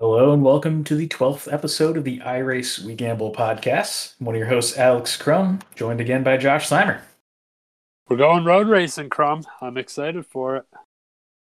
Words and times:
Hello 0.00 0.32
and 0.32 0.42
welcome 0.42 0.82
to 0.82 0.96
the 0.96 1.06
12th 1.06 1.50
episode 1.52 1.96
of 1.96 2.02
the 2.02 2.18
iRace 2.18 2.80
We 2.80 2.96
Gamble 2.96 3.32
podcast. 3.32 4.14
I'm 4.18 4.26
one 4.26 4.34
of 4.34 4.40
your 4.40 4.48
hosts, 4.48 4.76
Alex 4.76 5.16
Crum, 5.16 5.60
joined 5.76 6.00
again 6.00 6.24
by 6.24 6.36
Josh 6.36 6.68
Slimer. 6.68 7.00
We're 8.08 8.16
going 8.16 8.44
road 8.44 8.66
racing, 8.66 9.10
Crum. 9.10 9.44
I'm 9.60 9.76
excited 9.76 10.26
for 10.26 10.56
it. 10.56 10.64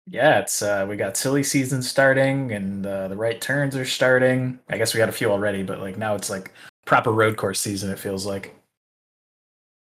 Yeah, 0.06 0.38
it's 0.38 0.62
uh, 0.62 0.86
we 0.88 0.98
got 0.98 1.18
silly 1.18 1.42
season 1.42 1.82
starting 1.82 2.52
and 2.52 2.86
uh, 2.86 3.08
the 3.08 3.16
right 3.16 3.42
turns 3.42 3.76
are 3.76 3.86
starting. 3.86 4.60
I 4.70 4.78
guess 4.78 4.94
we 4.94 5.00
got 5.00 5.10
a 5.10 5.14
few 5.14 5.32
already, 5.32 5.64
but 5.64 5.80
like 5.80 5.98
now 5.98 6.14
it's 6.14 6.30
like 6.30 6.54
proper 6.86 7.12
road 7.12 7.38
course 7.38 7.60
season. 7.60 7.90
It 7.90 7.98
feels 7.98 8.24
like. 8.24 8.54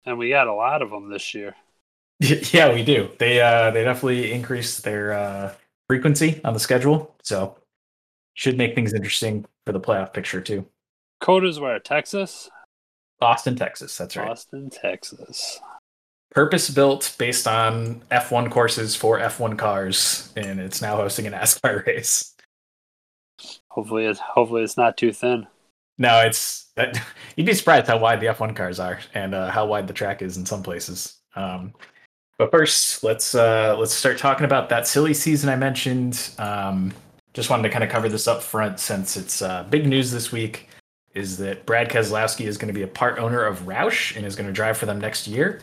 And 0.04 0.18
we 0.18 0.28
got 0.28 0.46
a 0.46 0.52
lot 0.52 0.82
of 0.82 0.90
them 0.90 1.08
this 1.08 1.32
year. 1.32 1.54
yeah, 2.20 2.70
we 2.74 2.84
do. 2.84 3.08
They 3.18 3.40
uh, 3.40 3.70
they 3.70 3.84
definitely 3.84 4.30
increased 4.30 4.84
their 4.84 5.14
uh, 5.14 5.54
frequency 5.88 6.42
on 6.44 6.52
the 6.52 6.60
schedule, 6.60 7.16
so 7.22 7.56
should 8.38 8.56
make 8.56 8.72
things 8.76 8.94
interesting 8.94 9.44
for 9.66 9.72
the 9.72 9.80
playoff 9.80 10.12
picture 10.14 10.40
too. 10.40 10.64
COTA's 11.20 11.58
where? 11.58 11.80
Texas? 11.80 12.48
Austin, 13.20 13.56
Texas. 13.56 13.98
That's 13.98 14.16
right. 14.16 14.28
Austin, 14.28 14.70
Texas. 14.70 15.58
Purpose 16.30 16.70
built 16.70 17.16
based 17.18 17.48
on 17.48 18.00
F1 18.12 18.48
courses 18.48 18.94
for 18.94 19.18
F1 19.18 19.58
cars, 19.58 20.32
and 20.36 20.60
it's 20.60 20.80
now 20.80 20.94
hosting 20.94 21.26
an 21.26 21.32
NASCAR 21.34 21.84
race. 21.84 22.36
Hopefully, 23.70 24.04
it's 24.04 24.20
hopefully 24.20 24.62
it's 24.62 24.76
not 24.76 24.96
too 24.96 25.12
thin. 25.12 25.48
No, 25.98 26.20
it's 26.20 26.66
that 26.76 26.96
you'd 27.36 27.46
be 27.46 27.54
surprised 27.54 27.88
how 27.88 27.98
wide 27.98 28.20
the 28.20 28.26
F1 28.26 28.54
cars 28.54 28.78
are 28.78 29.00
and 29.14 29.34
uh, 29.34 29.50
how 29.50 29.66
wide 29.66 29.88
the 29.88 29.92
track 29.92 30.22
is 30.22 30.36
in 30.36 30.46
some 30.46 30.62
places. 30.62 31.18
Um, 31.34 31.74
but 32.38 32.52
first, 32.52 33.02
let's 33.02 33.34
uh, 33.34 33.74
let's 33.76 33.92
start 33.92 34.16
talking 34.16 34.44
about 34.44 34.68
that 34.68 34.86
silly 34.86 35.12
season 35.12 35.50
I 35.50 35.56
mentioned. 35.56 36.30
Um, 36.38 36.94
just 37.34 37.50
wanted 37.50 37.64
to 37.64 37.68
kind 37.70 37.84
of 37.84 37.90
cover 37.90 38.08
this 38.08 38.26
up 38.26 38.42
front 38.42 38.80
since 38.80 39.16
it's 39.16 39.42
uh, 39.42 39.64
big 39.64 39.86
news 39.86 40.10
this 40.10 40.32
week 40.32 40.68
is 41.14 41.38
that 41.38 41.66
Brad 41.66 41.88
Keselowski 41.88 42.46
is 42.46 42.58
going 42.58 42.68
to 42.68 42.74
be 42.74 42.82
a 42.82 42.88
part 42.88 43.18
owner 43.18 43.44
of 43.44 43.60
Roush 43.60 44.16
and 44.16 44.24
is 44.24 44.36
going 44.36 44.46
to 44.46 44.52
drive 44.52 44.76
for 44.76 44.86
them 44.86 45.00
next 45.00 45.26
year. 45.26 45.60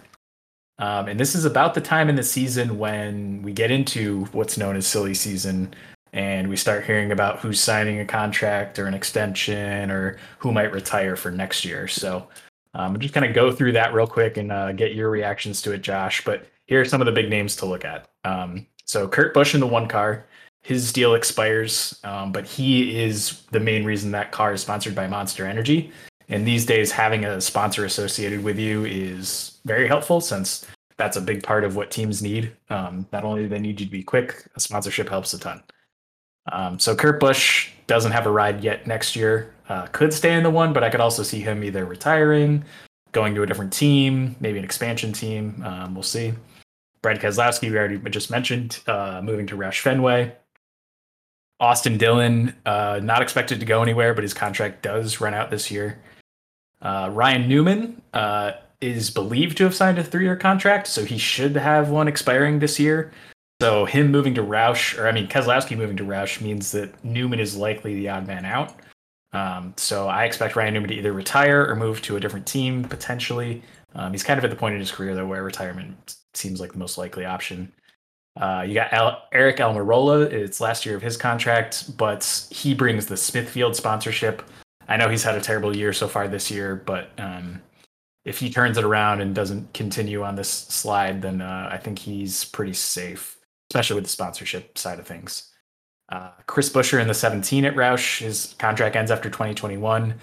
Um, 0.78 1.08
and 1.08 1.20
this 1.20 1.36
is 1.36 1.45
about 1.45 1.73
the 1.73 1.81
time 1.81 2.09
in 2.09 2.16
the 2.16 2.23
season 2.23 2.78
when 2.78 3.42
we 3.42 3.54
get 3.54 3.72
into 3.72 4.26
what's 4.26 4.58
known 4.58 4.76
as 4.76 4.86
silly 4.86 5.14
season 5.14 5.73
and 6.12 6.50
we 6.50 6.56
start 6.56 6.86
hearing 6.86 7.12
about 7.12 7.39
who's 7.39 7.59
signing 7.59 8.00
a 8.00 8.06
contract 8.06 8.80
or 8.80 8.86
an 8.86 8.94
extension 8.94 9.92
or 9.92 10.17
who 10.39 10.52
might 10.52 10.72
retire 10.72 11.16
for 11.16 11.32
next 11.32 11.64
year. 11.64 11.88
So 11.88 12.28
um, 12.73 12.95
I'm 12.95 13.00
just 13.00 13.14
kind 13.14 13.26
of 13.26 13.34
go 13.34 13.52
through 13.52 13.73
that 13.73 13.94
real 13.94 14.08
quick 14.08 14.38
and 14.38 14.52
uh, 14.52 14.73
get 14.73 14.95
your 14.95 15.09
reactions 15.09 15.61
to 15.64 15.72
it, 15.72 15.82
Josh. 15.82 16.23
But 16.23 16.48
here 16.66 16.82
are 16.82 16.86
some 16.86 17.02
of 17.02 17.06
the 17.06 17.11
big 17.11 17.30
names 17.30 17.56
to 17.58 17.66
look 17.66 17.86
at. 17.86 18.09
Um, 18.23 18.66
so 18.86 19.08
Kurt 19.08 19.34
Busch 19.34 19.54
in 19.54 19.59
the 19.61 19.67
one 19.67 19.88
car 19.88 20.26
his 20.66 20.91
deal 20.91 21.13
expires, 21.13 21.99
um, 22.03 22.31
but 22.31 22.44
he 22.44 22.99
is 22.99 23.44
the 23.52 23.59
main 23.59 23.85
reason 23.85 24.09
that 24.11 24.31
car 24.31 24.52
is 24.52 24.61
sponsored 24.61 24.95
by 24.95 25.05
Monster 25.05 25.45
Energy. 25.45 25.91
And 26.27 26.47
these 26.47 26.66
days, 26.66 26.91
having 26.91 27.23
a 27.23 27.39
sponsor 27.39 27.85
associated 27.85 28.44
with 28.44 28.58
you 28.58 28.83
is 28.83 29.59
very 29.66 29.88
helpful 29.88 30.21
since 30.21 30.66
that's 30.97 31.17
a 31.17 31.21
big 31.21 31.43
part 31.43 31.66
of 31.66 31.75
what 31.75 31.91
teams 31.91 32.23
need. 32.23 32.52
Um, 32.71 33.05
not 33.13 33.23
only 33.23 33.43
do 33.43 33.47
they 33.47 33.59
need 33.59 33.80
you 33.80 33.86
to 33.86 33.91
be 33.91 34.02
quick, 34.02 34.43
a 34.55 34.59
sponsorship 34.59 35.08
helps 35.08 35.36
a 35.36 35.39
ton. 35.39 35.61
Um, 36.52 36.80
so 36.80 36.95
Kurt 36.95 37.19
Busch 37.19 37.69
doesn't 37.86 38.11
have 38.11 38.25
a 38.25 38.31
ride 38.31 38.63
yet 38.63 38.88
next 38.88 39.16
year. 39.16 39.53
Uh, 39.69 39.86
could 39.91 40.11
stay 40.11 40.33
in 40.33 40.41
the 40.41 40.49
one, 40.49 40.73
but 40.73 40.83
I 40.83 40.89
could 40.89 40.99
also 40.99 41.21
see 41.21 41.41
him 41.41 41.63
either 41.63 41.86
retiring, 41.86 42.66
going 43.11 43.36
to 43.36 43.43
a 43.43 43.45
different 43.45 43.71
team, 43.71 44.36
maybe 44.39 44.58
an 44.58 44.66
expansion 44.66 45.13
team. 45.13 45.61
Um, 45.63 45.93
we'll 45.93 46.02
see. 46.02 46.33
Brad 47.03 47.19
Keselowski, 47.19 47.69
we 47.69 47.77
already 47.77 47.99
just 48.09 48.31
mentioned, 48.31 48.80
uh, 48.88 49.21
moving 49.23 49.45
to 49.45 49.55
Roush 49.55 49.81
Fenway. 49.81 50.36
Austin 51.59 51.98
Dillon, 51.98 52.56
uh, 52.66 53.00
not 53.02 53.22
expected 53.22 53.59
to 53.59 53.66
go 53.66 53.81
anywhere, 53.81 54.14
but 54.14 54.23
his 54.23 54.34
contract 54.34 54.81
does 54.81 55.22
run 55.22 55.34
out 55.34 55.50
this 55.50 55.72
year. 55.72 56.02
Uh, 56.81 57.09
Ryan 57.11 57.48
Newman 57.48 58.02
uh, 58.14 58.53
is 58.81 59.09
believed 59.09 59.58
to 59.58 59.64
have 59.64 59.73
signed 59.73 59.98
a 59.98 60.03
three-year 60.03 60.36
contract, 60.36 60.88
so 60.88 61.05
he 61.05 61.17
should 61.17 61.55
have 61.55 61.89
one 61.89 62.08
expiring 62.08 62.60
this 62.60 62.80
year. 62.80 63.11
So 63.61 63.86
him 63.86 64.11
moving 64.11 64.36
to 64.36 64.42
Roush, 64.42 64.98
or 64.99 65.08
I 65.08 65.14
mean 65.14 65.27
Keselowski 65.27 65.77
moving 65.77 65.95
to 65.98 66.04
Roush, 66.04 66.42
means 66.42 66.71
that 66.73 67.04
Newman 67.05 67.39
is 67.39 67.55
likely 67.55 67.95
the 67.95 68.10
odd 68.10 68.27
man 68.27 68.43
out. 68.43 68.76
Um, 69.32 69.73
so 69.77 70.08
I 70.08 70.26
expect 70.26 70.55
Ryan 70.55 70.73
Newman 70.73 70.89
to 70.89 70.95
either 70.95 71.14
retire 71.14 71.66
or 71.66 71.76
move 71.76 72.02
to 72.04 72.17
a 72.17 72.20
different 72.20 72.45
team 72.45 72.83
potentially. 72.83 73.61
Um, 73.93 74.11
he's 74.11 74.23
kind 74.23 74.37
of 74.37 74.43
at 74.43 74.49
the 74.49 74.58
point 74.58 74.73
in 74.73 74.80
his 74.80 74.92
career 74.92 75.16
though 75.16 75.26
where 75.26 75.43
retirement 75.43 76.17
seems 76.33 76.60
like 76.60 76.73
the 76.73 76.77
most 76.77 76.98
likely 76.98 77.26
option. 77.26 77.72
Uh, 78.38 78.66
you 78.68 78.73
got 78.73 78.92
Al- 78.92 79.22
Aric 79.34 79.58
Almirola. 79.58 80.32
It's 80.32 80.60
last 80.60 80.86
year 80.86 80.96
of 80.96 81.02
his 81.02 81.18
contract, 81.18 81.96
but 81.98 82.48
he 82.52 82.73
brings 82.73 83.06
the 83.06 83.18
Smithfield 83.18 83.76
sponsorship. 83.76 84.44
I 84.88 84.98
know 84.98 85.10
he's 85.10 85.23
had 85.23 85.36
a 85.36 85.42
terrible 85.42 85.76
year 85.76 85.94
so 85.94 86.08
far 86.08 86.28
this 86.28 86.52
year, 86.52 86.76
but 86.76 87.10
um, 87.18 87.62
if 88.26 88.40
he 88.40 88.50
turns 88.50 88.78
it 88.78 88.84
around 88.84 89.22
and 89.22 89.34
doesn't 89.34 89.73
continue 89.73 90.23
on 90.23 90.36
this 90.36 90.50
slide, 90.50 91.22
then 91.22 91.42
uh, 91.42 91.70
I 91.72 91.78
think 91.78 91.98
he's 91.98 92.46
pretty 92.46 92.73
safe, 92.73 93.38
especially 93.72 93.96
with 93.96 94.04
the 94.04 94.10
sponsorship 94.10 94.78
side 94.78 95.00
of 95.00 95.08
things. 95.08 95.52
Uh, 96.10 96.30
Chris 96.46 96.70
Buescher 96.70 97.02
in 97.02 97.08
the 97.08 97.14
17 97.14 97.66
at 97.66 97.76
Roush. 97.76 98.20
His 98.20 98.54
contract 98.60 98.96
ends 98.96 99.10
after 99.10 99.30
2021, 99.30 100.14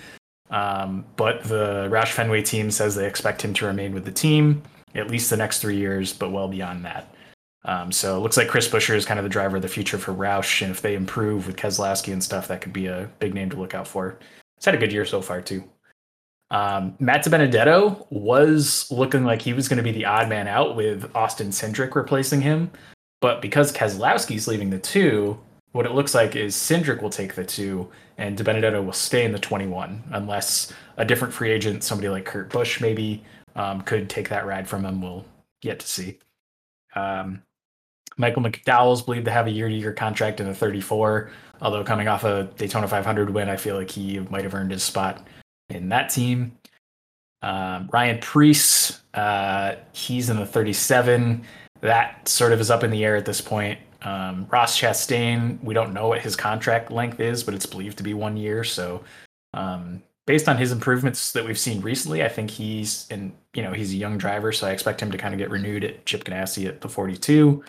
um, 0.51 1.05
but 1.17 1.43
the 1.45 1.89
Roush 1.91 2.13
Fenway 2.13 2.43
team 2.43 2.71
says 2.71 2.95
they 2.95 3.07
expect 3.07 3.43
him 3.43 3.55
to 3.55 3.67
remain 3.67 3.95
with 3.95 4.05
the 4.05 4.13
team 4.13 4.63
at 4.95 5.11
least 5.11 5.31
the 5.31 5.37
next 5.37 5.61
three 5.61 5.77
years, 5.77 6.13
but 6.13 6.31
well 6.31 6.49
beyond 6.49 6.85
that. 6.85 7.12
Um, 7.65 7.93
so 7.93 8.17
it 8.17 8.21
looks 8.21 8.37
like 8.37 8.49
Chris 8.49 8.69
Buescher 8.69 8.95
is 8.97 9.05
kind 9.05 9.21
of 9.21 9.25
the 9.25 9.31
driver 9.31 9.57
of 9.57 9.63
the 9.63 9.69
future 9.69 9.99
for 9.99 10.13
Roush, 10.13 10.63
and 10.63 10.71
if 10.71 10.83
they 10.83 10.95
improve 10.95 11.47
with 11.47 11.57
Keselowski 11.57 12.13
and 12.13 12.23
stuff, 12.23 12.49
that 12.49 12.61
could 12.61 12.73
be 12.73 12.87
a 12.87 13.09
big 13.21 13.35
name 13.35 13.51
to 13.51 13.57
look 13.57 13.75
out 13.75 13.87
for. 13.87 14.19
He's 14.57 14.65
had 14.65 14.75
a 14.75 14.79
good 14.79 14.93
year 14.93 15.05
so 15.05 15.23
far 15.23 15.41
too. 15.41 15.63
Um, 16.51 16.97
Matt 16.99 17.25
DiBenedetto 17.25 18.07
was 18.11 18.91
looking 18.91 19.25
like 19.25 19.41
he 19.41 19.53
was 19.53 19.69
going 19.69 19.79
to 19.79 19.83
be 19.83 19.93
the 19.93 20.05
odd 20.05 20.29
man 20.29 20.49
out 20.49 20.77
with 20.77 21.11
Austin 21.15 21.49
Cindric 21.49 21.95
replacing 21.95 22.41
him, 22.41 22.71
but 23.21 23.41
because 23.41 23.73
Keselowski's 23.73 24.49
leaving 24.49 24.69
the 24.69 24.79
two, 24.79 25.39
what 25.71 25.87
it 25.87 25.93
looks 25.93 26.15
like 26.15 26.37
is 26.37 26.55
Cindric 26.55 27.01
will 27.01 27.11
take 27.11 27.35
the 27.35 27.45
two, 27.45 27.89
and 28.19 28.37
DiBenedetto 28.37 28.85
will 28.85 28.93
stay 28.93 29.25
in 29.25 29.33
the 29.33 29.39
21, 29.39 30.03
unless 30.11 30.73
a 30.97 31.05
different 31.05 31.33
free 31.33 31.51
agent, 31.51 31.85
somebody 31.85 32.09
like 32.09 32.27
Kurt 32.27 32.51
Busch, 32.51 32.81
maybe 32.81 33.25
um, 33.55 33.81
could 33.81 34.11
take 34.11 34.29
that 34.29 34.47
ride 34.47 34.69
from 34.69 34.85
him. 34.85 35.01
We'll 35.01 35.25
yet 35.63 35.81
to 35.81 35.87
see. 35.87 36.19
Um, 36.95 37.43
Michael 38.17 38.43
McDowell 38.43 38.93
is 38.95 39.03
believed 39.03 39.25
to 39.27 39.31
have 39.31 39.47
a 39.47 39.51
year-to-year 39.51 39.93
contract 39.93 40.41
in 40.41 40.47
the 40.47 40.55
34. 40.55 41.31
Although 41.61 41.85
coming 41.85 42.09
off 42.09 42.25
a 42.25 42.45
Daytona 42.57 42.89
500 42.89 43.31
win, 43.31 43.49
I 43.49 43.57
feel 43.57 43.77
like 43.77 43.91
he 43.91 44.19
might 44.19 44.45
have 44.45 44.55
earned 44.55 44.73
his 44.73 44.83
spot 44.83 45.27
in 45.71 45.89
that 45.91 46.11
team. 46.11 46.57
Um, 47.43 47.89
Ryan 47.93 48.19
Preece, 48.19 49.01
uh, 49.15 49.77
he's 49.93 50.31
in 50.31 50.37
the 50.37 50.47
37. 50.47 51.45
That 51.81 52.29
sort 52.29 52.53
of 52.53 52.61
is 52.61 52.71
up 52.71 52.85
in 52.85 52.91
the 52.91 53.05
air 53.05 53.17
at 53.17 53.25
this 53.25 53.41
point. 53.41 53.79
Um, 54.03 54.47
Ross 54.51 54.79
Chastain, 54.81 55.63
we 55.63 55.75
don't 55.75 55.93
know 55.93 56.09
what 56.09 56.21
his 56.21 56.37
contract 56.37 56.91
length 56.91 57.21
is, 57.21 57.43
but 57.43 57.55
it's 57.55 57.67
believed 57.67 57.99
to 57.99 58.05
be 58.05 58.15
one 58.15 58.37
year. 58.37 58.65
So, 58.65 59.03
um, 59.55 60.03
based 60.27 60.49
on 60.49 60.57
his 60.57 60.73
improvements 60.73 61.33
that 61.33 61.45
we've 61.45 61.59
seen 61.59 61.81
recently, 61.81 62.25
I 62.25 62.29
think 62.29 62.51
he's 62.51 63.07
in. 63.11 63.33
You 63.55 63.63
know, 63.63 63.73
he's 63.73 63.93
a 63.93 63.97
young 63.97 64.17
driver, 64.19 64.51
so 64.51 64.67
I 64.67 64.71
expect 64.71 65.01
him 65.01 65.11
to 65.11 65.19
kind 65.19 65.35
of 65.35 65.39
get 65.39 65.51
renewed 65.51 65.85
at 65.85 66.07
Chip 66.07 66.25
Ganassi 66.25 66.67
at 66.67 66.81
the 66.81 66.89
42. 66.89 67.63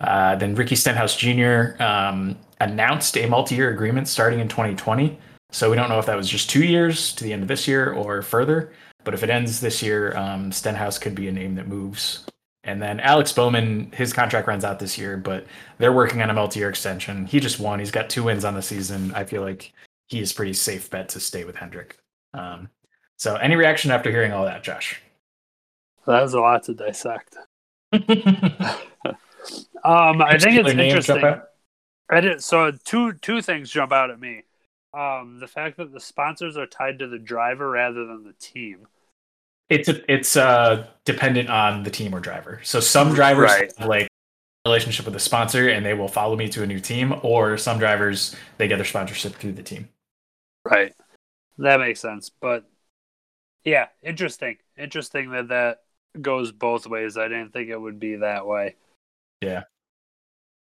Uh, 0.00 0.34
then 0.36 0.54
Ricky 0.54 0.76
Stenhouse 0.76 1.16
Jr. 1.16 1.82
Um, 1.82 2.38
announced 2.60 3.16
a 3.16 3.26
multi-year 3.26 3.70
agreement 3.70 4.08
starting 4.08 4.40
in 4.40 4.48
2020. 4.48 5.18
So 5.52 5.70
we 5.70 5.76
don't 5.76 5.88
know 5.88 5.98
if 5.98 6.06
that 6.06 6.16
was 6.16 6.28
just 6.28 6.48
two 6.48 6.64
years 6.64 7.12
to 7.14 7.24
the 7.24 7.32
end 7.32 7.42
of 7.42 7.48
this 7.48 7.66
year 7.66 7.92
or 7.92 8.22
further. 8.22 8.72
But 9.04 9.14
if 9.14 9.22
it 9.22 9.30
ends 9.30 9.60
this 9.60 9.82
year, 9.82 10.16
um, 10.16 10.52
Stenhouse 10.52 10.98
could 10.98 11.14
be 11.14 11.28
a 11.28 11.32
name 11.32 11.54
that 11.56 11.68
moves. 11.68 12.24
And 12.64 12.80
then 12.80 13.00
Alex 13.00 13.32
Bowman, 13.32 13.90
his 13.92 14.12
contract 14.12 14.46
runs 14.46 14.64
out 14.64 14.78
this 14.78 14.98
year, 14.98 15.16
but 15.16 15.46
they're 15.78 15.92
working 15.92 16.20
on 16.20 16.28
a 16.28 16.34
multi-year 16.34 16.68
extension. 16.68 17.24
He 17.26 17.40
just 17.40 17.58
won. 17.58 17.78
He's 17.78 17.90
got 17.90 18.10
two 18.10 18.22
wins 18.24 18.44
on 18.44 18.54
the 18.54 18.62
season. 18.62 19.12
I 19.14 19.24
feel 19.24 19.42
like 19.42 19.72
he 20.08 20.20
is 20.20 20.32
pretty 20.32 20.52
safe 20.52 20.90
bet 20.90 21.08
to 21.10 21.20
stay 21.20 21.44
with 21.44 21.56
Hendrick. 21.56 21.98
Um, 22.34 22.68
so, 23.16 23.36
any 23.36 23.56
reaction 23.56 23.90
after 23.90 24.10
hearing 24.10 24.32
all 24.32 24.44
that, 24.44 24.62
Josh? 24.62 25.00
That 26.06 26.22
was 26.22 26.34
a 26.34 26.40
lot 26.40 26.64
to 26.64 26.74
dissect. 26.74 27.36
Um, 29.84 30.22
I 30.22 30.38
think 30.38 30.58
it's 30.58 30.70
interesting. 30.70 31.40
I 32.10 32.20
did, 32.20 32.42
so 32.42 32.72
two 32.72 33.12
two 33.14 33.40
things 33.40 33.70
jump 33.70 33.92
out 33.92 34.10
at 34.10 34.18
me. 34.20 34.42
Um, 34.92 35.38
the 35.38 35.46
fact 35.46 35.76
that 35.76 35.92
the 35.92 36.00
sponsors 36.00 36.56
are 36.56 36.66
tied 36.66 36.98
to 36.98 37.06
the 37.06 37.18
driver 37.18 37.70
rather 37.70 38.04
than 38.06 38.24
the 38.24 38.34
team. 38.40 38.88
It's 39.68 39.88
a, 39.88 40.12
it's 40.12 40.36
uh 40.36 40.88
dependent 41.04 41.48
on 41.48 41.84
the 41.84 41.90
team 41.90 42.12
or 42.12 42.18
driver. 42.18 42.60
So 42.64 42.80
some 42.80 43.14
drivers 43.14 43.50
right. 43.50 43.72
have, 43.78 43.88
like 43.88 44.08
relationship 44.66 45.04
with 45.04 45.14
the 45.14 45.20
sponsor 45.20 45.68
and 45.68 45.86
they 45.86 45.94
will 45.94 46.08
follow 46.08 46.34
me 46.34 46.48
to 46.48 46.64
a 46.64 46.66
new 46.66 46.80
team, 46.80 47.14
or 47.22 47.56
some 47.56 47.78
drivers 47.78 48.34
they 48.58 48.66
get 48.66 48.76
their 48.76 48.84
sponsorship 48.84 49.34
through 49.34 49.52
the 49.52 49.62
team. 49.62 49.88
Right, 50.68 50.92
that 51.58 51.78
makes 51.78 52.00
sense. 52.00 52.30
But 52.40 52.64
yeah, 53.64 53.86
interesting. 54.02 54.56
Interesting 54.76 55.30
that 55.30 55.48
that 55.48 55.82
goes 56.20 56.50
both 56.50 56.88
ways. 56.88 57.16
I 57.16 57.28
didn't 57.28 57.52
think 57.52 57.68
it 57.68 57.80
would 57.80 58.00
be 58.00 58.16
that 58.16 58.46
way. 58.46 58.74
Yeah. 59.40 59.64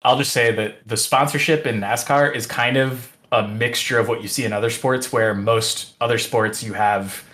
I'll 0.02 0.18
just 0.18 0.32
say 0.32 0.52
that 0.52 0.86
the 0.86 0.96
sponsorship 0.96 1.66
in 1.66 1.80
NASCAR 1.80 2.34
is 2.34 2.46
kind 2.46 2.76
of 2.76 3.16
a 3.32 3.46
mixture 3.46 3.98
of 3.98 4.08
what 4.08 4.22
you 4.22 4.28
see 4.28 4.44
in 4.44 4.52
other 4.52 4.70
sports, 4.70 5.12
where 5.12 5.34
most 5.34 5.94
other 6.00 6.18
sports 6.18 6.62
you 6.62 6.72
have 6.72 7.24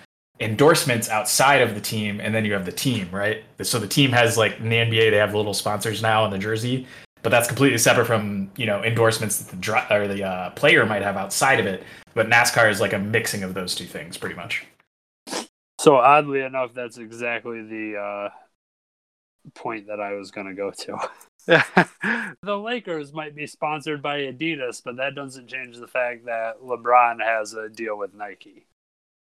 endorsements 0.41 1.09
outside 1.09 1.63
of 1.63 1.75
the 1.75 1.81
team, 1.81 2.21
and 2.21 2.35
then 2.35 2.45
you 2.45 2.53
have 2.53 2.67
the 2.67 2.73
team, 2.73 3.09
right? 3.11 3.45
So 3.63 3.79
the 3.79 3.87
team 3.87 4.11
has 4.13 4.37
like 4.37 4.59
in 4.59 4.69
the 4.69 4.77
NBA, 4.77 5.11
they 5.11 5.17
have 5.17 5.35
little 5.35 5.55
sponsors 5.55 6.03
now 6.03 6.25
on 6.25 6.31
the 6.31 6.39
jersey, 6.39 6.87
but 7.23 7.31
that's 7.31 7.47
completely 7.47 7.79
separate 7.79 8.07
from 8.07 8.51
you 8.57 8.67
know 8.67 8.83
endorsements 8.83 9.39
that 9.39 9.51
the 9.51 9.57
dri- 9.57 9.87
or 9.91 10.09
the 10.09 10.25
uh, 10.25 10.51
player 10.51 10.85
might 10.85 11.03
have 11.03 11.17
outside 11.17 11.61
of 11.61 11.67
it. 11.67 11.85
But 12.15 12.29
NASCAR 12.29 12.71
is 12.71 12.81
like 12.81 12.93
a 12.93 12.99
mixing 12.99 13.43
of 13.43 13.55
those 13.55 13.75
two 13.75 13.87
things, 13.87 14.17
pretty 14.17 14.35
much. 14.35 14.67
So 15.79 15.97
oddly 15.97 16.41
enough, 16.41 16.75
that's 16.75 16.99
exactly 16.99 17.63
the 17.63 17.97
uh, 17.97 18.29
point 19.55 19.87
that 19.87 20.01
I 20.01 20.13
was 20.13 20.31
going 20.31 20.47
to 20.47 20.55
go 20.55 20.71
to. 20.71 20.99
the 22.43 22.57
Lakers 22.57 23.13
might 23.13 23.37
be 23.37 23.47
sponsored 23.47 24.03
by 24.03 24.19
Adidas, 24.23 24.83
but 24.85 24.97
that 24.97 25.15
doesn't 25.15 25.49
change 25.49 25.77
the 25.77 25.87
fact 25.87 26.27
that 26.27 26.61
LeBron 26.61 27.23
has 27.23 27.55
a 27.55 27.69
deal 27.69 27.97
with 27.97 28.15
Nike. 28.15 28.67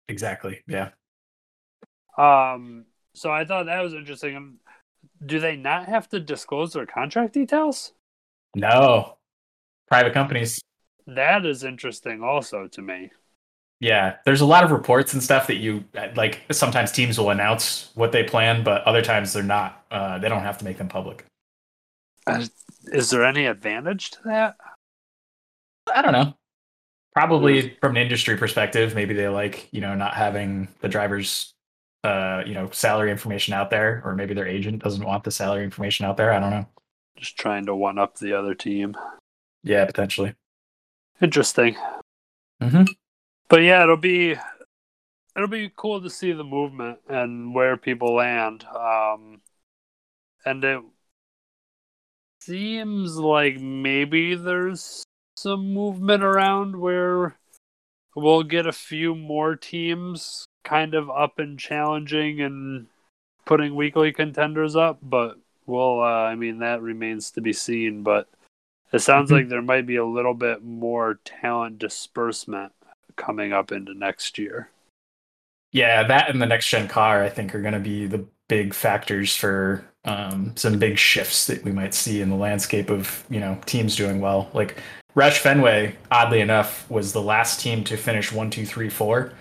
Exactly. 0.08 0.62
Yeah. 0.68 0.90
Um. 2.18 2.86
So 3.16 3.32
I 3.32 3.44
thought 3.44 3.66
that 3.66 3.82
was 3.82 3.94
interesting. 3.94 4.36
Um, 4.36 4.60
do 5.26 5.40
they 5.40 5.56
not 5.56 5.88
have 5.88 6.08
to 6.10 6.20
disclose 6.20 6.74
their 6.74 6.86
contract 6.86 7.34
details? 7.34 7.94
No. 8.56 9.18
Private 9.88 10.14
companies. 10.14 10.62
That 11.08 11.46
is 11.46 11.64
interesting, 11.64 12.24
also 12.24 12.68
to 12.68 12.82
me. 12.82 13.12
Yeah, 13.82 14.18
there's 14.26 14.42
a 14.42 14.46
lot 14.46 14.64
of 14.64 14.70
reports 14.70 15.14
and 15.14 15.24
stuff 15.24 15.48
that 15.48 15.56
you 15.56 15.84
like. 16.16 16.44
Sometimes 16.52 16.92
teams 16.92 17.18
will 17.18 17.32
announce 17.32 17.90
what 17.96 18.12
they 18.12 18.24
plan, 18.24 18.64
but 18.64 18.84
other 18.84 19.02
times 19.02 19.34
they're 19.34 19.42
not. 19.42 19.84
Uh, 19.90 20.20
they 20.20 20.30
don't 20.30 20.44
have 20.44 20.60
to 20.60 20.66
make 20.66 20.78
them 20.78 20.88
public. 20.88 21.26
Uh, 22.28 22.46
is 22.94 23.10
there 23.10 23.26
any 23.26 23.48
advantage 23.48 24.12
to 24.12 24.20
that? 24.26 24.56
I 25.94 26.04
don't 26.04 26.14
know. 26.14 26.36
Probably 27.16 27.76
from 27.82 27.98
an 27.98 28.04
industry 28.04 28.38
perspective, 28.38 28.94
maybe 28.94 29.16
they 29.16 29.28
like 29.28 29.68
you 29.72 29.82
know 29.82 29.96
not 29.96 30.14
having 30.14 30.68
the 30.82 30.88
drivers, 30.88 31.56
uh, 32.04 32.44
you 32.46 32.54
know, 32.54 32.70
salary 32.70 33.10
information 33.10 33.56
out 33.56 33.72
there, 33.72 34.04
or 34.06 34.16
maybe 34.16 34.36
their 34.36 34.48
agent 34.48 34.84
doesn't 34.84 35.04
want 35.04 35.24
the 35.24 35.32
salary 35.32 35.64
information 35.64 36.06
out 36.06 36.18
there. 36.18 36.32
I 36.32 36.40
don't 36.40 36.52
know. 36.52 36.68
Just 37.18 37.36
trying 37.36 37.66
to 37.66 37.76
one 37.76 37.98
up 37.98 38.20
the 38.20 38.38
other 38.38 38.54
team. 38.54 38.96
Yeah, 39.64 39.86
potentially. 39.86 40.36
Interesting. 41.20 41.78
Mm-hmm 42.62 42.84
but 43.52 43.64
yeah, 43.64 43.84
it'll 43.84 43.98
be 43.98 44.38
it'll 45.36 45.48
be 45.50 45.70
cool 45.76 46.02
to 46.02 46.10
see 46.10 46.32
the 46.32 46.44
movement 46.44 47.00
and 47.10 47.54
where 47.54 47.76
people 47.76 48.16
land. 48.16 48.64
Um, 48.64 49.42
and 50.46 50.64
it 50.64 50.82
seems 52.40 53.18
like 53.18 53.60
maybe 53.60 54.36
there's 54.36 55.04
some 55.36 55.74
movement 55.74 56.24
around 56.24 56.80
where 56.80 57.36
we'll 58.16 58.44
get 58.44 58.68
a 58.68 58.72
few 58.72 59.16
more 59.16 59.58
teams 59.58 60.46
kind 60.64 60.96
of 60.96 61.10
up 61.10 61.38
and 61.38 61.60
challenging 61.60 62.40
and 62.40 62.88
putting 63.46 63.76
weekly 63.76 64.14
contenders 64.14 64.78
up, 64.78 65.00
but 65.02 65.38
well, 65.66 66.00
uh, 66.00 66.24
I 66.24 66.36
mean 66.36 66.60
that 66.60 66.82
remains 66.82 67.32
to 67.32 67.42
be 67.42 67.52
seen. 67.52 68.02
But 68.02 68.30
it 68.94 69.00
sounds 69.00 69.28
mm-hmm. 69.28 69.40
like 69.40 69.50
there 69.50 69.62
might 69.62 69.86
be 69.86 69.98
a 69.98 70.06
little 70.06 70.36
bit 70.36 70.64
more 70.64 71.20
talent 71.26 71.80
disbursement 71.80 72.72
coming 73.16 73.54
up 73.54 73.72
into 73.72 73.94
next 73.94 74.38
year. 74.38 74.70
Yeah, 75.72 76.04
that 76.04 76.30
and 76.30 76.42
the 76.42 76.46
next 76.46 76.70
gen 76.70 76.88
car, 76.88 77.24
I 77.24 77.30
think, 77.30 77.56
are 77.56 77.62
going 77.62 77.74
to 77.74 77.80
be 77.80 78.06
the 78.06 78.26
big 78.50 78.74
factors 78.74 79.36
for 79.36 79.86
um, 80.04 80.54
some 80.58 80.78
big 80.78 80.98
shifts 80.98 81.48
that 81.48 81.64
we 81.64 81.72
might 81.72 81.94
see 81.94 82.22
in 82.22 82.30
the 82.30 82.36
landscape 82.36 82.90
of 82.90 83.24
you 83.30 83.40
know 83.40 83.58
teams 83.66 83.96
doing 83.96 84.20
well. 84.20 84.50
Like 84.54 84.78
Roush 85.16 85.38
Fenway, 85.38 85.96
oddly 86.12 86.42
enough, 86.42 86.90
was 86.90 87.14
the 87.14 87.22
last 87.22 87.62
team 87.62 87.84
to 87.86 87.98
finish 87.98 88.32
one, 88.32 88.50
two, 88.50 88.66
three, 88.66 88.90
four, 88.90 89.34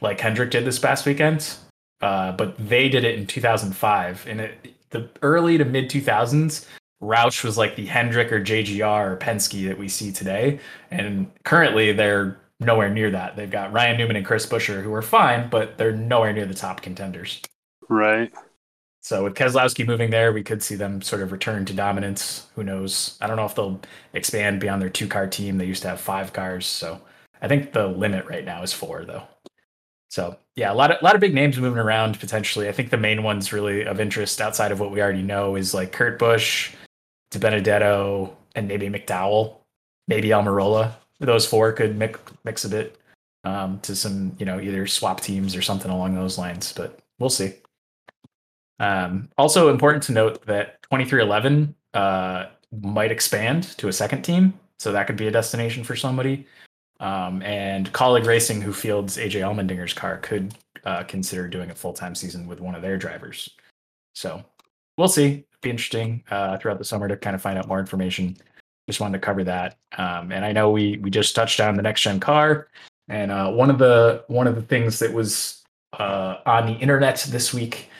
like 0.00 0.20
Hendrick 0.20 0.50
did 0.50 0.64
this 0.64 0.78
past 0.78 1.06
weekend. 1.06 1.56
Uh, 2.00 2.32
but 2.32 2.56
they 2.58 2.88
did 2.88 3.04
it 3.04 3.18
in 3.18 3.26
2005. 3.26 4.26
In 4.28 4.40
it, 4.40 4.74
the 4.90 5.08
early 5.22 5.58
to 5.58 5.64
mid 5.64 5.90
2000s, 5.90 6.66
Roush 7.02 7.44
was 7.44 7.58
like 7.58 7.76
the 7.76 7.86
Hendrick 7.86 8.32
or 8.32 8.40
JGR 8.40 9.12
or 9.12 9.16
Penske 9.16 9.66
that 9.68 9.78
we 9.78 9.88
see 9.88 10.12
today, 10.12 10.60
and 10.90 11.30
currently 11.44 11.92
they're 11.92 12.38
nowhere 12.60 12.90
near 12.90 13.10
that. 13.10 13.36
They've 13.36 13.50
got 13.50 13.72
Ryan 13.72 13.98
Newman 13.98 14.16
and 14.16 14.26
Chris 14.26 14.46
Buescher, 14.46 14.82
who 14.82 14.92
are 14.94 15.02
fine, 15.02 15.48
but 15.48 15.78
they're 15.78 15.92
nowhere 15.92 16.32
near 16.32 16.46
the 16.46 16.54
top 16.54 16.82
contenders. 16.82 17.40
Right. 17.88 18.32
So 19.00 19.24
with 19.24 19.34
Keselowski 19.34 19.86
moving 19.86 20.10
there, 20.10 20.32
we 20.32 20.42
could 20.42 20.62
see 20.62 20.74
them 20.74 21.00
sort 21.00 21.22
of 21.22 21.32
return 21.32 21.64
to 21.66 21.72
dominance. 21.72 22.46
Who 22.54 22.64
knows? 22.64 23.16
I 23.20 23.26
don't 23.26 23.36
know 23.36 23.46
if 23.46 23.54
they'll 23.54 23.80
expand 24.12 24.60
beyond 24.60 24.82
their 24.82 24.90
two 24.90 25.06
car 25.06 25.26
team. 25.26 25.56
They 25.56 25.64
used 25.64 25.82
to 25.82 25.88
have 25.88 26.00
five 26.00 26.32
cars, 26.32 26.66
so 26.66 27.00
I 27.40 27.48
think 27.48 27.72
the 27.72 27.86
limit 27.86 28.26
right 28.26 28.44
now 28.44 28.62
is 28.62 28.72
four, 28.72 29.04
though. 29.04 29.22
So 30.10 30.36
yeah, 30.56 30.72
a 30.72 30.74
lot 30.74 30.90
of 30.90 30.98
a 31.00 31.04
lot 31.04 31.14
of 31.14 31.20
big 31.20 31.34
names 31.34 31.58
moving 31.58 31.78
around 31.78 32.18
potentially. 32.18 32.68
I 32.68 32.72
think 32.72 32.90
the 32.90 32.96
main 32.96 33.22
ones 33.22 33.52
really 33.52 33.84
of 33.84 34.00
interest 34.00 34.40
outside 34.40 34.72
of 34.72 34.80
what 34.80 34.90
we 34.90 35.00
already 35.00 35.22
know 35.22 35.54
is 35.54 35.74
like 35.74 35.92
Kurt 35.92 36.18
Busch, 36.18 36.72
DiBenedetto, 37.30 38.34
and 38.54 38.68
maybe 38.68 38.88
McDowell, 38.88 39.58
maybe 40.08 40.28
Almirola 40.28 40.94
those 41.20 41.46
four 41.46 41.72
could 41.72 41.96
mix 41.96 42.20
mix 42.44 42.64
a 42.64 42.68
bit 42.68 42.98
um, 43.44 43.80
to 43.80 43.94
some, 43.96 44.34
you 44.38 44.46
know, 44.46 44.60
either 44.60 44.86
swap 44.86 45.20
teams 45.20 45.56
or 45.56 45.62
something 45.62 45.90
along 45.90 46.14
those 46.14 46.38
lines. 46.38 46.72
But 46.72 46.98
we'll 47.18 47.30
see. 47.30 47.54
Um, 48.80 49.28
also 49.36 49.70
important 49.70 50.02
to 50.04 50.12
note 50.12 50.44
that 50.46 50.82
2311 50.84 51.74
uh, 51.94 52.46
might 52.80 53.10
expand 53.10 53.64
to 53.78 53.88
a 53.88 53.92
second 53.92 54.22
team, 54.22 54.54
so 54.78 54.92
that 54.92 55.06
could 55.06 55.16
be 55.16 55.26
a 55.26 55.30
destination 55.30 55.82
for 55.82 55.96
somebody. 55.96 56.46
Um, 57.00 57.42
and 57.42 57.92
Kaulig 57.92 58.26
Racing, 58.26 58.60
who 58.60 58.72
fields 58.72 59.16
AJ 59.16 59.40
Allmendinger's 59.42 59.94
car, 59.94 60.18
could 60.18 60.54
uh, 60.84 61.04
consider 61.04 61.48
doing 61.48 61.70
a 61.70 61.74
full 61.74 61.92
time 61.92 62.14
season 62.14 62.46
with 62.46 62.60
one 62.60 62.74
of 62.74 62.82
their 62.82 62.96
drivers. 62.96 63.50
So 64.14 64.44
we'll 64.96 65.08
see. 65.08 65.44
Be 65.60 65.70
interesting 65.70 66.22
uh, 66.30 66.56
throughout 66.58 66.78
the 66.78 66.84
summer 66.84 67.08
to 67.08 67.16
kind 67.16 67.34
of 67.34 67.42
find 67.42 67.58
out 67.58 67.66
more 67.66 67.80
information 67.80 68.36
just 68.88 69.00
wanted 69.00 69.20
to 69.20 69.24
cover 69.24 69.44
that. 69.44 69.76
Um, 69.98 70.32
and 70.32 70.44
I 70.44 70.52
know 70.52 70.70
we 70.70 70.96
we 70.98 71.10
just 71.10 71.36
touched 71.36 71.60
on 71.60 71.76
the 71.76 71.82
next 71.82 72.00
gen 72.00 72.18
car, 72.18 72.68
and 73.08 73.30
uh, 73.30 73.50
one 73.50 73.70
of 73.70 73.78
the 73.78 74.24
one 74.28 74.46
of 74.46 74.56
the 74.56 74.62
things 74.62 74.98
that 74.98 75.12
was 75.12 75.62
uh, 75.92 76.38
on 76.46 76.66
the 76.66 76.72
internet 76.72 77.24
this 77.28 77.52
week, 77.52 77.90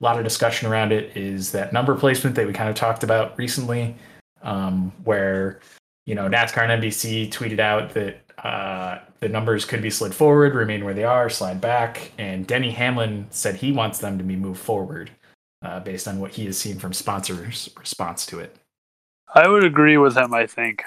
a 0.00 0.04
lot 0.04 0.18
of 0.18 0.24
discussion 0.24 0.68
around 0.68 0.92
it, 0.92 1.16
is 1.16 1.52
that 1.52 1.72
number 1.72 1.94
placement 1.94 2.34
that 2.36 2.46
we 2.46 2.52
kind 2.52 2.68
of 2.68 2.74
talked 2.74 3.04
about 3.04 3.38
recently, 3.38 3.94
um, 4.42 4.92
where 5.04 5.60
you 6.06 6.16
know 6.16 6.28
NASCAR 6.28 6.68
and 6.68 6.82
NBC 6.82 7.30
tweeted 7.30 7.60
out 7.60 7.94
that 7.94 8.20
uh, 8.44 8.98
the 9.20 9.28
numbers 9.28 9.64
could 9.64 9.80
be 9.80 9.90
slid 9.90 10.12
forward, 10.12 10.56
remain 10.56 10.84
where 10.84 10.94
they 10.94 11.04
are, 11.04 11.30
slide 11.30 11.60
back, 11.60 12.10
and 12.18 12.48
Denny 12.48 12.72
Hamlin 12.72 13.28
said 13.30 13.54
he 13.54 13.70
wants 13.70 14.00
them 14.00 14.18
to 14.18 14.24
be 14.24 14.36
moved 14.36 14.60
forward. 14.60 15.10
Uh, 15.64 15.78
based 15.78 16.08
on 16.08 16.18
what 16.18 16.32
he 16.32 16.44
has 16.44 16.58
seen 16.58 16.76
from 16.76 16.92
sponsors' 16.92 17.70
response 17.78 18.26
to 18.26 18.40
it. 18.40 18.56
I 19.34 19.48
would 19.48 19.64
agree 19.64 19.96
with 19.96 20.16
him. 20.16 20.34
I 20.34 20.46
think 20.46 20.82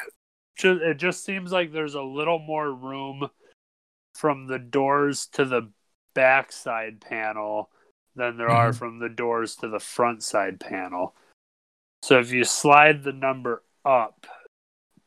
it 0.64 0.98
just 0.98 1.26
seems 1.26 1.52
like 1.52 1.72
there's 1.72 1.96
a 1.96 2.02
little 2.02 2.40
more 2.40 2.72
room 2.72 3.30
from 4.14 4.48
the 4.48 4.60
doors 4.60 5.28
to 5.34 5.46
the 5.46 5.70
backside 6.14 7.02
panel 7.02 7.70
than 8.16 8.38
there 8.38 8.48
mm-hmm. 8.48 8.58
are 8.58 8.74
from 8.74 9.00
the 9.00 9.10
doors 9.10 9.56
to 9.58 9.68
the 9.68 9.80
front 9.80 10.24
side 10.24 10.60
panel. 10.60 11.16
So 12.02 12.20
if 12.20 12.32
you 12.32 12.44
slide 12.46 13.04
the 13.04 13.12
number 13.12 13.64
up, 13.84 14.26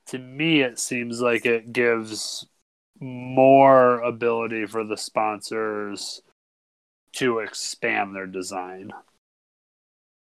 to 0.08 0.18
me 0.18 0.60
it 0.60 0.78
seems 0.78 1.20
like 1.20 1.46
it 1.46 1.72
gives 1.72 2.46
more 3.00 4.00
ability 4.00 4.66
for 4.66 4.84
the 4.84 4.96
sponsors 4.96 6.22
to 7.12 7.38
expand 7.38 8.14
their 8.14 8.26
design. 8.26 8.90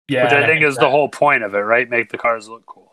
Yeah, 0.08 0.24
which 0.24 0.34
I 0.34 0.48
think 0.48 0.64
is 0.64 0.78
the 0.78 0.90
whole 0.90 1.10
point 1.10 1.44
of 1.44 1.54
it, 1.54 1.60
right? 1.60 1.90
Make 1.90 2.10
the 2.10 2.18
cars 2.18 2.50
look 2.50 2.66
cool. 2.66 2.91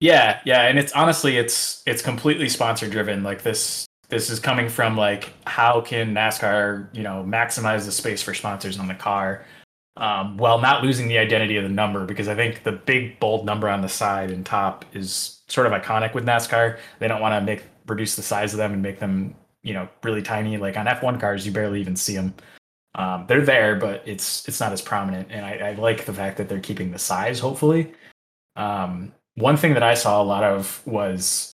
Yeah, 0.00 0.40
yeah, 0.44 0.62
and 0.62 0.78
it's 0.78 0.92
honestly 0.92 1.38
it's 1.38 1.82
it's 1.86 2.02
completely 2.02 2.48
sponsor 2.48 2.88
driven. 2.88 3.22
Like 3.24 3.42
this 3.42 3.86
this 4.08 4.30
is 4.30 4.38
coming 4.40 4.68
from 4.68 4.96
like 4.96 5.32
how 5.46 5.80
can 5.80 6.14
NASCAR, 6.14 6.94
you 6.96 7.02
know, 7.02 7.24
maximize 7.26 7.84
the 7.84 7.92
space 7.92 8.22
for 8.22 8.32
sponsors 8.32 8.78
on 8.78 8.86
the 8.88 8.94
car 8.94 9.44
um, 9.96 10.36
while 10.36 10.60
not 10.60 10.82
losing 10.84 11.08
the 11.08 11.18
identity 11.18 11.56
of 11.56 11.64
the 11.64 11.68
number 11.68 12.06
because 12.06 12.28
I 12.28 12.34
think 12.36 12.62
the 12.62 12.72
big 12.72 13.18
bold 13.20 13.44
number 13.44 13.68
on 13.68 13.82
the 13.82 13.88
side 13.88 14.30
and 14.30 14.46
top 14.46 14.84
is 14.94 15.42
sort 15.48 15.66
of 15.66 15.72
iconic 15.72 16.14
with 16.14 16.24
NASCAR. 16.24 16.78
They 17.00 17.08
don't 17.08 17.20
want 17.20 17.34
to 17.34 17.44
make 17.44 17.64
reduce 17.86 18.14
the 18.16 18.22
size 18.22 18.52
of 18.54 18.58
them 18.58 18.72
and 18.72 18.82
make 18.82 19.00
them, 19.00 19.34
you 19.62 19.74
know, 19.74 19.88
really 20.04 20.22
tiny. 20.22 20.58
Like 20.58 20.76
on 20.76 20.86
F1 20.86 21.20
cars, 21.20 21.44
you 21.44 21.52
barely 21.52 21.80
even 21.80 21.96
see 21.96 22.14
them. 22.14 22.34
Um, 22.94 23.26
they're 23.28 23.44
there, 23.44 23.76
but 23.76 24.02
it's 24.06 24.46
it's 24.48 24.60
not 24.60 24.72
as 24.72 24.80
prominent. 24.80 25.28
And 25.30 25.44
I, 25.44 25.70
I 25.70 25.72
like 25.74 26.04
the 26.04 26.14
fact 26.14 26.36
that 26.38 26.48
they're 26.48 26.60
keeping 26.60 26.92
the 26.92 26.98
size, 26.98 27.40
hopefully. 27.40 27.92
Um, 28.56 29.12
one 29.38 29.56
thing 29.56 29.74
that 29.74 29.82
I 29.82 29.94
saw 29.94 30.20
a 30.20 30.24
lot 30.24 30.44
of 30.44 30.82
was 30.86 31.52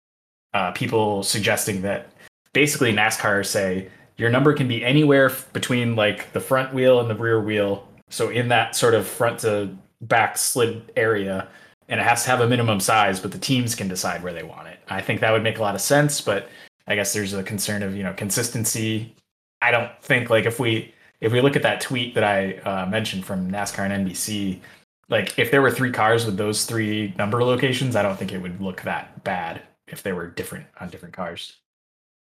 uh, 0.55 0.73
people 0.73 1.23
suggesting 1.23 1.83
that 1.83 2.11
basically 2.53 2.93
NASCAR 2.93 3.47
say 3.47 3.89
your 4.17 4.31
number 4.31 4.53
can 4.53 4.67
be 4.67 4.85
anywhere 4.85 5.31
between 5.53 5.95
like 5.95 6.33
the 6.33 6.41
front 6.41 6.75
wheel 6.75 7.01
and 7.01 7.09
the 7.09 7.15
rear 7.15 7.41
wheel. 7.41 7.87
So 8.11 8.31
in 8.31 8.49
that 8.49 8.75
sort 8.75 8.95
of 8.95 9.07
front 9.07 9.41
to 9.41 9.77
back 10.01 10.37
slid 10.39 10.91
area, 10.97 11.49
and 11.89 12.01
it 12.01 12.05
has 12.05 12.25
to 12.25 12.31
have 12.31 12.41
a 12.41 12.49
minimum 12.49 12.81
size, 12.81 13.21
but 13.21 13.33
the 13.33 13.39
teams 13.39 13.75
can 13.75 13.89
decide 13.89 14.23
where 14.23 14.33
they 14.33 14.43
want 14.43 14.69
it. 14.69 14.79
I 14.89 15.01
think 15.01 15.21
that 15.21 15.31
would 15.31 15.43
make 15.43 15.59
a 15.59 15.63
lot 15.63 15.75
of 15.75 15.81
sense, 15.81 16.21
but 16.21 16.49
I 16.87 16.95
guess 16.95 17.13
there's 17.13 17.33
a 17.33 17.43
concern 17.43 17.83
of 17.83 17.97
you 17.97 18.03
know 18.03 18.13
consistency. 18.15 19.15
I 19.63 19.71
don't 19.71 19.91
think 20.03 20.31
like 20.31 20.47
if 20.47 20.59
we 20.59 20.93
if 21.21 21.33
we 21.33 21.41
look 21.41 21.57
at 21.57 21.63
that 21.63 21.81
tweet 21.81 22.15
that 22.15 22.25
I 22.25 22.55
uh, 22.59 22.87
mentioned 22.87 23.25
from 23.25 23.51
NASCAR 23.51 23.91
and 23.91 24.07
NBC, 24.07 24.61
like 25.09 25.39
if 25.39 25.51
there 25.51 25.63
were 25.63 25.71
three 25.71 25.93
cars 25.93 26.27
with 26.27 26.37
those 26.37 26.65
three 26.65 27.15
number 27.19 27.43
locations, 27.45 27.97
I 27.97 28.03
don't 28.03 28.19
think 28.19 28.33
it 28.33 28.39
would 28.43 28.61
look 28.61 28.83
that 28.83 29.25
bad 29.25 29.63
if 29.87 30.03
they 30.03 30.13
were 30.13 30.27
different 30.29 30.67
on 30.81 30.91
different 30.91 31.15
cars. 31.15 31.57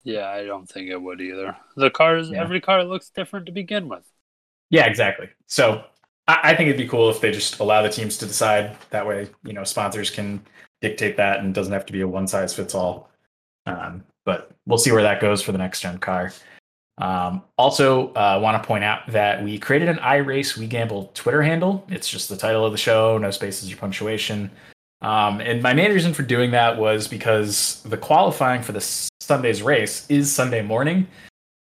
Yeah, 0.04 0.28
I 0.30 0.46
don't 0.46 0.68
think 0.68 0.90
it 0.90 1.00
would 1.02 1.22
either. 1.22 1.56
The 1.76 1.92
cars, 1.92 2.32
Yeah. 2.32 2.42
every 2.42 2.60
car 2.60 2.84
looks 2.84 3.10
different 3.10 3.46
to 3.46 3.52
begin 3.52 3.88
with. 3.88 4.04
Yeah, 4.70 4.86
exactly. 4.88 5.30
So 5.48 5.84
I, 6.28 6.40
I 6.44 6.56
think 6.56 6.70
it'd 6.70 6.82
be 6.82 6.88
cool 6.88 7.10
if 7.10 7.22
they 7.22 7.32
just 7.32 7.60
allow 7.60 7.82
the 7.84 7.90
teams 7.90 8.18
to 8.18 8.26
decide. 8.26 8.76
That 8.90 9.06
way, 9.08 9.30
you 9.44 9.54
know, 9.54 9.64
sponsors 9.64 10.10
can 10.10 10.42
dictate 10.82 11.18
that 11.18 11.40
and 11.40 11.50
it 11.50 11.54
doesn't 11.54 11.74
have 11.74 11.86
to 11.86 11.94
be 11.94 12.02
a 12.02 12.08
one 12.08 12.28
size 12.28 12.54
fits 12.56 12.74
all. 12.74 13.12
Um, 13.68 14.04
but 14.26 14.52
we'll 14.66 14.78
see 14.80 14.92
where 14.92 15.04
that 15.04 15.22
goes 15.22 15.42
for 15.44 15.52
the 15.52 15.58
next 15.60 15.82
gen 15.82 16.00
car. 16.00 16.32
Um, 17.02 17.42
also, 17.58 18.14
uh, 18.14 18.40
want 18.42 18.62
to 18.62 18.66
point 18.66 18.84
out 18.84 19.08
that 19.08 19.44
we 19.44 19.58
created 19.58 19.90
an 19.90 19.98
iRace 19.98 20.56
We 20.56 20.68
Gamble 20.68 21.10
Twitter 21.16 21.42
handle. 21.42 21.84
It's 21.90 22.08
just 22.08 22.30
the 22.30 22.38
title 22.38 22.64
of 22.64 22.72
the 22.72 22.78
show, 22.78 23.18
no 23.18 23.32
spaces 23.32 23.74
or 23.74 23.76
punctuation. 23.76 24.52
Um, 25.02 25.42
and 25.42 25.64
my 25.64 25.74
main 25.74 25.92
reason 25.92 26.14
for 26.14 26.22
doing 26.22 26.52
that 26.52 26.78
was 26.78 27.08
because 27.08 27.82
the 27.86 27.98
qualifying 27.98 28.62
for 28.62 28.72
the 28.72 28.82
Sunday's 29.20 29.64
race 29.64 30.06
is 30.10 30.32
Sunday 30.32 30.62
morning. 30.62 31.08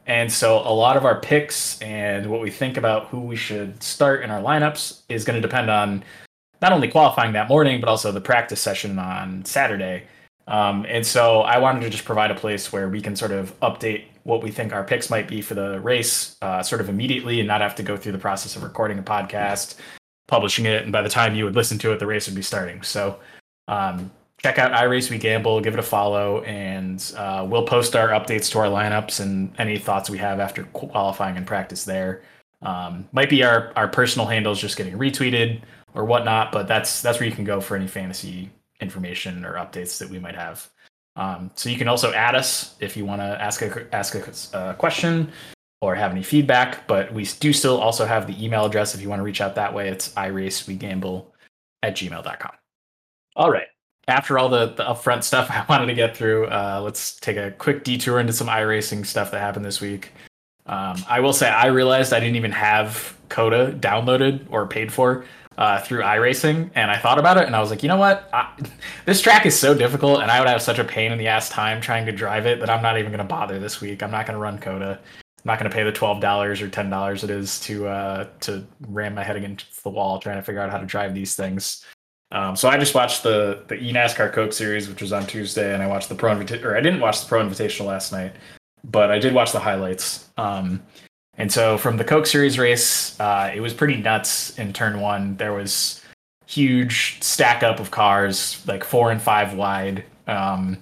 And 0.06 0.32
so 0.32 0.58
a 0.58 0.74
lot 0.74 0.96
of 0.96 1.04
our 1.04 1.20
picks 1.20 1.80
and 1.80 2.26
what 2.26 2.40
we 2.40 2.50
think 2.50 2.76
about 2.76 3.06
who 3.06 3.20
we 3.20 3.36
should 3.36 3.80
start 3.80 4.24
in 4.24 4.30
our 4.30 4.42
lineups 4.42 5.02
is 5.08 5.24
going 5.24 5.40
to 5.40 5.46
depend 5.46 5.70
on 5.70 6.02
not 6.60 6.72
only 6.72 6.88
qualifying 6.88 7.32
that 7.34 7.48
morning, 7.48 7.78
but 7.80 7.88
also 7.88 8.10
the 8.10 8.20
practice 8.20 8.60
session 8.60 8.98
on 8.98 9.44
Saturday. 9.44 10.02
Um, 10.48 10.86
and 10.88 11.06
so 11.06 11.42
I 11.42 11.58
wanted 11.58 11.80
to 11.80 11.90
just 11.90 12.06
provide 12.06 12.30
a 12.30 12.34
place 12.34 12.72
where 12.72 12.88
we 12.88 13.02
can 13.02 13.14
sort 13.14 13.32
of 13.32 13.58
update 13.60 14.04
what 14.24 14.42
we 14.42 14.50
think 14.50 14.72
our 14.72 14.82
picks 14.82 15.10
might 15.10 15.28
be 15.28 15.42
for 15.42 15.54
the 15.54 15.78
race 15.80 16.36
uh, 16.40 16.62
sort 16.62 16.80
of 16.80 16.88
immediately 16.88 17.38
and 17.38 17.46
not 17.46 17.60
have 17.60 17.74
to 17.74 17.82
go 17.82 17.96
through 17.96 18.12
the 18.12 18.18
process 18.18 18.56
of 18.56 18.62
recording 18.62 18.98
a 18.98 19.02
podcast, 19.02 19.76
publishing 20.26 20.64
it, 20.64 20.82
and 20.82 20.92
by 20.92 21.02
the 21.02 21.08
time 21.08 21.34
you 21.34 21.44
would 21.44 21.54
listen 21.54 21.78
to 21.78 21.92
it, 21.92 21.98
the 21.98 22.06
race 22.06 22.26
would 22.26 22.34
be 22.34 22.42
starting. 22.42 22.82
So 22.82 23.20
um, 23.68 24.10
check 24.40 24.58
out 24.58 24.72
iRace 24.72 25.10
We 25.10 25.18
Gamble, 25.18 25.60
give 25.60 25.74
it 25.74 25.80
a 25.80 25.82
follow, 25.82 26.40
and 26.42 27.12
uh, 27.16 27.46
we'll 27.48 27.66
post 27.66 27.94
our 27.94 28.08
updates 28.08 28.50
to 28.52 28.58
our 28.58 28.66
lineups 28.66 29.20
and 29.20 29.52
any 29.58 29.76
thoughts 29.76 30.08
we 30.08 30.18
have 30.18 30.40
after 30.40 30.64
qualifying 30.64 31.36
and 31.36 31.46
practice 31.46 31.84
there. 31.84 32.22
Um, 32.62 33.06
might 33.12 33.28
be 33.28 33.44
our, 33.44 33.72
our 33.76 33.86
personal 33.86 34.26
handles 34.26 34.58
just 34.58 34.78
getting 34.78 34.98
retweeted 34.98 35.60
or 35.94 36.06
whatnot, 36.06 36.52
but 36.52 36.66
that's 36.66 37.02
that's 37.02 37.20
where 37.20 37.28
you 37.28 37.34
can 37.34 37.44
go 37.44 37.60
for 37.60 37.76
any 37.76 37.86
fantasy 37.86 38.50
information 38.80 39.44
or 39.44 39.54
updates 39.54 39.98
that 39.98 40.08
we 40.08 40.18
might 40.18 40.34
have. 40.34 40.68
Um, 41.16 41.50
so 41.54 41.68
you 41.68 41.76
can 41.76 41.88
also 41.88 42.12
add 42.12 42.34
us 42.34 42.76
if 42.80 42.96
you 42.96 43.04
want 43.04 43.20
to 43.20 43.42
ask 43.42 43.60
a 43.62 43.94
ask 43.94 44.14
a 44.14 44.56
uh, 44.56 44.74
question 44.74 45.32
or 45.80 45.94
have 45.94 46.12
any 46.12 46.22
feedback. 46.22 46.86
But 46.86 47.12
we 47.12 47.24
do 47.40 47.52
still 47.52 47.78
also 47.78 48.06
have 48.06 48.26
the 48.26 48.44
email 48.44 48.64
address 48.64 48.94
if 48.94 49.02
you 49.02 49.08
want 49.08 49.18
to 49.20 49.24
reach 49.24 49.40
out 49.40 49.54
that 49.56 49.74
way. 49.74 49.88
It's 49.88 50.10
iracewegamble 50.10 51.26
at 51.82 51.96
gmail.com. 51.96 52.52
All 53.36 53.50
right. 53.50 53.66
After 54.06 54.38
all 54.38 54.48
the, 54.48 54.66
the 54.66 54.84
upfront 54.84 55.22
stuff 55.22 55.50
I 55.50 55.64
wanted 55.68 55.86
to 55.86 55.94
get 55.94 56.16
through, 56.16 56.46
uh, 56.46 56.80
let's 56.82 57.16
take 57.16 57.36
a 57.36 57.50
quick 57.50 57.84
detour 57.84 58.20
into 58.20 58.32
some 58.32 58.46
iRacing 58.46 59.04
stuff 59.04 59.30
that 59.32 59.40
happened 59.40 59.64
this 59.64 59.80
week. 59.80 60.12
Um, 60.66 60.96
I 61.08 61.20
will 61.20 61.32
say 61.32 61.48
I 61.48 61.66
realized 61.66 62.12
I 62.12 62.20
didn't 62.20 62.36
even 62.36 62.52
have 62.52 63.16
COTA 63.30 63.78
downloaded 63.80 64.46
or 64.50 64.66
paid 64.66 64.92
for 64.92 65.24
uh, 65.58 65.80
through 65.80 66.02
iRacing, 66.02 66.70
and 66.76 66.88
I 66.88 66.96
thought 66.96 67.18
about 67.18 67.36
it, 67.36 67.44
and 67.44 67.56
I 67.56 67.60
was 67.60 67.68
like, 67.68 67.82
you 67.82 67.88
know 67.88 67.96
what? 67.96 68.30
I, 68.32 68.54
this 69.06 69.20
track 69.20 69.44
is 69.44 69.58
so 69.58 69.74
difficult, 69.74 70.22
and 70.22 70.30
I 70.30 70.38
would 70.38 70.48
have 70.48 70.62
such 70.62 70.78
a 70.78 70.84
pain 70.84 71.10
in 71.10 71.18
the 71.18 71.26
ass 71.26 71.48
time 71.48 71.80
trying 71.80 72.06
to 72.06 72.12
drive 72.12 72.46
it 72.46 72.60
that 72.60 72.70
I'm 72.70 72.80
not 72.80 72.96
even 72.96 73.10
going 73.10 73.18
to 73.18 73.24
bother 73.24 73.58
this 73.58 73.80
week. 73.80 74.00
I'm 74.02 74.12
not 74.12 74.24
going 74.24 74.36
to 74.36 74.40
run 74.40 74.58
COTA. 74.58 75.00
I'm 75.00 75.44
not 75.44 75.58
going 75.58 75.68
to 75.68 75.74
pay 75.74 75.82
the 75.82 75.92
twelve 75.92 76.20
dollars 76.20 76.62
or 76.62 76.68
ten 76.68 76.88
dollars 76.88 77.24
it 77.24 77.30
is 77.30 77.58
to 77.60 77.88
uh, 77.88 78.28
to 78.40 78.64
ram 78.86 79.16
my 79.16 79.24
head 79.24 79.36
against 79.36 79.82
the 79.82 79.90
wall 79.90 80.20
trying 80.20 80.36
to 80.36 80.42
figure 80.42 80.60
out 80.60 80.70
how 80.70 80.78
to 80.78 80.86
drive 80.86 81.12
these 81.12 81.34
things. 81.34 81.84
Um, 82.30 82.54
so 82.54 82.68
I 82.68 82.78
just 82.78 82.94
watched 82.94 83.24
the 83.24 83.64
the 83.66 83.74
eNASCAR 83.74 84.32
Coke 84.32 84.52
Series, 84.52 84.88
which 84.88 85.02
was 85.02 85.12
on 85.12 85.26
Tuesday, 85.26 85.74
and 85.74 85.82
I 85.82 85.88
watched 85.88 86.08
the 86.08 86.14
Pro 86.14 86.32
Invita- 86.32 86.64
or 86.64 86.76
I 86.76 86.80
didn't 86.80 87.00
watch 87.00 87.20
the 87.20 87.26
Pro 87.26 87.44
Invitational 87.44 87.86
last 87.86 88.12
night, 88.12 88.32
but 88.84 89.10
I 89.10 89.18
did 89.18 89.34
watch 89.34 89.50
the 89.50 89.60
highlights. 89.60 90.28
Um, 90.36 90.82
and 91.38 91.50
so 91.52 91.78
from 91.78 91.96
the 91.96 92.04
Coke 92.04 92.26
Series 92.26 92.58
race, 92.58 93.18
uh, 93.20 93.50
it 93.54 93.60
was 93.60 93.72
pretty 93.72 93.96
nuts 93.96 94.58
in 94.58 94.72
turn 94.72 95.00
one. 95.00 95.36
There 95.36 95.52
was 95.52 96.02
huge 96.46 97.22
stack 97.22 97.62
up 97.62 97.78
of 97.78 97.90
cars, 97.90 98.62
like 98.66 98.82
four 98.82 99.12
and 99.12 99.22
five 99.22 99.54
wide. 99.54 100.04
Um, 100.26 100.78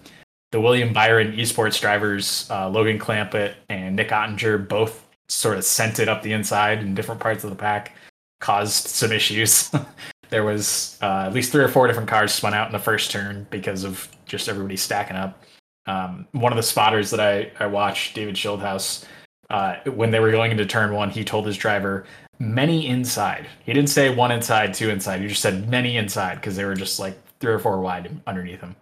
the 0.52 0.60
William 0.60 0.92
Byron 0.92 1.32
esports 1.32 1.80
drivers, 1.80 2.48
uh, 2.50 2.68
Logan 2.70 2.98
Clampitt 2.98 3.54
and 3.68 3.96
Nick 3.96 4.08
Ottinger, 4.08 4.66
both 4.66 5.06
sort 5.28 5.58
of 5.58 5.64
sent 5.64 5.98
it 5.98 6.08
up 6.08 6.22
the 6.22 6.32
inside 6.32 6.78
in 6.78 6.94
different 6.94 7.20
parts 7.20 7.44
of 7.44 7.50
the 7.50 7.56
pack, 7.56 7.94
caused 8.40 8.86
some 8.86 9.12
issues. 9.12 9.70
there 10.30 10.44
was 10.44 10.98
uh, 11.02 11.24
at 11.26 11.34
least 11.34 11.52
three 11.52 11.62
or 11.62 11.68
four 11.68 11.86
different 11.86 12.08
cars 12.08 12.32
spun 12.32 12.54
out 12.54 12.66
in 12.66 12.72
the 12.72 12.78
first 12.78 13.10
turn 13.10 13.46
because 13.50 13.84
of 13.84 14.08
just 14.24 14.48
everybody 14.48 14.76
stacking 14.76 15.16
up. 15.16 15.42
Um, 15.86 16.26
one 16.32 16.52
of 16.52 16.56
the 16.56 16.62
spotters 16.62 17.10
that 17.10 17.20
I, 17.20 17.52
I 17.62 17.66
watched, 17.66 18.14
David 18.14 18.34
Schildhouse, 18.34 19.04
uh, 19.50 19.76
when 19.84 20.10
they 20.10 20.20
were 20.20 20.30
going 20.30 20.50
into 20.50 20.66
turn 20.66 20.92
one, 20.92 21.10
he 21.10 21.24
told 21.24 21.46
his 21.46 21.56
driver 21.56 22.04
many 22.38 22.86
inside. 22.86 23.46
He 23.64 23.72
didn't 23.72 23.90
say 23.90 24.14
one 24.14 24.30
inside, 24.30 24.74
two 24.74 24.90
inside. 24.90 25.20
He 25.20 25.28
just 25.28 25.42
said 25.42 25.68
many 25.68 25.96
inside 25.96 26.36
because 26.36 26.56
they 26.56 26.64
were 26.64 26.74
just 26.74 26.98
like 26.98 27.16
three 27.40 27.52
or 27.52 27.58
four 27.58 27.80
wide 27.80 28.20
underneath 28.26 28.60
him. 28.60 28.74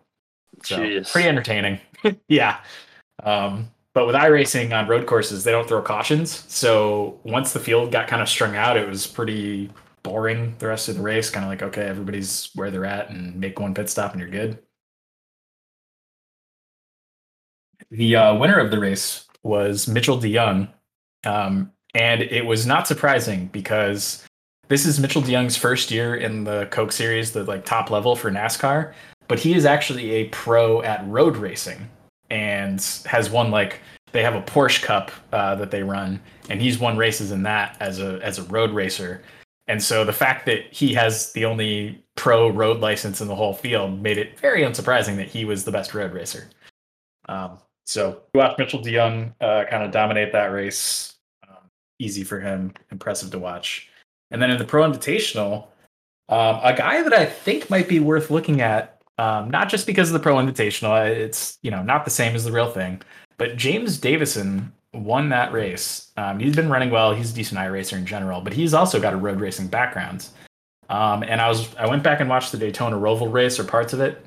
So 0.63 0.79
Jeez. 0.79 1.13
pretty 1.13 1.29
entertaining. 1.29 1.81
yeah. 2.29 2.61
Um, 3.23 3.71
but 3.93 4.07
with 4.07 4.17
iRacing 4.17 4.77
on 4.77 4.89
road 4.89 5.07
courses, 5.07 5.45
they 5.45 5.53
don't 5.53 5.69
throw 5.69 5.83
cautions. 5.83 6.45
So 6.49 7.21
once 7.23 7.53
the 7.53 7.61
field 7.61 7.93
got 7.93 8.09
kind 8.09 8.23
of 8.23 8.29
strung 8.29 8.57
out, 8.57 8.77
it 8.77 8.89
was 8.89 9.07
pretty 9.07 9.71
boring 10.03 10.55
the 10.59 10.67
rest 10.67 10.89
of 10.89 10.97
the 10.97 11.03
race. 11.03 11.31
Kind 11.31 11.45
of 11.45 11.51
like, 11.51 11.63
okay, 11.63 11.83
everybody's 11.83 12.51
where 12.55 12.71
they're 12.71 12.85
at 12.85 13.11
and 13.11 13.37
make 13.37 13.61
one 13.61 13.75
pit 13.75 13.89
stop 13.89 14.13
and 14.13 14.21
you're 14.21 14.31
good. 14.31 14.59
The 17.91 18.17
uh, 18.17 18.35
winner 18.35 18.59
of 18.59 18.71
the 18.71 18.81
race 18.81 19.24
was 19.45 19.87
Mitchell 19.87 20.19
deJong. 20.19 20.69
Um, 21.25 21.71
and 21.95 22.23
it 22.23 22.45
was 22.45 22.67
not 22.67 22.89
surprising 22.89 23.47
because 23.49 24.25
this 24.69 24.85
is 24.85 24.99
Mitchell 24.99 25.23
deJong's 25.23 25.57
first 25.57 25.91
year 25.91 26.17
in 26.17 26.45
the 26.45 26.67
Coke 26.67 26.91
Series, 26.91 27.33
the 27.33 27.45
like 27.45 27.65
top 27.65 27.91
level 27.91 28.17
for 28.17 28.31
NASCAR. 28.31 28.93
But 29.29 29.39
he 29.39 29.55
is 29.55 29.65
actually 29.65 30.11
a 30.13 30.25
pro 30.29 30.83
at 30.83 31.07
road 31.07 31.37
racing 31.37 31.89
and 32.31 32.85
has 33.07 33.31
won 33.31 33.51
like 33.51 33.81
they 34.13 34.23
have 34.23 34.35
a 34.35 34.43
Porsche 34.43 34.83
Cup 34.83 35.11
uh, 35.33 35.55
that 35.57 35.71
they 35.71 35.83
run, 35.83 36.21
and 36.49 36.61
he's 36.61 36.79
won 36.79 36.97
races 36.97 37.33
in 37.33 37.43
that 37.45 37.77
as 37.81 38.01
a 38.01 38.21
as 38.23 38.39
a 38.39 38.45
road 38.45 38.71
racer. 38.71 39.23
And 39.67 39.83
so 39.83 40.05
the 40.05 40.13
fact 40.13 40.47
that 40.47 40.73
he 40.73 40.93
has 40.95 41.33
the 41.33 41.45
only 41.47 42.05
pro 42.17 42.49
road 42.49 42.81
license 42.81 43.21
in 43.21 43.29
the 43.29 43.35
whole 43.35 43.55
field 43.55 44.03
made 44.03 44.19
it 44.19 44.39
very 44.39 44.63
unsurprising 44.63 45.17
that 45.17 45.29
he 45.29 45.45
was 45.45 45.65
the 45.65 45.73
best 45.73 45.95
road 45.95 46.13
racer. 46.13 46.51
Um, 47.29 47.59
so 47.85 48.23
we 48.33 48.39
watched 48.39 48.59
Mitchell 48.59 48.81
deJong 48.81 49.33
uh, 49.41 49.65
kind 49.71 49.83
of 49.83 49.91
dominate 49.91 50.33
that 50.33 50.47
race. 50.47 51.15
Um, 51.49 51.71
easy 51.99 52.25
for 52.25 52.41
him, 52.41 52.73
impressive 52.91 53.31
to 53.33 53.39
watch. 53.39 53.89
And 54.31 54.41
then 54.41 54.51
in 54.51 54.59
the 54.59 54.65
Pro 54.65 54.91
Invitational, 54.91 55.67
um, 56.29 56.61
a 56.63 56.75
guy 56.75 57.03
that 57.03 57.13
I 57.13 57.27
think 57.27 57.69
might 57.69 57.89
be 57.89 58.01
worth 58.01 58.31
looking 58.31 58.61
at, 58.61 59.03
um, 59.19 59.51
not 59.51 59.69
just 59.69 59.87
because 59.87 60.09
of 60.09 60.15
the 60.15 60.19
Pro 60.19 60.37
Invitational, 60.37 61.09
it's 61.09 61.59
you 61.63 61.71
know 61.71 61.83
not 61.83 62.05
the 62.05 62.11
same 62.11 62.35
as 62.35 62.45
the 62.45 62.53
real 62.53 62.71
thing, 62.71 63.01
but 63.37 63.57
James 63.57 63.99
Davison 63.99 64.73
won 64.93 65.29
that 65.29 65.53
race. 65.53 66.11
Um, 66.17 66.39
he's 66.39 66.57
been 66.57 66.71
running 66.71 66.91
well. 66.91 67.15
He's 67.15 67.33
a 67.33 67.35
decent 67.35 67.61
iRacer 67.61 67.99
in 67.99 68.07
general, 68.07 68.41
but 68.41 68.53
he's 68.53 68.75
also 68.75 69.01
got 69.01 69.13
a 69.13 69.17
road 69.17 69.41
racing 69.41 69.69
background. 69.69 70.29
Um, 70.89 71.23
and 71.23 71.41
I 71.41 71.49
was 71.49 71.75
I 71.77 71.87
went 71.87 72.03
back 72.03 72.21
and 72.21 72.29
watched 72.29 72.53
the 72.53 72.59
Daytona 72.59 72.97
Roval 72.97 73.33
race 73.33 73.59
or 73.59 73.65
parts 73.65 73.93
of 73.93 74.01
it. 74.01 74.25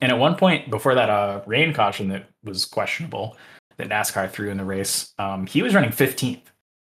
And 0.00 0.12
at 0.12 0.18
one 0.18 0.36
point 0.36 0.70
before 0.70 0.94
that 0.94 1.10
uh, 1.10 1.42
rain 1.46 1.72
caution 1.72 2.08
that 2.08 2.28
was 2.42 2.64
questionable 2.64 3.36
that 3.76 3.88
NASCAR 3.88 4.30
threw 4.30 4.50
in 4.50 4.56
the 4.56 4.64
race, 4.64 5.12
um, 5.18 5.46
he 5.46 5.62
was 5.62 5.74
running 5.74 5.90
15th, 5.90 6.42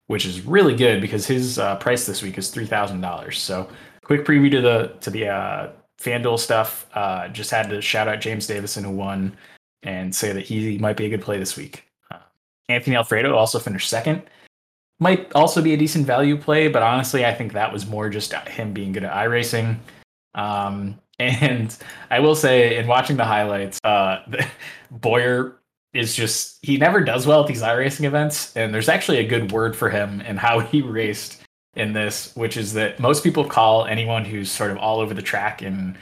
which 0.06 0.26
is 0.26 0.44
really 0.44 0.74
good 0.74 1.00
because 1.00 1.26
his 1.26 1.58
uh, 1.58 1.76
price 1.76 2.06
this 2.06 2.22
week 2.22 2.38
is 2.38 2.50
three 2.50 2.66
thousand 2.66 3.00
dollars. 3.00 3.38
So 3.38 3.68
quick 4.04 4.24
preview 4.24 4.50
to 4.50 4.60
the 4.60 4.96
to 5.00 5.10
the 5.10 5.28
uh, 5.28 5.70
FanDuel 6.00 6.38
stuff. 6.38 6.86
Uh, 6.94 7.28
just 7.28 7.50
had 7.50 7.68
to 7.70 7.80
shout 7.80 8.08
out 8.08 8.20
James 8.20 8.46
Davison 8.46 8.84
who 8.84 8.90
won 8.90 9.36
and 9.82 10.14
say 10.14 10.32
that 10.32 10.44
he 10.44 10.78
might 10.78 10.96
be 10.96 11.06
a 11.06 11.08
good 11.08 11.22
play 11.22 11.38
this 11.38 11.56
week. 11.56 11.84
Uh, 12.10 12.18
Anthony 12.68 12.96
Alfredo 12.96 13.34
also 13.34 13.58
finished 13.58 13.88
second. 13.88 14.22
Might 15.00 15.32
also 15.34 15.60
be 15.60 15.74
a 15.74 15.76
decent 15.76 16.06
value 16.06 16.36
play, 16.36 16.68
but 16.68 16.82
honestly, 16.82 17.26
I 17.26 17.34
think 17.34 17.52
that 17.52 17.72
was 17.72 17.86
more 17.86 18.08
just 18.08 18.32
him 18.32 18.72
being 18.72 18.92
good 18.92 19.02
at 19.02 19.12
iRacing. 19.12 19.78
Um, 20.34 20.98
and 21.22 21.76
I 22.10 22.20
will 22.20 22.34
say, 22.34 22.76
in 22.76 22.86
watching 22.86 23.16
the 23.16 23.24
highlights, 23.24 23.80
uh, 23.84 24.20
Boyer 24.90 25.58
is 25.92 26.14
just 26.14 26.58
he 26.62 26.78
never 26.78 27.00
does 27.00 27.26
well 27.26 27.42
at 27.42 27.46
these 27.46 27.62
iRacing 27.62 28.04
events, 28.04 28.54
and 28.56 28.74
there's 28.74 28.88
actually 28.88 29.18
a 29.18 29.26
good 29.26 29.52
word 29.52 29.76
for 29.76 29.90
him 29.90 30.22
and 30.24 30.38
how 30.38 30.60
he 30.60 30.82
raced 30.82 31.42
in 31.74 31.92
this, 31.92 32.34
which 32.36 32.56
is 32.56 32.74
that 32.74 33.00
most 33.00 33.24
people 33.24 33.44
call 33.44 33.86
anyone 33.86 34.24
who's 34.24 34.50
sort 34.50 34.70
of 34.70 34.76
all 34.78 35.00
over 35.00 35.14
the 35.14 35.22
track 35.22 35.62
and 35.62 35.96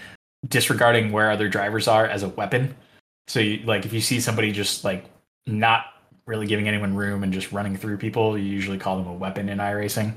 disregarding 0.48 1.12
where 1.12 1.30
other 1.30 1.48
drivers 1.48 1.86
are 1.86 2.06
as 2.06 2.22
a 2.22 2.28
weapon. 2.30 2.74
So, 3.28 3.38
you, 3.38 3.64
like, 3.64 3.84
if 3.84 3.92
you 3.92 4.00
see 4.00 4.20
somebody 4.20 4.50
just 4.50 4.84
like 4.84 5.04
not 5.46 5.86
really 6.30 6.46
giving 6.46 6.68
anyone 6.68 6.94
room 6.94 7.22
and 7.22 7.32
just 7.32 7.52
running 7.52 7.76
through 7.76 7.98
people. 7.98 8.38
You 8.38 8.44
usually 8.44 8.78
call 8.78 8.96
them 8.96 9.08
a 9.08 9.12
weapon 9.12 9.48
in 9.48 9.58
iRacing. 9.58 10.12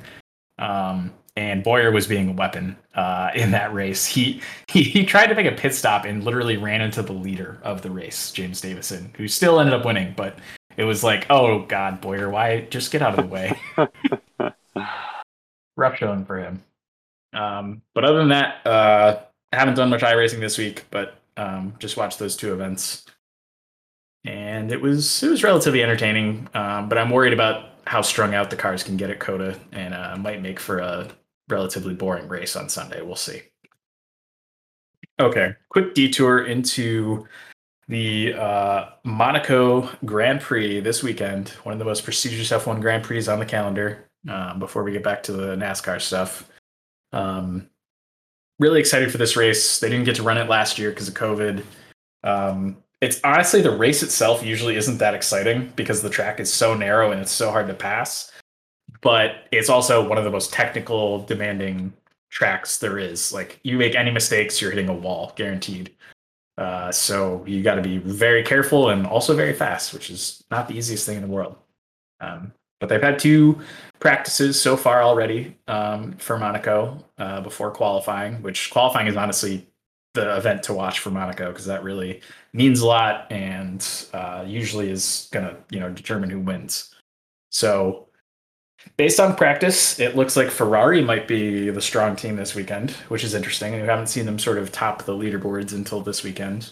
Um, 0.60 1.12
and 1.36 1.64
Boyer 1.64 1.92
was 1.92 2.06
being 2.06 2.30
a 2.30 2.34
weapon 2.34 2.78
uh, 2.96 3.32
in 3.34 3.52
that 3.52 3.74
race. 3.74 4.06
He, 4.06 4.42
he 4.68 4.84
he 4.84 5.06
tried 5.06 5.28
to 5.28 5.36
make 5.36 5.48
a 5.48 5.56
pit 5.56 5.74
stop 5.74 6.06
and 6.06 6.24
literally 6.24 6.58
ran 6.58 6.82
into 6.82 7.02
the 7.02 7.14
leader 7.14 7.60
of 7.64 7.82
the 7.82 7.90
race, 7.90 8.32
James 8.32 8.62
Davison, 8.62 9.12
who 9.18 9.28
still 9.28 9.60
ended 9.60 9.74
up 9.74 9.86
winning. 9.86 10.14
But 10.16 10.38
it 10.78 10.84
was 10.84 11.04
like, 11.04 11.26
oh 11.30 11.64
God, 11.64 12.02
Boyer, 12.02 12.30
why 12.30 12.62
just 12.70 12.92
get 12.92 13.02
out 13.02 13.18
of 13.18 13.26
the 13.26 13.32
way? 13.32 13.60
Rough 15.76 15.98
showing 15.98 16.26
for 16.26 16.38
him. 16.38 16.64
Um, 17.34 17.82
but 17.96 18.06
other 18.06 18.20
than 18.20 18.30
that, 18.30 18.66
uh, 18.66 19.20
I 19.52 19.56
haven't 19.56 19.76
done 19.76 19.90
much 19.90 20.02
iRacing 20.02 20.40
this 20.40 20.58
week, 20.58 20.86
but 20.92 21.16
um, 21.36 21.74
just 21.80 21.98
watched 21.98 22.20
those 22.20 22.36
two 22.36 22.54
events, 22.54 23.06
and 24.24 24.72
it 24.72 24.80
was 24.80 25.24
it 25.24 25.30
was 25.30 25.44
relatively 25.44 25.82
entertaining. 25.82 26.48
Um, 26.54 26.90
but 26.90 27.00
I'm 27.00 27.10
worried 27.10 27.34
about 27.34 27.70
how 27.86 28.02
strung 28.02 28.36
out 28.36 28.50
the 28.50 28.56
cars 28.56 28.84
can 28.84 28.98
get 28.98 29.10
at 29.10 29.20
COTA, 29.20 29.60
and 29.72 29.96
uh, 29.96 30.16
might 30.18 30.42
make 30.44 30.60
for 30.60 30.78
a 30.78 31.10
relatively 31.54 31.94
boring 31.94 32.28
race 32.28 32.56
on 32.56 32.68
Sunday. 32.68 33.02
We'll 33.02 33.16
see. 33.16 33.44
Okay, 35.20 35.54
quick 35.70 35.94
detour 35.94 36.46
into 36.46 37.28
the 37.88 38.34
uh, 38.34 38.90
Monaco 39.04 39.88
Grand 40.06 40.42
Prix 40.42 40.80
this 40.80 41.04
weekend, 41.04 41.50
one 41.64 41.74
of 41.74 41.80
the 41.80 41.86
most 41.86 42.04
prestigious 42.04 42.50
F1 42.50 42.82
Grand 42.82 43.04
Prix 43.04 43.28
on 43.28 43.40
the 43.40 43.46
calendar. 43.46 44.10
Uh, 44.28 44.58
before 44.58 44.84
we 44.84 44.92
get 44.94 45.04
back 45.04 45.22
to 45.22 45.34
the 45.34 45.56
NASCAR 45.58 46.00
stuff, 46.00 46.50
um, 47.12 47.70
really 48.58 48.80
excited 48.80 49.12
for 49.12 49.18
this 49.18 49.36
race. 49.36 49.80
They 49.80 49.90
didn't 49.90 50.06
get 50.06 50.16
to 50.16 50.24
run 50.24 50.38
it 50.38 50.48
last 50.48 50.80
year 50.80 50.92
because 50.92 51.10
of 51.10 51.14
COVID. 51.14 51.64
Um, 52.24 52.78
it's 53.02 53.20
honestly 53.26 53.62
the 53.62 53.76
race 53.76 54.02
itself 54.02 54.44
usually 54.44 54.78
isn't 54.78 54.98
that 55.00 55.14
exciting 55.14 55.74
because 55.76 56.02
the 56.02 56.10
track 56.10 56.40
is 56.40 56.52
so 56.52 56.74
narrow 56.74 57.12
and 57.12 57.20
it's 57.20 57.34
so 57.34 57.52
hard 57.52 57.68
to 57.68 57.74
pass. 57.74 58.32
But 59.02 59.48
it's 59.52 59.70
also 59.70 60.08
one 60.08 60.18
of 60.18 60.24
the 60.24 60.32
most 60.32 60.54
technical, 60.54 61.24
demanding 61.24 61.94
tracks 62.30 62.78
there 62.80 62.98
is. 62.98 63.32
Like 63.32 63.60
you 63.64 63.78
make 63.78 63.96
any 63.96 64.12
mistakes, 64.12 64.62
you're 64.62 64.72
hitting 64.72 64.90
a 64.90 64.94
wall, 64.94 65.34
guaranteed. 65.36 65.92
Uh, 66.58 66.92
so 66.92 67.44
you 67.48 67.64
got 67.64 67.76
to 67.76 67.82
be 67.82 67.98
very 67.98 68.44
careful 68.44 68.90
and 68.90 69.06
also 69.08 69.36
very 69.36 69.54
fast, 69.54 69.94
which 69.94 70.10
is 70.10 70.44
not 70.52 70.68
the 70.68 70.76
easiest 70.76 71.06
thing 71.06 71.18
in 71.18 71.22
the 71.22 71.28
world. 71.28 71.56
Um, 72.20 72.54
but 72.80 72.90
they've 72.90 73.02
had 73.02 73.18
two 73.18 73.62
practices 74.00 74.60
so 74.60 74.76
far 74.76 75.02
already 75.02 75.58
um, 75.68 76.14
for 76.14 76.38
Monaco 76.38 77.04
uh, 77.18 77.42
before 77.42 77.72
qualifying, 77.72 78.42
which 78.42 78.70
qualifying 78.72 79.08
is 79.08 79.16
honestly 79.16 79.68
the 80.14 80.36
event 80.38 80.62
to 80.64 80.74
watch 80.74 81.00
for 81.00 81.10
Monaco 81.10 81.50
because 81.50 81.66
that 81.66 81.84
really 81.84 82.22
means 82.54 82.82
a 82.82 82.86
lot 82.86 83.32
and 83.32 84.08
uh, 84.14 84.44
usually 84.46 84.90
is 84.90 85.28
going 85.32 85.46
to 85.46 85.56
you 85.72 85.80
know 85.80 85.90
determine 85.90 86.30
who 86.30 86.40
wins. 86.40 86.94
So 87.50 88.08
based 88.98 89.20
on 89.20 89.36
practice, 89.36 90.00
it 90.00 90.16
looks 90.16 90.36
like 90.36 90.50
Ferrari 90.50 91.02
might 91.02 91.28
be 91.28 91.70
the 91.70 91.82
strong 91.82 92.16
team 92.16 92.36
this 92.36 92.56
weekend, 92.56 92.92
which 93.10 93.24
is 93.24 93.34
interesting. 93.34 93.74
And 93.74 93.82
we 93.82 93.88
haven't 93.88 94.08
seen 94.08 94.26
them 94.26 94.40
sort 94.40 94.58
of 94.58 94.72
top 94.72 95.04
the 95.04 95.14
leaderboards 95.14 95.74
until 95.74 96.02
this 96.02 96.24
weekend. 96.24 96.72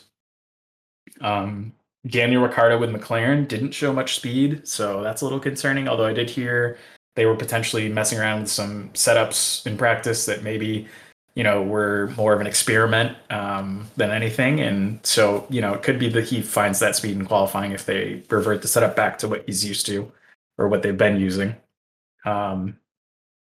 Um, 1.21 1.73
Daniel 2.07 2.41
Ricciardo 2.41 2.79
with 2.79 2.89
McLaren 2.89 3.47
didn't 3.47 3.73
show 3.73 3.93
much 3.93 4.15
speed, 4.15 4.67
so 4.67 5.03
that's 5.03 5.21
a 5.21 5.25
little 5.25 5.39
concerning. 5.39 5.87
Although 5.87 6.07
I 6.07 6.13
did 6.13 6.29
hear 6.29 6.77
they 7.15 7.25
were 7.25 7.35
potentially 7.35 7.89
messing 7.89 8.19
around 8.19 8.41
with 8.41 8.49
some 8.49 8.89
setups 8.93 9.65
in 9.67 9.77
practice 9.77 10.25
that 10.25 10.43
maybe 10.43 10.87
you 11.35 11.43
know 11.43 11.61
were 11.61 12.11
more 12.17 12.33
of 12.33 12.41
an 12.41 12.47
experiment 12.47 13.17
um, 13.29 13.87
than 13.97 14.09
anything, 14.11 14.61
and 14.61 14.99
so 15.05 15.45
you 15.49 15.61
know 15.61 15.73
it 15.73 15.83
could 15.83 15.99
be 15.99 16.09
that 16.09 16.23
he 16.23 16.41
finds 16.41 16.79
that 16.79 16.95
speed 16.95 17.15
in 17.15 17.25
qualifying 17.25 17.71
if 17.71 17.85
they 17.85 18.23
revert 18.29 18.61
the 18.61 18.67
setup 18.67 18.95
back 18.95 19.17
to 19.19 19.27
what 19.27 19.43
he's 19.45 19.63
used 19.63 19.85
to 19.85 20.11
or 20.57 20.67
what 20.67 20.81
they've 20.81 20.97
been 20.97 21.19
using. 21.19 21.55
Um, 22.25 22.77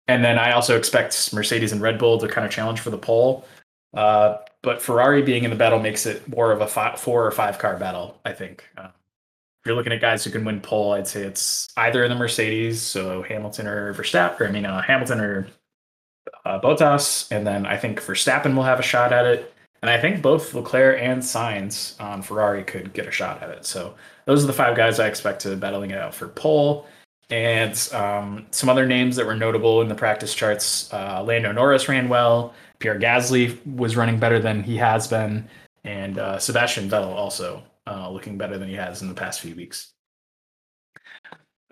and 0.07 0.23
then 0.23 0.39
I 0.39 0.53
also 0.53 0.77
expect 0.77 1.33
Mercedes 1.33 1.71
and 1.71 1.81
Red 1.81 1.99
Bull 1.99 2.17
to 2.19 2.27
kind 2.27 2.45
of 2.45 2.51
challenge 2.51 2.79
for 2.79 2.89
the 2.89 2.97
pole. 2.97 3.45
Uh, 3.93 4.37
but 4.61 4.81
Ferrari 4.81 5.21
being 5.21 5.43
in 5.43 5.49
the 5.49 5.55
battle 5.55 5.79
makes 5.79 6.05
it 6.05 6.27
more 6.27 6.51
of 6.51 6.61
a 6.61 6.67
five, 6.67 6.99
four 6.99 7.25
or 7.25 7.31
five 7.31 7.59
car 7.59 7.77
battle, 7.77 8.19
I 8.25 8.33
think. 8.33 8.63
Uh, 8.77 8.89
if 9.61 9.65
you're 9.65 9.75
looking 9.75 9.93
at 9.93 10.01
guys 10.01 10.23
who 10.23 10.31
can 10.31 10.45
win 10.45 10.61
pole, 10.61 10.93
I'd 10.93 11.07
say 11.07 11.23
it's 11.23 11.67
either 11.77 12.03
in 12.03 12.09
the 12.09 12.15
Mercedes, 12.15 12.81
so 12.81 13.21
Hamilton 13.23 13.67
or 13.67 13.93
Verstappen, 13.93 14.41
or 14.41 14.47
I 14.47 14.51
mean, 14.51 14.65
uh, 14.65 14.81
Hamilton 14.81 15.19
or 15.19 15.47
uh, 16.45 16.59
Bottas. 16.59 17.29
And 17.31 17.45
then 17.45 17.65
I 17.65 17.77
think 17.77 18.01
Verstappen 18.01 18.55
will 18.55 18.63
have 18.63 18.79
a 18.79 18.83
shot 18.83 19.11
at 19.11 19.25
it. 19.25 19.53
And 19.81 19.91
I 19.91 19.99
think 19.99 20.21
both 20.21 20.53
Leclerc 20.53 20.99
and 21.01 21.21
Sainz 21.21 21.99
on 22.01 22.21
Ferrari 22.21 22.63
could 22.63 22.93
get 22.93 23.07
a 23.07 23.11
shot 23.11 23.43
at 23.43 23.49
it. 23.49 23.65
So 23.65 23.95
those 24.25 24.43
are 24.43 24.47
the 24.47 24.53
five 24.53 24.75
guys 24.75 24.99
I 24.99 25.07
expect 25.07 25.41
to 25.41 25.55
battling 25.55 25.91
it 25.91 25.99
out 25.99 26.15
for 26.15 26.27
pole. 26.29 26.87
And 27.29 27.89
um, 27.93 28.45
some 28.51 28.69
other 28.69 28.85
names 28.85 29.15
that 29.17 29.25
were 29.25 29.35
notable 29.35 29.81
in 29.81 29.89
the 29.89 29.95
practice 29.95 30.33
charts 30.33 30.91
uh, 30.93 31.23
Lando 31.23 31.51
Norris 31.51 31.89
ran 31.89 32.07
well. 32.07 32.53
Pierre 32.79 32.99
Gasly 32.99 33.57
was 33.65 33.97
running 33.97 34.19
better 34.19 34.39
than 34.39 34.63
he 34.63 34.77
has 34.77 35.07
been. 35.07 35.47
And 35.83 36.19
uh, 36.19 36.39
Sebastian 36.39 36.89
Vettel 36.89 37.13
also 37.13 37.63
uh, 37.85 38.09
looking 38.09 38.37
better 38.37 38.57
than 38.57 38.69
he 38.69 38.75
has 38.75 39.01
in 39.01 39.09
the 39.09 39.13
past 39.13 39.41
few 39.41 39.55
weeks. 39.55 39.93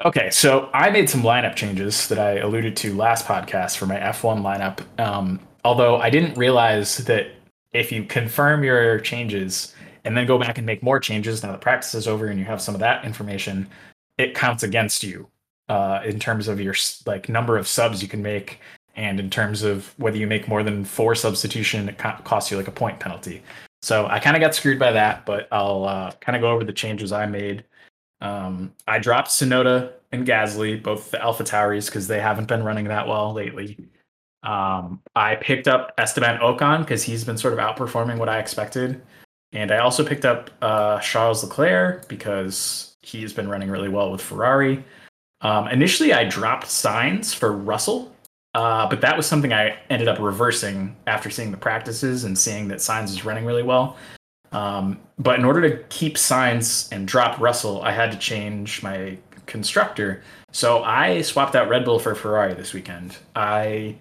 Okay, 0.03 0.29
so 0.29 0.69
I 0.73 0.89
made 0.89 1.09
some 1.09 1.21
lineup 1.21 1.55
changes 1.55 2.09
that 2.09 2.19
I 2.19 2.39
alluded 2.39 2.75
to 2.77 2.93
last 2.93 3.25
podcast 3.25 3.77
for 3.77 3.85
my 3.85 3.95
F1 3.95 4.41
lineup. 4.41 4.81
Um, 4.99 5.39
although 5.63 5.97
I 5.97 6.09
didn't 6.09 6.37
realize 6.37 6.97
that 6.97 7.27
if 7.71 7.93
you 7.93 8.03
confirm 8.03 8.63
your 8.63 8.99
changes 8.99 9.73
and 10.03 10.17
then 10.17 10.27
go 10.27 10.37
back 10.37 10.57
and 10.57 10.65
make 10.65 10.83
more 10.83 10.99
changes 10.99 11.43
now 11.43 11.53
the 11.53 11.57
practice 11.57 11.95
is 11.95 12.09
over 12.09 12.27
and 12.27 12.37
you 12.37 12.45
have 12.45 12.61
some 12.61 12.75
of 12.75 12.81
that 12.81 13.05
information, 13.05 13.69
it 14.17 14.35
counts 14.35 14.63
against 14.63 15.01
you 15.01 15.29
uh, 15.69 16.01
in 16.05 16.19
terms 16.19 16.47
of 16.47 16.59
your 16.59 16.75
like 17.05 17.29
number 17.29 17.57
of 17.57 17.67
subs 17.67 18.01
you 18.01 18.07
can 18.07 18.21
make, 18.21 18.59
and 18.95 19.19
in 19.19 19.29
terms 19.29 19.63
of 19.63 19.93
whether 19.97 20.17
you 20.17 20.27
make 20.27 20.47
more 20.47 20.63
than 20.63 20.85
four 20.85 21.15
substitution, 21.15 21.89
it 21.89 21.97
co- 21.97 22.17
costs 22.23 22.51
you 22.51 22.57
like 22.57 22.67
a 22.67 22.71
point 22.71 22.99
penalty. 22.99 23.41
So 23.81 24.07
I 24.07 24.19
kind 24.19 24.35
of 24.35 24.41
got 24.41 24.55
screwed 24.55 24.79
by 24.79 24.91
that, 24.93 25.25
but 25.25 25.47
I'll 25.51 25.85
uh, 25.85 26.11
kind 26.19 26.35
of 26.35 26.41
go 26.41 26.49
over 26.49 26.63
the 26.63 26.73
changes 26.73 27.11
I 27.11 27.25
made. 27.25 27.63
Um, 28.21 28.73
I 28.87 28.97
dropped 28.97 29.29
Tsunoda 29.29 29.91
and 30.11 30.25
Gasly, 30.25 30.81
both 30.81 31.11
the 31.11 31.21
Alpha 31.21 31.43
Tauris, 31.43 31.85
because 31.87 32.07
they 32.07 32.19
haven't 32.19 32.47
been 32.47 32.63
running 32.63 32.85
that 32.85 33.07
well 33.07 33.33
lately. 33.33 33.77
Um, 34.43 35.01
I 35.15 35.35
picked 35.35 35.67
up 35.67 35.93
Esteban 35.97 36.39
Ocon 36.39 36.79
because 36.79 37.03
he's 37.03 37.23
been 37.23 37.37
sort 37.37 37.53
of 37.53 37.59
outperforming 37.59 38.17
what 38.17 38.29
I 38.29 38.39
expected. 38.39 39.01
And 39.51 39.71
I 39.71 39.79
also 39.79 40.03
picked 40.05 40.25
up 40.25 40.49
uh, 40.61 40.99
Charles 40.99 41.43
Leclerc 41.43 42.07
because 42.07 42.95
he's 43.01 43.33
been 43.33 43.47
running 43.47 43.69
really 43.69 43.89
well 43.89 44.11
with 44.11 44.21
Ferrari. 44.21 44.83
Um, 45.45 45.67
initially, 45.67 46.11
I 46.11 46.23
dropped 46.23 46.65
Sainz 46.65 47.35
for 47.35 47.51
Russell, 47.51 48.11
uh, 48.55 48.89
but 48.89 48.99
that 49.01 49.15
was 49.15 49.27
something 49.27 49.53
I 49.53 49.77
ended 49.91 50.07
up 50.07 50.17
reversing 50.17 50.95
after 51.05 51.29
seeing 51.29 51.51
the 51.51 51.57
practices 51.57 52.23
and 52.23 52.35
seeing 52.35 52.67
that 52.69 52.79
Sainz 52.79 53.09
is 53.09 53.23
running 53.23 53.45
really 53.45 53.61
well. 53.61 53.95
Um, 54.51 54.99
but 55.19 55.37
in 55.37 55.45
order 55.45 55.61
to 55.69 55.83
keep 55.89 56.15
Sainz 56.15 56.91
and 56.91 57.07
drop 57.07 57.39
Russell, 57.39 57.83
I 57.83 57.91
had 57.91 58.11
to 58.11 58.17
change 58.17 58.81
my 58.81 59.19
constructor. 59.45 60.23
So 60.51 60.81
I 60.81 61.21
swapped 61.21 61.55
out 61.55 61.69
Red 61.69 61.85
Bull 61.85 61.99
for 61.99 62.15
Ferrari 62.15 62.55
this 62.55 62.73
weekend. 62.73 63.15
I 63.35 63.97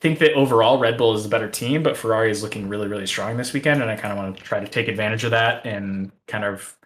think 0.00 0.20
that 0.20 0.34
overall 0.34 0.78
Red 0.78 0.96
Bull 0.96 1.12
is 1.16 1.26
a 1.26 1.28
better 1.28 1.50
team, 1.50 1.82
but 1.82 1.96
Ferrari 1.96 2.30
is 2.30 2.44
looking 2.44 2.68
really, 2.68 2.86
really 2.86 3.08
strong 3.08 3.36
this 3.36 3.52
weekend, 3.52 3.82
and 3.82 3.90
I 3.90 3.96
kind 3.96 4.12
of 4.12 4.18
want 4.18 4.36
to 4.36 4.44
try 4.44 4.60
to 4.60 4.68
take 4.68 4.86
advantage 4.86 5.24
of 5.24 5.32
that 5.32 5.66
and 5.66 6.12
kind 6.28 6.44
of 6.44 6.76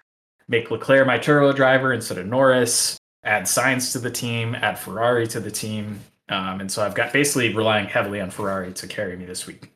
make 0.48 0.70
Leclerc 0.70 1.06
my 1.06 1.18
turbo 1.18 1.52
driver 1.52 1.92
instead 1.92 2.16
of 2.16 2.26
Norris 2.26 2.98
add 3.24 3.44
Sainz 3.44 3.92
to 3.92 3.98
the 3.98 4.10
team, 4.10 4.54
add 4.54 4.78
Ferrari 4.78 5.26
to 5.28 5.40
the 5.40 5.50
team. 5.50 6.00
Um, 6.28 6.60
and 6.60 6.70
so 6.70 6.84
I've 6.84 6.94
got 6.94 7.12
basically 7.12 7.54
relying 7.54 7.86
heavily 7.86 8.20
on 8.20 8.30
Ferrari 8.30 8.72
to 8.72 8.86
carry 8.86 9.16
me 9.16 9.24
this 9.24 9.46
week. 9.46 9.70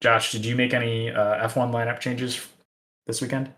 Josh, 0.00 0.32
did 0.32 0.44
you 0.44 0.54
make 0.54 0.74
any 0.74 1.10
uh, 1.10 1.48
F1 1.48 1.72
lineup 1.72 2.00
changes 2.00 2.46
this 3.06 3.20
weekend? 3.20 3.52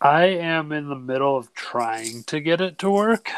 I 0.00 0.24
am 0.24 0.72
in 0.72 0.88
the 0.88 0.96
middle 0.96 1.36
of 1.36 1.52
trying 1.54 2.24
to 2.24 2.40
get 2.40 2.60
it 2.60 2.78
to 2.78 2.90
work. 2.90 3.30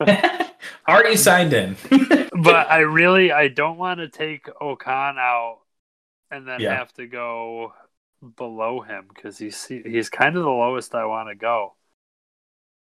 Already 0.88 1.16
signed 1.16 1.52
in. 1.52 1.76
but 2.42 2.70
I 2.70 2.78
really 2.78 3.32
I 3.32 3.48
don't 3.48 3.78
want 3.78 4.00
to 4.00 4.08
take 4.08 4.44
Ocon 4.60 5.18
out 5.18 5.58
and 6.30 6.46
then 6.46 6.60
yeah. 6.60 6.76
have 6.76 6.92
to 6.94 7.06
go 7.06 7.74
below 8.36 8.80
him 8.80 9.04
because 9.08 9.38
he's 9.38 9.66
he's 9.66 10.08
kind 10.08 10.36
of 10.36 10.42
the 10.42 10.50
lowest 10.50 10.94
I 10.94 11.04
want 11.04 11.28
to 11.28 11.34
go 11.34 11.74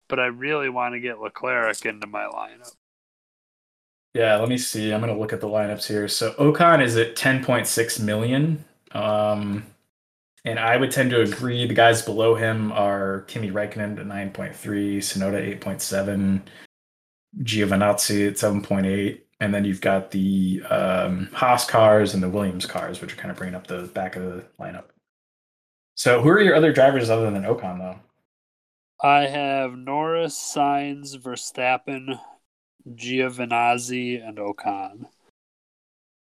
but 0.08 0.20
I 0.20 0.26
really 0.26 0.68
want 0.68 0.94
to 0.94 1.00
get 1.00 1.20
Leclerc 1.20 1.84
into 1.84 2.06
my 2.06 2.24
lineup. 2.24 2.74
Yeah, 4.14 4.36
let 4.36 4.48
me 4.48 4.58
see. 4.58 4.92
I'm 4.92 5.00
going 5.00 5.12
to 5.12 5.18
look 5.18 5.32
at 5.32 5.40
the 5.40 5.48
lineups 5.48 5.88
here. 5.88 6.06
So 6.06 6.32
Ocon 6.34 6.82
is 6.82 6.96
at 6.96 7.16
10.6 7.16 8.00
million. 8.00 8.64
Um, 8.92 9.64
and 10.44 10.58
I 10.58 10.76
would 10.76 10.92
tend 10.92 11.10
to 11.10 11.22
agree. 11.22 11.66
The 11.66 11.74
guys 11.74 12.02
below 12.02 12.34
him 12.34 12.70
are 12.72 13.22
Kimi 13.22 13.50
Räikkönen 13.50 13.98
at 13.98 14.06
9.3, 14.06 14.98
Tsunoda 14.98 15.58
8.7, 15.58 16.42
Giovinazzi 17.42 18.28
at 18.28 18.34
7.8. 18.34 19.20
And 19.40 19.52
then 19.52 19.64
you've 19.64 19.80
got 19.80 20.12
the 20.12 20.62
um, 20.70 21.28
Haas 21.32 21.66
cars 21.66 22.14
and 22.14 22.22
the 22.22 22.28
Williams 22.28 22.66
cars, 22.66 23.00
which 23.00 23.12
are 23.12 23.16
kind 23.16 23.32
of 23.32 23.36
bringing 23.36 23.56
up 23.56 23.66
the 23.66 23.82
back 23.94 24.14
of 24.14 24.22
the 24.22 24.44
lineup. 24.60 24.84
So 25.96 26.22
who 26.22 26.28
are 26.28 26.40
your 26.40 26.54
other 26.54 26.72
drivers 26.72 27.10
other 27.10 27.30
than 27.30 27.42
Ocon, 27.42 27.78
though? 27.78 27.98
I 29.04 29.26
have 29.26 29.76
Norris, 29.76 30.34
Sainz, 30.34 31.14
Verstappen, 31.18 32.18
Giovinazzi, 32.88 34.26
and 34.26 34.38
Ocon. 34.38 35.04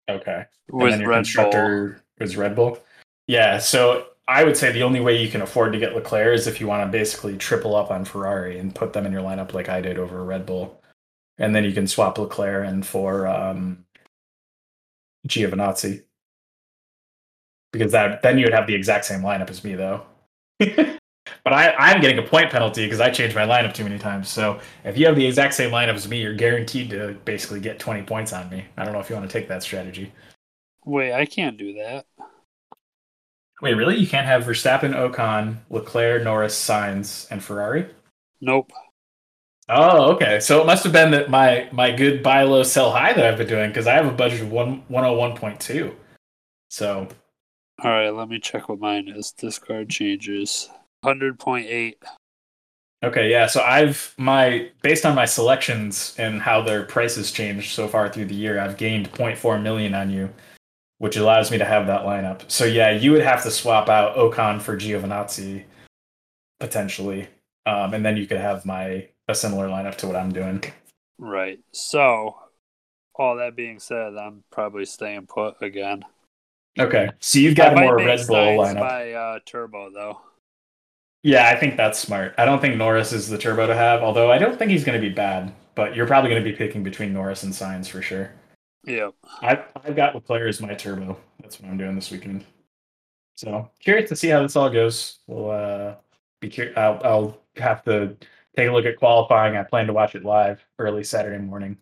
Okay. 0.08 0.46
With 0.70 0.94
and 0.94 1.02
then 1.02 1.10
Red 1.10 1.26
Bull. 1.36 1.96
is 2.20 2.38
Red 2.38 2.56
Bull. 2.56 2.78
Yeah, 3.26 3.58
so 3.58 4.06
I 4.28 4.44
would 4.44 4.56
say 4.56 4.72
the 4.72 4.84
only 4.84 5.00
way 5.00 5.20
you 5.20 5.28
can 5.28 5.42
afford 5.42 5.74
to 5.74 5.80
get 5.80 5.96
Leclerc 5.96 6.36
is 6.36 6.46
if 6.46 6.62
you 6.62 6.68
want 6.68 6.86
to 6.86 6.96
basically 6.96 7.36
triple 7.36 7.76
up 7.76 7.90
on 7.90 8.06
Ferrari 8.06 8.60
and 8.60 8.76
put 8.76 8.94
them 8.94 9.08
in 9.08 9.12
your 9.12 9.24
lineup 9.24 9.54
like 9.54 9.70
I 9.70 9.82
did 9.82 9.98
over 9.98 10.24
Red 10.24 10.46
Bull, 10.46 10.80
and 11.40 11.56
then 11.56 11.64
you 11.64 11.74
can 11.74 11.88
swap 11.88 12.20
Leclerc 12.20 12.70
in 12.70 12.84
for 12.84 13.26
um, 13.26 13.86
Giovinazzi. 15.28 16.04
Because 17.74 17.92
that 17.94 18.22
then 18.22 18.38
you 18.38 18.46
would 18.46 18.54
have 18.54 18.68
the 18.68 18.76
exact 18.76 19.06
same 19.06 19.22
lineup 19.22 19.50
as 19.50 19.64
me 19.64 19.74
though. 19.74 20.06
but 21.44 21.54
I, 21.54 21.74
I'm 21.74 22.02
getting 22.02 22.20
a 22.20 22.24
point 22.24 22.50
penalty 22.50 22.86
because 22.86 23.00
I 23.00 23.10
changed 23.10 23.36
my 23.36 23.46
lineup 23.46 23.74
too 23.74 23.84
many 23.84 23.98
times. 23.98 24.30
So 24.30 24.60
if 24.84 24.98
you 24.98 25.06
have 25.06 25.16
the 25.16 25.26
exact 25.26 25.54
same 25.54 25.72
lineup 25.72 25.96
as 25.96 26.08
me, 26.08 26.22
you're 26.22 26.34
guaranteed 26.34 26.90
to 26.92 27.16
basically 27.26 27.60
get 27.60 27.80
20 27.80 28.04
points 28.04 28.34
on 28.34 28.50
me. 28.50 28.66
I 28.78 28.84
don't 28.84 28.94
know 28.94 29.00
if 29.00 29.10
you 29.10 29.16
want 29.16 29.30
to 29.30 29.34
take 29.34 29.48
that 29.48 29.64
strategy. 29.64 30.12
Wait, 30.86 31.14
I 31.14 31.26
can't 31.26 31.58
do 31.58 31.74
that. 31.74 32.06
Wait, 33.62 33.74
really? 33.74 33.96
You 33.96 34.08
can't 34.08 34.28
have 34.28 34.44
Verstappen, 34.44 34.94
Ocon, 34.94 35.58
Leclerc, 35.70 36.24
Norris, 36.24 36.56
Sainz, 36.56 37.30
and 37.32 37.44
Ferrari? 37.44 37.88
Nope. 38.40 38.72
Oh, 39.70 40.14
okay. 40.14 40.40
So 40.40 40.62
it 40.62 40.66
must 40.66 40.84
have 40.84 40.94
been 40.94 41.12
that 41.12 41.30
my 41.30 41.68
my 41.72 41.92
good 41.92 42.24
buy 42.24 42.44
low, 42.44 42.64
sell 42.64 42.92
high 42.92 43.14
that 43.14 43.26
I've 43.26 43.38
been 43.38 43.48
doing 43.48 43.70
because 43.70 43.88
I 43.88 43.94
have 43.94 44.06
a 44.06 44.12
budget 44.12 44.42
of 44.42 44.52
one 44.52 44.84
one 44.88 45.04
hundred 45.04 45.18
one 45.18 45.36
point 45.36 45.60
two. 45.60 45.96
So 46.70 47.08
All 47.84 47.92
right, 47.92 48.10
let 48.10 48.30
me 48.30 48.40
check 48.40 48.70
what 48.70 48.80
mine 48.80 49.08
is. 49.10 49.32
Discard 49.32 49.90
changes. 49.90 50.70
100.8. 51.04 51.94
okay, 53.04 53.30
yeah. 53.30 53.48
So 53.48 53.62
I've 53.62 54.14
my 54.18 54.70
based 54.82 55.06
on 55.06 55.16
my 55.16 55.26
selections 55.26 56.16
and 56.18 56.42
how 56.42 56.62
their 56.62 56.84
prices 56.84 57.32
changed 57.32 57.74
so 57.74 57.88
far 57.88 58.10
through 58.10 58.26
the 58.26 58.36
year, 58.36 58.60
I've 58.60 58.78
gained 58.78 59.12
0.4 59.12 59.62
million 59.62 59.94
on 59.94 60.10
you, 60.10 60.34
which 60.98 61.18
allows 61.18 61.52
me 61.52 61.58
to 61.58 61.66
have 61.66 61.88
that 61.88 62.02
lineup. 62.02 62.50
So 62.50 62.66
yeah, 62.66 62.92
you 62.92 63.12
would 63.12 63.24
have 63.24 63.44
to 63.44 63.52
swap 63.52 63.90
out 63.90 64.16
Ocon 64.16 64.62
for 64.62 64.78
Giovinazzi 64.78 65.64
potentially, 66.60 67.28
um, 67.66 67.94
and 67.94 68.06
then 68.06 68.18
you 68.18 68.26
could 68.28 68.40
have 68.40 68.66
my 68.66 69.08
a 69.28 69.36
similar 69.36 69.68
lineup 69.68 69.96
to 69.98 70.08
what 70.08 70.16
I'm 70.16 70.32
doing. 70.32 70.64
Right. 71.18 71.60
So, 71.72 72.36
all 73.16 73.38
that 73.38 73.56
being 73.56 73.80
said, 73.80 74.16
I'm 74.16 74.44
probably 74.52 74.86
staying 74.86 75.28
put 75.28 75.62
again. 75.62 76.04
Okay, 76.80 77.10
so 77.20 77.40
you've 77.40 77.56
got 77.56 77.76
I 77.76 77.82
more 77.82 77.98
Red 77.98 78.28
Bull 78.28 78.36
lineup. 78.36 78.80
by 78.80 79.12
uh, 79.12 79.40
Turbo, 79.46 79.90
though. 79.90 80.22
Yeah, 81.28 81.50
I 81.50 81.58
think 81.58 81.76
that's 81.76 82.00
smart. 82.00 82.34
I 82.38 82.46
don't 82.46 82.62
think 82.62 82.78
Norris 82.78 83.12
is 83.12 83.28
the 83.28 83.38
turbo 83.38 83.68
to 83.68 83.76
have, 83.76 84.02
although 84.02 84.32
I 84.32 84.38
don't 84.38 84.58
think 84.58 84.72
he's 84.72 84.86
going 84.86 84.98
to 84.98 85.06
be 85.06 85.14
bad. 85.14 85.54
But 85.76 85.94
you're 85.94 86.08
probably 86.08 86.30
going 86.30 86.42
to 86.42 86.50
be 86.50 86.56
picking 86.56 86.84
between 86.84 87.12
Norris 87.12 87.44
and 87.44 87.52
Sainz 87.52 87.90
for 87.90 88.02
sure. 88.02 88.32
Yeah, 88.86 89.10
I've, 89.42 89.66
I've 89.84 89.98
got 89.98 90.16
Leclerc 90.16 90.48
as 90.48 90.62
my 90.62 90.74
turbo. 90.74 91.18
That's 91.42 91.60
what 91.60 91.70
I'm 91.70 91.78
doing 91.78 91.96
this 91.96 92.12
weekend. 92.12 92.46
So 93.36 93.70
curious 93.82 94.08
to 94.08 94.16
see 94.16 94.30
how 94.30 94.42
this 94.42 94.56
all 94.56 94.70
goes. 94.70 95.20
We'll 95.28 95.52
uh, 95.52 95.96
be 96.40 96.50
cur- 96.50 96.72
I'll, 96.78 97.02
I'll 97.04 97.38
have 97.58 97.84
to 97.84 98.16
take 98.56 98.70
a 98.70 98.72
look 98.72 98.86
at 98.86 98.96
qualifying. 98.96 99.58
I 99.58 99.64
plan 99.64 99.86
to 99.88 99.94
watch 99.94 100.16
it 100.16 100.24
live 100.24 100.66
early 100.80 101.04
Saturday 101.04 101.44
morning. 101.44 101.76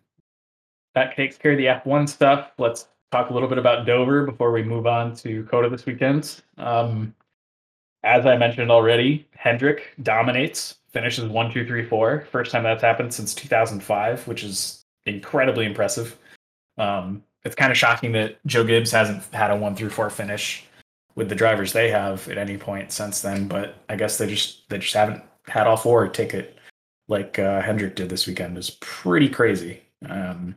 That 0.96 1.14
takes 1.14 1.38
care 1.38 1.52
of 1.52 1.58
the 1.58 1.66
F1 1.66 2.08
stuff. 2.08 2.50
Let's 2.58 2.88
talk 3.12 3.30
a 3.30 3.32
little 3.32 3.48
bit 3.48 3.58
about 3.58 3.86
Dover 3.86 4.26
before 4.26 4.50
we 4.50 4.64
move 4.64 4.88
on 4.88 5.14
to 5.18 5.44
COTA 5.44 5.68
this 5.70 5.86
weekend. 5.86 6.42
Um, 6.58 7.14
as 8.06 8.24
I 8.24 8.36
mentioned 8.36 8.70
already, 8.70 9.28
Hendrick 9.32 9.92
dominates, 10.02 10.76
finishes 10.92 11.24
one, 11.24 11.52
two, 11.52 11.66
three, 11.66 11.84
four. 11.84 12.26
First 12.30 12.52
time 12.52 12.62
that's 12.62 12.82
happened 12.82 13.12
since 13.12 13.34
2005, 13.34 14.26
which 14.28 14.44
is 14.44 14.84
incredibly 15.06 15.66
impressive. 15.66 16.16
Um, 16.78 17.24
it's 17.44 17.56
kind 17.56 17.72
of 17.72 17.76
shocking 17.76 18.12
that 18.12 18.38
Joe 18.46 18.64
Gibbs 18.64 18.92
hasn't 18.92 19.22
had 19.34 19.50
a 19.50 19.56
one 19.56 19.74
through 19.74 19.90
four 19.90 20.08
finish 20.08 20.64
with 21.16 21.28
the 21.28 21.34
drivers 21.34 21.72
they 21.72 21.90
have 21.90 22.28
at 22.28 22.38
any 22.38 22.56
point 22.56 22.92
since 22.92 23.22
then. 23.22 23.48
But 23.48 23.76
I 23.88 23.96
guess 23.96 24.18
they 24.18 24.28
just 24.28 24.68
they 24.68 24.78
just 24.78 24.94
haven't 24.94 25.22
had 25.48 25.66
all 25.66 25.76
four 25.76 26.08
take 26.08 26.32
it 26.32 26.56
like 27.08 27.38
uh, 27.38 27.60
Hendrick 27.60 27.96
did 27.96 28.08
this 28.08 28.26
weekend. 28.26 28.56
Is 28.56 28.70
pretty 28.80 29.28
crazy. 29.28 29.82
Um, 30.08 30.54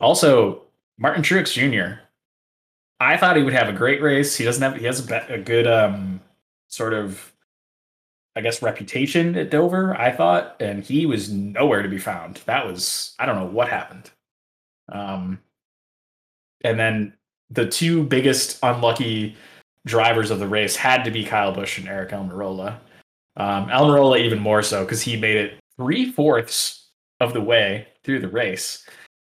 also, 0.00 0.62
Martin 0.98 1.22
Truex 1.22 1.52
Jr. 1.52 2.00
I 3.00 3.16
thought 3.16 3.36
he 3.36 3.42
would 3.42 3.52
have 3.52 3.68
a 3.68 3.72
great 3.72 4.02
race. 4.02 4.36
He 4.36 4.44
doesn't 4.44 4.62
have. 4.62 4.76
He 4.76 4.86
has 4.86 5.00
a, 5.00 5.06
be- 5.06 5.34
a 5.34 5.38
good 5.38 5.66
um, 5.66 6.20
sort 6.68 6.94
of, 6.94 7.32
I 8.36 8.40
guess, 8.40 8.62
reputation 8.62 9.36
at 9.36 9.50
Dover. 9.50 9.96
I 9.96 10.12
thought, 10.12 10.56
and 10.60 10.84
he 10.84 11.06
was 11.06 11.30
nowhere 11.30 11.82
to 11.82 11.88
be 11.88 11.98
found. 11.98 12.40
That 12.46 12.66
was 12.66 13.14
I 13.18 13.26
don't 13.26 13.36
know 13.36 13.46
what 13.46 13.68
happened. 13.68 14.10
Um, 14.90 15.40
and 16.62 16.78
then 16.78 17.14
the 17.50 17.66
two 17.66 18.04
biggest 18.04 18.58
unlucky 18.62 19.36
drivers 19.86 20.30
of 20.30 20.38
the 20.38 20.48
race 20.48 20.76
had 20.76 21.04
to 21.04 21.10
be 21.10 21.24
Kyle 21.24 21.52
Busch 21.52 21.78
and 21.78 21.88
Aric 21.88 22.10
Almirola. 22.10 22.78
Um, 23.36 23.68
Almirola 23.68 24.20
even 24.20 24.38
more 24.38 24.62
so 24.62 24.84
because 24.84 25.02
he 25.02 25.16
made 25.16 25.36
it 25.36 25.60
three 25.76 26.10
fourths 26.10 26.88
of 27.20 27.32
the 27.32 27.40
way 27.40 27.88
through 28.04 28.20
the 28.20 28.28
race 28.28 28.86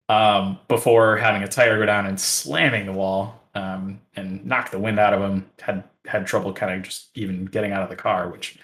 um, 0.08 0.58
before 0.68 1.18
having 1.18 1.44
a 1.44 1.48
tire 1.48 1.78
go 1.78 1.86
down 1.86 2.06
and 2.06 2.20
slamming 2.20 2.86
the 2.86 2.94
wall 2.94 3.39
um, 3.56 4.00
and 4.16 4.46
knock 4.46 4.72
the 4.72 4.80
wind 4.80 5.00
out 5.00 5.14
of 5.14 5.22
him. 5.22 5.50
Had 5.60 5.84
had 6.06 6.28
trouble 6.28 6.54
kind 6.54 6.74
of 6.74 6.84
just 6.84 7.10
even 7.16 7.46
getting 7.46 7.72
out 7.72 7.84
of 7.84 7.90
the 7.90 7.96
car, 7.96 8.30
which 8.30 8.58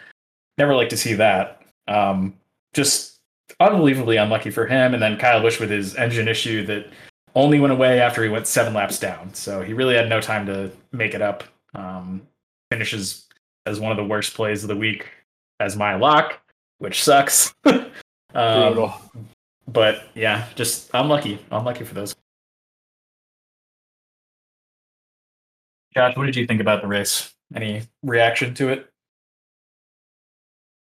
never 0.57 0.75
like 0.75 0.89
to 0.89 0.97
see 0.97 1.13
that. 1.13 1.61
Um, 1.87 2.35
just 2.73 3.19
unbelievably 3.59 4.17
unlucky 4.17 4.49
for 4.49 4.65
him. 4.65 4.93
And 4.93 5.01
then 5.01 5.17
Kyle 5.17 5.41
Busch 5.41 5.59
with 5.59 5.69
his 5.69 5.95
engine 5.95 6.27
issue 6.27 6.65
that 6.65 6.87
only 7.35 7.59
went 7.59 7.73
away 7.73 7.99
after 7.99 8.23
he 8.23 8.29
went 8.29 8.47
seven 8.47 8.73
laps 8.73 8.99
down. 8.99 9.33
So 9.33 9.61
he 9.61 9.73
really 9.73 9.95
had 9.95 10.09
no 10.09 10.21
time 10.21 10.45
to 10.47 10.71
make 10.91 11.13
it 11.13 11.21
up. 11.21 11.43
Um, 11.73 12.27
finishes 12.71 13.27
as 13.65 13.79
one 13.79 13.91
of 13.91 13.97
the 13.97 14.03
worst 14.03 14.33
plays 14.33 14.63
of 14.63 14.69
the 14.69 14.75
week 14.75 15.07
as 15.59 15.75
my 15.75 15.95
lock, 15.95 16.41
which 16.79 17.03
sucks. 17.03 17.53
um, 17.65 17.83
Brutal. 18.33 18.93
but 19.67 20.07
yeah, 20.15 20.47
just 20.55 20.89
unlucky. 20.93 21.39
Unlucky 21.51 21.83
for 21.83 21.93
those. 21.93 22.15
Josh, 25.95 26.17
what 26.17 26.25
did 26.25 26.35
you 26.35 26.45
think 26.45 26.61
about 26.61 26.81
the 26.81 26.87
race? 26.87 27.33
Any 27.55 27.83
reaction 28.03 28.53
to 28.55 28.69
it? 28.69 28.91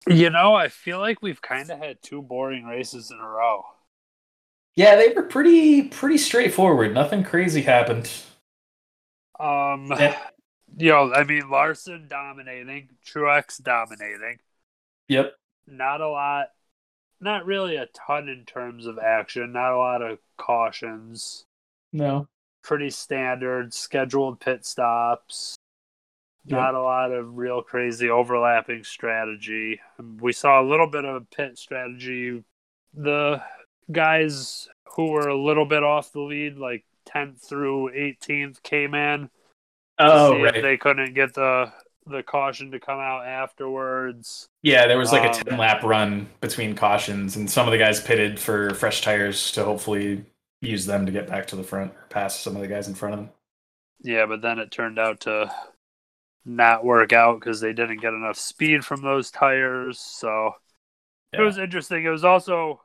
You 0.07 0.29
know, 0.29 0.53
I 0.53 0.67
feel 0.67 0.99
like 0.99 1.23
we've 1.23 1.41
kind 1.41 1.71
of 1.71 1.79
had 1.79 2.03
two 2.03 2.21
boring 2.21 2.65
races 2.65 3.09
in 3.09 3.17
a 3.19 3.27
row. 3.27 3.63
Yeah, 4.75 4.95
they 4.95 5.09
were 5.13 5.23
pretty 5.23 5.83
pretty 5.83 6.17
straightforward. 6.17 6.93
Nothing 6.93 7.23
crazy 7.23 7.61
happened. 7.61 8.09
Um, 9.39 9.87
Yeah. 9.97 10.17
you 10.77 10.89
know, 10.89 11.13
I 11.13 11.23
mean, 11.23 11.49
Larson 11.49 12.07
dominating, 12.07 12.89
Truex 13.05 13.61
dominating. 13.61 14.39
Yep. 15.07 15.35
Not 15.65 16.01
a 16.01 16.07
lot, 16.07 16.49
not 17.19 17.45
really 17.45 17.75
a 17.77 17.87
ton 17.87 18.29
in 18.29 18.45
terms 18.45 18.85
of 18.87 18.99
action. 18.99 19.53
Not 19.53 19.73
a 19.73 19.77
lot 19.77 20.01
of 20.01 20.19
cautions. 20.37 21.45
No. 21.93 22.27
Pretty 22.63 22.89
standard 22.89 23.73
scheduled 23.73 24.39
pit 24.39 24.65
stops. 24.65 25.55
Yep. 26.45 26.59
Not 26.59 26.75
a 26.75 26.81
lot 26.81 27.11
of 27.11 27.37
real 27.37 27.61
crazy 27.61 28.09
overlapping 28.09 28.83
strategy. 28.83 29.79
We 30.19 30.33
saw 30.33 30.61
a 30.61 30.65
little 30.65 30.87
bit 30.87 31.05
of 31.05 31.29
pit 31.29 31.57
strategy. 31.57 32.43
The 32.93 33.41
guys 33.91 34.67
who 34.95 35.11
were 35.11 35.29
a 35.29 35.37
little 35.39 35.65
bit 35.65 35.83
off 35.83 36.11
the 36.11 36.21
lead, 36.21 36.57
like 36.57 36.83
10th 37.07 37.47
through 37.47 37.91
18th, 37.91 38.63
came 38.63 38.95
in. 38.95 39.29
Oh, 39.99 40.41
right. 40.41 40.61
They 40.61 40.77
couldn't 40.77 41.13
get 41.13 41.33
the 41.33 41.71
the 42.07 42.23
caution 42.23 42.71
to 42.71 42.79
come 42.79 42.99
out 42.99 43.27
afterwards. 43.27 44.47
Yeah, 44.63 44.87
there 44.87 44.97
was 44.97 45.11
like 45.11 45.23
a 45.23 45.37
Um, 45.37 45.43
10 45.43 45.57
lap 45.59 45.83
run 45.83 46.27
between 46.41 46.75
cautions, 46.75 47.35
and 47.35 47.49
some 47.49 47.67
of 47.67 47.71
the 47.71 47.77
guys 47.77 48.01
pitted 48.01 48.39
for 48.39 48.73
fresh 48.73 49.01
tires 49.01 49.51
to 49.51 49.63
hopefully 49.63 50.25
use 50.61 50.85
them 50.85 51.05
to 51.05 51.11
get 51.11 51.27
back 51.27 51.47
to 51.47 51.55
the 51.55 51.63
front 51.63 51.91
or 51.91 52.05
pass 52.09 52.39
some 52.39 52.55
of 52.55 52.61
the 52.61 52.67
guys 52.67 52.87
in 52.87 52.95
front 52.95 53.13
of 53.13 53.19
them. 53.19 53.29
Yeah, 54.03 54.25
but 54.25 54.41
then 54.41 54.59
it 54.59 54.71
turned 54.71 54.99
out 54.99 55.21
to 55.21 55.51
not 56.45 56.83
work 56.83 57.13
out 57.13 57.39
because 57.39 57.61
they 57.61 57.73
didn't 57.73 58.01
get 58.01 58.13
enough 58.13 58.37
speed 58.37 58.83
from 58.85 59.01
those 59.01 59.29
tires. 59.31 59.99
So 59.99 60.55
Yeah. 61.33 61.41
it 61.41 61.43
was 61.43 61.57
interesting. 61.57 62.03
It 62.03 62.09
was 62.09 62.25
also, 62.25 62.81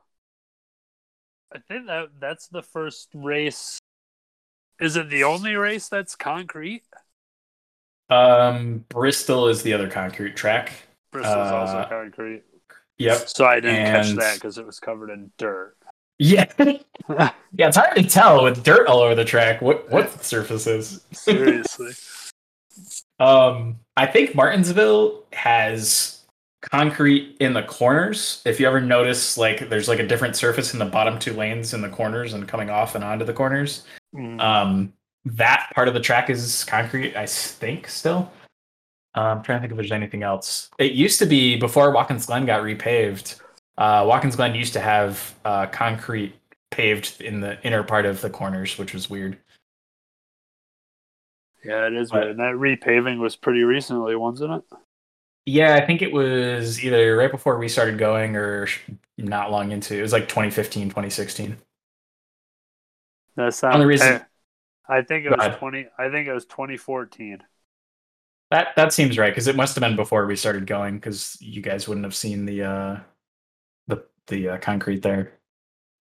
I 1.51 1.59
think 1.59 1.87
that 1.87 2.19
that's 2.19 2.47
the 2.47 2.61
first 2.61 3.09
race. 3.13 3.79
Is 4.79 4.95
it 4.95 5.09
the 5.09 5.23
only 5.23 5.55
race 5.55 5.89
that's 5.89 6.15
concrete? 6.15 6.83
Um, 8.09 8.85
Bristol 8.89 9.47
is 9.47 9.63
the 9.63 9.73
other 9.73 9.89
concrete 9.89 10.35
track. 10.35 10.71
Bristol's 11.11 11.51
also 11.51 11.77
Uh, 11.79 11.89
concrete. 11.89 12.43
Yep. 12.99 13.29
So 13.29 13.45
I 13.45 13.59
didn't 13.59 13.85
catch 13.85 14.11
that 14.15 14.35
because 14.35 14.57
it 14.57 14.65
was 14.65 14.79
covered 14.79 15.09
in 15.09 15.31
dirt. 15.37 15.77
Yeah. 16.19 16.45
yeah, 16.59 17.31
it's 17.57 17.77
hard 17.77 17.95
to 17.95 18.03
tell 18.03 18.43
with 18.43 18.63
dirt 18.63 18.87
all 18.87 18.99
over 18.99 19.15
the 19.15 19.25
track 19.25 19.61
what 19.61 19.89
what 19.91 20.11
the 20.11 20.23
surface 20.23 20.67
is. 20.67 21.05
Seriously. 21.11 21.91
Um, 23.19 23.79
I 23.95 24.05
think 24.05 24.35
Martinsville 24.35 25.23
has 25.33 26.23
concrete 26.61 27.37
in 27.39 27.53
the 27.53 27.63
corners. 27.63 28.43
If 28.45 28.59
you 28.59 28.67
ever 28.67 28.79
notice, 28.79 29.37
like 29.37 29.69
there's 29.69 29.87
like 29.87 29.99
a 29.99 30.05
different 30.05 30.35
surface 30.35 30.73
in 30.73 30.79
the 30.79 30.85
bottom 30.85 31.17
two 31.17 31.33
lanes 31.33 31.73
in 31.73 31.81
the 31.81 31.89
corners 31.89 32.33
and 32.33 32.47
coming 32.47 32.69
off 32.69 32.95
and 32.95 33.03
onto 33.03 33.25
the 33.25 33.33
corners. 33.33 33.85
Mm. 34.15 34.39
Um, 34.39 34.93
that 35.25 35.71
part 35.73 35.87
of 35.87 35.93
the 35.93 35.99
track 35.99 36.29
is 36.29 36.63
concrete, 36.63 37.15
I 37.15 37.25
think, 37.25 37.87
still. 37.87 38.31
Uh, 39.15 39.21
I'm 39.21 39.43
trying 39.43 39.57
to 39.57 39.61
think 39.61 39.71
if 39.71 39.77
there's 39.77 39.91
anything 39.91 40.23
else. 40.23 40.69
It 40.77 40.91
used 40.91 41.19
to 41.19 41.25
be 41.25 41.57
before 41.57 41.91
Watkins 41.91 42.27
Glen 42.27 42.45
got 42.45 42.61
repaved. 42.61 43.39
Uh, 43.77 44.03
Watkins 44.07 44.35
Glen 44.35 44.55
used 44.55 44.73
to 44.73 44.79
have 44.79 45.35
uh, 45.45 45.67
concrete 45.67 46.35
paved 46.71 47.21
in 47.21 47.39
the 47.41 47.61
inner 47.65 47.83
part 47.83 48.05
of 48.05 48.21
the 48.21 48.29
corners, 48.29 48.77
which 48.77 48.93
was 48.93 49.09
weird. 49.09 49.37
yeah, 51.63 51.87
it 51.87 51.93
is 51.93 52.11
but- 52.11 52.21
weird. 52.21 52.31
And 52.31 52.39
that 52.39 52.55
repaving 52.55 53.19
was 53.19 53.35
pretty 53.35 53.63
recently, 53.63 54.15
wasn't 54.15 54.53
it? 54.53 54.63
Yeah, 55.45 55.75
I 55.75 55.85
think 55.85 56.01
it 56.01 56.11
was 56.11 56.83
either 56.83 57.15
right 57.15 57.31
before 57.31 57.57
we 57.57 57.69
started 57.69 57.97
going 57.97 58.35
or 58.35 58.67
not 59.17 59.49
long 59.49 59.71
into. 59.71 59.97
It 59.97 60.01
was 60.01 60.11
like 60.11 60.27
2015, 60.27 60.89
2016. 60.89 61.55
That 63.37 63.53
sounds. 63.53 63.75
Only 63.75 63.85
reason- 63.87 64.25
I 64.89 65.01
think 65.03 65.25
it 65.25 65.29
was 65.31 65.39
ahead. 65.39 65.59
twenty. 65.59 65.85
I 65.97 66.09
think 66.09 66.27
it 66.29 66.33
was 66.33 66.45
2014. 66.45 67.43
That 68.51 68.69
that 68.77 68.93
seems 68.93 69.17
right 69.17 69.31
because 69.31 69.47
it 69.47 69.55
must 69.57 69.75
have 69.75 69.81
been 69.81 69.97
before 69.97 70.25
we 70.25 70.37
started 70.37 70.65
going 70.65 70.95
because 70.95 71.37
you 71.41 71.61
guys 71.61 71.87
wouldn't 71.89 72.05
have 72.05 72.15
seen 72.15 72.45
the 72.45 72.63
uh, 72.63 72.97
the 74.27 74.49
uh, 74.49 74.57
concrete 74.59 75.01
there. 75.01 75.33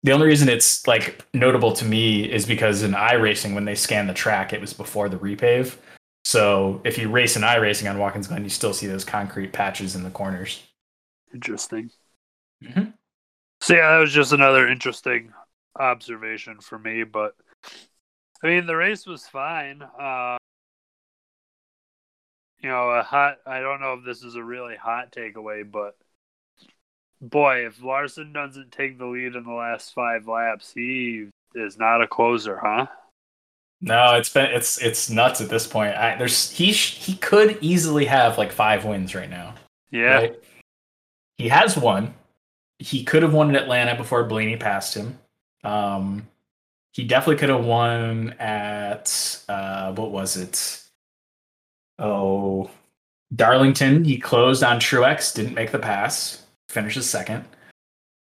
The 0.03 0.13
only 0.13 0.27
reason 0.27 0.49
it's 0.49 0.87
like 0.87 1.25
notable 1.35 1.73
to 1.73 1.85
me 1.85 2.31
is 2.31 2.47
because 2.47 2.83
in 2.83 2.93
iRacing 2.93 3.55
when 3.55 3.65
they 3.65 3.75
scan 3.75 4.07
the 4.07 4.15
track, 4.15 4.53
it 4.53 4.61
was 4.61 4.73
before 4.73 5.09
the 5.09 5.17
repave. 5.17 5.77
So 6.25 6.81
if 6.85 6.99
you 6.99 7.09
race 7.09 7.37
in 7.37 7.43
iRacing 7.43 7.91
on 7.91 7.99
Watkins 7.99 8.29
Glen, 8.29 8.45
you 8.45 8.51
still 8.51 8.73
see 8.73 8.87
those 8.87 9.05
concrete 9.05 9.53
patches 9.53 9.97
in 9.97 10.03
the 10.03 10.11
corners. 10.11 10.63
Interesting. 11.33 11.91
Mhm. 12.63 12.95
So 13.61 13.75
yeah, 13.75 13.93
that 13.93 13.99
was 13.99 14.13
just 14.13 14.33
another 14.33 14.69
interesting 14.69 15.33
observation 15.79 16.61
for 16.61 16.79
me. 16.79 17.05
But 17.05 17.35
I 18.43 18.49
mean, 18.49 18.67
the 18.67 18.77
race 18.77 19.07
was 19.07 19.27
fine. 19.27 19.83
Uh, 19.83 20.37
you 22.61 22.69
know, 22.69 22.91
a 22.91 23.03
hot. 23.03 23.39
I 23.47 23.61
don't 23.61 23.81
know 23.81 23.95
if 23.95 24.05
this 24.05 24.23
is 24.23 24.37
a 24.37 24.43
really 24.43 24.77
hot 24.77 25.13
takeaway, 25.13 25.69
but 25.69 25.97
boy, 27.31 27.67
if 27.67 27.83
Larson 27.83 28.33
doesn't 28.33 28.73
take 28.73 28.99
the 28.99 29.07
lead 29.07 29.37
in 29.37 29.45
the 29.45 29.53
last 29.53 29.95
five 29.95 30.27
laps, 30.27 30.73
he 30.75 31.29
is 31.55 31.79
not 31.79 32.03
a 32.03 32.07
closer, 32.07 32.59
huh? 32.59 32.87
No, 33.81 34.15
it's 34.15 34.31
been 34.31 34.47
it's 34.47 34.81
it's 34.81 35.11
nuts 35.11 35.41
at 35.41 35.49
this 35.49 35.67
point. 35.67 35.95
I, 35.97 36.17
there's 36.17 36.51
he 36.51 36.73
sh- 36.73 36.97
he 36.97 37.17
could 37.17 37.59
easily 37.61 38.07
have 38.07 38.39
like 38.39 38.53
five 38.53 38.85
wins 38.85 39.15
right 39.15 39.29
now. 39.29 39.55
Yeah. 39.91 40.15
right? 40.15 40.43
He 41.37 41.49
has 41.49 41.77
one. 41.77 42.15
He 42.79 43.05
could 43.05 43.23
have 43.23 43.35
won 43.35 43.51
in 43.51 43.57
Atlanta 43.57 43.95
before 43.95 44.25
Blaney 44.25 44.57
passed 44.57 44.95
him. 44.95 45.19
Um, 45.63 46.27
he 46.93 47.05
definitely 47.05 47.37
could 47.37 47.51
have 47.51 47.65
won 47.65 48.31
at 48.39 49.43
uh, 49.49 49.93
what 49.93 50.11
was 50.11 50.37
it? 50.37 50.83
Oh, 51.99 52.71
Darlington. 53.35 54.05
He 54.05 54.19
closed 54.19 54.63
on 54.63 54.81
Truex, 54.81 55.35
didn't 55.35 55.55
make 55.55 55.73
the 55.73 55.79
pass, 55.79 56.46
finishes 56.77 57.09
second. 57.09 57.45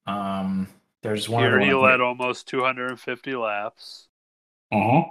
Um, 0.07 0.69
there's 1.03 1.29
one. 1.29 1.43
He 1.45 1.49
already 1.51 1.75
one 1.75 1.85
led 1.91 2.01
almost 2.01 2.49
250 2.49 3.37
laps. 3.37 4.09
think- 4.73 4.83
Uh-huh. 4.83 5.11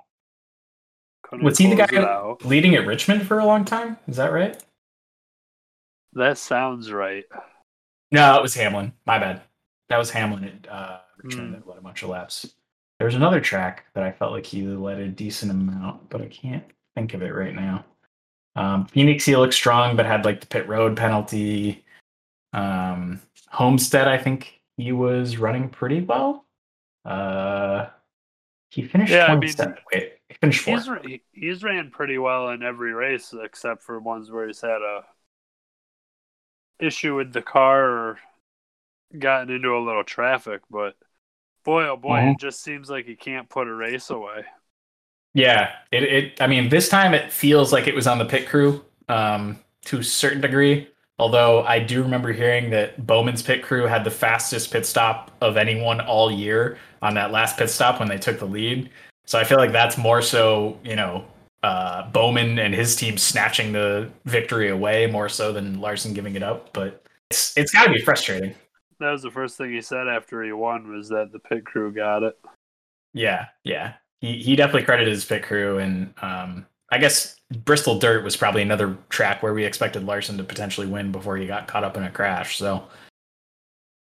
Couldn't 1.23 1.45
Was 1.45 1.57
he 1.59 1.67
the 1.69 1.75
guy 1.75 2.35
leading 2.43 2.73
at 2.75 2.87
Richmond 2.87 3.27
for 3.27 3.37
a 3.39 3.45
long 3.45 3.63
time? 3.65 3.97
Is 4.07 4.17
that 4.17 4.31
right? 4.31 4.61
That 6.13 6.37
sounds 6.37 6.91
right. 6.91 7.25
No, 8.11 8.37
it 8.37 8.41
was 8.41 8.55
Hamlin. 8.55 8.93
My 9.05 9.19
bad. 9.19 9.41
That 9.89 9.97
was 9.97 10.09
Hamlin 10.09 10.45
at 10.45 10.71
uh, 10.71 10.99
Richmond 11.21 11.49
Hmm. 11.49 11.53
that 11.53 11.67
led 11.67 11.77
a 11.77 11.81
bunch 11.81 12.01
of 12.03 12.09
laps. 12.09 12.53
There 12.97 13.05
was 13.05 13.15
another 13.15 13.39
track 13.41 13.85
that 13.93 14.03
I 14.03 14.11
felt 14.11 14.31
like 14.31 14.45
he 14.45 14.63
led 14.63 14.99
a 14.99 15.07
decent 15.09 15.51
amount, 15.51 16.09
but 16.09 16.21
I 16.21 16.27
can't 16.27 16.63
think 16.95 17.13
of 17.13 17.21
it 17.21 17.29
right 17.35 17.53
now. 17.53 17.85
Um, 18.55 18.85
Phoenix, 18.87 19.25
he 19.25 19.35
looked 19.35 19.53
strong, 19.53 19.95
but 19.95 20.05
had 20.07 20.25
like 20.25 20.39
the 20.41 20.47
pit 20.47 20.67
road 20.67 20.97
penalty. 20.97 21.85
Um, 22.53 23.21
Homestead, 23.49 24.07
I 24.07 24.17
think 24.17 24.61
he 24.77 24.91
was 24.91 25.37
running 25.37 25.69
pretty 25.69 26.01
well. 26.01 26.45
Uh, 27.05 27.87
he 28.71 28.83
finished 28.83 29.13
Yeah, 29.13 29.25
I 29.27 29.35
mean, 29.35 29.55
Wait, 29.93 30.13
he 30.29 30.35
finished. 30.35 30.65
He's 30.65 30.89
he's 31.31 31.63
ran 31.63 31.91
pretty 31.91 32.17
well 32.17 32.49
in 32.49 32.63
every 32.63 32.93
race 32.93 33.33
except 33.41 33.83
for 33.83 33.99
ones 33.99 34.29
where 34.31 34.47
he's 34.47 34.61
had 34.61 34.81
a 34.81 35.05
issue 36.79 37.15
with 37.15 37.33
the 37.33 37.41
car 37.41 37.83
or 37.89 38.19
gotten 39.17 39.49
into 39.53 39.75
a 39.75 39.83
little 39.85 40.03
traffic. 40.03 40.61
But 40.69 40.95
boy, 41.65 41.87
oh 41.89 41.97
boy, 41.97 42.21
Mhm. 42.21 42.31
it 42.31 42.39
just 42.39 42.61
seems 42.63 42.89
like 42.89 43.05
he 43.05 43.15
can't 43.15 43.49
put 43.49 43.67
a 43.67 43.73
race 43.75 44.09
away. 44.09 44.45
Yeah, 45.33 45.71
it, 45.91 46.03
it. 46.03 46.41
I 46.41 46.47
mean, 46.47 46.69
this 46.69 46.89
time 46.89 47.13
it 47.13 47.31
feels 47.31 47.71
like 47.71 47.87
it 47.87 47.93
was 47.95 48.07
on 48.07 48.17
the 48.17 48.25
pit 48.25 48.47
crew 48.47 48.83
um, 49.07 49.59
to 49.85 49.99
a 49.99 50.03
certain 50.03 50.41
degree. 50.41 50.87
Although 51.19 51.63
I 51.63 51.79
do 51.79 52.03
remember 52.03 52.31
hearing 52.31 52.69
that 52.71 53.05
Bowman's 53.07 53.41
pit 53.41 53.63
crew 53.63 53.85
had 53.85 54.03
the 54.03 54.11
fastest 54.11 54.71
pit 54.71 54.85
stop 54.85 55.31
of 55.41 55.57
anyone 55.57 55.99
all 55.99 56.31
year 56.31 56.77
on 57.01 57.15
that 57.15 57.31
last 57.31 57.57
pit 57.57 57.69
stop 57.69 57.99
when 57.99 58.07
they 58.07 58.19
took 58.19 58.39
the 58.39 58.45
lead. 58.45 58.89
So 59.25 59.39
I 59.39 59.43
feel 59.43 59.57
like 59.57 59.71
that's 59.71 59.97
more 59.97 60.21
so, 60.21 60.79
you 60.83 60.95
know, 60.95 61.25
uh, 61.63 62.09
Bowman 62.11 62.59
and 62.59 62.73
his 62.73 62.95
team 62.95 63.17
snatching 63.17 63.71
the 63.71 64.09
victory 64.25 64.69
away 64.69 65.07
more 65.07 65.27
so 65.27 65.51
than 65.51 65.81
Larson 65.81 66.13
giving 66.13 66.35
it 66.35 66.43
up. 66.43 66.71
But 66.71 67.03
it's 67.31 67.57
it's 67.57 67.71
got 67.71 67.85
to 67.85 67.91
be 67.91 68.01
frustrating. 68.01 68.53
That 68.99 69.11
was 69.11 69.23
the 69.23 69.31
first 69.31 69.57
thing 69.57 69.71
he 69.71 69.81
said 69.81 70.07
after 70.07 70.43
he 70.43 70.51
won 70.51 70.91
was 70.91 71.09
that 71.09 71.31
the 71.31 71.39
pit 71.39 71.65
crew 71.65 71.91
got 71.91 72.23
it. 72.23 72.39
Yeah, 73.13 73.47
yeah. 73.63 73.93
He 74.21 74.37
he 74.37 74.55
definitely 74.55 74.83
credited 74.83 75.13
his 75.13 75.25
pit 75.25 75.43
crew, 75.43 75.79
and 75.79 76.13
um, 76.21 76.65
I 76.91 76.97
guess 76.97 77.35
Bristol 77.65 77.99
Dirt 77.99 78.23
was 78.23 78.37
probably 78.37 78.61
another 78.61 78.97
track 79.09 79.43
where 79.43 79.53
we 79.53 79.65
expected 79.65 80.05
Larson 80.05 80.37
to 80.37 80.43
potentially 80.43 80.87
win 80.87 81.11
before 81.11 81.37
he 81.37 81.47
got 81.47 81.67
caught 81.67 81.83
up 81.83 81.97
in 81.97 82.03
a 82.03 82.09
crash. 82.09 82.57
So, 82.57 82.83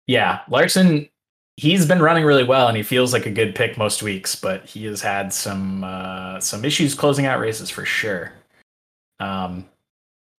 yeah, 0.07 0.41
Larson, 0.49 1.09
he's 1.57 1.87
been 1.87 2.03
running 2.03 2.25
really 2.25 2.45
well, 2.45 2.69
and 2.69 2.77
he 2.77 2.83
feels 2.83 3.13
like 3.13 3.27
a 3.27 3.31
good 3.31 3.55
pick 3.55 3.77
most 3.77 4.03
weeks, 4.03 4.37
but 4.37 4.65
he 4.65 4.85
has 4.87 5.01
had 5.01 5.33
some 5.33 5.85
uh, 5.85 6.41
some 6.41 6.65
issues 6.65 6.95
closing 6.95 7.27
out 7.27 7.41
races 7.41 7.71
for 7.71 7.85
sure. 7.85 8.33
Um, 9.21 9.67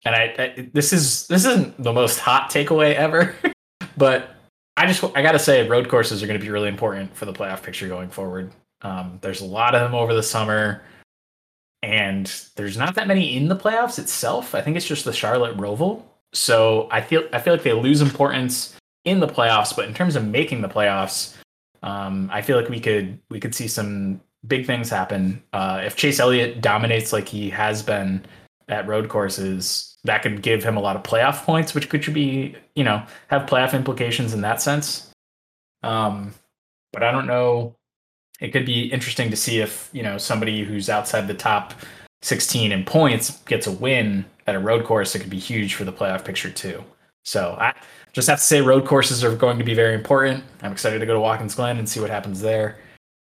and 0.06 0.16
I, 0.16 0.36
I 0.38 0.70
this 0.74 0.92
is 0.92 1.28
this 1.28 1.46
isn't 1.46 1.82
the 1.82 1.94
most 1.94 2.20
hot 2.20 2.50
takeaway 2.50 2.96
ever, 2.96 3.36
but 3.98 4.36
I 4.76 4.88
just 4.88 5.04
I 5.16 5.22
gotta 5.22 5.40
say 5.40 5.68
road 5.68 5.88
courses 5.88 6.22
are 6.24 6.28
going 6.28 6.40
to 6.40 6.44
be 6.44 6.52
really 6.52 6.68
important 6.68 7.16
for 7.16 7.26
the 7.26 7.34
playoff 7.34 7.64
picture 7.64 7.88
going 7.88 8.10
forward. 8.10 8.52
Um, 8.82 9.20
there's 9.22 9.42
a 9.42 9.46
lot 9.46 9.76
of 9.76 9.82
them 9.82 9.96
over 9.96 10.14
the 10.14 10.24
summer, 10.24 10.84
and 11.84 12.34
there's 12.56 12.78
not 12.78 12.96
that 12.96 13.08
many 13.08 13.36
in 13.36 13.50
the 13.50 13.58
playoffs 13.58 14.00
itself. 14.00 14.56
I 14.56 14.62
think 14.62 14.78
it's 14.78 14.88
just 14.88 15.04
the 15.04 15.12
Charlotte 15.12 15.58
Roval. 15.58 16.02
So 16.32 16.88
I 16.90 17.02
feel 17.02 17.28
I 17.34 17.40
feel 17.40 17.54
like 17.54 17.64
they 17.64 17.74
lose 17.74 18.02
importance 18.02 18.74
in 19.04 19.20
the 19.20 19.28
playoffs, 19.28 19.76
but 19.76 19.86
in 19.86 19.94
terms 19.94 20.16
of 20.16 20.26
making 20.26 20.62
the 20.62 20.70
playoffs, 20.70 21.36
um, 21.84 22.30
I 22.32 22.42
feel 22.42 22.56
like 22.58 22.70
we 22.70 22.80
could 22.80 23.20
we 23.30 23.40
could 23.40 23.54
see 23.54 23.68
some 23.68 24.22
big 24.48 24.66
things 24.66 24.90
happen. 24.90 25.44
Uh, 25.52 25.82
if 25.86 25.98
Chase 25.98 26.22
Elliott 26.22 26.62
dominates 26.62 27.12
like 27.12 27.28
he 27.28 27.50
has 27.50 27.84
been 27.84 28.26
at 28.70 28.88
road 28.88 29.10
courses, 29.10 29.98
that 30.06 30.24
could 30.24 30.42
give 30.42 30.64
him 30.64 30.78
a 30.78 30.82
lot 30.82 30.96
of 30.96 31.04
playoff 31.04 31.44
points, 31.44 31.76
which 31.76 31.90
could 31.90 32.14
be 32.14 32.56
you 32.76 32.86
know 32.86 33.04
have 33.28 33.48
playoff 33.48 33.74
implications 33.74 34.34
in 34.34 34.40
that 34.42 34.62
sense. 34.62 35.12
Um, 35.84 36.34
but 36.94 37.04
I 37.04 37.12
don't 37.12 37.28
know 37.28 37.76
it 38.44 38.52
could 38.52 38.66
be 38.66 38.84
interesting 38.92 39.32
to 39.32 39.38
see 39.38 39.62
if 39.62 39.90
you 39.94 40.04
know 40.04 40.20
somebody 40.20 40.64
who's 40.64 40.90
outside 40.90 41.28
the 41.28 41.34
top 41.34 41.74
16 42.22 42.72
in 42.72 42.84
points 42.84 43.40
gets 43.44 43.66
a 43.66 43.72
win 43.72 44.26
at 44.46 44.54
a 44.54 44.60
road 44.60 44.86
course 44.86 45.16
it 45.16 45.20
could 45.20 45.30
be 45.30 45.40
huge 45.40 45.74
for 45.74 45.86
the 45.86 45.94
playoff 45.94 46.24
picture 46.24 46.52
too. 46.52 46.84
So 47.24 47.58
i 47.60 47.74
just 48.12 48.28
have 48.28 48.38
to 48.38 48.44
say 48.44 48.62
road 48.62 48.86
courses 48.86 49.24
are 49.24 49.36
going 49.36 49.58
to 49.58 49.64
be 49.64 49.74
very 49.74 49.96
important. 49.96 50.44
I'm 50.62 50.72
excited 50.72 51.00
to 51.00 51.06
go 51.08 51.14
to 51.14 51.20
watkins 51.20 51.56
glen 51.56 51.80
and 51.80 51.90
see 51.90 52.00
what 52.00 52.12
happens 52.12 52.42
there. 52.42 52.78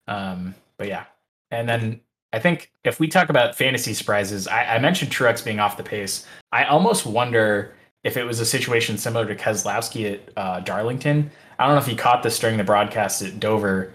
Um, 0.07 0.55
but 0.77 0.87
yeah. 0.87 1.05
And 1.51 1.67
then 1.67 1.99
i 2.31 2.37
think 2.37 2.71
if 2.83 2.99
we 2.99 3.07
talk 3.07 3.29
about 3.29 3.55
fantasy 3.55 3.91
surprises 3.91 4.47
i, 4.47 4.75
I 4.75 4.77
mentioned 4.77 5.11
truex 5.11 5.43
being 5.43 5.59
off 5.59 5.77
the 5.77 5.83
pace. 5.83 6.27
I 6.51 6.65
almost 6.65 7.07
wonder 7.07 7.73
if 8.03 8.15
it 8.15 8.23
was 8.23 8.39
a 8.39 8.45
situation 8.45 8.97
similar 8.99 9.25
to 9.25 9.35
keselowski 9.35 10.13
at 10.13 10.21
uh, 10.37 10.59
darlington. 10.59 11.31
I 11.57 11.65
don't 11.65 11.75
know 11.75 11.81
if 11.81 11.87
you 11.87 11.95
caught 11.95 12.21
this 12.21 12.37
during 12.37 12.57
the 12.57 12.63
broadcast 12.63 13.23
at 13.23 13.39
dover 13.39 13.91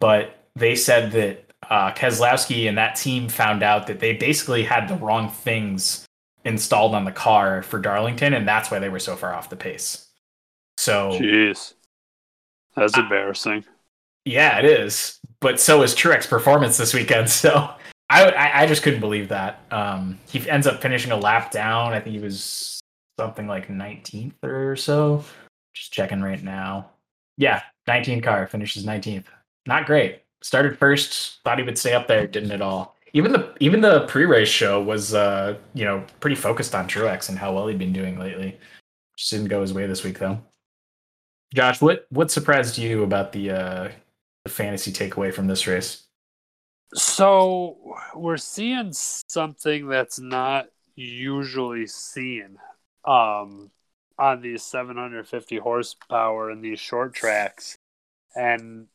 but 0.00 0.37
they 0.58 0.74
said 0.74 1.12
that 1.12 1.44
uh, 1.70 1.92
Keselowski 1.92 2.68
and 2.68 2.78
that 2.78 2.96
team 2.96 3.28
found 3.28 3.62
out 3.62 3.86
that 3.86 4.00
they 4.00 4.14
basically 4.14 4.62
had 4.62 4.88
the 4.88 4.96
wrong 4.96 5.30
things 5.30 6.06
installed 6.44 6.94
on 6.94 7.04
the 7.04 7.12
car 7.12 7.62
for 7.62 7.78
Darlington, 7.78 8.34
and 8.34 8.46
that's 8.46 8.70
why 8.70 8.78
they 8.78 8.88
were 8.88 8.98
so 8.98 9.16
far 9.16 9.34
off 9.34 9.50
the 9.50 9.56
pace. 9.56 10.08
So 10.76 11.10
Jeez. 11.12 11.74
That's 12.76 12.96
embarrassing. 12.96 13.64
yeah, 14.24 14.58
it 14.58 14.64
is. 14.64 15.18
But 15.40 15.58
so 15.60 15.82
is 15.82 15.94
Truex 15.94 16.28
performance 16.28 16.76
this 16.76 16.94
weekend. 16.94 17.28
So 17.38 17.70
I, 18.10 18.30
I 18.30 18.62
I 18.62 18.66
just 18.66 18.82
couldn't 18.82 19.00
believe 19.00 19.28
that. 19.28 19.60
Um, 19.70 20.18
he 20.28 20.48
ends 20.48 20.66
up 20.66 20.80
finishing 20.80 21.12
a 21.12 21.16
lap 21.16 21.50
down. 21.50 21.92
I 21.92 22.00
think 22.00 22.16
he 22.16 22.22
was 22.22 22.80
something 23.18 23.46
like 23.46 23.68
19th 23.68 24.32
or 24.42 24.76
so. 24.76 25.24
Just 25.74 25.92
checking 25.92 26.22
right 26.22 26.42
now. 26.42 26.88
Yeah, 27.36 27.62
19 27.86 28.22
car 28.22 28.46
finishes 28.46 28.86
19th. 28.86 29.26
Not 29.66 29.84
great. 29.86 30.22
Started 30.42 30.78
first, 30.78 31.40
thought 31.42 31.58
he 31.58 31.64
would 31.64 31.78
stay 31.78 31.94
up 31.94 32.06
there, 32.06 32.26
didn't 32.26 32.52
at 32.52 32.62
all. 32.62 32.96
Even 33.12 33.32
the 33.32 33.54
even 33.60 33.80
the 33.80 34.06
pre-race 34.06 34.48
show 34.48 34.82
was 34.82 35.14
uh, 35.14 35.56
you 35.74 35.84
know, 35.84 36.04
pretty 36.20 36.36
focused 36.36 36.74
on 36.74 36.86
Truex 36.86 37.28
and 37.28 37.38
how 37.38 37.52
well 37.52 37.66
he'd 37.66 37.78
been 37.78 37.92
doing 37.92 38.18
lately. 38.18 38.58
Just 39.16 39.30
didn't 39.30 39.48
go 39.48 39.62
his 39.62 39.74
way 39.74 39.86
this 39.86 40.04
week 40.04 40.18
though. 40.18 40.38
Josh, 41.54 41.80
what 41.80 42.06
what 42.10 42.30
surprised 42.30 42.78
you 42.78 43.02
about 43.02 43.32
the 43.32 43.50
uh 43.50 43.88
the 44.44 44.50
fantasy 44.50 44.92
takeaway 44.92 45.32
from 45.32 45.46
this 45.46 45.66
race? 45.66 46.04
So 46.94 47.96
we're 48.14 48.36
seeing 48.38 48.92
something 48.92 49.88
that's 49.88 50.18
not 50.18 50.68
usually 50.94 51.86
seen 51.86 52.58
um, 53.04 53.70
on 54.18 54.40
these 54.40 54.62
750 54.62 55.58
horsepower 55.58 56.50
and 56.50 56.64
these 56.64 56.80
short 56.80 57.14
tracks. 57.14 57.76
And 58.34 58.86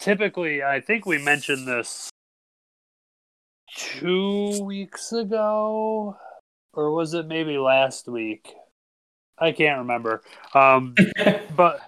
typically, 0.00 0.62
I 0.62 0.80
think 0.80 1.06
we 1.06 1.18
mentioned 1.18 1.68
this 1.68 2.10
two 3.76 4.62
weeks 4.64 5.12
ago, 5.12 6.16
or 6.72 6.92
was 6.92 7.14
it 7.14 7.26
maybe 7.26 7.58
last 7.58 8.08
week? 8.08 8.54
I 9.38 9.52
can't 9.52 9.78
remember. 9.78 10.22
Um, 10.54 10.94
but 11.56 11.80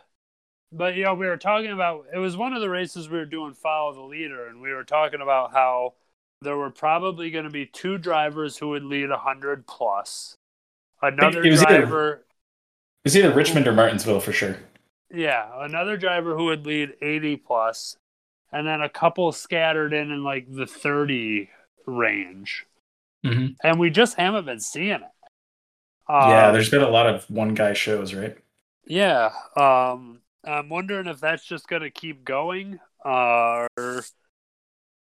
but 0.72 0.96
you 0.96 1.04
know, 1.04 1.14
we 1.14 1.26
were 1.26 1.36
talking 1.36 1.72
about 1.72 2.06
it 2.14 2.18
was 2.18 2.36
one 2.36 2.52
of 2.52 2.60
the 2.60 2.70
races 2.70 3.08
we 3.08 3.18
were 3.18 3.26
doing 3.26 3.54
follow 3.54 3.94
the 3.94 4.00
leader, 4.02 4.46
and 4.46 4.60
we 4.60 4.72
were 4.72 4.84
talking 4.84 5.20
about 5.20 5.52
how 5.52 5.94
there 6.40 6.56
were 6.56 6.70
probably 6.70 7.30
going 7.30 7.44
to 7.44 7.50
be 7.50 7.66
two 7.66 7.98
drivers 7.98 8.56
who 8.56 8.70
would 8.70 8.84
lead 8.84 9.10
hundred 9.10 9.66
plus. 9.66 10.36
Another 11.02 11.44
it 11.44 11.50
was 11.50 11.62
driver. 11.62 11.84
Either, 11.84 12.14
it 12.14 12.24
was 13.04 13.16
either 13.16 13.32
Richmond 13.32 13.66
or 13.66 13.72
Martinsville 13.72 14.20
for 14.20 14.32
sure. 14.32 14.56
Yeah, 15.12 15.50
another 15.58 15.96
driver 15.96 16.36
who 16.36 16.46
would 16.46 16.64
lead 16.64 16.94
eighty 17.02 17.36
plus, 17.36 17.96
and 18.52 18.66
then 18.66 18.82
a 18.82 18.88
couple 18.88 19.32
scattered 19.32 19.92
in 19.92 20.10
in 20.10 20.22
like 20.22 20.46
the 20.48 20.66
thirty 20.66 21.48
range. 21.86 22.66
Mm-hmm. 23.24 23.54
And 23.62 23.78
we 23.78 23.90
just 23.90 24.16
haven't 24.16 24.46
been 24.46 24.60
seeing 24.60 24.90
it. 24.90 25.02
Um, 26.08 26.30
yeah, 26.30 26.50
there's 26.50 26.70
been 26.70 26.82
a 26.82 26.90
lot 26.90 27.06
of 27.06 27.28
one 27.30 27.54
guy 27.54 27.72
shows, 27.72 28.12
right? 28.12 28.36
Yeah. 28.84 29.30
Um, 29.56 30.20
I'm 30.44 30.68
wondering 30.68 31.06
if 31.06 31.20
that's 31.20 31.44
just 31.44 31.68
going 31.68 31.82
to 31.82 31.90
keep 31.90 32.24
going, 32.24 32.80
uh, 33.04 33.68
or 33.78 34.04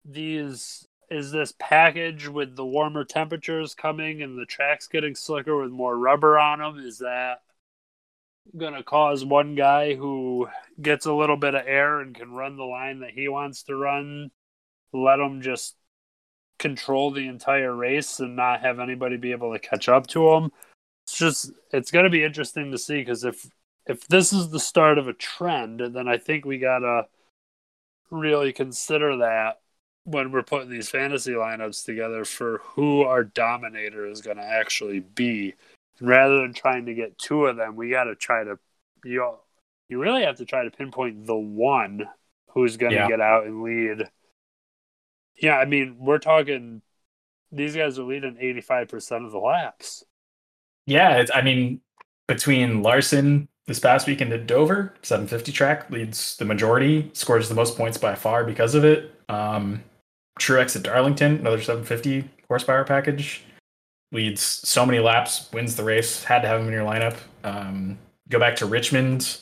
these 0.05 0.87
is 1.11 1.33
this 1.33 1.53
package 1.59 2.29
with 2.29 2.55
the 2.55 2.65
warmer 2.65 3.05
temperatures 3.05 3.75
coming 3.75 4.23
and 4.23 4.39
the 4.39 4.47
tracks 4.47 4.87
getting 4.87 5.15
slicker 5.15 5.61
with 5.61 5.71
more 5.71 5.99
rubber 5.99 6.39
on 6.39 6.61
them. 6.61 6.79
Is 6.79 6.99
that 6.99 7.41
going 8.57 8.75
to 8.75 8.83
cause 8.83 9.25
one 9.25 9.55
guy 9.55 9.95
who 9.95 10.49
gets 10.81 11.07
a 11.07 11.13
little 11.13 11.37
bit 11.37 11.55
of 11.55 11.67
air 11.67 12.01
and 12.01 12.15
can 12.15 12.33
run 12.33 12.57
the 12.57 12.65
line 12.65 13.01
that 13.01 13.11
he 13.11 13.29
wants 13.29 13.63
to 13.65 13.77
run, 13.77 14.31
let 14.93 15.21
him 15.21 15.43
just 15.43 15.77
control 16.59 17.11
the 17.11 17.27
entire 17.27 17.75
race 17.75 18.21
and 18.21 18.37
not 18.37 18.61
have 18.61 18.81
anybody 18.81 19.17
be 19.17 19.33
able 19.33 19.53
to 19.53 19.59
catch 19.59 19.89
up 19.89 20.07
to 20.09 20.29
him? 20.31 20.51
It's 21.05 21.19
just 21.19 21.53
it's 21.73 21.91
going 21.91 22.05
to 22.05 22.11
be 22.11 22.25
interesting 22.25 22.71
to 22.71 22.79
see 22.79 23.01
because 23.01 23.25
if 23.25 23.47
if 23.87 24.07
this 24.09 24.33
is 24.33 24.51
the 24.51 24.61
start 24.61 24.99
of 24.99 25.09
a 25.09 25.13
trend, 25.13 25.81
then 25.81 26.07
I 26.07 26.19
think 26.19 26.45
we 26.45 26.59
gotta 26.59 27.07
really 28.11 28.53
consider 28.53 29.19
that 29.19 29.61
when 30.05 30.33
we're 30.33 30.43
putting 30.43 30.71
these 30.71 30.89
fantasy 30.89 31.33
lineups 31.33 31.85
together 31.85 32.25
for 32.25 32.61
who 32.65 33.03
our 33.03 33.25
dominator 33.25 34.07
is 34.07 34.21
going 34.21 34.37
to 34.37 34.43
actually 34.43 35.01
be. 35.01 35.55
Rather 36.01 36.41
than 36.41 36.55
trying 36.55 36.87
to 36.87 36.95
get 36.95 37.19
two 37.19 37.47
of 37.47 37.57
them, 37.57 37.77
we 37.77 37.91
got 37.91 38.05
to 38.05 38.15
try 38.15 38.45
to 38.45 38.59
you 39.05 39.35
you 39.89 40.01
really 40.01 40.23
have 40.23 40.37
to 40.37 40.45
try 40.45 40.65
to 40.65 40.71
pinpoint 40.71 41.27
the 41.27 41.37
one 41.37 42.09
who's 42.51 42.77
going 42.77 42.93
to 42.93 42.99
yeah. 42.99 43.09
get 43.09 43.21
out 43.21 43.47
and 43.47 43.63
lead. 43.63 44.09
Yeah, 45.37 45.57
I 45.57 45.65
mean, 45.65 45.97
we're 45.99 46.19
talking 46.19 46.83
these 47.53 47.75
guys 47.75 47.99
are 47.99 48.05
leading 48.05 48.37
85% 48.37 49.27
of 49.27 49.33
the 49.33 49.39
laps. 49.39 50.05
Yeah, 50.87 51.25
I 51.35 51.43
mean, 51.43 51.81
between 52.29 52.83
Larson, 52.83 53.49
this 53.67 53.81
past 53.81 54.07
weekend 54.07 54.33
at 54.33 54.47
Dover, 54.47 54.95
750 55.03 55.53
track 55.53 55.91
leads 55.91 56.37
the 56.37 56.45
majority, 56.45 57.11
scores 57.13 57.49
the 57.49 57.55
most 57.55 57.77
points 57.77 57.99
by 57.99 58.15
far 58.15 58.45
because 58.45 58.75
of 58.75 58.85
it. 58.85 59.15
Um, 59.29 59.83
Truex 60.39 60.77
at 60.77 60.83
Darlington, 60.83 61.37
another 61.37 61.61
750 61.61 62.29
horsepower 62.49 62.85
package, 62.85 63.45
leads 64.13 64.43
so 64.43 64.85
many 64.85 64.99
laps, 64.99 65.49
wins 65.53 65.77
the 65.77 65.85
race. 65.85 66.25
Had 66.25 66.43
to 66.43 66.49
have 66.49 66.61
him 66.61 66.67
in 66.67 66.73
your 66.73 66.85
lineup. 66.85 67.17
Um, 67.45 67.99
go 68.29 68.39
back 68.39 68.57
to 68.57 68.67
Richmond. 68.67 69.39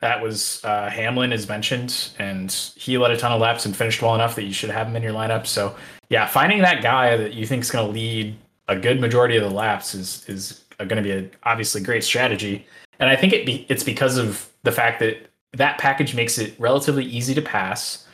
That 0.00 0.20
was 0.20 0.60
uh, 0.64 0.90
Hamlin, 0.90 1.32
as 1.32 1.48
mentioned, 1.48 2.10
and 2.18 2.50
he 2.76 2.98
led 2.98 3.12
a 3.12 3.16
ton 3.16 3.30
of 3.30 3.40
laps 3.40 3.66
and 3.66 3.76
finished 3.76 4.02
well 4.02 4.16
enough 4.16 4.34
that 4.34 4.42
you 4.42 4.52
should 4.52 4.70
have 4.70 4.88
him 4.88 4.96
in 4.96 5.02
your 5.02 5.12
lineup. 5.12 5.46
So, 5.46 5.76
yeah, 6.08 6.26
finding 6.26 6.60
that 6.62 6.82
guy 6.82 7.16
that 7.16 7.34
you 7.34 7.46
think 7.46 7.62
is 7.62 7.70
going 7.70 7.86
to 7.86 7.92
lead 7.92 8.36
a 8.66 8.74
good 8.74 9.00
majority 9.00 9.36
of 9.36 9.48
the 9.48 9.54
laps 9.54 9.94
is 9.94 10.28
is 10.28 10.64
going 10.78 10.96
to 10.96 11.02
be 11.02 11.12
a 11.12 11.30
obviously 11.44 11.80
great 11.80 12.02
strategy 12.02 12.66
and 13.02 13.10
I 13.10 13.16
think 13.16 13.32
it 13.32 13.44
be, 13.44 13.66
it's 13.68 13.82
because 13.82 14.16
of 14.16 14.48
the 14.62 14.70
fact 14.70 15.00
that 15.00 15.28
that 15.54 15.76
package 15.78 16.14
makes 16.14 16.38
it 16.38 16.54
relatively 16.58 17.04
easy 17.04 17.34
to 17.34 17.42
pass. 17.42 18.06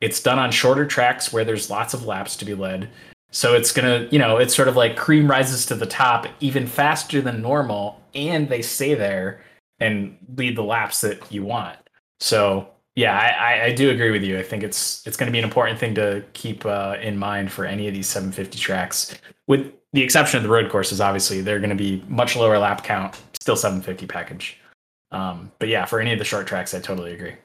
It's 0.00 0.22
done 0.22 0.38
on 0.38 0.52
shorter 0.52 0.86
tracks 0.86 1.32
where 1.32 1.44
there's 1.44 1.68
lots 1.68 1.94
of 1.94 2.04
laps 2.04 2.36
to 2.36 2.44
be 2.44 2.54
led. 2.54 2.88
So 3.30 3.54
it's 3.54 3.72
gonna, 3.72 4.08
you 4.10 4.18
know, 4.18 4.38
it's 4.38 4.54
sort 4.54 4.68
of 4.68 4.76
like 4.76 4.96
cream 4.96 5.30
rises 5.30 5.66
to 5.66 5.74
the 5.74 5.86
top 5.86 6.26
even 6.40 6.66
faster 6.66 7.20
than 7.20 7.42
normal, 7.42 8.00
and 8.14 8.48
they 8.48 8.62
stay 8.62 8.94
there 8.94 9.42
and 9.78 10.16
lead 10.36 10.56
the 10.56 10.62
laps 10.62 11.00
that 11.02 11.30
you 11.30 11.44
want. 11.44 11.76
So 12.20 12.68
yeah, 12.94 13.14
I, 13.14 13.66
I 13.66 13.72
do 13.74 13.90
agree 13.90 14.10
with 14.10 14.22
you. 14.22 14.38
I 14.38 14.42
think 14.42 14.62
it's 14.62 15.06
it's 15.06 15.16
going 15.16 15.26
to 15.26 15.32
be 15.32 15.38
an 15.38 15.44
important 15.44 15.78
thing 15.78 15.94
to 15.96 16.24
keep 16.32 16.64
uh, 16.64 16.96
in 17.00 17.18
mind 17.18 17.52
for 17.52 17.66
any 17.66 17.88
of 17.88 17.94
these 17.94 18.08
750 18.08 18.58
tracks, 18.58 19.14
with 19.46 19.70
the 19.92 20.02
exception 20.02 20.38
of 20.38 20.42
the 20.42 20.48
road 20.48 20.70
courses. 20.70 21.00
Obviously, 21.00 21.42
they're 21.42 21.58
going 21.60 21.70
to 21.70 21.76
be 21.76 22.02
much 22.08 22.36
lower 22.36 22.58
lap 22.58 22.84
count 22.84 23.20
still 23.46 23.54
750 23.54 24.06
package. 24.06 24.58
Um, 25.12 25.52
but 25.60 25.68
yeah, 25.68 25.84
for 25.84 26.00
any 26.00 26.12
of 26.12 26.18
the 26.18 26.24
short 26.24 26.48
tracks, 26.48 26.74
I 26.74 26.80
totally 26.80 27.14
agree. 27.14 27.36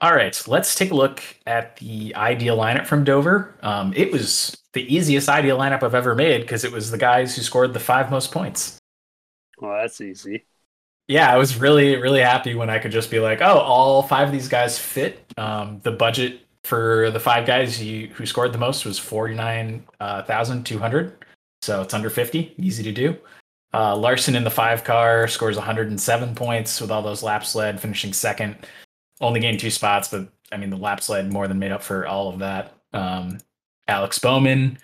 All 0.00 0.14
right, 0.14 0.42
let's 0.46 0.74
take 0.74 0.90
a 0.90 0.94
look 0.94 1.22
at 1.46 1.76
the 1.76 2.14
ideal 2.14 2.58
lineup 2.58 2.86
from 2.86 3.04
Dover. 3.04 3.54
Um, 3.62 3.92
it 3.96 4.12
was 4.12 4.56
the 4.72 4.94
easiest 4.94 5.28
ideal 5.28 5.58
lineup 5.58 5.82
I've 5.82 5.94
ever 5.94 6.14
made 6.14 6.42
because 6.42 6.64
it 6.64 6.72
was 6.72 6.90
the 6.90 6.98
guys 6.98 7.36
who 7.36 7.42
scored 7.42 7.72
the 7.72 7.80
five 7.80 8.10
most 8.10 8.32
points. 8.32 8.78
Well, 9.58 9.80
that's 9.80 10.00
easy. 10.00 10.44
Yeah, 11.06 11.32
I 11.32 11.36
was 11.36 11.58
really, 11.58 11.96
really 11.96 12.20
happy 12.20 12.54
when 12.54 12.70
I 12.70 12.78
could 12.78 12.92
just 12.92 13.10
be 13.10 13.20
like, 13.20 13.40
oh, 13.40 13.58
all 13.58 14.02
five 14.02 14.28
of 14.28 14.32
these 14.32 14.48
guys 14.48 14.78
fit. 14.78 15.24
Um, 15.36 15.80
the 15.82 15.92
budget 15.92 16.40
for 16.64 17.10
the 17.10 17.20
five 17.20 17.46
guys 17.46 17.82
you, 17.82 18.08
who 18.08 18.26
scored 18.26 18.52
the 18.52 18.58
most 18.58 18.84
was 18.84 18.98
49,200. 18.98 21.06
Uh, 21.06 21.10
so 21.62 21.82
it's 21.82 21.94
under 21.94 22.10
50, 22.10 22.54
easy 22.58 22.82
to 22.82 22.92
do. 22.92 23.16
Uh, 23.72 23.96
Larson 23.96 24.36
in 24.36 24.44
the 24.44 24.50
five 24.50 24.84
car 24.84 25.26
scores 25.28 25.56
107 25.56 26.34
points 26.34 26.78
with 26.80 26.90
all 26.90 27.02
those 27.02 27.22
laps 27.22 27.54
led, 27.54 27.80
finishing 27.80 28.12
second. 28.12 28.56
Only 29.24 29.40
gained 29.40 29.58
two 29.58 29.70
spots, 29.70 30.08
but 30.08 30.28
I 30.52 30.56
mean 30.58 30.70
the 30.70 30.76
lap 30.76 31.00
led 31.08 31.32
more 31.32 31.48
than 31.48 31.58
made 31.58 31.72
up 31.72 31.82
for 31.82 32.06
all 32.06 32.28
of 32.28 32.38
that. 32.40 32.74
Um, 32.92 33.38
Alex 33.88 34.18
Bowman 34.18 34.78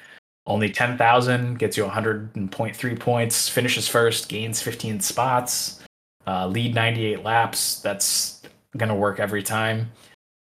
only 0.46 0.70
10,000 0.70 1.58
gets 1.58 1.76
you 1.76 1.84
100.3 1.84 2.98
points. 2.98 3.48
Finishes 3.48 3.86
first, 3.86 4.28
gains 4.28 4.60
15 4.62 5.00
spots. 5.00 5.80
Uh, 6.26 6.46
lead 6.46 6.74
98 6.74 7.22
laps. 7.22 7.80
That's 7.80 8.42
gonna 8.76 8.94
work 8.94 9.20
every 9.20 9.42
time. 9.42 9.92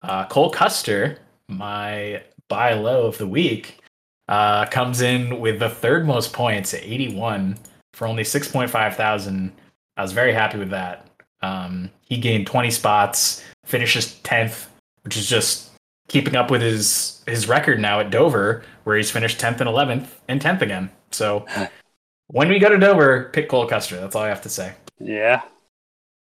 Uh, 0.01 0.25
Cole 0.25 0.49
Custer, 0.49 1.19
my 1.47 2.23
buy 2.47 2.73
low 2.73 3.05
of 3.05 3.17
the 3.17 3.27
week, 3.27 3.81
uh, 4.29 4.65
comes 4.67 5.01
in 5.01 5.39
with 5.39 5.59
the 5.59 5.69
third 5.69 6.07
most 6.07 6.33
points 6.33 6.73
at 6.73 6.83
81 6.83 7.57
for 7.93 8.07
only 8.07 8.23
6.5 8.23 8.95
thousand. 8.95 9.51
I 9.97 10.01
was 10.01 10.13
very 10.13 10.33
happy 10.33 10.57
with 10.57 10.69
that. 10.69 11.07
Um, 11.41 11.89
he 12.01 12.17
gained 12.17 12.47
20 12.47 12.71
spots, 12.71 13.43
finishes 13.69 14.19
10th, 14.23 14.65
which 15.03 15.15
is 15.15 15.29
just 15.29 15.69
keeping 16.07 16.35
up 16.35 16.49
with 16.49 16.61
his 16.61 17.23
his 17.27 17.47
record 17.47 17.79
now 17.79 17.99
at 17.99 18.09
Dover, 18.09 18.63
where 18.83 18.97
he's 18.97 19.11
finished 19.11 19.39
10th 19.39 19.61
and 19.61 19.69
11th 19.69 20.07
and 20.27 20.41
10th 20.41 20.61
again. 20.61 20.89
So 21.11 21.45
when 22.27 22.49
we 22.49 22.59
go 22.59 22.69
to 22.69 22.77
Dover, 22.77 23.29
pick 23.31 23.47
Cole 23.47 23.67
Custer. 23.67 23.99
That's 23.99 24.15
all 24.15 24.23
I 24.23 24.29
have 24.29 24.41
to 24.41 24.49
say. 24.49 24.73
Yeah. 24.99 25.41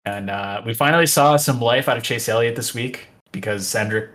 And 0.04 0.30
uh, 0.30 0.62
we 0.64 0.74
finally 0.74 1.06
saw 1.06 1.36
some 1.36 1.60
life 1.60 1.88
out 1.88 1.96
of 1.96 2.02
Chase 2.02 2.28
Elliott 2.28 2.56
this 2.56 2.74
week 2.74 3.08
because 3.32 3.72
Hendrick 3.72 4.10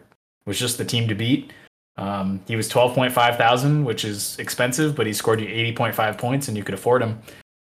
was 0.45 0.57
just 0.57 0.78
the 0.78 0.86
team 0.86 1.07
to 1.07 1.15
beat. 1.15 1.51
Um, 1.97 2.39
he 2.47 2.55
was 2.55 2.70
12.5 2.70 3.38
thousand, 3.38 3.84
which 3.84 4.05
is 4.05 4.39
expensive, 4.39 4.95
but 4.95 5.05
he 5.05 5.13
scored 5.13 5.41
you 5.41 5.47
80.5 5.47 6.17
points 6.17 6.47
and 6.47 6.55
you 6.55 6.63
could 6.63 6.76
afford 6.76 7.01
him. 7.01 7.20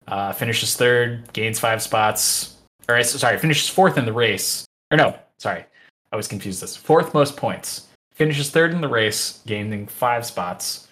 Uh, 0.08 0.34
finishes 0.34 0.76
third, 0.76 1.32
gains 1.34 1.60
five 1.60 1.82
spots. 1.82 2.56
Or 2.88 3.02
sorry, 3.04 3.38
finishes 3.38 3.70
fourth 3.70 3.98
in 3.98 4.06
the 4.06 4.14
race. 4.14 4.66
Or 4.92 4.98
no, 4.98 5.18
sorry, 5.40 5.66
I 6.12 6.16
was 6.16 6.28
confused. 6.28 6.62
This 6.62 6.76
fourth 6.76 7.14
most 7.14 7.38
points. 7.38 7.88
Finishes 8.14 8.50
third 8.50 8.72
in 8.72 8.82
the 8.82 8.88
race, 8.88 9.42
gaining 9.46 9.88
five 9.88 10.26
spots. 10.26 10.88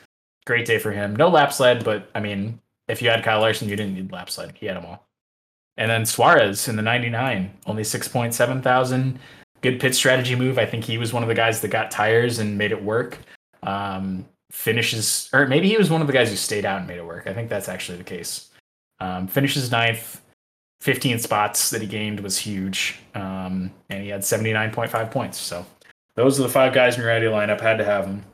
Great 0.45 0.65
day 0.65 0.77
for 0.77 0.91
him. 0.91 1.15
No 1.15 1.29
laps 1.29 1.59
led, 1.59 1.85
but 1.85 2.09
I 2.13 2.19
mean, 2.19 2.59
if 2.87 3.01
you 3.01 3.09
had 3.09 3.23
Kyle 3.23 3.39
Larson, 3.39 3.69
you 3.69 3.75
didn't 3.75 3.95
need 3.95 4.11
lap 4.11 4.29
slide. 4.29 4.53
He 4.57 4.65
had 4.65 4.75
them 4.75 4.85
all. 4.85 5.07
And 5.77 5.89
then 5.89 6.05
Suarez 6.05 6.67
in 6.67 6.75
the 6.75 6.81
99, 6.81 7.51
only 7.65 7.83
6.7 7.83 8.61
thousand. 8.61 9.19
Good 9.61 9.79
pit 9.79 9.95
strategy 9.95 10.35
move. 10.35 10.59
I 10.59 10.65
think 10.65 10.83
he 10.83 10.97
was 10.97 11.13
one 11.13 11.23
of 11.23 11.29
the 11.29 11.35
guys 11.35 11.61
that 11.61 11.69
got 11.69 11.89
tires 11.89 12.39
and 12.39 12.57
made 12.57 12.71
it 12.71 12.83
work. 12.83 13.17
Um, 13.63 14.25
finishes, 14.51 15.29
or 15.33 15.47
maybe 15.47 15.69
he 15.69 15.77
was 15.77 15.89
one 15.89 16.01
of 16.01 16.07
the 16.07 16.13
guys 16.13 16.29
who 16.29 16.35
stayed 16.35 16.65
out 16.65 16.79
and 16.79 16.87
made 16.87 16.97
it 16.97 17.05
work. 17.05 17.27
I 17.27 17.33
think 17.33 17.49
that's 17.49 17.69
actually 17.69 17.97
the 17.97 18.03
case. 18.03 18.49
Um, 18.99 19.27
finishes 19.27 19.71
ninth, 19.71 20.21
15 20.83 21.17
spots 21.17 21.69
that 21.69 21.81
he 21.81 21.87
gained 21.87 22.19
was 22.19 22.37
huge. 22.37 22.99
Um, 23.15 23.71
and 23.89 24.03
he 24.03 24.09
had 24.09 24.19
79.5 24.19 25.11
points. 25.11 25.37
So 25.37 25.65
those 26.17 26.37
are 26.37 26.43
the 26.43 26.49
five 26.49 26.73
guys 26.73 26.97
in 26.97 27.03
your 27.03 27.11
ideal 27.11 27.31
lineup. 27.31 27.61
Had 27.61 27.77
to 27.77 27.85
have 27.85 28.05
them. 28.05 28.25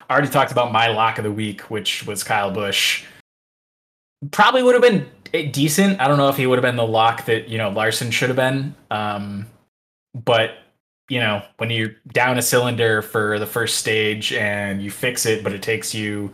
I 0.00 0.12
already 0.12 0.30
talked 0.30 0.50
about 0.50 0.72
my 0.72 0.88
lock 0.88 1.18
of 1.18 1.22
the 1.22 1.30
week, 1.30 1.70
which 1.70 2.04
was 2.08 2.24
Kyle 2.24 2.50
Busch. 2.50 3.04
Probably 4.32 4.64
would 4.64 4.74
have 4.74 4.82
been 4.82 5.08
decent. 5.52 6.00
I 6.00 6.08
don't 6.08 6.18
know 6.18 6.28
if 6.28 6.36
he 6.36 6.48
would 6.48 6.58
have 6.58 6.64
been 6.64 6.74
the 6.74 6.86
lock 6.86 7.24
that 7.26 7.48
you 7.48 7.56
know 7.56 7.70
Larson 7.70 8.10
should 8.10 8.30
have 8.30 8.36
been. 8.36 8.74
Um, 8.90 9.46
but 10.12 10.58
you 11.08 11.20
know 11.20 11.40
when 11.58 11.70
you're 11.70 11.94
down 12.08 12.36
a 12.36 12.42
cylinder 12.42 13.00
for 13.00 13.38
the 13.38 13.46
first 13.46 13.76
stage 13.76 14.32
and 14.32 14.82
you 14.82 14.90
fix 14.90 15.24
it, 15.24 15.44
but 15.44 15.52
it 15.52 15.62
takes 15.62 15.94
you 15.94 16.32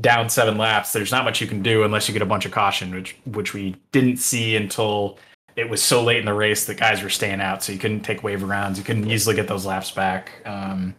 down 0.00 0.28
seven 0.28 0.58
laps, 0.58 0.92
there's 0.92 1.12
not 1.12 1.24
much 1.24 1.40
you 1.40 1.46
can 1.46 1.62
do 1.62 1.84
unless 1.84 2.08
you 2.08 2.12
get 2.12 2.22
a 2.22 2.26
bunch 2.26 2.46
of 2.46 2.52
caution, 2.52 2.94
which 2.94 3.16
which 3.26 3.54
we 3.54 3.76
didn't 3.92 4.16
see 4.16 4.56
until 4.56 5.18
it 5.56 5.68
was 5.68 5.82
so 5.82 6.02
late 6.02 6.18
in 6.18 6.24
the 6.24 6.34
race 6.34 6.64
that 6.66 6.76
guys 6.76 7.02
were 7.02 7.10
staying 7.10 7.40
out, 7.40 7.62
so 7.62 7.72
you 7.72 7.78
couldn't 7.78 8.00
take 8.00 8.22
wave 8.22 8.42
rounds. 8.42 8.78
You 8.78 8.84
couldn't 8.84 9.10
easily 9.10 9.36
get 9.36 9.46
those 9.46 9.64
laps 9.64 9.90
back. 9.90 10.32
Um, 10.44 10.94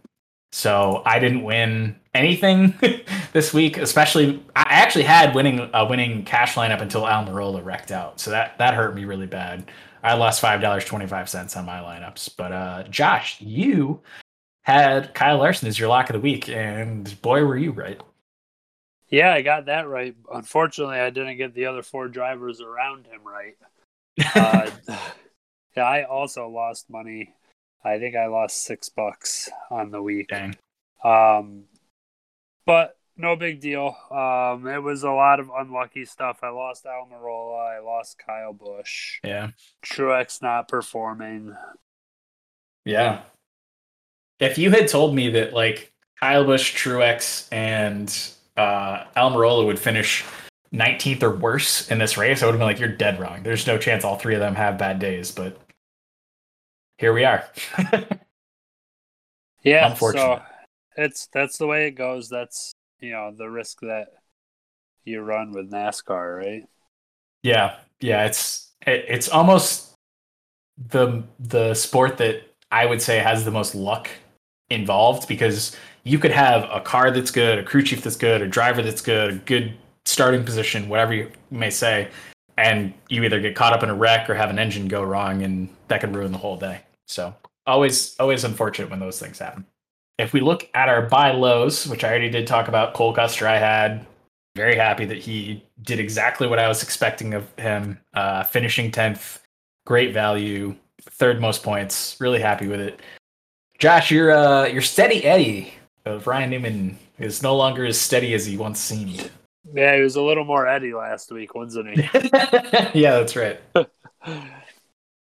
so 0.52 1.02
I 1.06 1.20
didn't 1.20 1.44
win 1.44 1.98
anything 2.14 2.74
this 3.34 3.54
week. 3.54 3.78
Especially, 3.78 4.42
I 4.56 4.64
actually 4.70 5.04
had 5.04 5.36
winning 5.36 5.70
a 5.74 5.86
winning 5.86 6.24
cash 6.24 6.56
lineup 6.56 6.82
until 6.82 7.02
Almirola 7.02 7.64
wrecked 7.64 7.92
out, 7.92 8.20
so 8.20 8.32
that 8.32 8.58
that 8.60 8.74
hurt 8.74 8.96
me 8.96 9.04
really 9.06 9.28
bad. 9.28 9.70
I 10.04 10.14
lost 10.14 10.40
five 10.40 10.62
dollars 10.62 10.86
twenty 10.86 11.08
five 11.08 11.28
cents 11.28 11.58
on 11.58 11.66
my 11.66 11.80
lineups. 11.80 12.30
But 12.38 12.52
uh, 12.54 12.84
Josh, 12.84 13.42
you 13.42 14.02
had 14.64 15.14
Kyle 15.14 15.38
Larson 15.38 15.68
as 15.68 15.78
your 15.78 15.90
lock 15.90 16.10
of 16.10 16.14
the 16.14 16.22
week, 16.22 16.48
and 16.48 17.22
boy, 17.22 17.44
were 17.44 17.58
you 17.58 17.72
right. 17.72 18.00
Yeah, 19.10 19.34
I 19.34 19.42
got 19.42 19.66
that 19.66 19.88
right. 19.88 20.16
Unfortunately, 20.34 20.98
I 20.98 21.10
didn't 21.10 21.38
get 21.38 21.54
the 21.54 21.68
other 21.68 21.84
four 21.84 22.08
drivers 22.08 22.62
around 22.62 23.06
him 23.06 23.22
right. 23.24 23.56
uh, 24.36 24.70
yeah, 25.78 25.84
I 25.84 26.04
also 26.04 26.48
lost 26.48 26.90
money. 26.90 27.34
I 27.84 28.00
think 28.00 28.16
I 28.16 28.26
lost 28.28 28.64
six 28.64 28.90
bucks 28.90 29.50
on 29.70 29.92
the 29.92 30.02
week. 30.02 30.30
Dang. 30.30 30.56
Um, 31.04 31.66
but 32.66 32.98
no 33.16 33.36
big 33.36 33.62
deal. 33.62 33.96
Um, 34.10 34.68
it 34.68 34.82
was 34.82 35.04
a 35.04 35.12
lot 35.12 35.40
of 35.40 35.52
unlucky 35.56 36.06
stuff. 36.06 36.40
I 36.42 36.50
lost 36.50 36.86
Almirola. 36.86 37.78
I 37.78 37.80
lost 37.80 38.18
Kyle 38.26 38.54
Busch. 38.54 39.20
Yeah. 39.24 39.52
Truex 39.84 40.42
not 40.42 40.68
performing. 40.68 41.56
Yeah. 42.86 43.22
If 44.40 44.58
you 44.58 44.72
had 44.72 44.88
told 44.88 45.16
me 45.16 45.30
that 45.30 45.54
like 45.54 45.94
Kyle 46.20 46.44
Busch, 46.44 46.76
Truex, 46.76 47.48
and 47.54 48.10
uh, 48.58 49.06
Almirola 49.16 49.66
would 49.66 49.80
finish 49.80 50.24
19th 50.74 51.24
or 51.24 51.36
worse 51.36 51.90
in 51.90 52.00
this 52.00 52.18
race, 52.18 52.42
I 52.42 52.46
would 52.46 52.54
have 52.54 52.60
been 52.60 52.68
like, 52.68 52.80
you're 52.80 52.90
dead 52.90 53.20
wrong. 53.20 53.44
There's 53.44 53.68
no 53.68 53.78
chance 53.78 54.04
all 54.04 54.18
three 54.18 54.36
of 54.36 54.40
them 54.40 54.56
have 54.56 54.78
bad 54.78 55.00
days, 55.00 55.32
but 55.32 55.60
here 56.98 57.14
we 57.14 57.24
are. 57.24 57.46
yeah, 59.64 59.94
so 59.94 60.42
it's 60.96 61.28
that's 61.28 61.58
the 61.58 61.68
way 61.68 61.88
it 61.88 61.92
goes. 61.92 62.30
That's 62.30 62.74
you 63.00 63.12
know 63.12 63.34
the 63.38 63.50
risk 63.50 63.82
that 63.82 64.08
you 65.04 65.22
run 65.22 65.52
with 65.52 65.72
NASCAR, 65.72 66.38
right? 66.38 66.64
Yeah, 67.44 67.76
yeah. 68.00 68.26
It's 68.26 68.72
it, 68.86 69.06
it's 69.08 69.30
almost 69.30 69.94
the 70.78 71.24
the 71.40 71.74
sport 71.74 72.18
that 72.18 72.44
I 72.72 72.86
would 72.86 73.02
say 73.02 73.20
has 73.20 73.46
the 73.46 73.52
most 73.52 73.76
luck 73.76 74.10
involved 74.70 75.28
because 75.28 75.76
you 76.06 76.20
could 76.20 76.32
have 76.32 76.70
a 76.72 76.80
car 76.80 77.12
that's 77.12 77.32
good, 77.32 77.60
a 77.60 77.64
crew 77.64 77.84
chief 77.84 78.04
that's 78.04 78.16
good, 78.16 78.42
a 78.42 78.48
driver 78.48 78.82
that's 78.82 79.02
good, 79.02 79.32
a 79.32 79.36
good 79.36 79.74
starting 80.06 80.46
position, 80.46 80.88
whatever 80.88 81.14
you 81.14 81.32
may 81.50 81.72
say, 81.72 82.10
and 82.58 82.94
you 83.10 83.24
either 83.24 83.42
get 83.42 83.56
caught 83.56 83.74
up 83.74 83.84
in 83.84 83.90
a 83.90 83.96
wreck 83.96 84.30
or 84.30 84.36
have 84.36 84.52
an 84.52 84.60
engine 84.60 84.88
go 84.88 85.04
wrong, 85.04 85.42
and 85.42 85.68
that 85.88 86.00
can 86.00 86.14
ruin 86.14 86.32
the 86.32 86.38
whole 86.38 86.58
day. 86.58 86.80
So 87.08 87.34
always, 87.66 88.16
always 88.20 88.44
unfortunate 88.44 88.90
when 88.90 89.00
those 89.00 89.20
things 89.20 89.40
happen. 89.40 89.66
If 90.18 90.32
we 90.32 90.40
look 90.40 90.70
at 90.76 90.88
our 90.88 91.02
buy 91.02 91.32
lows, 91.32 91.88
which 91.88 92.04
I 92.04 92.10
already 92.10 92.30
did 92.30 92.48
talk 92.48 92.68
about, 92.68 92.94
Cole 92.94 93.14
Custer, 93.14 93.48
I 93.48 93.58
had 93.58 94.06
very 94.56 94.76
happy 94.76 95.06
that 95.06 95.18
he 95.18 95.64
did 95.82 96.00
exactly 96.00 96.48
what 96.48 96.60
I 96.60 96.68
was 96.68 96.84
expecting 96.84 97.34
of 97.34 97.52
him, 97.58 98.00
uh, 98.14 98.44
finishing 98.44 98.92
tenth, 98.92 99.42
great 99.86 100.14
value, 100.14 100.76
third 101.02 101.42
most 101.42 101.64
points. 101.64 102.16
Really 102.20 102.40
happy 102.40 102.68
with 102.68 102.80
it. 102.80 103.02
Josh, 103.80 104.10
your 104.10 104.32
uh, 104.32 104.68
your 104.68 104.82
steady 104.82 105.26
Eddie 105.26 105.74
of 106.06 106.28
Ryan 106.28 106.52
Newman 106.52 106.98
is 107.18 107.42
no 107.42 107.56
longer 107.56 107.86
as 107.86 108.00
steady 108.00 108.34
as 108.34 108.46
he 108.46 108.58
once 108.58 108.80
seemed. 108.80 109.32
Yeah, 109.74 109.96
he 109.96 110.02
was 110.02 110.16
a 110.16 110.22
little 110.22 110.46
more 110.46 110.68
Eddie 110.68 110.94
last 110.94 111.32
week, 111.32 111.56
wasn't 111.56 111.90
he? 111.90 112.02
yeah, 112.94 113.18
that's 113.18 113.36
right. 113.36 113.60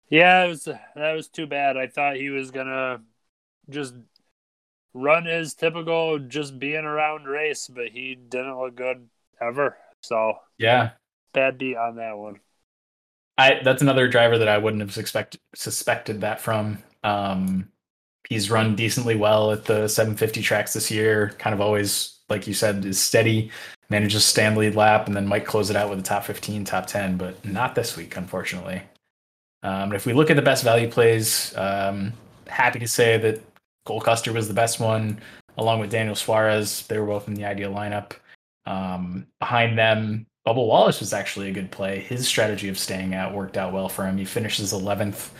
yeah, 0.08 0.44
it 0.44 0.48
was 0.48 0.64
that 0.64 1.12
was 1.12 1.28
too 1.28 1.46
bad. 1.46 1.76
I 1.76 1.86
thought 1.86 2.16
he 2.16 2.30
was 2.30 2.50
gonna 2.50 3.02
just 3.70 3.94
run 4.92 5.24
his 5.26 5.54
typical 5.54 6.18
just 6.18 6.58
being 6.58 6.84
around 6.84 7.26
race, 7.26 7.68
but 7.68 7.88
he 7.88 8.14
didn't 8.14 8.58
look 8.58 8.74
good 8.74 9.08
ever. 9.40 9.76
So 10.00 10.38
yeah, 10.58 10.90
bad 11.32 11.58
beat 11.58 11.76
on 11.76 11.96
that 11.96 12.18
one. 12.18 12.40
I 13.38 13.60
that's 13.62 13.82
another 13.82 14.08
driver 14.08 14.38
that 14.38 14.48
I 14.48 14.58
wouldn't 14.58 14.80
have 14.80 14.92
suspect, 14.92 15.38
suspected 15.54 16.20
that 16.22 16.40
from. 16.40 16.82
Um, 17.02 17.68
he's 18.28 18.50
run 18.50 18.74
decently 18.74 19.16
well 19.16 19.52
at 19.52 19.64
the 19.64 19.88
750 19.88 20.42
tracks 20.42 20.72
this 20.72 20.90
year. 20.90 21.34
Kind 21.38 21.54
of 21.54 21.60
always, 21.60 22.18
like 22.28 22.46
you 22.46 22.54
said, 22.54 22.84
is 22.84 23.00
steady. 23.00 23.50
Manages 23.90 24.24
stand 24.24 24.56
lead 24.56 24.74
lap 24.74 25.06
and 25.06 25.16
then 25.16 25.26
might 25.26 25.46
close 25.46 25.70
it 25.70 25.76
out 25.76 25.90
with 25.90 25.98
a 25.98 26.02
top 26.02 26.24
15, 26.24 26.64
top 26.64 26.86
10, 26.86 27.16
but 27.16 27.44
not 27.44 27.74
this 27.74 27.96
week, 27.96 28.16
unfortunately. 28.16 28.82
Um, 29.62 29.92
if 29.92 30.06
we 30.06 30.12
look 30.12 30.30
at 30.30 30.36
the 30.36 30.42
best 30.42 30.64
value 30.64 30.90
plays, 30.90 31.54
um, 31.56 32.12
happy 32.46 32.78
to 32.78 32.88
say 32.88 33.18
that 33.18 33.42
Cole 33.84 34.00
Custer 34.00 34.32
was 34.32 34.48
the 34.48 34.54
best 34.54 34.80
one, 34.80 35.20
along 35.58 35.80
with 35.80 35.90
Daniel 35.90 36.14
Suarez. 36.14 36.86
They 36.86 36.98
were 36.98 37.06
both 37.06 37.28
in 37.28 37.34
the 37.34 37.44
ideal 37.44 37.72
lineup. 37.72 38.12
Um, 38.66 39.26
behind 39.38 39.78
them, 39.78 40.26
Bubba 40.46 40.66
Wallace 40.66 41.00
was 41.00 41.12
actually 41.12 41.48
a 41.48 41.52
good 41.52 41.70
play. 41.70 42.00
His 42.00 42.26
strategy 42.26 42.68
of 42.68 42.78
staying 42.78 43.14
out 43.14 43.34
worked 43.34 43.56
out 43.56 43.72
well 43.72 43.88
for 43.88 44.06
him. 44.06 44.16
He 44.16 44.24
finishes 44.24 44.72
11th 44.72 45.30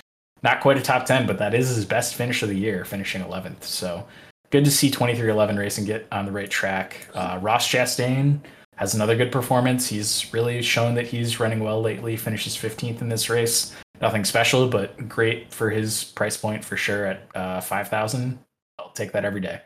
not 0.44 0.60
quite 0.60 0.76
a 0.76 0.82
top 0.82 1.06
10, 1.06 1.26
but 1.26 1.38
that 1.38 1.54
is 1.54 1.74
his 1.74 1.86
best 1.86 2.14
finish 2.14 2.42
of 2.42 2.50
the 2.50 2.54
year, 2.54 2.84
finishing 2.84 3.22
11th. 3.22 3.64
So 3.64 4.06
good 4.50 4.64
to 4.66 4.70
see 4.70 4.90
23XI 4.90 5.58
Racing 5.58 5.86
get 5.86 6.06
on 6.12 6.26
the 6.26 6.32
right 6.32 6.50
track. 6.50 7.08
Uh, 7.14 7.38
Ross 7.40 7.66
Chastain 7.66 8.38
has 8.76 8.94
another 8.94 9.16
good 9.16 9.32
performance. 9.32 9.88
He's 9.88 10.32
really 10.34 10.60
shown 10.60 10.94
that 10.96 11.06
he's 11.06 11.40
running 11.40 11.60
well 11.60 11.80
lately, 11.80 12.16
finishes 12.16 12.54
15th 12.56 13.00
in 13.00 13.08
this 13.08 13.30
race. 13.30 13.74
Nothing 14.02 14.24
special, 14.24 14.68
but 14.68 15.08
great 15.08 15.50
for 15.50 15.70
his 15.70 16.04
price 16.04 16.36
point 16.36 16.62
for 16.62 16.76
sure 16.76 17.06
at 17.06 17.28
uh, 17.34 17.60
5000 17.60 18.38
I'll 18.78 18.90
take 18.90 19.12
that 19.12 19.24
every 19.24 19.40
day. 19.40 19.62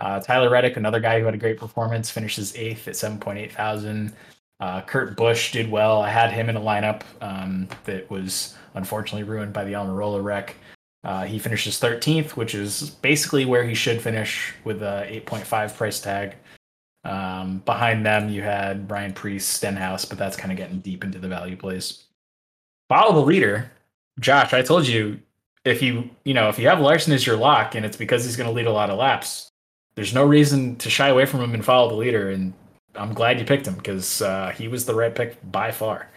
Uh, 0.00 0.20
Tyler 0.20 0.48
Reddick, 0.48 0.76
another 0.76 1.00
guy 1.00 1.18
who 1.18 1.26
had 1.26 1.34
a 1.34 1.38
great 1.38 1.58
performance, 1.58 2.10
finishes 2.10 2.56
eighth 2.56 2.88
at 2.88 2.94
7.8 2.94 3.52
thousand. 3.52 4.14
Uh, 4.60 4.80
Kurt 4.82 5.16
Busch 5.16 5.52
did 5.52 5.70
well. 5.70 6.00
I 6.00 6.10
had 6.10 6.32
him 6.32 6.48
in 6.48 6.56
a 6.56 6.60
lineup 6.60 7.02
um, 7.20 7.68
that 7.84 8.08
was 8.10 8.54
unfortunately 8.74 9.24
ruined 9.24 9.52
by 9.52 9.64
the 9.64 9.72
Almirola 9.72 10.22
wreck. 10.22 10.56
Uh, 11.02 11.24
he 11.24 11.38
finishes 11.38 11.78
13th, 11.78 12.30
which 12.30 12.54
is 12.54 12.90
basically 12.90 13.44
where 13.44 13.64
he 13.64 13.74
should 13.74 14.00
finish 14.00 14.54
with 14.64 14.82
a 14.82 15.06
8.5 15.26 15.76
price 15.76 16.00
tag. 16.00 16.34
Um, 17.04 17.58
behind 17.66 18.06
them, 18.06 18.30
you 18.30 18.42
had 18.42 18.90
Ryan 18.90 19.12
Preece, 19.12 19.44
Stenhouse, 19.44 20.06
but 20.06 20.16
that's 20.16 20.36
kind 20.36 20.50
of 20.50 20.56
getting 20.56 20.80
deep 20.80 21.04
into 21.04 21.18
the 21.18 21.28
value 21.28 21.56
plays. 21.56 22.04
Follow 22.88 23.14
the 23.14 23.20
leader, 23.20 23.70
Josh. 24.20 24.54
I 24.54 24.62
told 24.62 24.86
you 24.86 25.20
if 25.64 25.82
you 25.82 26.08
you 26.24 26.34
know 26.34 26.48
if 26.48 26.58
you 26.58 26.68
have 26.68 26.80
Larson 26.80 27.12
as 27.12 27.26
your 27.26 27.36
lock 27.36 27.74
and 27.74 27.84
it's 27.84 27.96
because 27.96 28.24
he's 28.24 28.36
going 28.36 28.48
to 28.48 28.54
lead 28.54 28.66
a 28.66 28.72
lot 28.72 28.90
of 28.90 28.98
laps, 28.98 29.50
there's 29.94 30.14
no 30.14 30.24
reason 30.24 30.76
to 30.76 30.90
shy 30.90 31.08
away 31.08 31.26
from 31.26 31.40
him 31.40 31.54
and 31.54 31.64
follow 31.64 31.88
the 31.88 31.94
leader. 31.94 32.30
And 32.30 32.54
I'm 32.96 33.12
glad 33.12 33.38
you 33.38 33.44
picked 33.44 33.66
him 33.66 33.74
because 33.74 34.22
uh, 34.22 34.52
he 34.56 34.68
was 34.68 34.84
the 34.84 34.94
right 34.94 35.14
pick 35.14 35.38
by 35.50 35.70
far. 35.70 36.08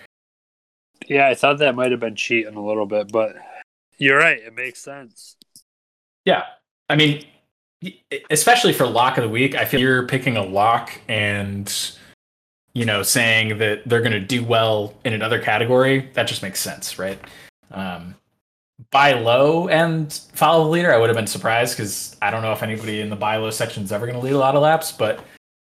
Yeah, 1.07 1.27
I 1.27 1.35
thought 1.35 1.59
that 1.59 1.75
might 1.75 1.91
have 1.91 1.99
been 1.99 2.15
cheating 2.15 2.55
a 2.55 2.65
little 2.65 2.85
bit, 2.85 3.11
but 3.11 3.35
you're 3.97 4.17
right. 4.17 4.39
It 4.39 4.55
makes 4.55 4.79
sense. 4.79 5.37
Yeah. 6.25 6.43
I 6.89 6.95
mean, 6.95 7.25
especially 8.29 8.73
for 8.73 8.85
lock 8.85 9.17
of 9.17 9.23
the 9.23 9.29
week, 9.29 9.55
I 9.55 9.65
feel 9.65 9.79
you're 9.79 10.07
picking 10.07 10.37
a 10.37 10.43
lock 10.43 10.99
and, 11.07 11.73
you 12.73 12.85
know, 12.85 13.03
saying 13.03 13.57
that 13.59 13.87
they're 13.87 14.01
going 14.01 14.11
to 14.11 14.19
do 14.19 14.43
well 14.43 14.93
in 15.05 15.13
another 15.13 15.39
category. 15.39 16.09
That 16.13 16.27
just 16.27 16.43
makes 16.43 16.59
sense, 16.59 16.99
right? 16.99 17.19
Um, 17.71 18.15
buy 18.91 19.13
low 19.13 19.67
and 19.69 20.13
follow 20.33 20.65
the 20.65 20.69
leader, 20.69 20.93
I 20.93 20.97
would 20.97 21.09
have 21.09 21.17
been 21.17 21.27
surprised 21.27 21.75
because 21.75 22.15
I 22.21 22.31
don't 22.31 22.41
know 22.41 22.51
if 22.51 22.63
anybody 22.63 23.01
in 23.01 23.09
the 23.09 23.15
buy 23.15 23.37
low 23.37 23.49
section 23.49 23.83
is 23.83 23.91
ever 23.91 24.05
going 24.05 24.17
to 24.17 24.23
lead 24.23 24.33
a 24.33 24.37
lot 24.37 24.55
of 24.55 24.61
laps, 24.61 24.91
but 24.91 25.23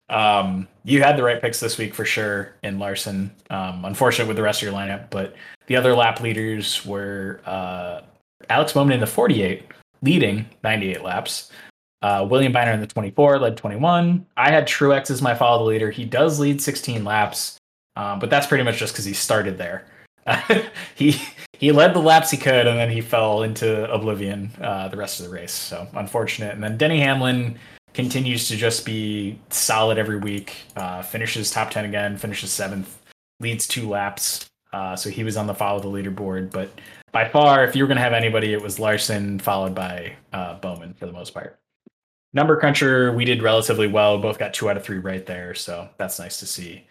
Um, 0.10 0.68
you 0.84 1.02
had 1.02 1.18
the 1.18 1.24
right 1.24 1.42
picks 1.42 1.60
this 1.60 1.78
week 1.78 1.94
for 1.94 2.06
sure 2.06 2.54
in 2.64 2.80
Larson. 2.80 3.32
Um, 3.50 3.86
unfortunate 3.86 4.28
with 4.28 4.38
the 4.38 4.44
rest 4.44 4.62
of 4.62 4.68
your 4.68 4.78
lineup, 4.78 5.10
but 5.10 5.36
the 5.68 5.76
other 5.76 5.96
lap 5.96 6.22
leaders 6.22 6.86
were 6.86 7.42
uh, 7.46 8.02
Alex 8.50 8.74
Bowman 8.74 8.94
in 8.94 9.00
the 9.00 9.08
48, 9.08 9.64
leading 10.02 10.46
98 10.64 11.04
laps. 11.04 11.52
Uh, 12.02 12.26
William 12.30 12.52
Byron 12.52 12.76
in 12.76 12.82
the 12.82 12.88
24 12.88 13.40
led 13.40 13.58
21. 13.58 14.26
I 14.38 14.52
had 14.52 14.68
Truex 14.68 15.10
as 15.10 15.22
my 15.22 15.34
follow 15.34 15.60
the 15.60 15.70
leader. 15.72 15.90
He 15.90 16.06
does 16.06 16.40
lead 16.40 16.62
16 16.62 17.04
laps, 17.04 17.58
um, 17.96 18.20
but 18.20 18.30
that's 18.30 18.46
pretty 18.46 18.64
much 18.64 18.78
just 18.78 18.94
because 18.94 19.06
he 19.06 19.14
started 19.14 19.58
there. 19.58 19.88
he 20.96 21.16
he 21.60 21.72
led 21.72 21.94
the 21.94 22.00
laps 22.00 22.32
he 22.32 22.38
could, 22.38 22.68
and 22.68 22.78
then 22.78 22.90
he 22.90 23.02
fell 23.02 23.44
into 23.44 23.92
oblivion 23.92 24.52
uh, 24.62 24.88
the 24.88 24.98
rest 24.98 25.20
of 25.20 25.26
the 25.26 25.32
race. 25.32 25.52
So 25.52 25.88
unfortunate. 25.94 26.54
And 26.54 26.64
then 26.64 26.78
Denny 26.78 27.00
Hamlin 27.00 27.58
continues 27.96 28.48
to 28.50 28.58
just 28.58 28.86
be 28.86 29.40
solid 29.50 29.98
every 29.98 30.18
week. 30.18 30.58
Uh, 30.76 31.02
finishes 31.02 31.50
top 31.50 31.72
10 31.72 31.86
again, 31.86 32.18
finishes 32.18 32.52
seventh, 32.52 33.02
leads 33.40 33.68
two 33.68 33.90
laps. 33.90 34.50
Uh, 34.74 34.96
so 34.96 35.10
he 35.10 35.24
was 35.24 35.38
on 35.38 35.48
the 35.48 35.56
follow 35.56 35.80
the 35.80 35.88
leaderboard. 35.88 36.52
But 36.52 36.70
by 37.14 37.28
far, 37.28 37.64
if 37.64 37.76
you 37.76 37.84
were 37.84 37.88
going 37.88 37.98
to 37.98 38.04
have 38.04 38.12
anybody, 38.12 38.52
it 38.52 38.62
was 38.62 38.78
Larson 38.78 39.40
followed 39.40 39.74
by 39.74 40.14
uh, 40.34 40.56
Bowman 40.56 40.94
for 40.94 41.06
the 41.06 41.14
most 41.14 41.34
part. 41.34 41.58
Number 42.34 42.58
cruncher, 42.58 43.14
we 43.14 43.24
did 43.24 43.42
relatively 43.42 43.88
well. 43.88 44.18
Both 44.18 44.38
got 44.38 44.54
two 44.54 44.70
out 44.70 44.76
of 44.76 44.84
three 44.84 44.98
right 44.98 45.26
there. 45.26 45.54
So 45.56 45.88
that's 45.98 46.20
nice 46.20 46.38
to 46.42 46.46
see. 46.46 46.86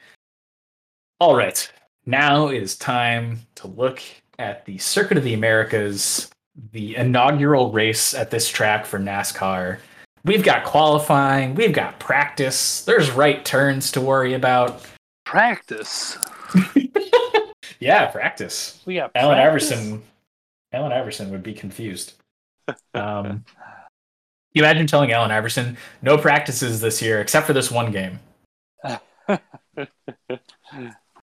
All 1.21 1.37
right. 1.37 1.71
Now 2.07 2.49
is 2.49 2.77
time 2.77 3.41
to 3.57 3.67
look 3.67 4.01
at 4.39 4.65
the 4.65 4.79
Circuit 4.79 5.19
of 5.19 5.25
the 5.25 5.35
Americas, 5.35 6.31
the 6.73 6.97
inaugural 6.97 7.71
race 7.73 8.15
at 8.15 8.31
this 8.31 8.49
track 8.49 8.87
for 8.87 8.99
NASCAR. 8.99 9.79
We've 10.25 10.43
got 10.43 10.65
qualifying, 10.65 11.55
we've 11.55 11.73
got 11.73 11.99
practice, 11.99 12.83
there's 12.83 13.11
right 13.11 13.45
turns 13.45 13.93
to 13.93 14.01
worry 14.01 14.33
about. 14.33 14.81
Practice. 15.27 16.17
yeah, 17.79 18.07
practice. 18.07 18.81
We 18.87 18.95
got 18.95 19.11
Allen 19.15 19.37
practice? 19.37 19.71
Iverson. 19.73 20.03
Allen 20.73 20.93
Iverson 20.93 21.31
would 21.31 21.43
be 21.43 21.53
confused. 21.53 22.15
Um, 22.95 23.45
you 24.55 24.63
imagine 24.63 24.87
telling 24.87 25.13
Allen 25.13 25.31
Iverson 25.31 25.77
no 26.01 26.17
practices 26.17 26.81
this 26.81 27.03
year 27.03 27.21
except 27.21 27.47
for 27.47 27.53
this 27.53 27.71
one 27.71 27.93
game. 27.93 28.19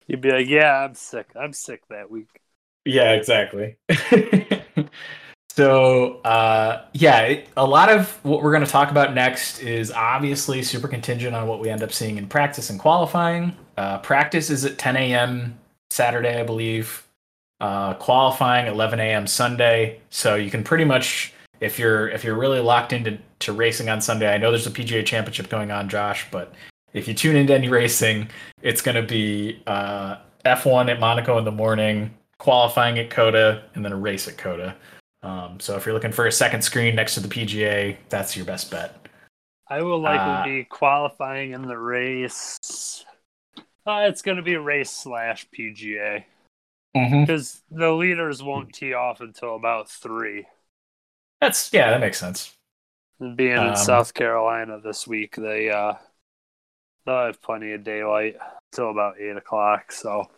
You'd 0.07 0.21
be 0.21 0.31
like, 0.31 0.47
"Yeah, 0.47 0.85
I'm 0.85 0.95
sick. 0.95 1.27
I'm 1.35 1.51
sick 1.51 1.81
that 1.89 2.09
week." 2.09 2.29
Yeah, 2.85 3.11
exactly. 3.11 3.75
so, 5.57 6.17
uh, 6.21 6.85
yeah, 6.93 7.21
it, 7.21 7.49
a 7.57 7.65
lot 7.65 7.89
of 7.89 8.11
what 8.23 8.43
we're 8.43 8.51
going 8.51 8.63
to 8.63 8.69
talk 8.69 8.91
about 8.91 9.15
next 9.15 9.57
is 9.57 9.91
obviously 9.91 10.61
super 10.61 10.87
contingent 10.87 11.35
on 11.35 11.47
what 11.47 11.59
we 11.59 11.67
end 11.67 11.81
up 11.81 11.91
seeing 11.91 12.19
in 12.19 12.27
practice 12.27 12.69
and 12.69 12.79
qualifying. 12.79 13.57
Uh, 13.75 13.97
practice 13.97 14.51
is 14.51 14.65
at 14.65 14.77
10 14.77 14.95
a.m. 14.97 15.57
Saturday, 15.89 16.39
I 16.39 16.43
believe. 16.43 17.07
Uh, 17.59 17.95
qualifying 17.95 18.67
11 18.67 18.99
a.m. 18.99 19.25
Sunday. 19.25 19.99
So 20.11 20.35
you 20.35 20.51
can 20.51 20.63
pretty 20.63 20.85
much, 20.85 21.33
if 21.59 21.79
you're 21.79 22.07
if 22.09 22.23
you're 22.23 22.37
really 22.37 22.59
locked 22.59 22.93
into 22.93 23.17
to 23.39 23.51
racing 23.51 23.89
on 23.89 23.99
Sunday, 23.99 24.31
I 24.31 24.37
know 24.37 24.51
there's 24.51 24.67
a 24.67 24.69
PGA 24.69 25.03
Championship 25.03 25.49
going 25.49 25.71
on, 25.71 25.89
Josh, 25.89 26.27
but 26.29 26.53
if 26.93 27.07
you 27.07 27.15
tune 27.15 27.35
into 27.35 27.55
any 27.55 27.67
racing, 27.67 28.29
it's 28.61 28.83
going 28.83 28.93
to 28.93 29.01
be 29.01 29.63
uh, 29.65 30.17
F1 30.45 30.87
at 30.91 30.99
Monaco 30.99 31.39
in 31.39 31.45
the 31.45 31.51
morning, 31.51 32.13
qualifying 32.37 32.99
at 32.99 33.09
COTA, 33.09 33.63
and 33.73 33.83
then 33.83 33.91
a 33.91 33.97
race 33.97 34.27
at 34.27 34.37
COTA. 34.37 34.75
Um, 35.23 35.59
so 35.59 35.75
if 35.75 35.85
you're 35.85 35.93
looking 35.95 36.11
for 36.11 36.27
a 36.27 36.31
second 36.31 36.61
screen 36.61 36.95
next 36.95 37.15
to 37.15 37.19
the 37.19 37.27
PGA, 37.27 37.97
that's 38.09 38.35
your 38.37 38.45
best 38.45 38.69
bet. 38.71 39.07
I 39.69 39.81
will 39.81 39.99
likely 39.99 40.33
Uh, 40.33 40.43
be 40.43 40.63
qualifying 40.63 41.51
in 41.51 41.63
the 41.63 41.77
race. 41.77 43.03
Uh, 43.85 44.05
it's 44.09 44.21
going 44.21 44.37
to 44.37 44.43
be 44.43 44.55
race 44.57 44.91
slash 44.91 45.47
PGA 45.49 46.25
Mm-hmm. 46.95 47.21
because 47.21 47.61
the 47.69 47.91
leaders 47.91 48.41
won't 48.41 48.73
tee 48.73 48.93
off 48.93 49.21
until 49.21 49.55
about 49.55 49.89
three. 49.89 50.47
That's 51.41 51.71
yeah, 51.71 51.91
that 51.91 51.99
makes 51.99 52.17
sense. 52.19 52.53
Being 53.35 53.57
Um, 53.57 53.67
in 53.69 53.75
South 53.75 54.13
Carolina 54.13 54.79
this 54.79 55.05
week, 55.07 55.35
they 55.35 55.69
uh, 55.69 55.93
they'll 57.05 57.25
have 57.27 57.41
plenty 57.41 57.73
of 57.73 57.83
daylight 57.83 58.37
till 58.71 58.89
about 58.89 59.19
eight 59.19 59.37
o'clock. 59.37 59.91
So 59.91 60.29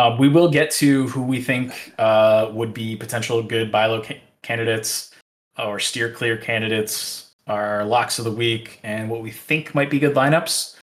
Uh, 0.00 0.16
we 0.18 0.30
will 0.30 0.50
get 0.50 0.70
to 0.70 1.08
who 1.08 1.22
we 1.22 1.42
think 1.42 1.92
uh, 1.98 2.48
would 2.54 2.72
be 2.72 2.96
potential 2.96 3.42
good 3.42 3.70
buy 3.70 3.84
low 3.84 4.00
ca- 4.00 4.18
candidates 4.40 5.10
or 5.58 5.78
steer 5.78 6.10
clear 6.10 6.38
candidates, 6.38 7.32
our 7.48 7.84
locks 7.84 8.18
of 8.18 8.24
the 8.24 8.30
week, 8.30 8.80
and 8.82 9.10
what 9.10 9.20
we 9.20 9.30
think 9.30 9.74
might 9.74 9.90
be 9.90 9.98
good 9.98 10.16
lineups. 10.16 10.76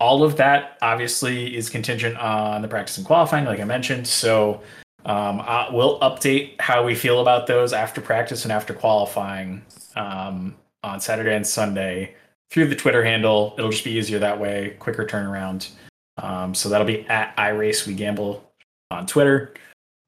All 0.00 0.22
of 0.22 0.38
that 0.38 0.78
obviously 0.80 1.54
is 1.54 1.68
contingent 1.68 2.16
on 2.16 2.62
the 2.62 2.68
practice 2.68 2.96
and 2.96 3.06
qualifying, 3.06 3.44
like 3.44 3.60
I 3.60 3.64
mentioned. 3.64 4.06
So 4.06 4.62
um, 5.04 5.42
uh, 5.44 5.66
we'll 5.70 6.00
update 6.00 6.58
how 6.58 6.82
we 6.82 6.94
feel 6.94 7.20
about 7.20 7.46
those 7.46 7.74
after 7.74 8.00
practice 8.00 8.44
and 8.44 8.52
after 8.52 8.72
qualifying 8.72 9.66
um, 9.96 10.56
on 10.82 10.98
Saturday 10.98 11.36
and 11.36 11.46
Sunday 11.46 12.14
through 12.50 12.68
the 12.68 12.76
Twitter 12.76 13.04
handle. 13.04 13.54
It'll 13.58 13.70
just 13.70 13.84
be 13.84 13.92
easier 13.92 14.18
that 14.20 14.40
way, 14.40 14.76
quicker 14.78 15.04
turnaround. 15.04 15.68
Um, 16.16 16.54
so 16.54 16.70
that'll 16.70 16.86
be 16.86 17.06
at 17.08 17.36
iRace 17.36 17.86
We 17.86 17.92
Gamble 17.92 18.45
on 18.90 19.06
Twitter. 19.06 19.54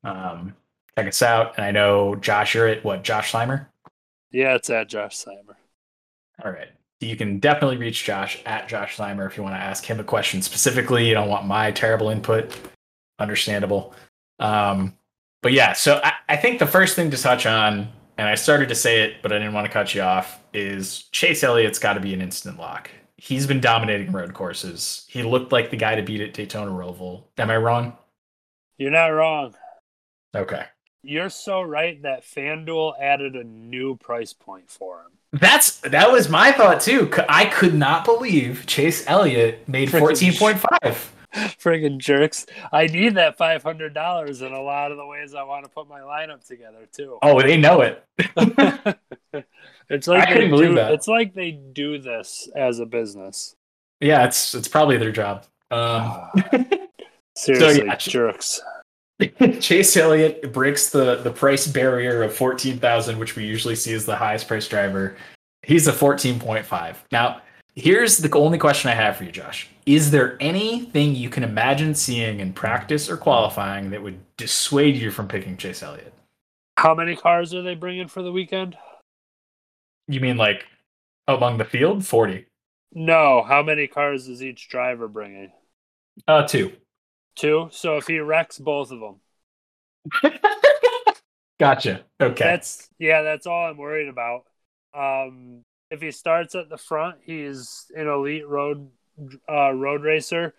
Um, 0.04 0.54
check 0.96 1.08
us 1.08 1.22
out. 1.22 1.56
And 1.56 1.64
I 1.64 1.70
know 1.70 2.14
Josh, 2.16 2.54
you're 2.54 2.68
at 2.68 2.84
what? 2.84 3.04
Josh 3.04 3.32
Slimer. 3.32 3.66
yeah, 4.30 4.54
it's 4.54 4.70
at 4.70 4.88
Josh 4.88 5.16
Simer. 5.16 5.56
All 6.44 6.52
right. 6.52 6.68
You 7.00 7.16
can 7.16 7.38
definitely 7.38 7.76
reach 7.76 8.04
Josh 8.04 8.42
at 8.44 8.68
Josh 8.68 8.96
Slimer 8.96 9.26
if 9.26 9.36
you 9.36 9.42
want 9.42 9.54
to 9.54 9.60
ask 9.60 9.84
him 9.84 10.00
a 10.00 10.04
question 10.04 10.42
specifically. 10.42 11.06
You 11.06 11.14
don't 11.14 11.28
want 11.28 11.46
my 11.46 11.70
terrible 11.70 12.10
input. 12.10 12.52
Understandable. 13.18 13.94
Um, 14.40 14.94
but 15.42 15.52
yeah, 15.52 15.72
so 15.72 16.00
I, 16.02 16.12
I 16.28 16.36
think 16.36 16.58
the 16.58 16.66
first 16.66 16.96
thing 16.96 17.10
to 17.10 17.16
touch 17.16 17.46
on, 17.46 17.88
and 18.18 18.28
I 18.28 18.34
started 18.34 18.68
to 18.68 18.74
say 18.74 19.02
it, 19.02 19.22
but 19.22 19.32
I 19.32 19.38
didn't 19.38 19.54
want 19.54 19.66
to 19.66 19.72
cut 19.72 19.94
you 19.94 20.02
off, 20.02 20.40
is 20.52 21.04
Chase 21.12 21.44
Elliott's 21.44 21.78
got 21.78 21.94
to 21.94 22.00
be 22.00 22.12
an 22.14 22.20
instant 22.20 22.58
lock. 22.58 22.90
He's 23.16 23.46
been 23.46 23.60
dominating 23.60 24.10
road 24.12 24.34
courses. 24.34 25.04
He 25.08 25.22
looked 25.22 25.52
like 25.52 25.70
the 25.70 25.76
guy 25.76 25.94
to 25.94 26.02
beat 26.02 26.20
at 26.20 26.34
Daytona 26.34 26.70
Roval. 26.70 27.24
Am 27.38 27.50
I 27.50 27.56
wrong? 27.56 27.96
You're 28.78 28.92
not 28.92 29.08
wrong. 29.08 29.54
Okay. 30.34 30.64
You're 31.02 31.30
so 31.30 31.62
right 31.62 32.00
that 32.02 32.24
FanDuel 32.24 32.94
added 33.00 33.34
a 33.34 33.44
new 33.44 33.96
price 33.96 34.32
point 34.32 34.70
for 34.70 35.00
him. 35.00 35.40
That's 35.40 35.80
that 35.80 36.10
was 36.10 36.28
my 36.28 36.52
thought 36.52 36.80
too. 36.80 37.10
I 37.28 37.46
could 37.46 37.74
not 37.74 38.04
believe 38.04 38.64
Chase 38.66 39.06
Elliott 39.06 39.68
made 39.68 39.90
fourteen 39.90 40.32
point 40.34 40.58
five. 40.58 41.14
Friggin' 41.34 41.98
jerks. 41.98 42.46
I 42.72 42.86
need 42.86 43.16
that 43.16 43.36
five 43.36 43.62
hundred 43.62 43.92
dollars 43.92 44.40
in 44.40 44.52
a 44.52 44.62
lot 44.62 44.90
of 44.90 44.96
the 44.96 45.06
ways 45.06 45.34
I 45.34 45.42
want 45.42 45.64
to 45.64 45.70
put 45.70 45.86
my 45.88 46.00
lineup 46.00 46.46
together 46.46 46.86
too. 46.90 47.18
Oh, 47.22 47.42
they 47.42 47.58
know 47.58 47.82
it. 47.82 48.02
it's 49.90 50.08
like 50.08 50.22
I 50.22 50.26
they 50.26 50.32
couldn't 50.32 50.50
believe 50.50 50.70
do, 50.70 50.74
that. 50.76 50.92
It's 50.92 51.08
like 51.08 51.34
they 51.34 51.50
do 51.50 51.98
this 51.98 52.48
as 52.56 52.78
a 52.78 52.86
business. 52.86 53.54
Yeah, 54.00 54.24
it's 54.24 54.54
it's 54.54 54.68
probably 54.68 54.96
their 54.96 55.12
job. 55.12 55.44
Um, 55.70 56.30
Seriously, 57.38 57.86
yeah. 57.86 57.96
jerks. 57.96 58.60
Chase 59.60 59.96
Elliott 59.96 60.52
breaks 60.52 60.90
the 60.90 61.16
the 61.22 61.30
price 61.30 61.68
barrier 61.68 62.24
of 62.24 62.34
fourteen 62.34 62.80
thousand, 62.80 63.16
which 63.20 63.36
we 63.36 63.44
usually 63.44 63.76
see 63.76 63.94
as 63.94 64.04
the 64.04 64.16
highest 64.16 64.48
price 64.48 64.66
driver. 64.66 65.16
He's 65.62 65.86
a 65.86 65.92
fourteen 65.92 66.40
point 66.40 66.66
five. 66.66 67.00
Now, 67.12 67.40
here's 67.76 68.18
the 68.18 68.36
only 68.36 68.58
question 68.58 68.90
I 68.90 68.94
have 68.94 69.16
for 69.16 69.22
you, 69.22 69.30
Josh. 69.30 69.68
Is 69.86 70.10
there 70.10 70.36
anything 70.40 71.14
you 71.14 71.30
can 71.30 71.44
imagine 71.44 71.94
seeing 71.94 72.40
in 72.40 72.52
practice 72.52 73.08
or 73.08 73.16
qualifying 73.16 73.90
that 73.90 74.02
would 74.02 74.18
dissuade 74.36 74.96
you 74.96 75.12
from 75.12 75.28
picking 75.28 75.56
Chase 75.56 75.84
Elliott? 75.84 76.12
How 76.76 76.92
many 76.92 77.14
cars 77.14 77.54
are 77.54 77.62
they 77.62 77.76
bringing 77.76 78.08
for 78.08 78.22
the 78.22 78.32
weekend? 78.32 78.76
You 80.08 80.18
mean 80.18 80.38
like 80.38 80.64
among 81.28 81.58
the 81.58 81.64
field? 81.64 82.04
Forty. 82.04 82.46
No. 82.92 83.44
How 83.46 83.62
many 83.62 83.86
cars 83.86 84.26
is 84.26 84.42
each 84.42 84.68
driver 84.68 85.06
bringing? 85.06 85.52
Uh, 86.26 86.44
two. 86.44 86.72
Two. 87.38 87.68
So 87.70 87.96
if 87.96 88.06
he 88.06 88.18
wrecks 88.18 88.58
both 88.58 88.90
of 88.90 89.00
them, 89.00 90.32
Gotcha. 91.60 92.04
Okay. 92.20 92.44
that's 92.44 92.88
yeah. 92.98 93.22
That's 93.22 93.46
all 93.46 93.66
I'm 93.66 93.76
worried 93.76 94.08
about. 94.08 94.44
Um, 94.94 95.62
if 95.90 96.00
he 96.00 96.10
starts 96.10 96.54
at 96.54 96.68
the 96.68 96.76
front, 96.76 97.18
he's 97.22 97.86
an 97.96 98.06
elite 98.06 98.46
road 98.46 98.90
uh, 99.48 99.72
road 99.72 100.02
racer. 100.02 100.54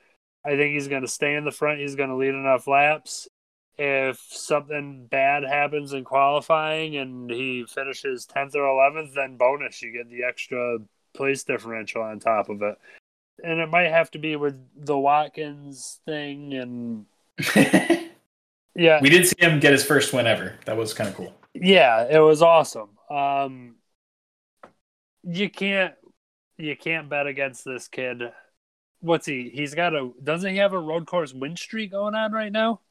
I 0.46 0.56
think 0.56 0.74
he's 0.74 0.88
going 0.88 1.02
to 1.02 1.08
stay 1.08 1.36
in 1.36 1.46
the 1.46 1.52
front. 1.52 1.80
He's 1.80 1.96
going 1.96 2.10
to 2.10 2.16
lead 2.16 2.34
enough 2.34 2.68
laps. 2.68 3.28
If 3.78 4.20
something 4.30 5.08
bad 5.10 5.44
happens 5.44 5.94
in 5.94 6.04
qualifying 6.04 6.98
and 6.98 7.30
he 7.30 7.66
finishes 7.66 8.26
10th 8.26 8.56
or 8.56 8.64
11th, 8.64 9.14
then 9.14 9.38
bonus, 9.38 9.82
you 9.82 9.94
get 9.94 10.10
the 10.10 10.24
extra 10.24 10.80
place 11.14 11.44
differential 11.44 12.02
on 12.02 12.20
top 12.20 12.50
of 12.50 12.62
it. 12.62 12.78
And 13.44 13.60
it 13.60 13.70
might 13.70 13.90
have 13.90 14.12
to 14.12 14.20
be 14.20 14.36
with 14.36 14.60
the 14.76 14.98
Watkins 14.98 16.00
thing. 16.06 16.54
And 16.54 17.06
yeah, 18.76 19.02
we 19.02 19.10
did 19.10 19.28
see 19.28 19.36
him 19.40 19.60
get 19.60 19.72
his 19.74 19.84
first 19.84 20.14
win 20.14 20.28
ever. 20.28 20.56
That 20.66 20.78
was 20.78 20.94
kind 20.94 21.10
of 21.10 21.16
cool. 21.16 21.34
yeah, 21.54 22.08
it 22.10 22.20
was 22.20 22.42
awesome. 22.42 22.98
Um, 23.10 23.76
you 25.24 25.50
can't 25.50 25.94
you 26.58 26.76
can't 26.76 27.10
bet 27.10 27.28
against 27.28 27.66
this 27.66 27.88
kid. 27.88 28.24
What's 29.02 29.26
he? 29.26 29.50
He's 29.54 29.76
got 29.76 29.96
a. 29.96 30.12
Doesn't 30.24 30.52
he 30.52 30.58
have 30.58 30.74
a 30.74 30.80
road 30.80 31.08
course 31.08 31.34
win 31.34 31.56
streak 31.58 31.92
going 31.92 32.16
on 32.16 32.32
right 32.32 32.52
now? 32.52 32.82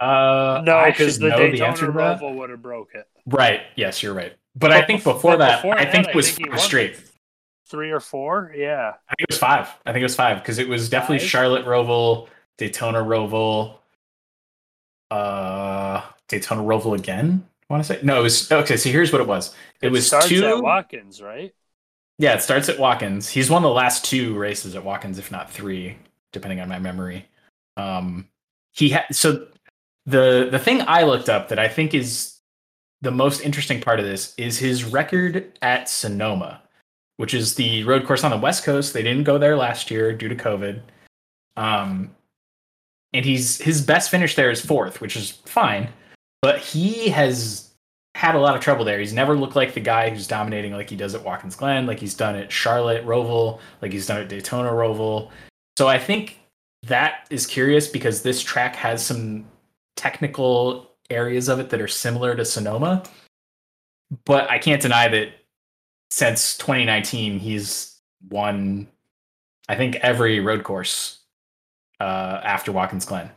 Uh, 0.00 0.60
No, 0.64 0.84
because 0.86 1.18
the 1.18 1.30
know 1.30 1.48
the 1.48 1.60
Daytona 1.60 1.62
answer. 1.62 1.92
Roval 1.92 2.34
would 2.36 2.50
have 2.50 2.62
broke 2.62 2.94
it. 2.94 3.06
Right. 3.26 3.62
Yes, 3.76 4.02
you're 4.02 4.14
right. 4.14 4.34
But, 4.54 4.68
But 4.68 4.72
I 4.72 4.82
think 4.86 5.02
bef- 5.02 5.04
before 5.04 5.36
that, 5.38 5.62
before 5.62 5.76
I 5.76 5.84
that, 5.84 5.92
think 5.92 6.08
I 6.08 6.10
it 6.10 6.14
was 6.14 6.30
think 6.30 6.38
he 6.38 6.44
straight. 6.58 6.96
Three 7.68 7.90
or 7.90 8.00
four? 8.00 8.52
Yeah. 8.56 8.94
I 9.08 9.14
think 9.14 9.28
it 9.28 9.30
was 9.30 9.38
five. 9.38 9.68
I 9.84 9.92
think 9.92 10.00
it 10.00 10.04
was 10.04 10.16
five 10.16 10.38
because 10.38 10.58
it 10.58 10.68
was 10.68 10.88
definitely 10.88 11.18
Five? 11.18 11.28
Charlotte 11.28 11.66
Roval, 11.66 12.28
Daytona 12.56 13.00
Roval, 13.00 13.78
uh, 15.10 16.02
Daytona 16.28 16.62
Roval 16.62 16.98
again. 16.98 17.46
I 17.68 17.74
want 17.74 17.84
to 17.84 17.94
say 17.94 18.00
no. 18.02 18.20
It 18.20 18.22
was 18.22 18.50
okay. 18.50 18.76
So 18.76 18.88
here's 18.88 19.12
what 19.12 19.20
it 19.20 19.28
was. 19.28 19.54
It, 19.82 19.92
was 19.92 20.06
starts 20.06 20.28
two. 20.28 20.46
at 20.46 20.62
Watkins, 20.62 21.20
right? 21.20 21.54
Yeah, 22.18 22.34
it 22.34 22.42
starts 22.42 22.68
at 22.68 22.78
Watkins. 22.78 23.28
He's 23.28 23.50
won 23.50 23.62
the 23.62 23.68
last 23.68 24.04
two 24.04 24.36
races 24.36 24.74
at 24.74 24.84
Watkins, 24.84 25.18
if 25.18 25.30
not 25.30 25.50
three, 25.50 25.96
depending 26.32 26.60
on 26.60 26.68
my 26.68 26.78
memory. 26.78 27.28
Um, 27.76 28.28
he 28.72 28.88
had 28.88 29.04
so 29.12 29.48
the 30.06 30.48
the 30.50 30.58
thing 30.58 30.82
I 30.86 31.02
looked 31.02 31.28
up 31.28 31.48
that 31.48 31.58
I 31.58 31.68
think 31.68 31.92
is 31.92 32.38
the 33.02 33.10
most 33.10 33.42
interesting 33.42 33.80
part 33.80 34.00
of 34.00 34.06
this 34.06 34.34
is 34.36 34.58
his 34.58 34.84
record 34.84 35.58
at 35.62 35.88
Sonoma, 35.88 36.62
which 37.18 37.34
is 37.34 37.56
the 37.56 37.84
road 37.84 38.06
course 38.06 38.24
on 38.24 38.30
the 38.30 38.38
West 38.38 38.64
Coast. 38.64 38.94
They 38.94 39.02
didn't 39.02 39.24
go 39.24 39.38
there 39.38 39.56
last 39.56 39.90
year 39.90 40.12
due 40.12 40.28
to 40.28 40.34
COVID. 40.34 40.80
Um, 41.56 42.14
and 43.12 43.24
he's 43.24 43.58
his 43.58 43.82
best 43.82 44.10
finish 44.10 44.34
there 44.34 44.50
is 44.50 44.64
fourth, 44.64 45.00
which 45.00 45.16
is 45.16 45.30
fine, 45.30 45.88
but 46.40 46.60
he 46.60 47.08
has 47.08 47.70
had 48.14 48.34
a 48.34 48.38
lot 48.38 48.56
of 48.56 48.62
trouble 48.62 48.84
there. 48.84 48.98
He's 48.98 49.12
never 49.12 49.36
looked 49.36 49.56
like 49.56 49.74
the 49.74 49.80
guy 49.80 50.10
who's 50.10 50.26
dominating 50.26 50.72
like 50.72 50.90
he 50.90 50.96
does 50.96 51.14
at 51.14 51.24
Watkins 51.24 51.56
Glen, 51.56 51.86
like 51.86 51.98
he's 51.98 52.14
done 52.14 52.36
at 52.36 52.52
Charlotte 52.52 53.04
Roval, 53.04 53.60
like 53.82 53.92
he's 53.92 54.06
done 54.06 54.20
at 54.20 54.28
Daytona 54.28 54.70
Roval. 54.70 55.30
So 55.76 55.88
I 55.88 55.98
think 55.98 56.40
that 56.84 57.26
is 57.30 57.46
curious 57.46 57.88
because 57.88 58.22
this 58.22 58.42
track 58.42 58.76
has 58.76 59.04
some 59.04 59.44
technical 59.96 60.92
areas 61.10 61.48
of 61.48 61.58
it 61.58 61.70
that 61.70 61.80
are 61.80 61.88
similar 61.88 62.36
to 62.36 62.44
Sonoma. 62.44 63.02
But 64.24 64.50
I 64.50 64.58
can't 64.58 64.82
deny 64.82 65.08
that 65.08 65.32
since 66.10 66.56
2019, 66.58 67.38
he's 67.38 68.00
won, 68.30 68.88
I 69.68 69.76
think, 69.76 69.96
every 69.96 70.40
road 70.40 70.64
course 70.64 71.20
uh, 72.00 72.40
after 72.42 72.72
Watkins 72.72 73.04
Glen. 73.04 73.30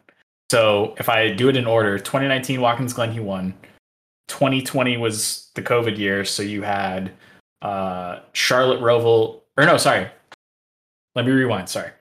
So 0.52 0.96
if 0.98 1.10
I 1.10 1.32
do 1.32 1.50
it 1.50 1.56
in 1.56 1.66
order, 1.66 1.98
2019 1.98 2.62
Watkins 2.62 2.94
Glen, 2.94 3.12
he 3.12 3.20
won. 3.20 3.54
2020 4.28 4.98
was 4.98 5.50
the 5.56 5.62
COVID 5.62 5.98
year, 5.98 6.26
so 6.26 6.44
you 6.44 6.62
had 6.62 7.12
uh, 7.62 8.20
Charlotte 8.34 8.82
Roval, 8.82 9.42
or 9.58 9.66
no, 9.66 9.78
sorry. 9.78 10.10
Let 11.16 11.26
me 11.26 11.32
rewind. 11.32 11.70
Sorry. 11.70 11.92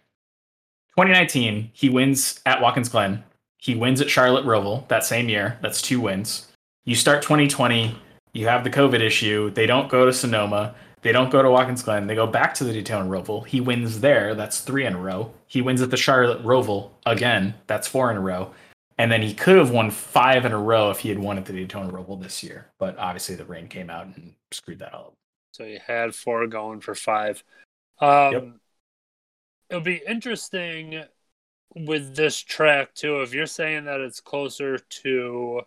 2019, 0.97 1.71
he 1.73 1.89
wins 1.89 2.41
at 2.47 2.61
Watkins 2.61 2.89
Glen. 2.89 3.25
He 3.59 3.75
wins 3.75 4.01
at 4.01 4.11
Charlotte 4.11 4.45
Roval 4.45 4.87
that 4.89 5.05
same 5.05 5.29
year. 5.29 5.59
That's 5.63 5.83
two 5.83 6.01
wins. 6.01 6.49
You 6.85 6.95
start 6.95 7.23
2020, 7.23 7.97
you 8.33 8.47
have 8.47 8.65
the 8.65 8.71
COVID 8.71 9.01
issue. 9.01 9.51
They 9.51 9.67
don't 9.67 9.89
go 9.89 10.07
to 10.07 10.13
Sonoma. 10.13 10.75
They 11.03 11.13
don't 11.13 11.31
go 11.31 11.43
to 11.43 11.51
Watkins 11.51 11.83
Glen. 11.83 12.07
They 12.07 12.15
go 12.15 12.27
back 12.27 12.55
to 12.55 12.65
the 12.65 12.73
Daytona 12.73 13.09
Roval. 13.09 13.47
He 13.47 13.61
wins 13.61 14.01
there. 14.01 14.35
That's 14.35 14.61
three 14.61 14.85
in 14.85 14.95
a 14.95 14.99
row. 14.99 15.33
He 15.47 15.63
wins 15.63 15.81
at 15.81 15.91
the 15.91 15.97
Charlotte 15.97 16.43
Roval 16.45 16.91
again. 17.07 17.55
That's 17.67 17.89
four 17.89 18.11
in 18.11 18.17
a 18.17 18.21
row. 18.21 18.53
And 18.99 19.11
then 19.11 19.23
he 19.23 19.33
could 19.33 19.57
have 19.57 19.71
won 19.71 19.91
five 19.91 20.45
in 20.45 20.53
a 20.53 20.59
row 20.59 20.91
if 20.91 20.99
he 20.99 21.09
had 21.09 21.19
won 21.19 21.39
at 21.39 21.47
the 21.47 21.55
Daytona 21.55 21.91
Roval 21.91 22.21
this 22.21 22.43
year. 22.43 22.67
But 22.79 22.99
obviously 22.99 23.35
the 23.35 23.47
rain 23.47 23.67
came 23.67 23.89
out 23.89 24.07
and 24.07 24.35
screwed 24.53 24.81
that 24.81 24.93
all 24.93 25.07
up. 25.07 25.15
So 25.53 25.65
he 25.65 25.79
had 25.85 26.15
four 26.15 26.47
going 26.47 26.81
for 26.81 26.95
five. 26.95 27.43
Um, 27.99 28.33
Yep. 28.33 28.49
It'll 29.71 29.83
be 29.83 30.03
interesting 30.07 31.05
with 31.75 32.17
this 32.17 32.39
track 32.39 32.93
too. 32.95 33.23
If 33.23 33.33
you're 33.33 33.47
saying 33.47 33.85
that 33.85 34.01
it's 34.01 34.21
closer 34.21 34.79
to 34.79 35.63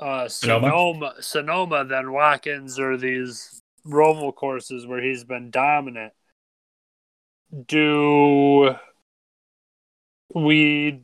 uh, 0.00 0.28
Sonoma? 0.28 0.66
Sonoma, 0.68 1.14
Sonoma 1.20 1.84
than 1.84 2.12
Watkins 2.12 2.78
or 2.78 2.96
these 2.96 3.60
Roval 3.86 4.34
courses 4.34 4.86
where 4.86 5.02
he's 5.02 5.24
been 5.24 5.50
dominant, 5.50 6.12
do 7.66 8.74
we 10.34 11.02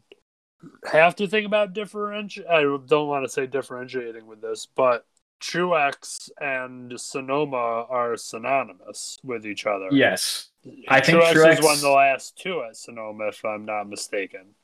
have 0.91 1.15
to 1.17 1.27
think 1.27 1.47
about 1.47 1.73
differenti 1.73 2.47
I 2.49 2.63
don't 2.63 3.09
want 3.09 3.25
to 3.25 3.29
say 3.29 3.47
differentiating 3.47 4.27
with 4.27 4.41
this, 4.41 4.67
but 4.75 5.07
Truex 5.41 6.31
and 6.41 7.01
Sonoma 7.01 7.87
are 7.89 8.17
synonymous 8.17 9.19
with 9.23 9.47
each 9.47 9.67
other. 9.67 9.89
Yes. 9.91 10.49
I 10.89 11.01
think 11.01 11.19
Truex, 11.19 11.33
Truex- 11.33 11.57
has 11.57 11.65
won 11.65 11.81
the 11.81 11.91
last 11.91 12.37
two 12.37 12.63
at 12.63 12.77
Sonoma, 12.77 13.29
if 13.29 13.45
I'm 13.45 13.65
not 13.65 13.89
mistaken. 13.89 14.55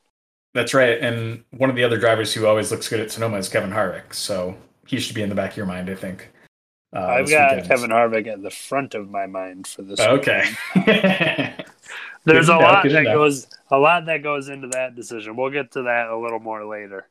That's 0.57 0.74
right. 0.74 0.98
And 1.00 1.44
one 1.50 1.70
of 1.70 1.76
the 1.76 1.84
other 1.84 1.98
drivers 1.98 2.32
who 2.34 2.46
always 2.46 2.70
looks 2.70 2.88
good 2.88 3.00
at 3.00 3.11
Sonoma 3.11 3.36
is 3.38 3.48
Kevin 3.48 3.70
Harvick. 3.70 4.14
So 4.14 4.57
he 4.86 4.98
should 5.00 5.14
be 5.14 5.22
in 5.22 5.28
the 5.28 5.34
back 5.34 5.52
of 5.52 5.57
your 5.57 5.66
mind, 5.66 5.90
I 5.90 5.94
think. 5.94 6.30
Uh, 6.94 7.00
I've 7.00 7.28
got 7.28 7.62
weekend. 7.62 7.68
Kevin 7.68 7.90
Harvick 7.90 8.26
at 8.26 8.42
the 8.42 8.50
front 8.50 8.94
of 8.94 9.11
my 9.11 9.26
mind 9.26 9.66
for 9.66 9.82
this. 9.82 10.09
Okay. 10.09 10.44
There's 12.24 12.48
a 12.48 12.57
know, 12.59 12.59
lot 12.59 12.90
that 12.90 13.04
know. 13.04 13.12
goes 13.12 13.46
a 13.70 13.78
lot 13.78 14.07
that 14.07 14.22
goes 14.22 14.48
into 14.48 14.68
that 14.68 14.94
decision. 14.96 15.36
We'll 15.36 15.50
get 15.50 15.72
to 15.72 15.82
that 15.84 16.09
a 16.09 16.16
little 16.18 16.40
more 16.40 16.64
later. 16.66 17.09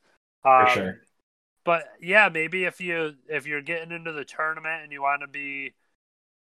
For 0.57 0.67
Um, 0.67 0.67
sure. 0.67 1.01
But 1.63 1.85
yeah, 2.01 2.29
maybe 2.29 2.65
if 2.65 2.79
you 2.81 3.15
if 3.27 3.47
you're 3.47 3.61
getting 3.61 3.91
into 3.91 4.11
the 4.11 4.25
tournament 4.25 4.83
and 4.83 4.91
you 4.91 5.01
want 5.01 5.21
to 5.21 5.27
be, 5.27 5.73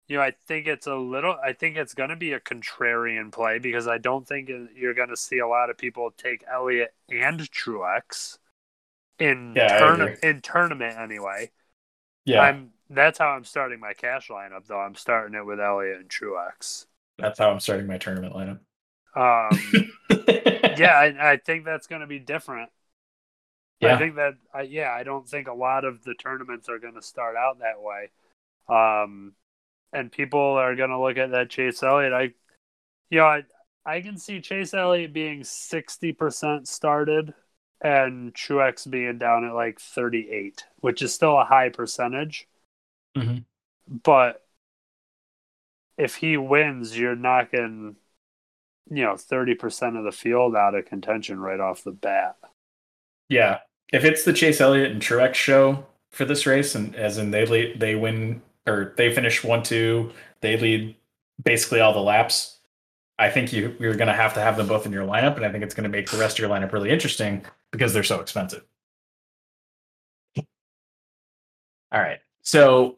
you 0.07 0.17
know, 0.17 0.23
I 0.23 0.31
think 0.47 0.67
it's 0.67 0.87
a 0.87 0.95
little. 0.95 1.37
I 1.43 1.53
think 1.53 1.77
it's 1.77 1.93
going 1.93 2.09
to 2.09 2.15
be 2.15 2.33
a 2.33 2.39
contrarian 2.39 3.31
play 3.31 3.59
because 3.59 3.87
I 3.87 3.97
don't 3.97 4.27
think 4.27 4.49
you're 4.75 4.93
going 4.93 5.09
to 5.09 5.17
see 5.17 5.39
a 5.39 5.47
lot 5.47 5.69
of 5.69 5.77
people 5.77 6.11
take 6.17 6.43
Elliott 6.51 6.93
and 7.09 7.39
Truex 7.39 8.37
in 9.19 9.53
Yeah, 9.55 9.79
tourna- 9.79 10.19
in 10.23 10.41
tournament 10.41 10.97
anyway. 10.97 11.51
Yeah, 12.25 12.41
I'm 12.41 12.71
that's 12.89 13.19
how 13.19 13.29
I'm 13.29 13.43
starting 13.43 13.79
my 13.79 13.93
cash 13.93 14.29
lineup 14.29 14.65
though. 14.67 14.79
I'm 14.79 14.95
starting 14.95 15.35
it 15.35 15.45
with 15.45 15.59
Elliott 15.59 15.99
and 15.99 16.09
Truex. 16.09 16.85
that's 17.17 17.39
how 17.39 17.51
I'm 17.51 17.59
starting 17.59 17.87
my 17.87 17.97
tournament 17.97 18.33
lineup. 18.33 18.59
Um, 19.15 19.91
yeah, 20.77 20.93
I, 20.93 21.31
I 21.33 21.37
think 21.37 21.65
that's 21.65 21.87
going 21.87 22.01
to 22.01 22.07
be 22.07 22.19
different. 22.19 22.69
Yeah. 23.79 23.95
I 23.95 23.97
think 23.97 24.15
that, 24.15 24.35
I, 24.53 24.61
yeah, 24.61 24.91
I 24.91 25.03
don't 25.03 25.27
think 25.27 25.47
a 25.47 25.53
lot 25.53 25.85
of 25.85 26.03
the 26.03 26.13
tournaments 26.15 26.69
are 26.69 26.79
going 26.79 26.95
to 26.95 27.01
start 27.01 27.35
out 27.35 27.59
that 27.59 27.81
way. 27.81 28.09
Um, 28.69 29.33
and 29.93 30.11
people 30.11 30.39
are 30.39 30.75
going 30.75 30.89
to 30.89 30.99
look 30.99 31.17
at 31.17 31.31
that 31.31 31.49
Chase 31.49 31.81
Elliott. 31.83 32.13
I, 32.13 32.21
you 33.09 33.19
know, 33.19 33.25
I, 33.25 33.43
I 33.85 34.01
can 34.01 34.17
see 34.17 34.41
Chase 34.41 34.73
Elliott 34.73 35.13
being 35.13 35.41
60% 35.41 36.67
started 36.67 37.33
and 37.81 38.33
Truex 38.33 38.89
being 38.89 39.17
down 39.17 39.45
at 39.45 39.53
like 39.53 39.79
38, 39.79 40.65
which 40.79 41.01
is 41.01 41.13
still 41.13 41.37
a 41.37 41.45
high 41.45 41.69
percentage. 41.69 42.47
Mhm. 43.15 43.45
But 43.87 44.45
if 45.97 46.15
he 46.15 46.37
wins, 46.37 46.97
you're 46.97 47.15
knocking, 47.15 47.95
you 48.89 49.03
know, 49.03 49.13
30% 49.13 49.97
of 49.97 50.03
the 50.03 50.11
field 50.11 50.55
out 50.55 50.75
of 50.75 50.85
contention 50.85 51.39
right 51.39 51.59
off 51.59 51.83
the 51.83 51.91
bat. 51.91 52.35
Yeah, 53.29 53.59
if 53.91 54.03
it's 54.03 54.23
the 54.23 54.33
Chase 54.33 54.61
Elliott 54.61 54.91
and 54.91 55.01
Truex 55.01 55.35
show 55.35 55.85
for 56.11 56.25
this 56.25 56.45
race, 56.45 56.75
and 56.75 56.95
as 56.95 57.17
in 57.17 57.31
they 57.31 57.73
they 57.73 57.95
win 57.95 58.41
or 58.67 58.93
they 58.97 59.13
finish 59.13 59.43
one 59.43 59.63
two, 59.63 60.11
they 60.41 60.57
lead 60.57 60.95
basically 61.43 61.79
all 61.79 61.93
the 61.93 61.99
laps. 61.99 62.57
I 63.19 63.29
think 63.29 63.51
you 63.51 63.75
you're 63.79 63.95
going 63.95 64.07
to 64.07 64.13
have 64.13 64.33
to 64.35 64.41
have 64.41 64.57
them 64.57 64.67
both 64.67 64.85
in 64.85 64.91
your 64.91 65.07
lineup, 65.07 65.35
and 65.37 65.45
I 65.45 65.51
think 65.51 65.63
it's 65.63 65.73
going 65.73 65.83
to 65.83 65.89
make 65.89 66.09
the 66.09 66.17
rest 66.17 66.37
of 66.37 66.39
your 66.39 66.49
lineup 66.49 66.71
really 66.71 66.91
interesting 66.91 67.43
because 67.71 67.93
they're 67.93 68.03
so 68.03 68.19
expensive. 68.19 68.63
All 71.91 72.01
right, 72.01 72.19
so 72.43 72.97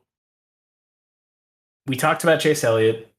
we 1.87 1.95
talked 1.95 2.23
about 2.23 2.39
Chase 2.39 2.63
Elliott. 2.63 3.13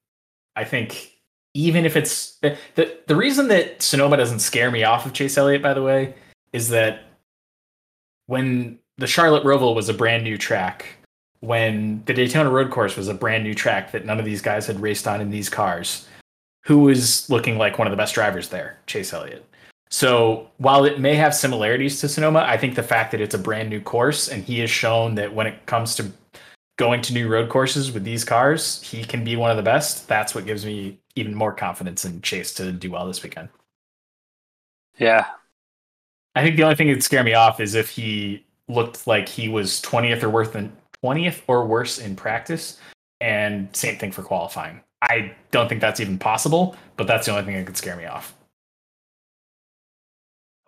I 0.56 0.64
think 0.64 1.20
even 1.54 1.86
if 1.86 1.96
it's 1.96 2.36
the, 2.38 2.58
the 2.74 2.98
the 3.06 3.16
reason 3.16 3.48
that 3.48 3.80
Sonoma 3.82 4.16
doesn't 4.16 4.40
scare 4.40 4.70
me 4.70 4.84
off 4.84 5.06
of 5.06 5.12
Chase 5.12 5.38
Elliott, 5.38 5.62
by 5.62 5.72
the 5.72 5.82
way, 5.82 6.14
is 6.52 6.68
that 6.70 7.04
when 8.26 8.78
the 8.98 9.06
Charlotte 9.06 9.44
Roval 9.44 9.74
was 9.74 9.88
a 9.88 9.94
brand 9.94 10.24
new 10.24 10.36
track, 10.36 10.86
when 11.40 12.02
the 12.04 12.14
Daytona 12.14 12.50
Road 12.50 12.70
Course 12.70 12.96
was 12.96 13.08
a 13.08 13.14
brand 13.14 13.44
new 13.44 13.54
track 13.54 13.92
that 13.92 14.04
none 14.04 14.18
of 14.18 14.24
these 14.24 14.42
guys 14.42 14.66
had 14.66 14.80
raced 14.80 15.08
on 15.08 15.20
in 15.20 15.30
these 15.30 15.48
cars, 15.48 16.06
who 16.64 16.80
was 16.80 17.28
looking 17.30 17.58
like 17.58 17.78
one 17.78 17.86
of 17.86 17.90
the 17.90 17.96
best 17.96 18.14
drivers 18.14 18.48
there? 18.48 18.78
Chase 18.86 19.12
Elliott. 19.12 19.44
So 19.90 20.48
while 20.58 20.84
it 20.84 21.00
may 21.00 21.14
have 21.16 21.34
similarities 21.34 22.00
to 22.00 22.08
Sonoma, 22.08 22.40
I 22.40 22.56
think 22.56 22.76
the 22.76 22.82
fact 22.82 23.10
that 23.10 23.20
it's 23.20 23.34
a 23.34 23.38
brand 23.38 23.70
new 23.70 23.80
course 23.80 24.28
and 24.28 24.44
he 24.44 24.60
has 24.60 24.70
shown 24.70 25.16
that 25.16 25.34
when 25.34 25.46
it 25.46 25.66
comes 25.66 25.96
to 25.96 26.12
going 26.78 27.02
to 27.02 27.12
new 27.12 27.28
road 27.28 27.48
courses 27.48 27.90
with 27.90 28.04
these 28.04 28.24
cars, 28.24 28.80
he 28.82 29.04
can 29.04 29.24
be 29.24 29.36
one 29.36 29.50
of 29.50 29.56
the 29.56 29.62
best. 29.62 30.06
That's 30.06 30.34
what 30.34 30.46
gives 30.46 30.64
me 30.64 30.98
even 31.16 31.34
more 31.34 31.52
confidence 31.52 32.04
in 32.04 32.22
Chase 32.22 32.54
to 32.54 32.70
do 32.70 32.90
well 32.90 33.06
this 33.06 33.22
weekend. 33.22 33.48
Yeah. 34.96 35.26
I 36.36 36.42
think 36.42 36.56
the 36.56 36.62
only 36.62 36.76
thing 36.76 36.86
that'd 36.86 37.02
scare 37.02 37.24
me 37.24 37.34
off 37.34 37.58
is 37.58 37.74
if 37.74 37.90
he 37.90 38.46
looked 38.68 39.06
like 39.06 39.28
he 39.28 39.48
was 39.48 39.82
20th 39.82 40.22
or 40.22 40.30
worse 40.30 40.50
than 40.50 40.72
20th 41.04 41.42
or 41.46 41.66
worse 41.66 41.98
in 41.98 42.16
practice. 42.16 42.78
and 43.20 43.68
same 43.76 43.98
thing 43.98 44.10
for 44.10 44.22
qualifying. 44.22 44.80
I 45.02 45.32
don't 45.50 45.68
think 45.68 45.80
that's 45.80 46.00
even 46.00 46.18
possible, 46.18 46.76
but 46.96 47.06
that's 47.06 47.26
the 47.26 47.32
only 47.32 47.44
thing 47.44 47.54
that 47.54 47.66
could 47.66 47.76
scare 47.76 47.96
me 47.96 48.06
off. 48.06 48.34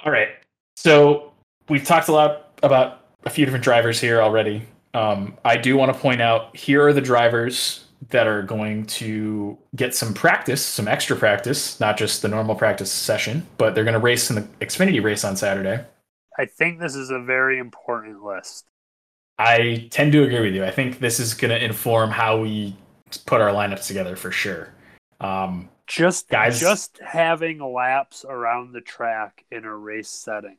All 0.04 0.12
right. 0.12 0.28
So 0.76 1.32
we've 1.68 1.84
talked 1.84 2.08
a 2.08 2.12
lot 2.12 2.52
about 2.62 3.06
a 3.24 3.30
few 3.30 3.44
different 3.44 3.64
drivers 3.64 4.00
here 4.00 4.20
already. 4.20 4.66
Um, 4.94 5.38
I 5.44 5.56
do 5.56 5.76
want 5.76 5.92
to 5.92 5.98
point 5.98 6.20
out 6.20 6.54
here 6.54 6.86
are 6.86 6.92
the 6.92 7.00
drivers 7.00 7.86
that 8.10 8.26
are 8.26 8.42
going 8.42 8.84
to 8.84 9.56
get 9.76 9.94
some 9.94 10.12
practice, 10.12 10.64
some 10.64 10.88
extra 10.88 11.16
practice, 11.16 11.78
not 11.78 11.96
just 11.96 12.20
the 12.20 12.28
normal 12.28 12.54
practice 12.54 12.90
session, 12.90 13.46
but 13.58 13.74
they're 13.74 13.84
going 13.84 13.94
to 13.94 14.00
race 14.00 14.28
in 14.28 14.36
the 14.36 14.42
Xfinity 14.60 15.02
race 15.02 15.24
on 15.24 15.36
Saturday. 15.36 15.84
I 16.38 16.46
think 16.46 16.80
this 16.80 16.96
is 16.96 17.10
a 17.10 17.20
very 17.20 17.58
important 17.58 18.22
list. 18.22 18.66
I 19.38 19.88
tend 19.90 20.12
to 20.12 20.22
agree 20.22 20.40
with 20.40 20.54
you. 20.54 20.64
I 20.64 20.70
think 20.70 21.00
this 21.00 21.18
is 21.18 21.34
going 21.34 21.50
to 21.50 21.62
inform 21.62 22.10
how 22.10 22.40
we 22.40 22.76
put 23.26 23.40
our 23.40 23.50
lineups 23.50 23.86
together 23.86 24.16
for 24.16 24.30
sure. 24.30 24.68
Um, 25.20 25.68
just 25.86 26.28
guys, 26.28 26.60
just 26.60 26.98
having 27.04 27.60
laps 27.60 28.24
around 28.28 28.72
the 28.72 28.80
track 28.80 29.44
in 29.50 29.64
a 29.64 29.76
race 29.76 30.08
setting. 30.08 30.56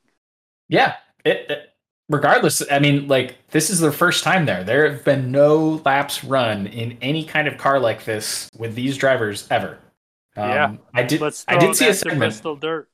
Yeah, 0.69 0.95
it, 1.25 1.49
it, 1.49 1.73
regardless. 2.09 2.61
I 2.71 2.79
mean, 2.79 3.07
like 3.07 3.37
this 3.49 3.69
is 3.69 3.79
their 3.79 3.91
first 3.91 4.23
time 4.23 4.45
there. 4.45 4.63
There 4.63 4.89
have 4.91 5.03
been 5.03 5.31
no 5.31 5.81
laps 5.85 6.23
run 6.23 6.67
in 6.67 6.97
any 7.01 7.25
kind 7.25 7.47
of 7.47 7.57
car 7.57 7.79
like 7.79 8.05
this 8.05 8.49
with 8.57 8.75
these 8.75 8.97
drivers 8.97 9.47
ever. 9.49 9.79
Um, 10.35 10.49
yeah, 10.49 10.75
I 10.93 11.03
did. 11.03 11.21
I 11.47 11.57
did 11.57 11.75
see 11.75 11.87
a 11.87 11.93
segment. 11.93 12.19
Bristol 12.19 12.55
Dirt. 12.55 12.89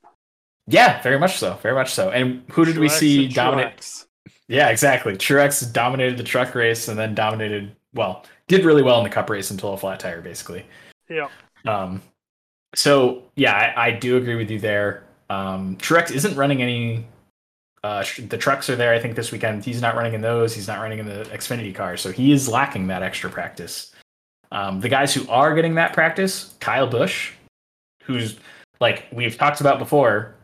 Yeah, 0.66 1.02
very 1.02 1.18
much 1.18 1.38
so. 1.38 1.54
Very 1.62 1.74
much 1.74 1.92
so. 1.92 2.10
And 2.10 2.44
who 2.52 2.64
did 2.64 2.76
Truex 2.76 2.80
we 2.80 2.88
see 2.88 3.28
dominate? 3.28 4.06
Yeah, 4.50 4.70
exactly. 4.70 5.16
Truex 5.16 5.72
dominated 5.72 6.16
the 6.16 6.24
truck 6.24 6.56
race 6.56 6.88
and 6.88 6.98
then 6.98 7.14
dominated. 7.14 7.70
Well, 7.94 8.24
did 8.48 8.64
really 8.64 8.82
well 8.82 8.98
in 8.98 9.04
the 9.04 9.10
cup 9.10 9.30
race 9.30 9.52
until 9.52 9.72
a 9.74 9.76
flat 9.76 10.00
tire, 10.00 10.20
basically. 10.20 10.66
Yeah. 11.08 11.28
Um. 11.68 12.02
So 12.74 13.22
yeah, 13.36 13.72
I, 13.76 13.86
I 13.86 13.90
do 13.92 14.16
agree 14.16 14.34
with 14.34 14.50
you 14.50 14.58
there. 14.58 15.04
Um, 15.30 15.76
Truex 15.76 16.10
isn't 16.10 16.36
running 16.36 16.62
any. 16.62 17.06
Uh, 17.84 18.04
the 18.26 18.36
trucks 18.36 18.68
are 18.68 18.74
there. 18.74 18.92
I 18.92 18.98
think 18.98 19.14
this 19.14 19.30
weekend 19.30 19.64
he's 19.64 19.80
not 19.80 19.94
running 19.94 20.14
in 20.14 20.20
those. 20.20 20.52
He's 20.52 20.66
not 20.66 20.80
running 20.80 20.98
in 20.98 21.06
the 21.06 21.22
Xfinity 21.32 21.72
car, 21.72 21.96
so 21.96 22.10
he 22.10 22.32
is 22.32 22.48
lacking 22.48 22.88
that 22.88 23.04
extra 23.04 23.30
practice. 23.30 23.94
Um, 24.50 24.80
the 24.80 24.88
guys 24.88 25.14
who 25.14 25.28
are 25.28 25.54
getting 25.54 25.76
that 25.76 25.92
practice, 25.92 26.54
Kyle 26.58 26.88
Busch, 26.88 27.32
who's 28.02 28.36
like 28.80 29.06
we've 29.12 29.38
talked 29.38 29.60
about 29.60 29.78
before, 29.78 30.34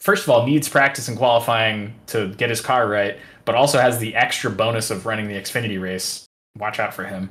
first 0.00 0.24
of 0.24 0.28
all 0.28 0.46
needs 0.46 0.68
practice 0.68 1.08
and 1.08 1.16
qualifying 1.16 1.94
to 2.08 2.28
get 2.34 2.50
his 2.50 2.60
car 2.60 2.88
right, 2.88 3.18
but 3.44 3.54
also 3.54 3.78
has 3.78 3.98
the 3.98 4.14
extra 4.14 4.50
bonus 4.50 4.90
of 4.90 5.06
running 5.06 5.28
the 5.28 5.34
Xfinity 5.34 5.80
race. 5.80 6.26
Watch 6.58 6.78
out 6.78 6.94
for 6.94 7.04
him. 7.04 7.30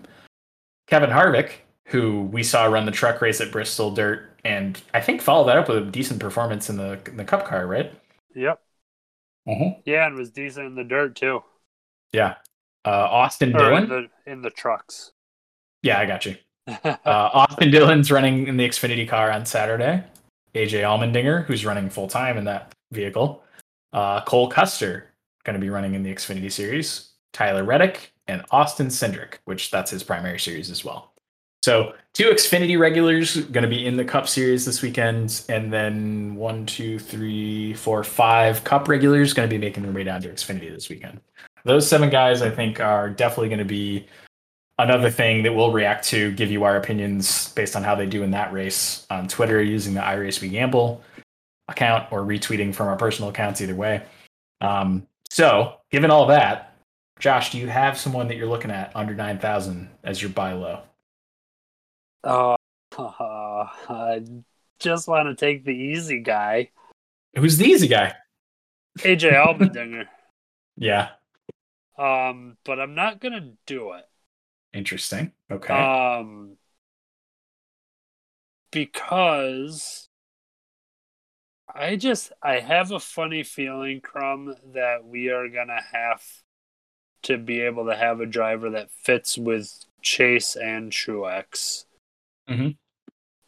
Kevin 0.88 1.10
Harvick, 1.10 1.52
who 1.88 2.24
we 2.24 2.44
saw 2.44 2.66
run 2.66 2.86
the 2.86 2.92
truck 2.92 3.22
race 3.22 3.42
at 3.42 3.52
Bristol 3.52 3.92
Dirt, 3.92 4.30
and 4.44 4.80
I 4.94 5.02
think 5.02 5.22
followed 5.22 5.48
that 5.48 5.58
up 5.58 5.70
with 5.70 5.78
a 5.78 5.92
decent 5.92 6.20
performance 6.20 6.70
in 6.70 6.78
the 6.78 7.00
in 7.08 7.18
the 7.18 7.26
Cup 7.26 7.46
car, 7.46 7.66
right? 7.66 7.94
Yep. 8.36 8.60
Mm-hmm. 9.48 9.82
Yeah, 9.86 10.08
and 10.08 10.16
was 10.16 10.32
decent 10.32 10.68
in 10.68 10.76
the 10.76 10.84
dirt 10.84 11.16
too. 11.16 11.44
Yeah. 12.12 12.36
Uh, 12.86 13.08
Austin 13.10 13.56
or 13.56 13.60
Dillon 13.60 13.84
in 13.84 13.90
the, 13.90 14.32
in 14.32 14.42
the 14.42 14.50
trucks. 14.50 15.12
Yeah, 15.82 16.00
I 16.00 16.06
got 16.06 16.26
you. 16.26 16.36
uh, 16.68 16.98
Austin 17.06 17.72
Dillon's 17.72 18.12
running 18.12 18.48
in 18.48 18.58
the 18.58 18.68
Xfinity 18.68 19.08
car 19.08 19.32
on 19.32 19.46
Saturday. 19.46 20.04
AJ 20.56 20.82
Allmendinger, 20.82 21.46
who's 21.46 21.66
running 21.66 21.90
full 21.90 22.08
time 22.08 22.38
in 22.38 22.46
that 22.46 22.74
vehicle. 22.92 23.44
Uh, 23.92 24.24
Cole 24.24 24.50
Custer, 24.50 25.13
going 25.44 25.56
to 25.56 25.60
be 25.60 25.70
running 25.70 25.94
in 25.94 26.04
the 26.04 26.14
Xfinity 26.14 26.52
series. 26.52 27.10
Tyler 27.34 27.64
Reddick 27.64 28.14
and 28.28 28.44
Austin 28.52 28.88
Cindric, 28.88 29.40
which 29.46 29.72
that's 29.72 29.92
his 29.92 30.04
primary 30.04 30.40
series 30.40 30.70
as 30.70 30.86
well. 30.86 31.14
So 31.64 31.94
two 32.14 32.26
Xfinity 32.26 32.78
regulars 32.78 33.38
going 33.38 33.64
to 33.64 33.70
be 33.70 33.86
in 33.86 33.96
the 33.96 34.04
Cup 34.04 34.28
Series 34.28 34.66
this 34.66 34.82
weekend, 34.82 35.44
and 35.48 35.72
then 35.72 36.36
one, 36.36 36.66
two, 36.66 37.00
three, 37.00 37.74
four, 37.74 38.04
five 38.04 38.64
Cup 38.66 38.90
regulars 38.90 39.34
going 39.34 39.50
to 39.50 39.54
be 39.54 39.58
making 39.58 39.84
their 39.84 39.94
way 39.94 40.04
down 40.04 40.22
to 40.24 40.30
Xfinity 40.30 40.70
this 40.74 40.90
weekend. 40.90 41.22
Those 41.64 41.88
seven 41.88 42.10
guys, 42.10 42.42
I 42.42 42.50
think, 42.50 42.82
are 42.82 43.10
definitely 43.10 43.48
going 43.48 43.60
to 43.60 43.66
be 43.66 44.06
another 44.78 45.10
thing 45.10 45.44
that 45.44 45.54
we'll 45.54 45.72
react 45.72 46.04
to, 46.10 46.32
give 46.34 46.52
you 46.52 46.66
our 46.66 46.76
opinions 46.76 47.54
based 47.54 47.78
on 47.78 47.84
how 47.84 47.96
they 47.96 48.08
do 48.08 48.24
in 48.24 48.32
that 48.32 48.52
race 48.52 49.08
on 49.10 49.30
Twitter 49.30 49.64
using 49.64 49.94
the 49.94 50.02
iRace 50.02 50.42
We 50.42 50.50
Gamble 50.50 51.02
account 51.70 52.12
or 52.12 52.24
retweeting 52.24 52.76
from 52.76 52.88
our 52.88 52.98
personal 52.98 53.30
accounts, 53.30 53.62
either 53.62 53.76
way. 53.76 54.04
Um, 54.60 55.08
so, 55.34 55.78
given 55.90 56.12
all 56.12 56.28
that, 56.28 56.76
Josh, 57.20 57.52
do 57.52 57.58
you 57.58 57.68
have 57.68 57.98
someone 57.98 58.28
that 58.28 58.38
you're 58.38 58.46
looking 58.46 58.70
at 58.70 58.96
under 58.96 59.16
9,000 59.16 59.90
as 60.04 60.22
your 60.22 60.30
buy 60.30 60.54
low? 60.54 60.82
Uh, 62.24 62.56
uh, 62.96 63.08
I 63.90 64.24
just 64.78 65.08
want 65.08 65.30
to 65.30 65.36
take 65.36 65.66
the 65.66 65.72
easy 65.72 66.20
guy. 66.20 66.70
Who's 67.36 67.58
the 67.58 67.66
easy 67.66 67.88
guy? 67.88 68.14
AJ 69.00 69.34
Allmendinger. 69.34 70.06
yeah. 70.78 71.10
Um, 71.98 72.56
but 72.64 72.80
I'm 72.80 72.94
not 72.94 73.20
gonna 73.20 73.54
do 73.66 73.94
it. 73.94 74.06
Interesting. 74.72 75.32
Okay. 75.50 75.74
Um, 75.74 76.58
because 78.72 80.10
I 81.76 81.96
just 81.96 82.32
I 82.42 82.60
have 82.60 82.92
a 82.92 83.00
funny 83.00 83.44
feeling, 83.44 84.02
Crumb, 84.02 84.56
that 84.74 85.06
we 85.06 85.30
are 85.30 85.50
gonna 85.50 85.82
have 85.92 86.24
to 87.24 87.38
be 87.38 87.62
able 87.62 87.86
to 87.86 87.96
have 87.96 88.20
a 88.20 88.26
driver 88.26 88.70
that 88.72 88.92
fits 88.92 89.38
with 89.38 89.86
Chase 90.02 90.56
and 90.56 90.92
Truex. 90.92 91.86
Mm-hmm. 92.50 92.70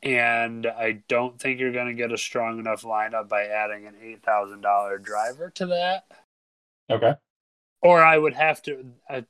And 0.08 0.68
I 0.68 1.04
don't 1.08 1.40
think 1.40 1.60
you're 1.60 1.72
going 1.72 1.88
to 1.88 1.94
get 1.94 2.12
a 2.12 2.18
strong 2.18 2.60
enough 2.60 2.84
lineup 2.84 3.28
by 3.28 3.46
adding 3.46 3.88
an 3.88 3.96
eight 4.02 4.24
thousand 4.24 4.62
dollar 4.62 4.98
driver 4.98 5.52
to 5.56 5.66
that. 5.68 6.06
Okay. 6.90 7.14
Or 7.82 8.04
I 8.04 8.18
would 8.18 8.34
have 8.34 8.62
to. 8.64 8.86
I, 9.10 9.26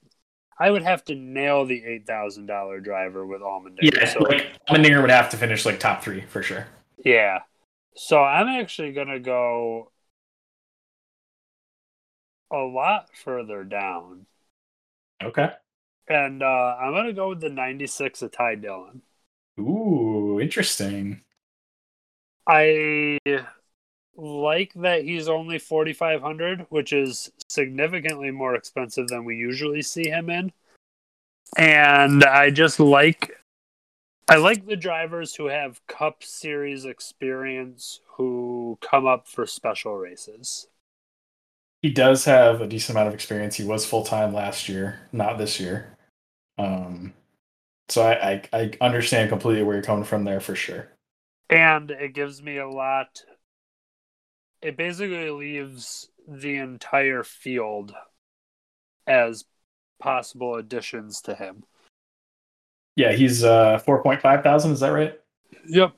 I 0.58 0.72
would 0.72 0.84
have 0.84 1.04
to 1.06 1.16
nail 1.16 1.66
the 1.66 1.84
eight 1.84 2.06
thousand 2.06 2.46
dollar 2.46 2.80
driver 2.80 3.26
with 3.26 3.42
Allmendinger. 3.42 3.96
Yeah, 3.96 4.06
so, 4.06 4.20
like 4.20 4.48
Allmendinger 4.70 5.02
would 5.02 5.12
have 5.12 5.30
to 5.30 5.38
finish 5.38 5.66
like 5.66 5.80
top 5.80 6.04
three 6.04 6.22
for 6.22 6.44
sure. 6.44 6.68
Yeah. 7.04 7.40
So 7.96 8.22
I'm 8.22 8.48
actually 8.48 8.92
gonna 8.92 9.20
go 9.20 9.92
a 12.52 12.58
lot 12.58 13.10
further 13.16 13.64
down. 13.64 14.26
Okay. 15.24 15.50
And 16.08 16.44
uh, 16.44 16.78
I'm 16.80 16.94
gonna 16.94 17.14
go 17.14 17.30
with 17.30 17.42
the 17.42 17.50
'96 17.50 18.22
of 18.22 18.32
Ty 18.32 18.56
Dillon. 18.56 19.02
Ooh, 19.60 20.40
interesting. 20.42 21.22
I 22.48 23.18
like 24.18 24.74
that 24.76 25.04
he's 25.04 25.28
only 25.28 25.60
4500 25.60 26.68
which 26.70 26.94
is 26.94 27.32
significantly 27.50 28.32
more 28.32 28.56
expensive 28.56 29.08
than 29.08 29.26
we 29.26 29.36
usually 29.36 29.82
see 29.82 30.08
him 30.08 30.30
in 30.30 30.54
and 31.58 32.24
i 32.24 32.50
just 32.50 32.80
like 32.80 33.34
i 34.28 34.36
like 34.36 34.66
the 34.66 34.76
drivers 34.76 35.36
who 35.36 35.48
have 35.48 35.86
cup 35.88 36.24
series 36.24 36.86
experience 36.86 38.02
who 38.18 38.78
come 38.82 39.08
up 39.08 39.28
for 39.28 39.46
special 39.48 39.96
races 39.96 40.68
he 41.82 41.90
does 41.92 42.26
have 42.26 42.62
a 42.62 42.68
decent 42.68 42.96
amount 42.98 43.08
of 43.08 43.14
experience 43.14 43.56
he 43.56 43.64
was 43.64 43.86
full-time 43.86 44.34
last 44.34 44.68
year 44.68 45.08
not 45.12 45.38
this 45.38 45.60
year 45.60 45.98
um 46.58 47.14
so 47.90 48.04
I, 48.04 48.44
I, 48.54 48.72
I 48.82 48.86
understand 48.86 49.30
completely 49.30 49.64
where 49.64 49.76
you're 49.76 49.84
coming 49.84 50.06
from 50.06 50.24
there 50.24 50.40
for 50.40 50.56
sure. 50.56 50.90
And 51.50 51.90
it 51.90 52.14
gives 52.14 52.42
me 52.44 52.58
a 52.58 52.70
lot. 52.70 53.24
It 54.62 54.76
basically 54.76 55.30
leaves 55.30 56.10
the 56.28 56.58
entire 56.58 57.24
field 57.24 57.96
as 59.08 59.46
possible 60.00 60.56
additions 60.56 61.22
to 61.22 61.36
him. 61.36 61.64
Yeah, 62.96 63.12
he's 63.12 63.44
uh 63.44 63.80
4.5 63.86 64.44
thousand, 64.44 64.72
is 64.72 64.80
that 64.80 64.90
right? 64.90 65.20
Yep. 65.68 65.94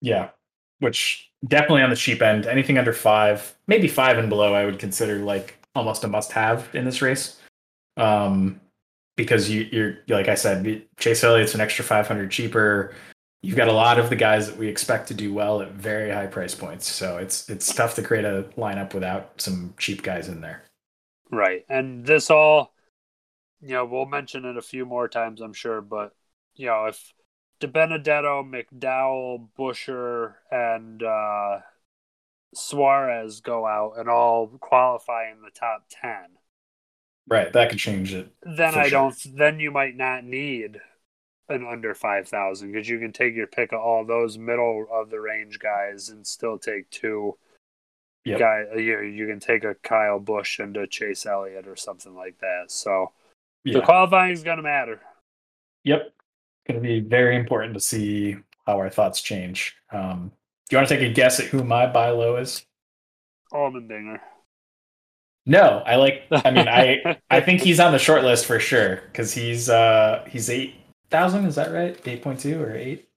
Yeah. 0.00 0.30
Which 0.78 1.30
definitely 1.46 1.82
on 1.82 1.90
the 1.90 1.96
cheap 1.96 2.22
end. 2.22 2.46
Anything 2.46 2.78
under 2.78 2.92
five, 2.92 3.56
maybe 3.66 3.88
five 3.88 4.18
and 4.18 4.28
below, 4.28 4.54
I 4.54 4.64
would 4.64 4.78
consider 4.78 5.16
like 5.18 5.58
almost 5.74 6.04
a 6.04 6.08
must 6.08 6.32
have 6.32 6.68
in 6.74 6.84
this 6.84 7.02
race. 7.02 7.40
Um 7.96 8.60
because 9.16 9.50
you, 9.50 9.68
you're 9.72 9.98
like 10.08 10.28
I 10.28 10.36
said, 10.36 10.86
Chase 10.96 11.24
Elliott's 11.24 11.54
an 11.54 11.60
extra 11.60 11.84
500 11.84 12.30
cheaper. 12.30 12.94
You've 13.42 13.56
got 13.56 13.68
a 13.68 13.72
lot 13.72 13.98
of 13.98 14.10
the 14.10 14.16
guys 14.16 14.48
that 14.48 14.56
we 14.56 14.68
expect 14.68 15.08
to 15.08 15.14
do 15.14 15.34
well 15.34 15.60
at 15.60 15.72
very 15.72 16.10
high 16.10 16.26
price 16.28 16.54
points. 16.54 16.88
So 16.88 17.18
it's 17.18 17.48
it's 17.48 17.72
tough 17.74 17.96
to 17.96 18.02
create 18.02 18.24
a 18.24 18.44
lineup 18.56 18.94
without 18.94 19.40
some 19.40 19.74
cheap 19.76 20.02
guys 20.02 20.28
in 20.28 20.40
there. 20.40 20.62
Right, 21.30 21.64
and 21.68 22.06
this 22.06 22.30
all, 22.30 22.72
you 23.60 23.70
know, 23.70 23.84
we'll 23.84 24.06
mention 24.06 24.44
it 24.44 24.56
a 24.56 24.62
few 24.62 24.84
more 24.86 25.08
times, 25.08 25.40
I'm 25.40 25.52
sure. 25.52 25.80
But 25.80 26.14
you 26.54 26.66
know, 26.66 26.86
if 26.86 27.12
DiBenedetto, 27.60 28.44
McDowell, 28.44 29.48
Buescher, 29.58 30.34
and 30.50 31.02
uh, 31.02 31.60
Suarez 32.54 33.40
go 33.40 33.66
out 33.66 33.94
and 33.98 34.08
all 34.08 34.46
qualify 34.46 35.30
in 35.30 35.42
the 35.42 35.50
top 35.50 35.84
ten, 35.90 36.38
Right, 37.28 37.52
that 37.52 37.68
could 37.70 37.78
change 37.78 38.14
it. 38.14 38.32
Then 38.42 38.74
I 38.74 38.88
sure. 38.88 38.90
don't. 38.90 39.36
Then 39.36 39.60
you 39.60 39.70
might 39.70 39.96
not 39.96 40.24
need 40.24 40.80
an 41.50 41.66
under 41.66 41.94
5,000 41.94 42.70
because 42.70 42.88
you 42.88 42.98
can 42.98 43.12
take 43.12 43.34
your 43.34 43.46
pick 43.46 43.72
of 43.72 43.80
all 43.80 44.04
those 44.04 44.36
middle 44.36 44.86
of 44.92 45.10
the 45.10 45.20
range 45.20 45.58
guys 45.58 46.08
and 46.10 46.26
still 46.26 46.58
take 46.58 46.88
two 46.90 47.36
Yep. 48.24 48.38
guy. 48.38 48.64
You, 48.76 49.00
you 49.00 49.26
can 49.26 49.40
take 49.40 49.64
a 49.64 49.74
Kyle 49.74 50.18
Busch 50.20 50.58
and 50.58 50.76
a 50.76 50.86
Chase 50.86 51.24
Elliott 51.26 51.66
or 51.66 51.76
something 51.76 52.14
like 52.14 52.38
that. 52.40 52.70
So 52.70 53.12
the 53.64 53.80
qualifying 53.82 54.32
is 54.32 54.42
going 54.42 54.56
to 54.56 54.62
matter. 54.62 55.00
Yep. 55.84 56.12
Going 56.66 56.82
to 56.82 56.86
be 56.86 57.00
very 57.00 57.36
important 57.36 57.74
to 57.74 57.80
see 57.80 58.36
how 58.66 58.78
our 58.78 58.90
thoughts 58.90 59.22
change. 59.22 59.76
Um, 59.90 60.30
do 60.68 60.76
you 60.76 60.78
want 60.78 60.88
to 60.88 60.96
take 60.96 61.10
a 61.10 61.12
guess 61.12 61.40
at 61.40 61.46
who 61.46 61.64
my 61.64 61.86
buy 61.86 62.10
low 62.10 62.36
is? 62.36 62.64
Allmendinger. 63.52 64.20
No, 65.46 65.82
I 65.86 65.96
like. 65.96 66.24
I 66.30 66.50
mean, 66.50 66.68
I 66.68 67.18
I 67.30 67.40
think 67.40 67.62
he's 67.62 67.80
on 67.80 67.92
the 67.92 67.98
short 67.98 68.22
list 68.22 68.44
for 68.44 68.60
sure 68.60 68.96
because 69.06 69.32
he's 69.32 69.70
uh 69.70 70.22
he's 70.28 70.50
eight 70.50 70.74
thousand. 71.10 71.46
Is 71.46 71.54
that 71.54 71.72
right? 71.72 71.98
Eight 72.06 72.20
point 72.22 72.38
two 72.40 72.62
or 72.62 72.74
eight? 72.74 73.08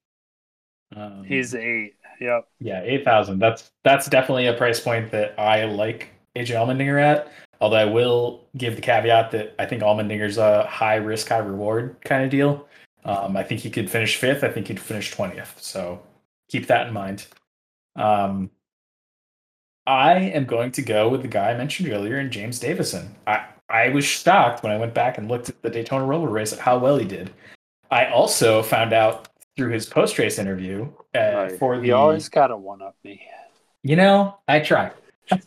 Um, 0.96 1.24
He's 1.26 1.56
eight. 1.56 1.96
Yep. 2.20 2.48
yeah, 2.60 2.82
eight 2.84 3.04
thousand. 3.04 3.40
That's 3.40 3.72
that's 3.84 4.08
definitely 4.08 4.48
a 4.48 4.54
price 4.54 4.80
point 4.80 5.12
that 5.12 5.38
I 5.40 5.66
like 5.66 6.10
AJ 6.36 6.50
Allmendinger 6.50 7.02
at. 7.02 7.32
Although 7.62 7.78
I 7.78 7.86
will 7.86 8.44
give 8.58 8.76
the 8.76 8.82
caveat 8.82 9.32
that 9.32 9.56
I 9.60 9.66
think 9.66 9.84
Allmendinger's 9.84 10.38
a 10.38 10.66
high 10.66 10.96
risk, 10.96 11.30
high 11.30 11.38
reward 11.38 11.96
kind 12.04 12.24
of 12.24 12.30
deal. 12.32 12.68
Um, 13.06 13.38
I 13.38 13.44
think 13.44 13.62
he 13.62 13.70
could 13.70 13.90
finish 13.90 14.16
fifth. 14.18 14.44
I 14.44 14.50
think 14.50 14.68
he'd 14.68 14.80
finish 14.80 15.12
twentieth. 15.12 15.54
So 15.62 16.02
keep 16.50 16.68
that 16.68 16.88
in 16.88 16.94
mind. 16.94 17.28
Um, 17.96 18.50
I 19.88 20.14
am 20.16 20.46
going 20.46 20.72
to 20.74 20.82
go 20.82 21.10
with 21.10 21.22
the 21.22 21.28
guy 21.28 21.52
I 21.52 21.58
mentioned 21.58 21.90
earlier, 21.90 22.20
in 22.20 22.32
James 22.32 22.60
Davison. 22.60 23.16
I 23.28 23.46
I 23.70 23.90
was 23.90 24.06
shocked 24.06 24.64
when 24.64 24.72
I 24.72 24.78
went 24.78 24.94
back 24.94 25.18
and 25.18 25.28
looked 25.30 25.50
at 25.50 25.62
the 25.62 25.70
Daytona 25.70 26.06
Roval 26.06 26.32
Race 26.32 26.54
at 26.54 26.60
how 26.60 26.78
well 26.78 26.98
he 26.98 27.06
did. 27.06 27.32
I 27.90 28.08
also 28.08 28.62
found 28.64 28.92
out 28.94 29.28
through 29.58 29.70
his 29.72 29.86
post 29.86 30.18
race 30.18 30.40
interview 30.40 30.90
uh, 31.16 31.20
Right. 31.36 31.60
for 31.60 31.78
the 31.78 31.88
you 31.88 31.96
always 31.96 32.30
got 32.30 32.48
to 32.48 32.58
one 32.58 32.82
up 32.82 32.96
me. 33.04 33.22
you 33.84 33.96
know, 33.96 34.38
I 34.48 34.60
try. 34.62 34.92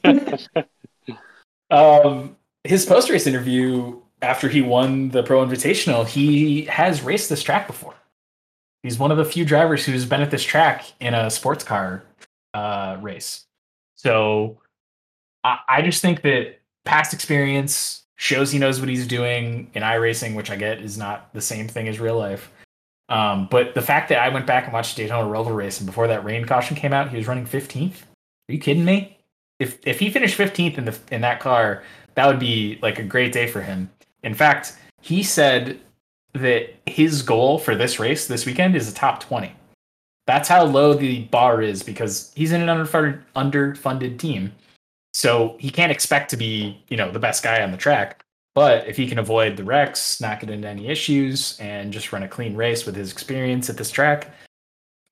um, 1.71 2.37
his 2.65 2.87
post 2.87 3.11
race 3.11 3.27
interview 3.27 4.01
after 4.23 4.49
he 4.49 4.63
won 4.63 5.11
the 5.11 5.23
Pro 5.23 5.45
Invitational, 5.45 6.07
he 6.07 6.65
has 6.65 7.03
raced 7.03 7.29
this 7.29 7.43
track 7.43 7.67
before. 7.67 7.95
He's 8.83 8.99
one 8.99 9.11
of 9.11 9.17
the 9.17 9.25
few 9.25 9.45
drivers 9.45 9.85
who's 9.85 10.05
been 10.05 10.21
at 10.21 10.31
this 10.31 10.43
track 10.43 10.85
in 11.01 11.15
a 11.15 11.31
sports 11.31 11.65
car 11.65 12.05
uh, 12.53 12.99
race. 13.01 13.45
So 13.97 14.59
I, 15.43 15.59
I 15.69 15.83
just 15.83 16.03
think 16.03 16.23
that 16.23 16.61
past 16.85 17.15
experience 17.15 18.05
shows 18.17 18.51
he 18.51 18.59
knows 18.59 18.81
what 18.81 18.89
he's 18.89 19.07
doing 19.07 19.71
in 19.75 19.83
iRacing, 19.83 20.35
which 20.35 20.51
I 20.51 20.57
get 20.57 20.81
is 20.81 20.99
not 20.99 21.33
the 21.33 21.41
same 21.41 21.69
thing 21.69 21.89
as 21.89 21.99
real 21.99 22.19
life. 22.19 22.51
Um, 23.09 23.49
but 23.51 23.75
the 23.75 23.83
fact 23.83 24.09
that 24.09 24.19
I 24.19 24.29
went 24.31 24.47
back 24.47 24.65
and 24.65 24.73
watched 24.73 24.97
Daytona 24.97 25.29
Roval 25.29 25.55
race, 25.55 25.79
and 25.79 25.87
before 25.87 26.07
that 26.09 26.25
rain 26.25 26.45
caution 26.47 26.77
came 26.77 26.93
out, 26.93 27.11
he 27.11 27.17
was 27.17 27.27
running 27.27 27.47
15th. 27.47 28.03
Are 28.49 28.53
you 28.53 28.59
kidding 28.59 28.85
me? 28.85 29.14
If 29.59 29.79
if 29.87 29.99
he 29.99 30.11
finished 30.11 30.39
15th 30.39 30.79
in 30.79 30.85
the 30.85 30.99
in 31.11 31.21
that 31.23 31.41
car, 31.41 31.83
that 32.15 32.27
would 32.27 32.39
be 32.39 32.79
like 32.83 32.99
a 32.99 33.05
great 33.05 33.33
day 33.33 33.47
for 33.47 33.61
him. 33.61 33.91
In 34.23 34.35
fact, 34.35 34.77
he 35.01 35.23
said 35.23 35.79
that 36.33 36.75
his 36.87 37.23
goal 37.23 37.59
for 37.59 37.75
this 37.75 37.99
race 37.99 38.27
this 38.27 38.47
weekend 38.47 38.75
is 38.75 38.91
a 38.91 38.95
top 38.95 39.21
20. 39.21 39.55
That's 40.27 40.49
how 40.49 40.65
low 40.65 40.95
the 40.95 41.25
bar 41.25 41.61
is 41.63 41.83
because 41.83 42.33
he's 42.35 42.53
in 42.53 42.67
an 42.67 42.69
underfunded 42.69 43.21
underfunded 43.37 44.19
team. 44.19 44.53
So 45.13 45.57
he 45.61 45.71
can't 45.71 45.93
expect 45.93 46.31
to 46.31 46.37
be, 46.37 46.83
you 46.89 46.97
know, 46.97 47.11
the 47.11 47.21
best 47.21 47.43
guy 47.45 47.63
on 47.63 47.71
the 47.71 47.77
track. 47.77 48.25
But 48.55 48.87
if 48.89 48.97
he 48.97 49.09
can 49.09 49.19
avoid 49.19 49.57
the 49.57 49.65
wrecks, 49.65 50.21
not 50.21 50.41
get 50.41 50.51
into 50.51 50.69
any 50.69 50.89
issues, 50.89 51.59
and 51.61 51.93
just 51.93 52.13
run 52.13 52.23
a 52.23 52.29
clean 52.29 52.57
race 52.57 52.87
with 52.87 52.95
his 52.95 53.13
experience 53.13 53.69
at 53.69 53.77
this 53.77 53.91
track, 53.91 54.33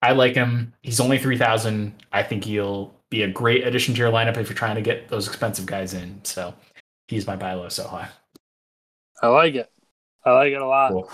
I 0.01 0.13
like 0.13 0.35
him. 0.35 0.73
He's 0.83 1.01
only 1.01 1.19
3,000. 1.19 1.93
I 2.13 2.23
think 2.23 2.45
he'll 2.45 2.95
be 3.13 3.23
a 3.23 3.29
great 3.29 3.65
addition 3.67 3.95
to 3.95 3.99
your 3.99 4.11
lineup 4.11 4.37
if 4.39 4.49
you're 4.49 4.57
trying 4.59 4.75
to 4.75 4.83
get 4.83 5.09
those 5.09 5.29
expensive 5.29 5.67
guys 5.67 5.95
in. 5.95 6.19
So 6.25 6.53
he's 7.07 7.27
my 7.27 7.37
buy 7.37 7.53
low 7.55 7.69
so 7.69 7.87
high. 7.87 8.09
I 9.23 9.29
like 9.29 9.55
it. 9.55 9.71
I 10.25 10.33
like 10.33 10.53
it 10.53 10.61
a 10.61 10.67
lot. 10.67 10.91
Cool. 10.93 11.11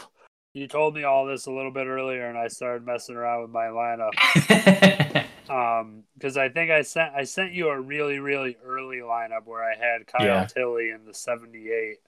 You 0.55 0.67
told 0.67 0.95
me 0.95 1.05
all 1.05 1.27
this 1.27 1.47
a 1.47 1.51
little 1.53 1.73
bit 1.73 1.87
earlier, 1.87 2.27
and 2.29 2.39
I 2.39 2.49
started 2.49 2.87
messing 2.87 3.17
around 3.17 3.43
with 3.43 3.51
my 3.51 3.67
lineup. 3.67 5.25
Um, 5.49 6.03
because 6.15 6.37
I 6.37 6.51
think 6.51 6.71
I 6.71 6.83
sent 6.83 7.15
I 7.15 7.25
sent 7.25 7.55
you 7.55 7.71
a 7.71 7.81
really 7.81 8.19
really 8.19 8.59
early 8.63 8.99
lineup 8.99 9.47
where 9.47 9.65
I 9.65 9.75
had 9.77 10.07
Kyle 10.07 10.27
Yeah. 10.27 10.45
Tilley 10.45 10.91
in 10.91 11.07
the 11.07 11.15
seventy 11.15 11.71
eight. 11.71 12.01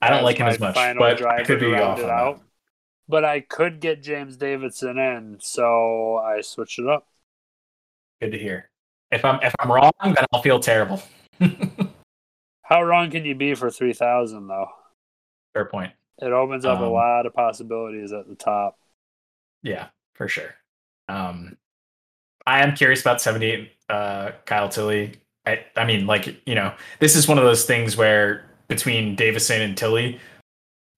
I 0.00 0.08
don't 0.08 0.24
like 0.24 0.38
him 0.38 0.46
as 0.46 0.58
much, 0.58 0.74
final 0.74 1.02
but 1.02 1.22
I 1.26 1.44
could 1.44 1.60
be 1.60 1.74
off 1.74 1.98
on 1.98 2.08
out. 2.08 2.36
that. 2.38 2.44
But 3.08 3.24
I 3.26 3.40
could 3.40 3.80
get 3.80 4.02
James 4.02 4.38
Davison 4.38 4.98
in, 4.98 5.36
so 5.40 6.16
I 6.16 6.40
switched 6.40 6.78
it 6.78 6.88
up. 6.88 7.06
Good 8.22 8.32
to 8.32 8.38
hear. 8.38 8.70
If 9.10 9.24
I'm 9.24 9.40
if 9.42 9.54
I'm 9.60 9.70
wrong, 9.70 9.92
then 10.02 10.24
I'll 10.32 10.42
feel 10.42 10.60
terrible. 10.60 11.02
How 12.62 12.82
wrong 12.82 13.10
can 13.10 13.24
you 13.24 13.34
be 13.34 13.54
for 13.54 13.70
three 13.70 13.92
thousand 13.92 14.48
though? 14.48 14.68
Fair 15.54 15.64
point. 15.66 15.92
It 16.18 16.32
opens 16.32 16.64
up 16.64 16.80
a 16.80 16.84
Um, 16.84 16.92
lot 16.92 17.26
of 17.26 17.34
possibilities 17.34 18.12
at 18.12 18.26
the 18.28 18.34
top. 18.34 18.78
Yeah, 19.62 19.88
for 20.14 20.28
sure. 20.28 20.54
Um, 21.08 21.56
I 22.46 22.62
am 22.62 22.74
curious 22.74 23.00
about 23.02 23.20
78 23.20 23.70
uh, 23.90 24.30
Kyle 24.46 24.68
Tilley. 24.68 25.12
I, 25.44 25.64
I 25.76 25.84
mean, 25.84 26.06
like, 26.06 26.40
you 26.46 26.54
know, 26.54 26.72
this 27.00 27.16
is 27.16 27.28
one 27.28 27.36
of 27.38 27.44
those 27.44 27.64
things 27.66 27.96
where 27.96 28.44
between 28.68 29.14
Davison 29.14 29.60
and 29.60 29.76
Tilley, 29.76 30.18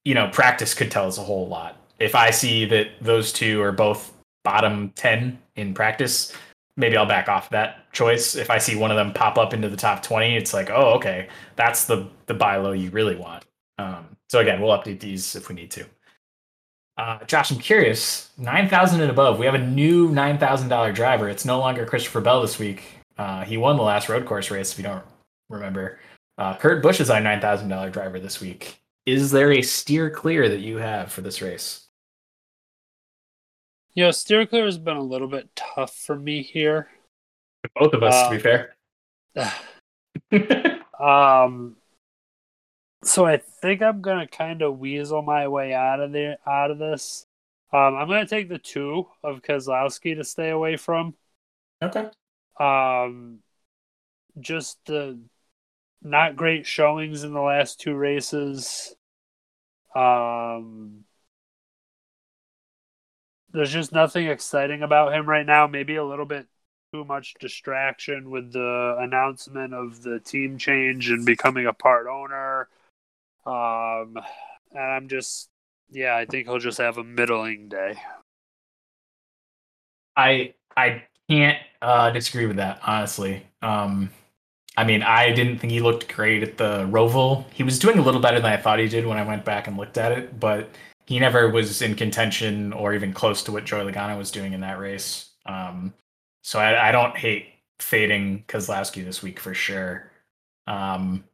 you 0.04 0.14
know, 0.14 0.28
practice 0.28 0.72
could 0.72 0.90
tell 0.90 1.06
us 1.08 1.18
a 1.18 1.22
whole 1.22 1.48
lot. 1.48 1.76
If 1.98 2.14
I 2.14 2.30
see 2.30 2.64
that 2.66 2.88
those 3.00 3.32
two 3.32 3.60
are 3.60 3.72
both 3.72 4.12
bottom 4.44 4.92
10 4.94 5.36
in 5.56 5.74
practice, 5.74 6.32
maybe 6.78 6.96
I'll 6.96 7.04
back 7.04 7.28
off 7.28 7.50
that 7.50 7.92
choice. 7.92 8.36
If 8.36 8.48
I 8.48 8.58
see 8.58 8.76
one 8.76 8.90
of 8.90 8.96
them 8.96 9.12
pop 9.12 9.36
up 9.36 9.52
into 9.52 9.68
the 9.68 9.76
top 9.76 10.02
20, 10.02 10.36
it's 10.36 10.54
like, 10.54 10.70
oh, 10.70 10.94
okay, 10.94 11.28
that's 11.56 11.84
the, 11.84 12.08
the 12.26 12.34
buy 12.34 12.56
low 12.56 12.72
you 12.72 12.90
really 12.90 13.16
want. 13.16 13.44
Um, 13.78 14.16
so 14.30 14.38
again, 14.38 14.62
we'll 14.62 14.76
update 14.76 15.00
these 15.00 15.36
if 15.36 15.48
we 15.48 15.54
need 15.54 15.70
to. 15.72 15.84
Uh, 16.96 17.22
Josh, 17.24 17.52
I'm 17.52 17.58
curious. 17.58 18.30
Nine 18.38 18.68
thousand 18.68 19.00
and 19.02 19.10
above. 19.10 19.38
We 19.38 19.46
have 19.46 19.54
a 19.54 19.64
new 19.64 20.08
nine 20.08 20.36
thousand 20.36 20.68
dollar 20.68 20.92
driver. 20.92 21.28
It's 21.28 21.44
no 21.44 21.60
longer 21.60 21.86
Christopher 21.86 22.20
Bell 22.20 22.42
this 22.42 22.58
week. 22.58 22.82
Uh, 23.16 23.44
he 23.44 23.56
won 23.56 23.76
the 23.76 23.84
last 23.84 24.08
road 24.08 24.26
course 24.26 24.50
race. 24.50 24.72
If 24.72 24.78
you 24.78 24.84
don't 24.84 25.04
remember, 25.48 26.00
uh, 26.38 26.56
Kurt 26.56 26.82
Busch 26.82 27.00
is 27.00 27.08
our 27.08 27.20
nine 27.20 27.40
thousand 27.40 27.68
dollar 27.68 27.88
driver 27.88 28.18
this 28.18 28.40
week. 28.40 28.80
Is 29.06 29.30
there 29.30 29.52
a 29.52 29.62
steer 29.62 30.10
clear 30.10 30.48
that 30.48 30.58
you 30.58 30.78
have 30.78 31.12
for 31.12 31.20
this 31.20 31.40
race? 31.40 31.87
You 33.94 34.04
know, 34.04 34.10
steer 34.10 34.46
clear 34.46 34.64
has 34.64 34.78
been 34.78 34.96
a 34.96 35.02
little 35.02 35.28
bit 35.28 35.48
tough 35.56 35.94
for 35.94 36.16
me 36.16 36.42
here. 36.42 36.88
Both 37.74 37.94
of 37.94 38.02
us, 38.02 38.28
to 38.28 38.30
be 38.30 38.36
Um, 38.36 38.42
fair. 38.42 38.74
Um, 40.98 41.76
so 43.04 43.24
I 43.24 43.36
think 43.36 43.82
I'm 43.82 44.02
gonna 44.02 44.26
kind 44.26 44.62
of 44.62 44.78
weasel 44.80 45.22
my 45.22 45.46
way 45.46 45.72
out 45.72 46.00
of 46.00 46.10
there, 46.12 46.38
out 46.44 46.72
of 46.72 46.78
this. 46.78 47.24
Um, 47.72 47.94
I'm 47.94 48.08
gonna 48.08 48.26
take 48.26 48.48
the 48.48 48.58
two 48.58 49.06
of 49.22 49.42
Keselowski 49.42 50.16
to 50.16 50.24
stay 50.24 50.50
away 50.50 50.76
from. 50.76 51.14
okay. 51.82 52.10
Um, 52.58 53.38
just 54.40 54.84
the 54.86 55.20
not 56.02 56.34
great 56.36 56.66
showings 56.66 57.22
in 57.22 57.32
the 57.32 57.40
last 57.40 57.80
two 57.80 57.94
races. 57.94 58.96
Um, 59.94 61.04
there's 63.52 63.72
just 63.72 63.92
nothing 63.92 64.26
exciting 64.26 64.82
about 64.82 65.14
him 65.14 65.28
right 65.28 65.46
now. 65.46 65.66
Maybe 65.66 65.96
a 65.96 66.04
little 66.04 66.26
bit 66.26 66.46
too 66.92 67.04
much 67.04 67.34
distraction 67.40 68.30
with 68.30 68.52
the 68.52 68.96
announcement 68.98 69.74
of 69.74 70.02
the 70.02 70.20
team 70.20 70.58
change 70.58 71.10
and 71.10 71.24
becoming 71.26 71.66
a 71.66 71.72
part 71.72 72.06
owner. 72.06 72.68
Um, 73.46 74.18
and 74.72 74.82
I'm 74.82 75.08
just, 75.08 75.50
yeah, 75.90 76.16
I 76.16 76.26
think 76.26 76.46
he'll 76.46 76.58
just 76.58 76.78
have 76.78 76.98
a 76.98 77.04
middling 77.04 77.68
day. 77.68 77.96
I 80.16 80.54
I 80.76 81.04
can't 81.28 81.58
uh, 81.82 82.10
disagree 82.10 82.46
with 82.46 82.56
that 82.56 82.80
honestly. 82.86 83.46
Um, 83.62 84.10
I 84.76 84.84
mean, 84.84 85.02
I 85.02 85.32
didn't 85.32 85.58
think 85.58 85.72
he 85.72 85.80
looked 85.80 86.08
great 86.14 86.42
at 86.42 86.56
the 86.56 86.86
Roval. 86.86 87.44
He 87.52 87.64
was 87.64 87.78
doing 87.78 87.98
a 87.98 88.02
little 88.02 88.20
better 88.20 88.40
than 88.40 88.52
I 88.52 88.56
thought 88.56 88.78
he 88.78 88.88
did 88.88 89.06
when 89.06 89.18
I 89.18 89.24
went 89.24 89.44
back 89.44 89.66
and 89.66 89.76
looked 89.76 89.98
at 89.98 90.12
it, 90.12 90.38
but 90.38 90.70
he 91.08 91.18
never 91.18 91.48
was 91.48 91.80
in 91.80 91.94
contention 91.94 92.70
or 92.74 92.92
even 92.92 93.14
close 93.14 93.42
to 93.42 93.50
what 93.50 93.64
Joey 93.64 93.90
Logano 93.90 94.18
was 94.18 94.30
doing 94.30 94.52
in 94.52 94.60
that 94.60 94.78
race. 94.78 95.30
Um, 95.46 95.94
so 96.42 96.58
I, 96.58 96.90
I 96.90 96.92
don't 96.92 97.16
hate 97.16 97.46
fading 97.80 98.44
Keselowski 98.46 99.02
this 99.02 99.22
week 99.22 99.40
for 99.40 99.54
sure. 99.54 100.10
Um, 100.66 101.24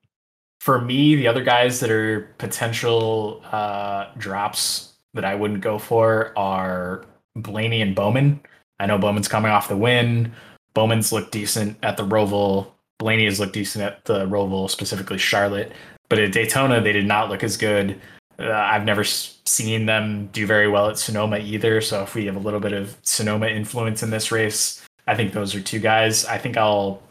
for 0.61 0.81
me, 0.81 1.17
the 1.17 1.27
other 1.27 1.43
guys 1.43 1.81
that 1.81 1.91
are 1.91 2.33
potential 2.39 3.43
uh, 3.51 4.13
drops 4.17 4.93
that 5.13 5.25
I 5.25 5.35
wouldn't 5.35 5.61
go 5.61 5.81
for 5.81 6.33
are 6.39 7.05
Blaney 7.35 7.83
and 7.83 7.97
Bowman. 7.97 8.39
I 8.79 8.87
know 8.87 8.97
Bowman's 8.97 9.27
coming 9.27 9.51
off 9.51 9.67
the 9.67 9.77
win. 9.77 10.33
Bowman's 10.75 11.13
looked 11.13 11.33
decent 11.33 11.77
at 11.83 11.97
the 11.97 12.07
Roval. 12.07 12.69
Blaney 13.01 13.25
has 13.25 13.41
looked 13.41 13.55
decent 13.55 13.83
at 13.85 14.05
the 14.05 14.25
Roval, 14.27 14.71
specifically 14.71 15.19
Charlotte. 15.19 15.73
But 16.09 16.21
at 16.21 16.31
Daytona, 16.31 16.81
they 16.81 16.93
did 16.93 17.07
not 17.07 17.29
look 17.29 17.43
as 17.43 17.57
good. 17.57 18.01
Uh, 18.39 18.51
I've 18.51 18.85
never 18.85 19.05
seen 19.05 19.87
them 19.87 20.29
do 20.33 20.47
very 20.47 20.69
well 20.69 20.89
at 20.89 20.99
Sonoma 20.99 21.39
either. 21.39 21.81
So 21.81 22.03
if 22.03 22.15
we 22.15 22.27
have 22.27 22.37
a 22.37 22.41
little 22.41 22.61
bit 22.61 22.73
of 22.73 22.97
Sonoma 23.03 23.47
influence 23.47 24.03
in 24.03 24.11
this 24.11 24.33
race, 24.33 24.85
I 25.07 25.15
think 25.15 25.33
those 25.33 25.55
are 25.55 25.61
two 25.61 25.79
guys. 25.79 26.25
I 26.25 26.39
think 26.39 26.57
I'll 26.57 27.03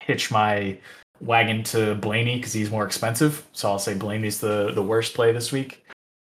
hitch 0.00 0.30
my 0.30 0.78
wagon 1.20 1.62
to 1.64 1.94
Blaney 1.94 2.36
because 2.36 2.52
he's 2.52 2.70
more 2.70 2.84
expensive. 2.84 3.46
So 3.52 3.70
I'll 3.70 3.78
say 3.78 3.94
Blaney's 3.94 4.40
the 4.40 4.72
the 4.72 4.82
worst 4.82 5.14
play 5.14 5.32
this 5.32 5.52
week. 5.52 5.84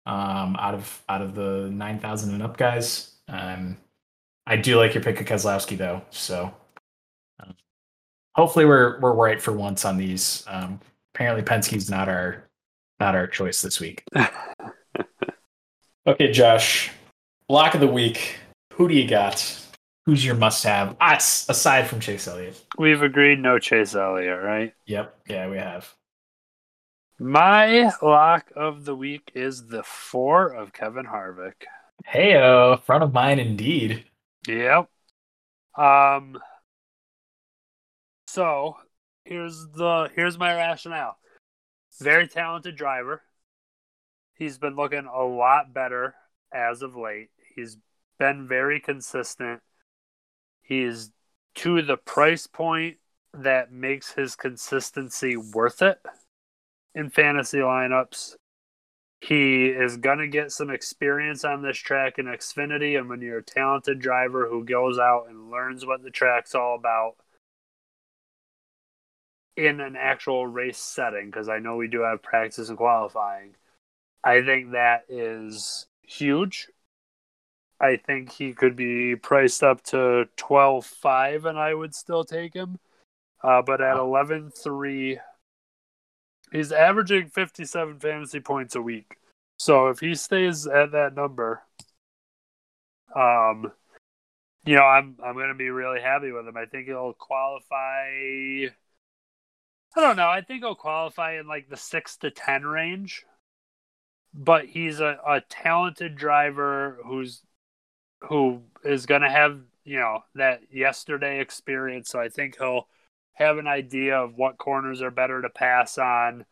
Um, 0.06 0.56
out 0.58 0.74
of 0.74 1.02
out 1.08 1.22
of 1.22 1.34
the 1.34 1.68
nine 1.72 1.98
thousand 1.98 2.34
and 2.34 2.42
up 2.42 2.56
guys, 2.56 3.14
um, 3.28 3.76
I 4.46 4.56
do 4.56 4.76
like 4.76 4.94
your 4.94 5.02
pick 5.02 5.20
of 5.20 5.26
Keselowski 5.26 5.76
though. 5.76 6.02
So 6.10 6.52
um, 7.40 7.54
hopefully 8.34 8.64
we're 8.64 8.98
we're 9.00 9.12
right 9.12 9.40
for 9.40 9.52
once 9.52 9.84
on 9.84 9.96
these. 9.96 10.44
Um, 10.48 10.80
apparently 11.14 11.44
Penske's 11.44 11.88
not 11.90 12.08
our 12.08 12.44
not 13.02 13.16
our 13.16 13.26
choice 13.26 13.60
this 13.60 13.80
week. 13.80 14.04
okay, 16.06 16.30
Josh, 16.30 16.92
lock 17.48 17.74
of 17.74 17.80
the 17.80 17.88
week. 17.88 18.36
Who 18.74 18.88
do 18.88 18.94
you 18.94 19.08
got? 19.08 19.58
Who's 20.06 20.24
your 20.24 20.36
must-have? 20.36 20.96
Us, 21.00 21.48
aside 21.48 21.88
from 21.88 21.98
Chase 21.98 22.28
Elliott. 22.28 22.64
We've 22.78 23.02
agreed 23.02 23.40
no 23.40 23.58
Chase 23.58 23.96
Elliott, 23.96 24.40
right? 24.40 24.72
Yep. 24.86 25.16
Yeah, 25.28 25.48
we 25.48 25.56
have. 25.56 25.92
My 27.18 27.90
lock 28.00 28.52
of 28.54 28.84
the 28.84 28.94
week 28.94 29.32
is 29.34 29.66
the 29.66 29.82
four 29.82 30.54
of 30.54 30.72
Kevin 30.72 31.06
Harvick. 31.06 31.64
Heyo, 32.08 32.80
front 32.84 33.02
of 33.02 33.12
mine 33.12 33.40
indeed. 33.40 34.04
Yep. 34.46 34.88
Um. 35.76 36.38
So 38.28 38.76
here's 39.24 39.66
the 39.74 40.08
here's 40.14 40.38
my 40.38 40.54
rationale. 40.54 41.16
Very 42.00 42.26
talented 42.26 42.76
driver. 42.76 43.22
He's 44.34 44.58
been 44.58 44.76
looking 44.76 45.06
a 45.06 45.22
lot 45.22 45.74
better 45.74 46.14
as 46.52 46.82
of 46.82 46.96
late. 46.96 47.30
He's 47.54 47.76
been 48.18 48.48
very 48.48 48.80
consistent. 48.80 49.60
He 50.62 50.82
is 50.82 51.10
to 51.56 51.82
the 51.82 51.96
price 51.96 52.46
point 52.46 52.96
that 53.34 53.72
makes 53.72 54.12
his 54.12 54.36
consistency 54.36 55.36
worth 55.36 55.82
it 55.82 55.98
in 56.94 57.10
fantasy 57.10 57.58
lineups. 57.58 58.36
He 59.20 59.66
is 59.66 59.96
going 59.96 60.18
to 60.18 60.26
get 60.26 60.50
some 60.50 60.70
experience 60.70 61.44
on 61.44 61.62
this 61.62 61.78
track 61.78 62.18
in 62.18 62.26
Xfinity. 62.26 62.98
And 62.98 63.08
when 63.08 63.20
you're 63.20 63.38
a 63.38 63.42
talented 63.42 64.00
driver 64.00 64.48
who 64.48 64.64
goes 64.64 64.98
out 64.98 65.26
and 65.28 65.50
learns 65.50 65.86
what 65.86 66.02
the 66.02 66.10
track's 66.10 66.54
all 66.54 66.74
about 66.74 67.14
in 69.56 69.80
an 69.80 69.96
actual 69.96 70.46
race 70.46 70.78
setting, 70.78 71.26
because 71.26 71.48
I 71.48 71.58
know 71.58 71.76
we 71.76 71.88
do 71.88 72.00
have 72.00 72.22
practice 72.22 72.68
and 72.68 72.78
qualifying, 72.78 73.54
I 74.24 74.42
think 74.42 74.72
that 74.72 75.04
is 75.08 75.86
huge. 76.02 76.68
I 77.80 77.96
think 77.96 78.30
he 78.30 78.52
could 78.52 78.76
be 78.76 79.16
priced 79.16 79.62
up 79.62 79.82
to 79.84 80.28
12 80.36 80.86
5, 80.86 81.44
and 81.44 81.58
I 81.58 81.74
would 81.74 81.94
still 81.94 82.24
take 82.24 82.54
him. 82.54 82.78
Uh, 83.42 83.60
but 83.60 83.80
at 83.80 83.96
11 83.96 84.50
3, 84.50 85.18
He's 86.52 86.70
averaging 86.70 87.28
57 87.28 87.98
fantasy 87.98 88.40
points 88.40 88.74
a 88.74 88.82
week. 88.82 89.16
So 89.58 89.88
if 89.88 90.00
he 90.00 90.14
stays 90.14 90.66
at 90.66 90.92
that 90.92 91.14
number, 91.14 91.62
um, 93.16 93.72
you 94.66 94.76
know, 94.76 94.82
I'm 94.82 95.16
I'm 95.24 95.34
gonna 95.34 95.54
be 95.54 95.70
really 95.70 96.00
happy 96.00 96.30
with 96.30 96.46
him. 96.46 96.56
I 96.56 96.66
think 96.66 96.86
he'll 96.86 97.14
qualify. 97.14 98.68
I 99.94 100.00
don't 100.00 100.16
know. 100.16 100.28
I 100.28 100.40
think 100.40 100.62
he'll 100.62 100.74
qualify 100.74 101.38
in 101.38 101.46
like 101.46 101.68
the 101.68 101.76
six 101.76 102.16
to 102.18 102.30
ten 102.30 102.64
range. 102.64 103.24
But 104.34 104.66
he's 104.66 105.00
a, 105.00 105.18
a 105.26 105.42
talented 105.42 106.16
driver 106.16 106.98
who's 107.04 107.42
who 108.22 108.62
is 108.84 109.04
gonna 109.06 109.30
have 109.30 109.60
you 109.84 109.98
know 109.98 110.24
that 110.34 110.62
yesterday 110.72 111.40
experience. 111.40 112.08
So 112.08 112.20
I 112.20 112.28
think 112.28 112.56
he'll 112.58 112.88
have 113.34 113.58
an 113.58 113.66
idea 113.66 114.16
of 114.16 114.36
what 114.36 114.58
corners 114.58 115.02
are 115.02 115.10
better 115.10 115.42
to 115.42 115.48
pass 115.50 115.98
on, 115.98 116.44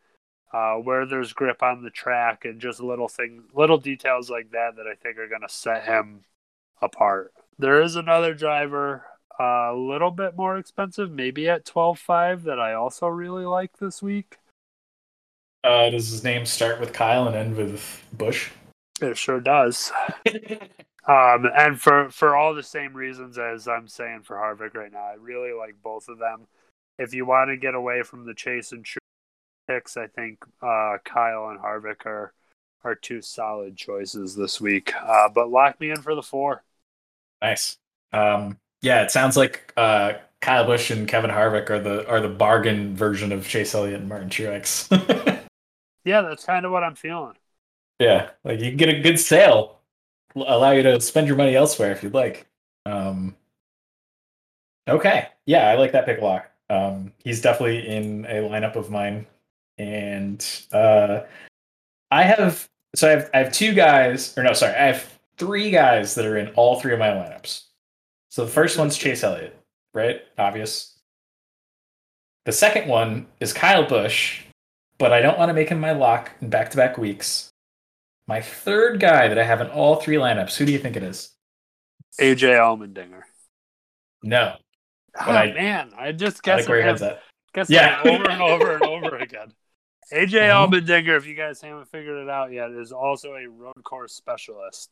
uh, 0.53 0.75
where 0.75 1.05
there's 1.05 1.33
grip 1.33 1.63
on 1.63 1.83
the 1.83 1.89
track, 1.89 2.45
and 2.45 2.59
just 2.59 2.79
little 2.79 3.07
things, 3.07 3.43
little 3.53 3.77
details 3.77 4.29
like 4.29 4.51
that 4.51 4.75
that 4.75 4.87
I 4.87 4.95
think 4.95 5.17
are 5.17 5.27
going 5.27 5.41
to 5.41 5.49
set 5.49 5.85
him 5.85 6.25
apart. 6.81 7.33
There 7.57 7.81
is 7.81 7.95
another 7.95 8.33
driver 8.33 9.05
a 9.39 9.73
little 9.75 10.11
bit 10.11 10.35
more 10.35 10.57
expensive, 10.57 11.11
maybe 11.11 11.49
at 11.49 11.65
twelve 11.65 11.99
five, 11.99 12.43
that 12.43 12.59
I 12.59 12.73
also 12.73 13.07
really 13.07 13.45
like 13.45 13.77
this 13.77 14.01
week. 14.01 14.37
Uh, 15.63 15.89
does 15.89 16.09
his 16.09 16.23
name 16.23 16.45
start 16.45 16.79
with 16.79 16.93
Kyle 16.93 17.27
and 17.27 17.35
end 17.35 17.55
with 17.55 18.03
Busch? 18.13 18.49
It 18.99 19.17
sure 19.17 19.39
does. 19.39 19.91
um, 21.07 21.47
and 21.55 21.79
for 21.79 22.09
for 22.09 22.35
all 22.35 22.53
the 22.53 22.63
same 22.63 22.93
reasons 22.93 23.37
as 23.37 23.67
I'm 23.67 23.87
saying 23.87 24.21
for 24.23 24.37
Harvick 24.37 24.73
right 24.73 24.91
now, 24.91 25.05
I 25.05 25.15
really 25.19 25.53
like 25.53 25.75
both 25.83 26.07
of 26.07 26.17
them 26.17 26.47
if 27.01 27.13
you 27.13 27.25
want 27.25 27.49
to 27.49 27.57
get 27.57 27.73
away 27.73 28.03
from 28.03 28.25
the 28.25 28.33
chase 28.33 28.71
and 28.71 28.85
shoot 28.85 29.01
picks, 29.67 29.97
I 29.97 30.07
think 30.07 30.43
uh, 30.61 30.97
Kyle 31.03 31.49
and 31.49 31.59
Harvick 31.59 32.05
are 32.05 32.33
are 32.83 32.95
two 32.95 33.21
solid 33.21 33.77
choices 33.77 34.35
this 34.35 34.59
week. 34.59 34.93
Uh, 34.95 35.29
but 35.29 35.49
lock 35.49 35.79
me 35.79 35.91
in 35.91 36.01
for 36.01 36.15
the 36.15 36.23
four. 36.23 36.63
Nice. 37.41 37.77
Um, 38.11 38.57
yeah, 38.81 39.03
it 39.03 39.11
sounds 39.11 39.37
like 39.37 39.73
uh, 39.77 40.13
Kyle 40.41 40.65
Busch 40.65 40.89
and 40.89 41.07
Kevin 41.07 41.29
Harvick 41.29 41.69
are 41.69 41.79
the 41.79 42.07
are 42.07 42.19
the 42.19 42.29
bargain 42.29 42.95
version 42.95 43.31
of 43.31 43.47
Chase 43.47 43.75
Elliott 43.75 43.99
and 43.99 44.09
Martin 44.09 44.29
Truex. 44.29 44.89
yeah, 46.03 46.21
that's 46.21 46.45
kind 46.45 46.65
of 46.65 46.71
what 46.71 46.83
I'm 46.83 46.95
feeling. 46.95 47.35
Yeah, 47.99 48.31
like 48.43 48.59
you 48.59 48.69
can 48.69 48.77
get 48.77 48.89
a 48.89 48.99
good 48.99 49.19
sale, 49.19 49.79
allow 50.35 50.71
you 50.71 50.81
to 50.83 50.99
spend 50.99 51.27
your 51.27 51.37
money 51.37 51.55
elsewhere 51.55 51.91
if 51.91 52.01
you'd 52.01 52.15
like. 52.15 52.47
Um, 52.87 53.35
okay, 54.89 55.27
yeah, 55.45 55.69
I 55.69 55.75
like 55.75 55.91
that 55.91 56.05
pick 56.05 56.19
lock. 56.19 56.49
Um, 56.71 57.13
he's 57.23 57.41
definitely 57.41 57.87
in 57.87 58.25
a 58.25 58.35
lineup 58.49 58.75
of 58.75 58.89
mine, 58.89 59.27
and 59.77 60.43
uh, 60.71 61.21
I 62.09 62.23
have 62.23 62.67
so 62.95 63.07
I 63.07 63.11
have 63.11 63.29
I 63.35 63.37
have 63.39 63.53
two 63.53 63.75
guys, 63.75 64.35
or 64.35 64.41
no, 64.41 64.53
sorry, 64.53 64.73
I 64.73 64.87
have 64.87 65.19
three 65.37 65.69
guys 65.69 66.15
that 66.15 66.25
are 66.25 66.37
in 66.37 66.47
all 66.55 66.79
three 66.79 66.93
of 66.93 66.99
my 66.99 67.09
lineups. 67.09 67.65
So 68.31 68.43
the 68.45 68.51
first 68.51 68.79
one's 68.79 68.97
Chase 68.97 69.23
Elliott, 69.23 69.55
right? 69.93 70.21
Obvious. 70.39 70.97
The 72.45 72.51
second 72.51 72.87
one 72.87 73.27
is 73.39 73.53
Kyle 73.53 73.87
Busch, 73.87 74.41
but 74.97 75.13
I 75.13 75.21
don't 75.21 75.37
want 75.37 75.49
to 75.49 75.53
make 75.53 75.69
him 75.69 75.79
my 75.79 75.91
lock 75.91 76.31
in 76.41 76.49
back-to-back 76.49 76.97
weeks. 76.97 77.49
My 78.27 78.41
third 78.41 78.99
guy 78.99 79.27
that 79.27 79.37
I 79.37 79.43
have 79.43 79.61
in 79.61 79.67
all 79.67 79.97
three 79.97 80.15
lineups, 80.15 80.57
who 80.57 80.65
do 80.65 80.71
you 80.71 80.79
think 80.79 80.95
it 80.95 81.03
is? 81.03 81.35
AJ 82.19 82.57
Allmendinger. 82.57 83.21
No, 84.23 84.55
Oh 85.19 85.31
I, 85.31 85.53
man, 85.53 85.91
I 85.97 86.11
just 86.11 86.41
guess 86.41 86.53
I 86.53 86.57
like 86.61 86.69
where 86.69 86.77
your 86.77 86.87
head's 86.87 87.01
at. 87.01 87.21
Guess 87.53 87.69
yeah. 87.69 88.01
over 88.05 88.29
and 88.29 88.41
over 88.41 88.73
and 88.75 88.83
over 89.05 89.17
again. 89.17 89.53
AJ 90.13 90.49
uh-huh. 90.49 90.67
Allmendinger, 90.67 91.17
if 91.17 91.27
you 91.27 91.35
guys 91.35 91.61
haven't 91.61 91.89
figured 91.89 92.23
it 92.23 92.29
out 92.29 92.51
yet, 92.51 92.71
is 92.71 92.91
also 92.91 93.35
a 93.35 93.47
road 93.47 93.83
course 93.83 94.13
specialist. 94.13 94.89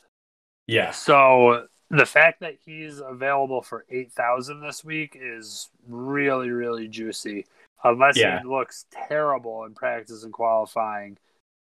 Yeah. 0.68 0.92
So 0.92 1.68
the 1.90 2.06
fact 2.06 2.42
that 2.42 2.58
he's 2.64 3.00
available 3.00 3.62
for 3.62 3.86
eight 3.90 4.12
thousand 4.12 4.62
this 4.62 4.84
week 4.84 5.18
is 5.20 5.70
really, 5.88 6.50
really 6.50 6.88
juicy. 6.88 7.46
Unless 7.84 8.18
yeah. 8.18 8.42
he 8.42 8.48
looks 8.48 8.86
terrible 8.92 9.64
in 9.64 9.74
practice 9.74 10.24
and 10.24 10.34
qualifying. 10.34 11.18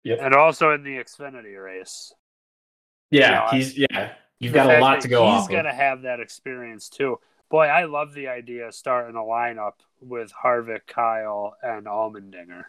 Yep. 0.05 0.18
And 0.20 0.35
also 0.35 0.72
in 0.72 0.85
the 0.85 0.97
Xfinity 0.97 1.62
race. 1.62 2.14
Yeah, 3.11 3.29
you 3.29 3.35
know, 3.35 3.59
he's 3.59 3.79
yeah. 3.79 4.12
You've 4.41 4.53
got 4.53 4.75
a 4.75 4.81
lot 4.81 5.01
to 5.03 5.09
go 5.09 5.25
he's 5.25 5.33
off. 5.33 5.49
He's 5.49 5.57
gonna 5.57 5.75
have 5.75 6.03
that 6.03 6.20
experience 6.20 6.89
too. 6.89 7.18
Boy, 7.51 7.66
I 7.66 7.85
love 7.85 8.14
the 8.14 8.29
idea 8.29 8.68
of 8.68 8.75
starting 8.75 9.16
a 9.16 9.20
lineup 9.20 9.75
with 10.01 10.33
Harvick, 10.33 10.87
Kyle, 10.87 11.57
and 11.62 11.87
Allmendinger. 11.87 12.64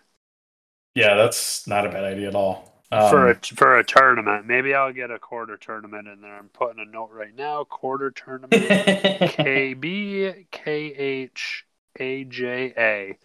Yeah, 0.94 1.16
that's 1.16 1.68
not 1.68 1.86
a 1.86 1.90
bad 1.90 2.04
idea 2.04 2.30
at 2.30 2.36
all. 2.36 2.75
Um, 2.92 3.10
for 3.10 3.30
a 3.30 3.36
for 3.36 3.78
a 3.78 3.84
tournament, 3.84 4.46
maybe 4.46 4.74
I'll 4.74 4.94
get 4.94 5.12
a 5.12 5.18
quarter 5.18 5.58
tournament 5.58 6.08
in 6.08 6.22
there. 6.22 6.38
I'm 6.38 6.50
putting 6.50 6.80
a 6.80 6.90
note 6.90 7.10
right 7.12 7.36
now. 7.36 7.64
Quarter 7.64 8.12
tournament, 8.12 8.52
K 9.32 9.74
B 9.74 10.46
K 10.52 10.72
H 10.72 11.66
A 12.00 12.24
J 12.26 12.74
A. 12.78 13.18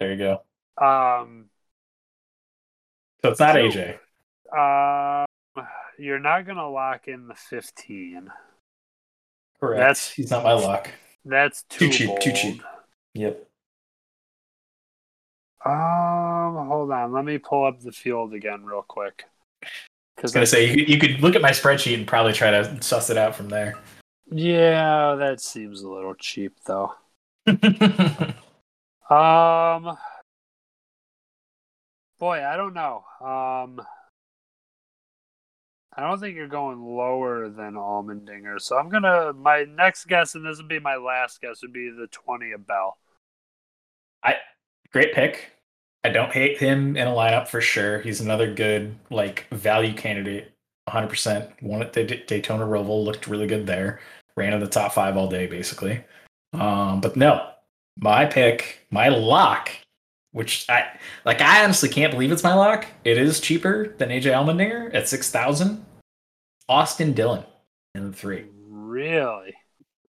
There 0.00 0.12
you 0.12 0.18
go. 0.18 0.42
Um. 0.82 1.46
So 3.22 3.30
it's 3.30 3.40
not 3.40 3.54
so, 3.54 3.58
AJ. 3.58 3.98
Um, 4.56 5.66
you're 5.98 6.20
not 6.20 6.46
gonna 6.46 6.68
lock 6.68 7.08
in 7.08 7.28
the 7.28 7.34
15. 7.34 8.30
Correct. 9.60 9.80
That's 9.80 10.10
he's 10.10 10.30
not 10.30 10.44
my 10.44 10.52
luck. 10.52 10.90
That's 11.24 11.64
too, 11.64 11.86
too 11.86 11.92
cheap. 11.92 12.06
Bold. 12.08 12.20
Too 12.20 12.32
cheap. 12.32 12.62
Yep. 13.14 13.44
Um, 15.64 16.37
hold 16.54 16.90
on. 16.90 17.12
Let 17.12 17.24
me 17.24 17.38
pull 17.38 17.66
up 17.66 17.80
the 17.80 17.92
field 17.92 18.34
again 18.34 18.64
real 18.64 18.84
quick. 18.86 19.24
Because 20.16 20.34
I 20.34 20.40
was 20.40 20.50
gonna 20.50 20.64
say 20.64 20.68
you 20.68 20.74
could, 20.76 20.88
you 20.88 20.98
could 20.98 21.20
look 21.20 21.36
at 21.36 21.42
my 21.42 21.50
spreadsheet 21.50 21.94
and 21.94 22.06
probably 22.06 22.32
try 22.32 22.50
to 22.50 22.82
suss 22.82 23.10
it 23.10 23.16
out 23.16 23.34
from 23.34 23.48
there. 23.48 23.76
Yeah, 24.30 25.14
that 25.14 25.40
seems 25.40 25.82
a 25.82 25.88
little 25.88 26.14
cheap 26.14 26.52
though. 26.66 26.92
um, 27.48 27.56
boy, 32.18 32.44
I 32.44 32.56
don't 32.56 32.74
know. 32.74 33.04
Um, 33.20 33.80
I 35.96 36.02
don't 36.02 36.20
think 36.20 36.36
you're 36.36 36.46
going 36.46 36.80
lower 36.80 37.48
than 37.48 37.74
Allmendinger. 37.74 38.60
So 38.60 38.76
I'm 38.76 38.88
gonna 38.88 39.32
my 39.32 39.64
next 39.64 40.06
guess, 40.06 40.34
and 40.34 40.44
this 40.44 40.58
would 40.58 40.68
be 40.68 40.78
my 40.78 40.96
last 40.96 41.40
guess, 41.40 41.62
would 41.62 41.72
be 41.72 41.90
the 41.90 42.06
twenty 42.08 42.52
of 42.52 42.66
Bell. 42.66 42.98
I 44.22 44.34
great 44.92 45.12
pick. 45.12 45.57
I 46.04 46.10
don't 46.10 46.32
hate 46.32 46.58
him 46.58 46.96
in 46.96 47.08
a 47.08 47.12
lineup 47.12 47.48
for 47.48 47.60
sure. 47.60 48.00
He's 48.00 48.20
another 48.20 48.52
good 48.52 48.96
like 49.10 49.46
value 49.50 49.94
candidate. 49.94 50.52
100% 50.88 51.62
won 51.62 51.82
at 51.82 51.92
the 51.92 52.04
Daytona 52.04 52.64
Roval, 52.64 53.04
looked 53.04 53.26
really 53.26 53.46
good 53.46 53.66
there. 53.66 54.00
Ran 54.36 54.54
in 54.54 54.60
the 54.60 54.66
top 54.66 54.92
five 54.92 55.16
all 55.16 55.28
day, 55.28 55.46
basically. 55.46 56.02
Um, 56.54 57.00
but 57.00 57.16
no, 57.16 57.50
my 57.98 58.24
pick, 58.24 58.86
my 58.90 59.08
lock, 59.08 59.70
which 60.32 60.64
I 60.68 60.86
like, 61.24 61.40
I 61.40 61.64
honestly 61.64 61.88
can't 61.88 62.12
believe 62.12 62.32
it's 62.32 62.44
my 62.44 62.54
lock. 62.54 62.86
It 63.04 63.18
is 63.18 63.40
cheaper 63.40 63.94
than 63.98 64.10
AJ 64.10 64.32
Allmendinger 64.32 64.94
at 64.94 65.08
6,000. 65.08 65.84
Austin 66.68 67.12
Dillon 67.12 67.44
in 67.94 68.10
the 68.10 68.16
three. 68.16 68.46
Really? 68.68 69.54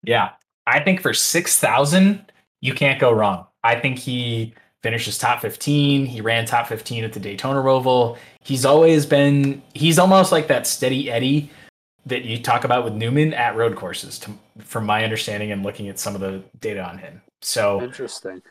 Yeah. 0.03 0.31
I 0.67 0.81
think 0.81 1.01
for 1.01 1.15
6,000, 1.15 2.33
you 2.61 2.75
can't 2.75 3.01
go 3.01 3.11
wrong. 3.13 3.47
I 3.65 3.81
think 3.81 3.99
he 3.99 4.55
finishes 4.83 5.19
top 5.19 5.41
15. 5.41 6.07
He 6.07 6.21
ran 6.21 6.47
top 6.47 6.69
15 6.69 7.05
at 7.05 7.13
the 7.13 7.21
Daytona 7.21 7.61
Roval. 7.61 8.17
He's 8.41 8.65
always 8.65 9.07
been, 9.07 9.63
he's 9.75 9.99
almost 9.99 10.33
like 10.33 10.49
that 10.49 10.67
steady 10.67 11.11
Eddie 11.11 11.51
that 12.07 12.25
you 12.25 12.41
talk 12.41 12.65
about 12.65 12.85
with 12.85 12.95
Newman 12.95 13.35
at 13.35 13.57
road 13.57 13.77
courses, 13.77 14.19
to, 14.21 14.31
from 14.61 14.87
my 14.87 15.05
understanding 15.05 15.53
and 15.53 15.63
looking 15.63 15.89
at 15.89 15.99
some 15.99 16.15
of 16.15 16.21
the 16.21 16.43
data 16.61 16.83
on 16.83 16.99
him. 16.99 17.21
So 17.43 17.83
interesting. 17.83 18.43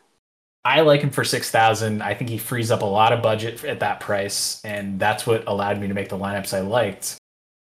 I 0.63 0.81
like 0.81 1.01
him 1.01 1.11
for 1.11 1.23
6,000. 1.23 2.01
I 2.01 2.13
think 2.13 2.29
he 2.29 2.37
frees 2.37 2.71
up 2.71 2.81
a 2.81 2.85
lot 2.85 3.13
of 3.13 3.21
budget 3.21 3.63
at 3.63 3.79
that 3.79 3.99
price. 3.99 4.61
And 4.65 4.99
that's 4.99 5.25
what 5.25 5.47
allowed 5.47 5.79
me 5.79 5.87
to 5.87 5.93
make 5.93 6.09
the 6.09 6.17
lineups 6.17 6.55
I 6.55 6.59
liked. 6.59 7.17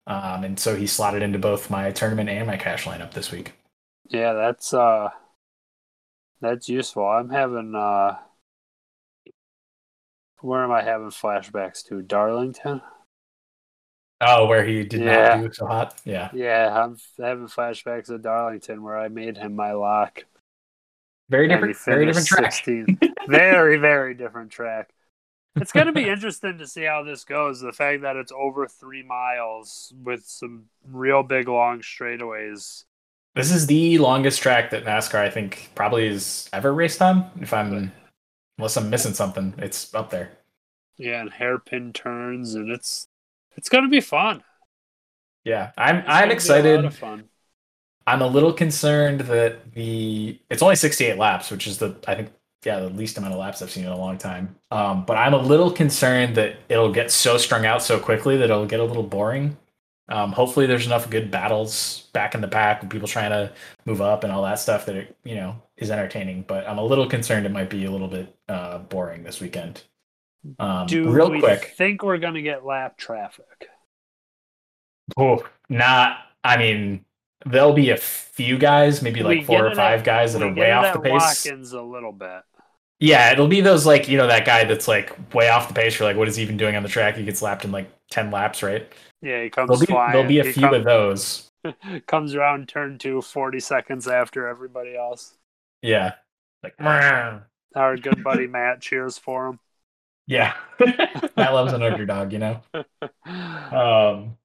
Um, 0.06 0.44
and 0.44 0.58
so 0.58 0.76
he 0.76 0.86
slotted 0.86 1.22
into 1.22 1.38
both 1.38 1.68
my 1.68 1.90
tournament 1.90 2.28
and 2.28 2.46
my 2.46 2.56
cash 2.56 2.84
lineup 2.84 3.12
this 3.12 3.32
week. 3.32 3.54
Yeah, 4.08 4.34
that's, 4.34 4.72
uh, 4.72 5.10
that's 6.40 6.68
useful. 6.68 7.04
I'm 7.04 7.30
having, 7.30 7.74
uh, 7.74 8.18
where 10.43 10.64
am 10.64 10.70
I 10.70 10.82
having 10.82 11.09
flashbacks 11.09 11.84
to? 11.86 12.03
Darlington? 12.03 12.82
Oh, 14.20 14.47
where 14.47 14.64
he 14.64 14.84
did 14.84 15.01
yeah. 15.01 15.34
not 15.34 15.43
do 15.43 15.53
so 15.53 15.66
hot? 15.66 16.01
Yeah. 16.05 16.30
Yeah, 16.32 16.84
I'm 16.84 16.97
having 17.18 17.47
flashbacks 17.47 18.09
of 18.09 18.22
Darlington 18.22 18.82
where 18.82 18.97
I 18.97 19.09
made 19.09 19.36
him 19.36 19.57
my 19.57 19.72
lock. 19.72 20.24
Very 21.28 21.49
different, 21.49 21.76
very 21.78 22.07
different 22.07 22.26
track. 22.28 22.64
very, 23.28 23.78
very 23.78 24.14
different 24.14 24.51
track. 24.51 24.90
It's 25.57 25.72
going 25.72 25.86
to 25.86 25.93
be 25.93 26.09
interesting 26.09 26.59
to 26.59 26.66
see 26.66 26.82
how 26.82 27.03
this 27.03 27.24
goes. 27.24 27.61
The 27.61 27.72
fact 27.72 28.03
that 28.03 28.16
it's 28.16 28.32
over 28.32 28.66
three 28.66 29.03
miles 29.03 29.93
with 30.03 30.24
some 30.24 30.66
real 30.86 31.22
big 31.22 31.49
long 31.49 31.80
straightaways. 31.80 32.84
This 33.34 33.51
is 33.51 33.66
the 33.66 33.99
longest 33.99 34.43
track 34.43 34.70
that 34.70 34.84
NASCAR, 34.84 35.20
I 35.20 35.30
think, 35.30 35.70
probably 35.74 36.09
has 36.09 36.49
ever 36.53 36.72
raced 36.72 37.01
on. 37.01 37.30
If 37.40 37.53
I'm 37.55 37.90
unless 38.59 38.76
I'm 38.76 38.90
missing 38.90 39.14
something. 39.14 39.55
It's 39.59 39.94
up 39.94 40.11
there. 40.11 40.32
Yeah, 40.96 41.20
and 41.20 41.30
hairpin 41.30 41.92
turns, 41.92 42.55
and 42.55 42.70
it's 42.70 43.09
it's 43.57 43.68
gonna 43.68 43.88
be 43.88 44.00
fun. 44.00 44.42
Yeah, 45.44 45.72
I'm 45.76 46.05
it's 46.07 46.20
I'm 46.20 46.30
excited. 46.30 46.92
I'm 48.07 48.20
a 48.22 48.26
little 48.26 48.53
concerned 48.53 49.20
that 49.22 49.72
the 49.74 50.38
it's 50.50 50.62
only 50.62 50.76
68 50.76 51.18
laps, 51.18 51.50
which 51.50 51.66
is 51.66 51.78
the 51.78 51.96
I 52.07 52.14
think 52.14 52.32
yeah 52.64 52.80
the 52.80 52.88
least 52.90 53.16
amount 53.18 53.32
of 53.34 53.38
laps 53.40 53.62
I've 53.62 53.70
seen 53.70 53.84
in 53.84 53.92
a 53.92 53.96
long 53.96 54.18
time. 54.18 54.57
Um, 54.70 55.05
but 55.05 55.16
I'm 55.16 55.34
a 55.34 55.38
little 55.38 55.70
concerned 55.70 56.36
that 56.36 56.57
it'll 56.68 56.92
get 56.92 57.11
so 57.11 57.36
strung 57.38 57.64
out 57.66 57.82
so 57.82 58.00
quickly 58.00 58.36
that 58.38 58.44
it'll 58.44 58.66
get 58.66 58.80
a 58.80 58.84
little 58.84 59.03
boring. 59.05 59.57
Um, 60.09 60.32
hopefully, 60.32 60.66
there's 60.66 60.86
enough 60.86 61.09
good 61.09 61.30
battles 61.30 62.09
back 62.12 62.34
in 62.34 62.40
the 62.40 62.48
pack 62.48 62.82
and 62.82 62.90
people 62.90 63.09
trying 63.09 63.30
to 63.30 63.53
move 63.84 64.03
up 64.03 64.24
and 64.24 64.32
all 64.32 64.42
that 64.42 64.59
stuff 64.59 64.86
that 64.86 64.96
it, 64.96 65.16
you 65.24 65.36
know 65.36 65.62
is 65.76 65.90
entertaining. 65.90 66.44
But 66.46 66.68
I'm 66.68 66.78
a 66.78 66.84
little 66.84 67.09
concerned 67.09 67.46
it 67.46 67.53
might 67.53 67.70
be 67.70 67.84
a 67.84 67.90
little 67.90 68.09
bit 68.09 68.34
uh, 68.48 68.78
boring 68.78 69.22
this 69.22 69.40
weekend. 69.40 69.82
Um, 70.59 70.86
Do 70.86 71.09
real 71.09 71.30
we 71.30 71.40
quick, 71.40 71.74
think 71.76 72.03
we're 72.03 72.18
going 72.18 72.34
to 72.34 72.42
get 72.42 72.64
lap 72.64 72.98
traffic? 72.98 73.68
Oh, 75.16 75.46
not. 75.68 76.18
I 76.42 76.57
mean, 76.57 77.05
there'll 77.46 77.72
be 77.72 77.90
a 77.90 77.96
few 77.96 78.59
guys, 78.59 79.03
maybe 79.03 79.22
like 79.22 79.44
four 79.44 79.66
or 79.66 79.74
five 79.74 80.00
at, 80.00 80.05
guys 80.07 80.32
that 80.32 80.42
are 80.42 80.53
way 80.53 80.72
off 80.72 80.92
the 80.92 81.00
pace. 81.00 81.12
Watkins 81.12 81.72
a 81.72 81.82
little 81.82 82.12
bit. 82.12 82.42
Yeah, 82.98 83.32
it'll 83.32 83.48
be 83.48 83.61
those 83.61 83.84
like 83.84 84.09
you 84.09 84.16
know 84.16 84.26
that 84.28 84.44
guy 84.44 84.64
that's 84.64 84.86
like 84.86 85.34
way 85.34 85.48
off 85.48 85.68
the 85.68 85.74
pace. 85.74 85.98
You're 85.98 86.09
like, 86.09 86.16
what 86.16 86.28
is 86.28 86.36
he 86.36 86.42
even 86.42 86.57
doing 86.57 86.76
on 86.76 86.82
the 86.82 86.88
track? 86.88 87.16
He 87.16 87.24
gets 87.24 87.42
lapped 87.42 87.64
in 87.64 87.72
like 87.72 87.90
ten 88.12 88.30
laps, 88.30 88.62
right? 88.62 88.92
Yeah, 89.22 89.42
he 89.42 89.50
comes 89.50 89.68
there'll 89.68 89.80
be, 89.80 89.86
flying. 89.86 90.12
There'll 90.12 90.28
be 90.28 90.40
a 90.40 90.44
he 90.44 90.52
few 90.52 90.62
comes, 90.62 90.76
of 90.76 90.84
those. 90.84 91.50
comes 92.06 92.34
around 92.34 92.68
turn 92.68 92.98
two 92.98 93.22
40 93.22 93.60
seconds 93.60 94.06
after 94.06 94.46
everybody 94.46 94.96
else. 94.96 95.36
Yeah. 95.80 96.14
Like, 96.62 96.74
our 96.80 97.96
good 97.96 98.22
buddy 98.22 98.46
Matt 98.46 98.80
cheers 98.80 99.18
for 99.18 99.48
him. 99.48 99.58
Yeah. 100.26 100.54
Matt 101.36 101.54
loves 101.54 101.72
an 101.72 101.82
underdog, 101.82 102.32
you 102.32 102.38
know? 102.38 102.60
Um, 103.24 104.36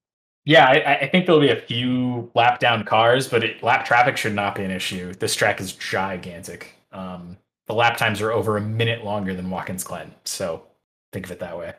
yeah, 0.46 0.66
I, 0.68 1.00
I, 1.02 1.10
think 1.10 1.26
there'll 1.26 1.42
be 1.42 1.52
a 1.52 1.62
few 1.62 2.32
lap 2.34 2.60
down 2.60 2.86
cars, 2.86 3.28
but 3.28 3.44
it, 3.44 3.62
lap 3.62 3.86
traffic 3.86 4.16
should 4.16 4.34
not 4.34 4.56
be 4.56 4.64
an 4.64 4.72
issue. 4.72 5.14
This 5.14 5.36
track 5.36 5.60
is 5.60 5.74
gigantic. 5.74 6.74
Um, 6.92 7.38
the 7.68 7.74
lap 7.74 7.98
times 7.98 8.22
are 8.22 8.32
over 8.32 8.58
a 8.58 8.62
minute 8.62 9.04
longer 9.04 9.34
than 9.34 9.50
Watkins 9.50 9.84
Glen. 9.84 10.16
So 10.24 10.64
think 11.12 11.26
of 11.26 11.32
it 11.32 11.40
that 11.40 11.58
way. 11.58 11.74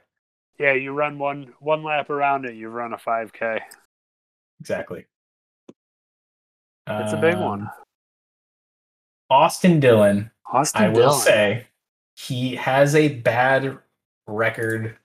Yeah, 0.58 0.72
you 0.72 0.92
run 0.92 1.18
one 1.18 1.52
one 1.60 1.84
lap 1.84 2.10
around 2.10 2.44
it, 2.44 2.54
you 2.54 2.68
run 2.68 2.92
a 2.92 2.96
5K. 2.96 3.60
Exactly. 4.60 5.06
It's 6.90 7.12
a 7.12 7.18
big 7.20 7.34
um, 7.34 7.44
one. 7.44 7.70
Austin 9.30 9.78
Dillon. 9.78 10.30
Austin 10.50 10.84
I 10.84 10.88
will 10.88 11.12
say 11.12 11.66
he 12.16 12.56
has 12.56 12.94
a 12.94 13.08
bad 13.08 13.78
record 14.26 14.96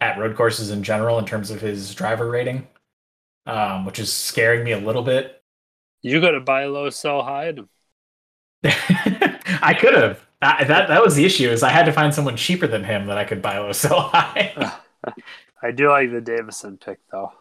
at 0.00 0.18
road 0.18 0.36
courses 0.36 0.70
in 0.70 0.82
general 0.82 1.18
in 1.18 1.26
terms 1.26 1.50
of 1.50 1.60
his 1.60 1.94
driver 1.94 2.28
rating, 2.30 2.66
um, 3.46 3.84
which 3.84 3.98
is 3.98 4.12
scaring 4.12 4.64
me 4.64 4.72
a 4.72 4.78
little 4.78 5.02
bit. 5.02 5.42
You 6.02 6.20
got 6.20 6.30
to 6.30 6.40
buy 6.40 6.64
low, 6.64 6.90
sell 6.90 7.22
high. 7.22 7.54
I 8.64 9.76
could 9.78 9.94
have. 9.94 10.20
that 10.40 10.88
that 10.88 11.02
was 11.02 11.14
the 11.14 11.24
issue. 11.24 11.50
Is 11.50 11.62
I 11.62 11.70
had 11.70 11.86
to 11.86 11.92
find 11.92 12.14
someone 12.14 12.36
cheaper 12.36 12.66
than 12.66 12.84
him 12.84 13.06
that 13.06 13.18
I 13.18 13.24
could 13.24 13.42
buy 13.42 13.58
low, 13.58 13.72
sell 13.72 14.00
high. 14.00 14.78
I 15.62 15.70
do 15.70 15.88
like 15.88 16.10
the 16.10 16.20
Davison 16.20 16.76
pick 16.78 16.98
though. 17.10 17.32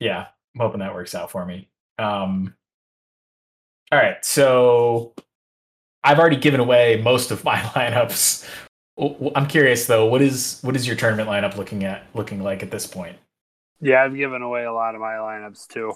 Yeah, 0.00 0.26
I'm 0.54 0.60
hoping 0.60 0.80
that 0.80 0.94
works 0.94 1.14
out 1.14 1.30
for 1.30 1.44
me. 1.44 1.68
Um, 1.98 2.54
all 3.92 3.98
right, 3.98 4.22
so 4.24 5.14
I've 6.02 6.18
already 6.18 6.36
given 6.36 6.60
away 6.60 7.00
most 7.02 7.30
of 7.30 7.44
my 7.44 7.56
lineups. 7.74 8.48
I'm 9.34 9.46
curious 9.46 9.86
though, 9.86 10.06
what 10.06 10.22
is 10.22 10.60
what 10.62 10.76
is 10.76 10.86
your 10.86 10.96
tournament 10.96 11.28
lineup 11.28 11.56
looking 11.56 11.84
at 11.84 12.06
looking 12.14 12.42
like 12.42 12.62
at 12.62 12.70
this 12.70 12.86
point? 12.86 13.16
Yeah, 13.80 14.02
I've 14.02 14.16
given 14.16 14.42
away 14.42 14.64
a 14.64 14.72
lot 14.72 14.94
of 14.94 15.00
my 15.00 15.14
lineups 15.14 15.68
too. 15.68 15.94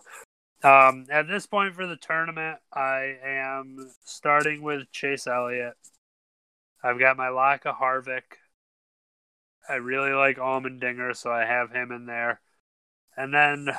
Um, 0.63 1.07
at 1.11 1.27
this 1.27 1.47
point 1.47 1.75
for 1.75 1.87
the 1.87 1.97
tournament, 1.97 2.59
I 2.73 3.17
am 3.25 3.91
starting 4.05 4.63
with 4.63 4.91
Chase 4.93 5.27
Elliott. 5.27 5.75
I've 6.83 6.99
got 6.99 7.17
my 7.17 7.29
of 7.65 7.77
Harvick. 7.77 8.40
I 9.71 9.77
really 9.77 10.13
like 10.13 10.37
Allmendinger, 10.37 11.17
so 11.17 11.31
I 11.31 11.45
have 11.45 11.71
him 11.71 11.93
in 11.93 12.07
there. 12.07 12.41
And 13.17 13.33
then 13.33 13.71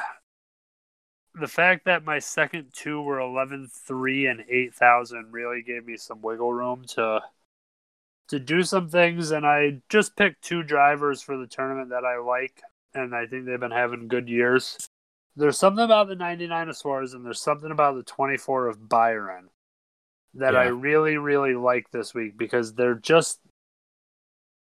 the 1.35 1.47
fact 1.47 1.85
that 1.85 2.05
my 2.05 2.19
second 2.19 2.71
two 2.73 3.01
were 3.01 3.17
11.3 3.17 4.31
and 4.31 4.43
8,000 4.47 5.31
really 5.31 5.61
gave 5.61 5.85
me 5.85 5.97
some 5.97 6.21
wiggle 6.21 6.53
room 6.53 6.85
to 6.95 7.21
to 8.29 8.39
do 8.39 8.63
some 8.63 8.87
things. 8.89 9.31
And 9.31 9.45
I 9.45 9.81
just 9.89 10.15
picked 10.15 10.43
two 10.43 10.63
drivers 10.63 11.21
for 11.21 11.37
the 11.37 11.47
tournament 11.47 11.89
that 11.89 12.05
I 12.05 12.17
like, 12.19 12.61
and 12.93 13.13
I 13.13 13.25
think 13.25 13.45
they've 13.45 13.59
been 13.59 13.71
having 13.71 14.07
good 14.07 14.29
years. 14.29 14.77
There's 15.35 15.57
something 15.57 15.83
about 15.83 16.07
the 16.07 16.15
99 16.15 16.69
of 16.69 16.77
Suarez, 16.77 17.13
and 17.13 17.25
there's 17.25 17.41
something 17.41 17.71
about 17.71 17.95
the 17.95 18.03
24 18.03 18.67
of 18.67 18.87
Byron 18.87 19.49
that 20.35 20.53
yeah. 20.53 20.61
I 20.61 20.65
really, 20.67 21.17
really 21.17 21.55
like 21.55 21.91
this 21.91 22.13
week 22.13 22.37
because 22.37 22.73
they're 22.73 22.95
just 22.95 23.39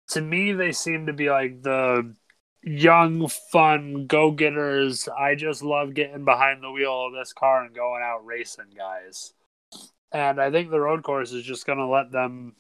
to 0.10 0.22
me, 0.22 0.52
they 0.54 0.72
seem 0.72 1.08
to 1.08 1.14
be 1.14 1.30
like 1.30 1.62
the 1.62 2.14
young, 2.62 3.28
fun 3.28 4.08
go 4.08 4.32
getters. 4.32 5.08
I 5.08 5.36
just 5.36 5.64
love 5.64 5.94
getting 5.94 6.26
behind 6.26 6.64
the 6.64 6.72
wheel 6.72 7.08
of 7.08 7.14
this 7.14 7.34
car 7.34 7.64
and 7.64 7.76
going 7.76 8.02
out 8.04 8.26
racing 8.26 8.72
guys. 8.76 9.34
And 10.12 10.40
I 10.40 10.52
think 10.52 10.70
the 10.70 10.80
road 10.80 11.04
course 11.04 11.32
is 11.32 11.44
just 11.44 11.66
going 11.66 11.80
to 11.80 11.88
let 11.88 12.12
them, 12.12 12.56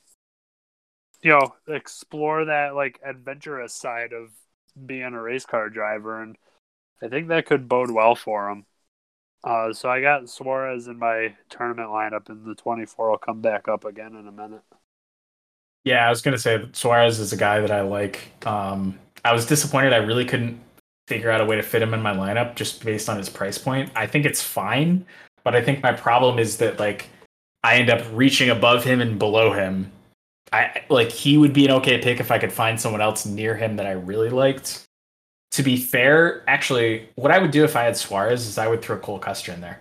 you 1.22 1.32
know, 1.32 1.53
explore 1.68 2.45
that 2.45 2.76
like 2.76 2.99
adventurous 3.06 3.74
side 3.74 4.11
of 4.14 4.32
being 4.86 5.14
a 5.14 5.22
race 5.22 5.45
car 5.45 5.70
driver. 5.70 6.22
And 6.22 6.38
I 7.02 7.07
think 7.07 7.28
that 7.28 7.45
could 7.45 7.70
bode 7.70 7.91
well 7.91 8.15
for 8.15 8.49
them. 8.49 8.65
Uh, 9.44 9.74
so 9.74 9.90
I 9.90 10.02
got 10.02 10.30
Suarez 10.30 10.88
in 10.88 10.98
my 10.98 11.36
tournament 11.49 11.90
lineup, 11.90 12.30
and 12.30 12.45
the 12.45 12.56
24 12.56 13.11
will 13.11 13.18
come 13.18 13.41
back 13.41 13.68
up 13.68 13.84
again 13.84 14.15
in 14.15 14.26
a 14.28 14.32
minute. 14.32 14.64
Yeah, 15.84 16.05
I 16.05 16.10
was 16.10 16.22
gonna 16.22 16.38
say 16.38 16.65
Suarez 16.73 17.19
is 17.19 17.34
a 17.34 17.38
guy 17.38 17.60
that 17.60 17.72
I 17.72 17.81
like. 17.81 18.31
Um, 18.45 18.97
I 19.26 19.34
was 19.34 19.45
disappointed 19.45 19.93
I 19.93 19.97
really 19.97 20.26
couldn't 20.26 20.60
figure 21.07 21.30
out 21.30 21.41
a 21.41 21.45
way 21.45 21.55
to 21.55 21.64
fit 21.64 21.81
him 21.81 21.93
in 21.93 22.01
my 22.01 22.14
lineup 22.14 22.55
just 22.55 22.84
based 22.84 23.10
on 23.10 23.18
his 23.18 23.30
price 23.30 23.57
point. 23.57 23.91
I 23.95 24.07
think 24.07 24.26
it's 24.26 24.41
fine, 24.41 25.05
but 25.43 25.55
I 25.55 25.61
think 25.61 25.84
my 25.84 25.91
problem 25.91 26.39
is 26.39 26.57
that 26.57 26.80
like 26.80 27.10
I 27.64 27.76
end 27.76 27.89
up 27.89 28.05
reaching 28.14 28.49
above 28.49 28.84
him 28.84 29.01
and 29.01 29.19
below 29.19 29.51
him. 29.51 29.91
I 30.51 30.84
like 30.89 31.10
he 31.10 31.38
would 31.38 31.53
be 31.53 31.65
an 31.65 31.72
okay 31.72 31.99
pick 31.99 32.19
if 32.19 32.31
I 32.31 32.38
could 32.38 32.53
find 32.53 32.80
someone 32.80 33.01
else 33.01 33.26
near 33.26 33.55
him 33.55 33.76
that 33.77 33.85
I 33.85 33.91
really 33.91 34.30
liked. 34.30 34.84
To 35.51 35.64
be 35.64 35.77
fair, 35.77 36.43
actually, 36.47 37.10
what 37.15 37.31
I 37.31 37.39
would 37.39 37.51
do 37.51 37.64
if 37.64 37.76
I 37.76 37.84
had 37.84 37.97
Suarez 37.97 38.47
is 38.47 38.57
I 38.57 38.68
would 38.68 38.81
throw 38.81 38.97
Cole 38.97 39.19
Custer 39.19 39.51
in 39.51 39.61
there. 39.61 39.80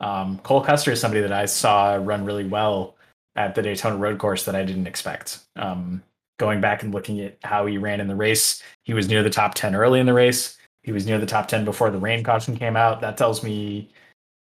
Um, 0.00 0.38
Cole 0.38 0.62
Custer 0.62 0.92
is 0.92 1.00
somebody 1.00 1.20
that 1.20 1.32
I 1.32 1.46
saw 1.46 1.94
run 1.94 2.24
really 2.24 2.44
well 2.44 2.94
at 3.36 3.54
the 3.54 3.62
Daytona 3.62 3.96
Road 3.96 4.18
Course 4.18 4.44
that 4.44 4.54
I 4.54 4.64
didn't 4.64 4.86
expect. 4.86 5.40
Um, 5.56 6.02
going 6.38 6.60
back 6.60 6.82
and 6.82 6.92
looking 6.92 7.20
at 7.20 7.38
how 7.42 7.66
he 7.66 7.78
ran 7.78 8.00
in 8.00 8.08
the 8.08 8.16
race, 8.16 8.62
he 8.82 8.94
was 8.94 9.08
near 9.08 9.22
the 9.22 9.30
top 9.30 9.54
10 9.54 9.74
early 9.74 10.00
in 10.00 10.06
the 10.06 10.12
race. 10.12 10.58
He 10.82 10.92
was 10.92 11.06
near 11.06 11.18
the 11.18 11.26
top 11.26 11.48
10 11.48 11.64
before 11.64 11.90
the 11.90 11.98
rain 11.98 12.24
caution 12.24 12.56
came 12.56 12.76
out. 12.76 13.00
That 13.00 13.16
tells 13.16 13.42
me 13.42 13.90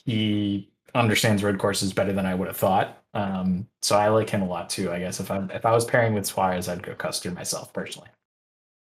he 0.06 0.72
understands 0.96 1.44
road 1.44 1.60
courses 1.60 1.94
better 1.94 2.14
than 2.14 2.26
I 2.26 2.36
would 2.36 2.48
have 2.48 2.58
thought. 2.58 3.02
Um, 3.14 3.68
so 3.82 3.98
I 3.98 4.10
like 4.10 4.30
him 4.30 4.42
a 4.42 4.48
lot 4.48 4.70
too. 4.70 4.92
I 4.92 5.00
guess 5.00 5.20
if 5.20 5.32
I 5.32 5.46
if 5.52 5.66
I 5.66 5.72
was 5.72 5.86
pairing 5.86 6.14
with 6.14 6.26
Suarez, 6.26 6.70
I'd 6.70 6.84
go 6.84 6.96
Custer 6.96 7.32
myself 7.32 7.74
personally. 7.74 8.08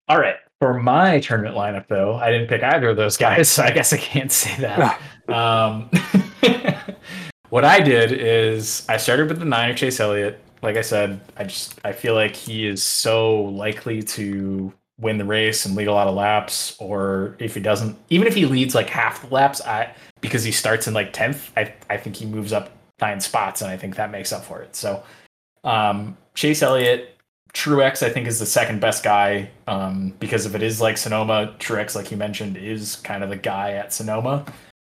All 0.08 0.20
right, 0.20 0.36
for 0.60 0.74
my 0.74 1.20
tournament 1.20 1.56
lineup 1.56 1.88
though, 1.88 2.16
I 2.16 2.30
didn't 2.30 2.48
pick 2.48 2.62
either 2.62 2.90
of 2.90 2.96
those 2.96 3.16
guys, 3.16 3.48
so 3.48 3.62
I 3.62 3.70
guess 3.70 3.92
I 3.92 3.96
can't 3.96 4.30
say 4.30 4.54
that. 4.60 5.00
um, 5.28 5.90
what 7.52 7.66
I 7.66 7.80
did 7.80 8.12
is 8.12 8.82
I 8.88 8.96
started 8.96 9.28
with 9.28 9.38
the 9.38 9.44
Niner 9.44 9.74
Chase 9.74 10.00
Elliott. 10.00 10.40
Like 10.62 10.78
I 10.78 10.80
said, 10.80 11.20
I 11.36 11.44
just 11.44 11.78
I 11.84 11.92
feel 11.92 12.14
like 12.14 12.34
he 12.34 12.66
is 12.66 12.82
so 12.82 13.42
likely 13.42 14.02
to 14.04 14.72
win 14.98 15.18
the 15.18 15.26
race 15.26 15.66
and 15.66 15.76
lead 15.76 15.86
a 15.86 15.92
lot 15.92 16.08
of 16.08 16.14
laps, 16.14 16.74
or 16.78 17.36
if 17.38 17.54
he 17.54 17.60
doesn't, 17.60 17.94
even 18.08 18.26
if 18.26 18.34
he 18.34 18.46
leads 18.46 18.74
like 18.74 18.88
half 18.88 19.20
the 19.20 19.34
laps, 19.34 19.60
I 19.60 19.94
because 20.22 20.44
he 20.44 20.50
starts 20.50 20.86
in 20.86 20.94
like 20.94 21.12
tenth, 21.12 21.52
I 21.54 21.74
I 21.90 21.98
think 21.98 22.16
he 22.16 22.24
moves 22.24 22.54
up 22.54 22.70
nine 23.02 23.20
spots, 23.20 23.60
and 23.60 23.70
I 23.70 23.76
think 23.76 23.96
that 23.96 24.10
makes 24.10 24.32
up 24.32 24.46
for 24.46 24.62
it. 24.62 24.74
So 24.74 25.02
um, 25.62 26.16
Chase 26.32 26.62
Elliott, 26.62 27.18
Truex, 27.52 28.02
I 28.02 28.08
think 28.08 28.28
is 28.28 28.38
the 28.38 28.46
second 28.46 28.80
best 28.80 29.04
guy 29.04 29.50
um, 29.66 30.14
because 30.20 30.46
if 30.46 30.54
it 30.54 30.62
is 30.62 30.80
like 30.80 30.96
Sonoma, 30.96 31.54
Truex, 31.58 31.94
like 31.96 32.10
you 32.10 32.16
mentioned, 32.16 32.56
is 32.56 32.96
kind 32.96 33.22
of 33.22 33.28
the 33.28 33.36
guy 33.36 33.72
at 33.72 33.92
Sonoma, 33.92 34.46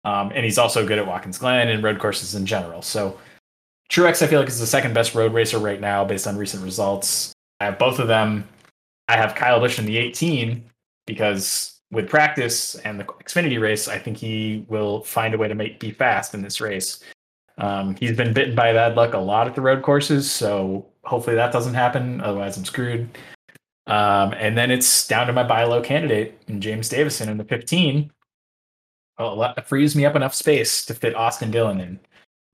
um, 0.04 0.32
and 0.34 0.44
he's 0.44 0.58
also 0.58 0.86
good 0.86 0.98
at 0.98 1.06
Watkins 1.06 1.38
Glen 1.38 1.68
and 1.68 1.82
road 1.82 1.98
courses 1.98 2.34
in 2.34 2.46
general. 2.46 2.82
So 2.82 3.18
Truex, 3.90 4.22
I 4.22 4.26
feel 4.26 4.40
like 4.40 4.48
is 4.48 4.60
the 4.60 4.66
second 4.66 4.94
best 4.94 5.14
road 5.14 5.32
racer 5.32 5.58
right 5.58 5.80
now 5.80 6.04
based 6.04 6.26
on 6.26 6.36
recent 6.36 6.62
results. 6.62 7.32
I 7.60 7.66
have 7.66 7.78
both 7.78 7.98
of 7.98 8.08
them. 8.08 8.46
I 9.08 9.16
have 9.16 9.34
Kyle 9.34 9.60
Busch 9.60 9.78
in 9.78 9.86
the 9.86 9.96
18 9.96 10.62
because 11.06 11.80
with 11.90 12.08
practice 12.08 12.74
and 12.76 13.00
the 13.00 13.04
Xfinity 13.04 13.60
race, 13.60 13.88
I 13.88 13.98
think 13.98 14.18
he 14.18 14.66
will 14.68 15.02
find 15.04 15.34
a 15.34 15.38
way 15.38 15.48
to 15.48 15.54
make 15.54 15.80
be 15.80 15.90
fast 15.90 16.34
in 16.34 16.42
this 16.42 16.60
race. 16.60 17.02
Um, 17.56 17.96
he's 17.98 18.16
been 18.16 18.32
bitten 18.32 18.54
by 18.54 18.72
bad 18.72 18.94
luck 18.94 19.14
a 19.14 19.18
lot 19.18 19.48
at 19.48 19.54
the 19.54 19.62
road 19.62 19.82
courses, 19.82 20.30
so 20.30 20.86
hopefully 21.04 21.34
that 21.36 21.50
doesn't 21.50 21.74
happen. 21.74 22.20
Otherwise, 22.20 22.56
I'm 22.56 22.64
screwed. 22.64 23.08
Um, 23.86 24.34
and 24.34 24.56
then 24.56 24.70
it's 24.70 25.08
down 25.08 25.26
to 25.26 25.32
my 25.32 25.42
buy 25.42 25.64
low 25.64 25.80
candidate 25.80 26.38
James 26.60 26.90
Davison 26.90 27.28
in 27.30 27.38
the 27.38 27.44
15. 27.44 28.12
Well, 29.18 29.36
that 29.36 29.66
frees 29.66 29.96
me 29.96 30.06
up 30.06 30.14
enough 30.14 30.34
space 30.34 30.84
to 30.86 30.94
fit 30.94 31.14
Austin 31.14 31.50
Dillon 31.50 31.80
in. 31.80 32.00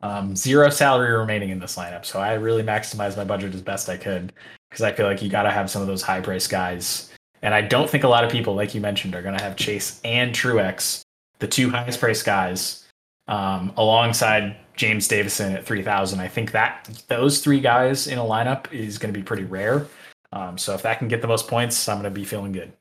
Um, 0.01 0.37
zero 0.37 0.69
salary 0.71 1.13
remaining 1.13 1.51
in 1.51 1.59
this 1.59 1.77
lineup, 1.77 2.05
so 2.05 2.21
I 2.21 2.35
really 2.35 2.63
maximized 2.63 3.17
my 3.17 3.25
budget 3.25 3.55
as 3.55 3.63
best 3.63 3.89
I 3.89 3.97
could 3.97 4.33
because 4.71 4.83
I 4.83 4.93
feel 4.93 5.07
like 5.07 5.23
you 5.23 5.31
got 5.31 5.45
to 5.45 5.51
have 5.51 5.71
some 5.71 5.81
of 5.81 5.89
those 5.89 6.03
high 6.03 6.21
price 6.21 6.47
guys. 6.47 7.11
And 7.43 7.55
I 7.55 7.61
don't 7.61 7.89
think 7.89 8.05
a 8.05 8.09
lot 8.09 8.25
of 8.25 8.31
people, 8.31 8.55
like 8.55 8.75
you 8.75 8.81
mentioned, 8.81 9.15
are 9.15 9.23
going 9.23 9.37
to 9.37 9.43
have 9.43 9.57
Chase 9.57 10.01
and 10.05 10.35
Truex, 10.35 11.03
the 11.39 11.47
two 11.47 11.71
highest 11.71 12.01
priced 12.01 12.25
guys, 12.25 12.85
um, 13.29 13.73
alongside 13.77 14.57
James 14.77 15.07
Davison 15.07 15.53
at 15.53 15.65
3,000. 15.65 16.21
I 16.21 16.29
think 16.29 16.53
that 16.53 17.03
those 17.09 17.41
three 17.41 17.61
guys 17.61 18.07
in 18.07 18.19
a 18.19 18.25
lineup 18.25 18.73
is 18.73 18.99
going 18.99 19.13
to 19.13 19.19
be 19.19 19.25
pretty 19.25 19.45
rare. 19.45 19.87
Um, 20.33 20.59
so 20.59 20.75
if 20.75 20.83
that 20.83 20.99
can 20.99 21.09
get 21.09 21.23
the 21.23 21.29
most 21.29 21.47
points, 21.47 21.89
I'm 21.89 21.97
going 21.97 22.05
to 22.05 22.11
be 22.11 22.25
feeling 22.25 22.53
good. 22.53 22.73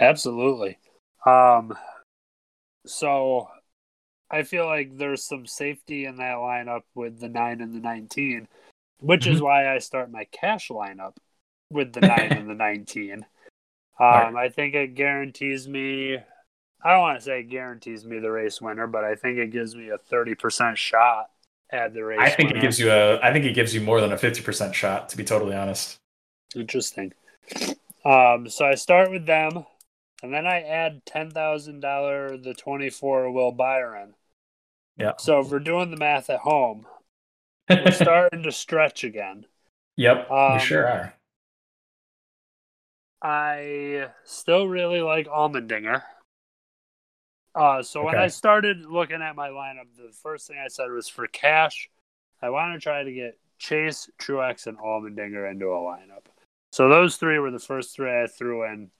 Absolutely. 0.00 0.78
Um, 1.28 1.76
so 2.86 3.48
I 4.30 4.42
feel 4.42 4.66
like 4.66 4.96
there's 4.96 5.24
some 5.24 5.46
safety 5.46 6.04
in 6.04 6.16
that 6.16 6.36
lineup 6.36 6.82
with 6.94 7.20
the 7.20 7.28
9 7.28 7.60
and 7.60 7.74
the 7.74 7.80
19 7.80 8.48
which 9.00 9.24
mm-hmm. 9.24 9.34
is 9.34 9.42
why 9.42 9.72
I 9.72 9.78
start 9.78 10.10
my 10.10 10.24
cash 10.24 10.68
lineup 10.68 11.14
with 11.70 11.92
the 11.92 12.00
nine 12.06 12.32
and 12.32 12.48
the 12.48 12.54
nineteen. 12.54 13.26
Um, 14.00 14.34
right. 14.34 14.36
I 14.36 14.48
think 14.48 14.74
it 14.74 14.94
guarantees 14.94 15.68
me. 15.68 16.16
I 16.84 16.92
don't 16.92 17.00
want 17.00 17.18
to 17.18 17.24
say 17.24 17.40
it 17.40 17.44
guarantees 17.44 18.04
me 18.04 18.18
the 18.20 18.30
race 18.30 18.60
winner, 18.60 18.86
but 18.86 19.04
I 19.04 19.14
think 19.14 19.38
it 19.38 19.50
gives 19.50 19.74
me 19.74 19.88
a 19.88 19.98
thirty 19.98 20.34
percent 20.34 20.78
shot 20.78 21.30
at 21.70 21.94
the 21.94 22.04
race. 22.04 22.20
I 22.20 22.30
think 22.30 22.50
winner. 22.50 22.58
it 22.58 22.62
gives 22.62 22.78
you 22.78 22.90
a. 22.90 23.20
I 23.20 23.32
think 23.32 23.44
it 23.44 23.54
gives 23.54 23.74
you 23.74 23.80
more 23.80 24.00
than 24.00 24.12
a 24.12 24.18
fifty 24.18 24.42
percent 24.42 24.74
shot. 24.74 25.08
To 25.10 25.16
be 25.16 25.24
totally 25.24 25.54
honest. 25.54 25.96
Interesting. 26.54 27.12
Um, 28.04 28.48
so 28.48 28.64
I 28.64 28.74
start 28.74 29.10
with 29.10 29.26
them, 29.26 29.66
and 30.22 30.32
then 30.32 30.46
I 30.46 30.60
add 30.60 31.04
ten 31.06 31.30
thousand 31.30 31.80
dollar 31.80 32.36
the 32.36 32.54
twenty 32.54 32.90
four 32.90 33.30
Will 33.30 33.52
Byron. 33.52 34.14
Yeah. 34.96 35.12
So 35.18 35.40
if 35.40 35.50
we're 35.50 35.60
doing 35.60 35.90
the 35.90 35.96
math 35.96 36.28
at 36.28 36.40
home, 36.40 36.86
we're 37.70 37.92
starting 37.92 38.42
to 38.42 38.52
stretch 38.52 39.04
again. 39.04 39.46
Yep, 39.96 40.30
um, 40.30 40.54
we 40.54 40.58
sure 40.60 40.86
are. 40.86 41.14
I 43.20 44.08
still 44.24 44.68
really 44.68 45.00
like 45.00 45.26
Allmendinger. 45.26 46.02
Uh, 47.54 47.82
so 47.82 48.00
okay. 48.00 48.06
when 48.06 48.18
I 48.18 48.28
started 48.28 48.86
looking 48.86 49.20
at 49.22 49.34
my 49.34 49.48
lineup, 49.48 49.86
the 49.96 50.12
first 50.12 50.46
thing 50.46 50.58
I 50.64 50.68
said 50.68 50.90
was 50.92 51.08
for 51.08 51.26
cash, 51.26 51.90
I 52.40 52.50
want 52.50 52.74
to 52.74 52.80
try 52.80 53.02
to 53.02 53.12
get 53.12 53.36
Chase, 53.58 54.08
Truex, 54.20 54.68
and 54.68 54.78
Allmendinger 54.78 55.50
into 55.50 55.66
a 55.66 55.76
lineup. 55.76 56.26
So 56.70 56.88
those 56.88 57.16
three 57.16 57.38
were 57.38 57.50
the 57.50 57.58
first 57.58 57.96
three 57.96 58.22
I 58.22 58.26
threw 58.26 58.64
in. 58.64 58.90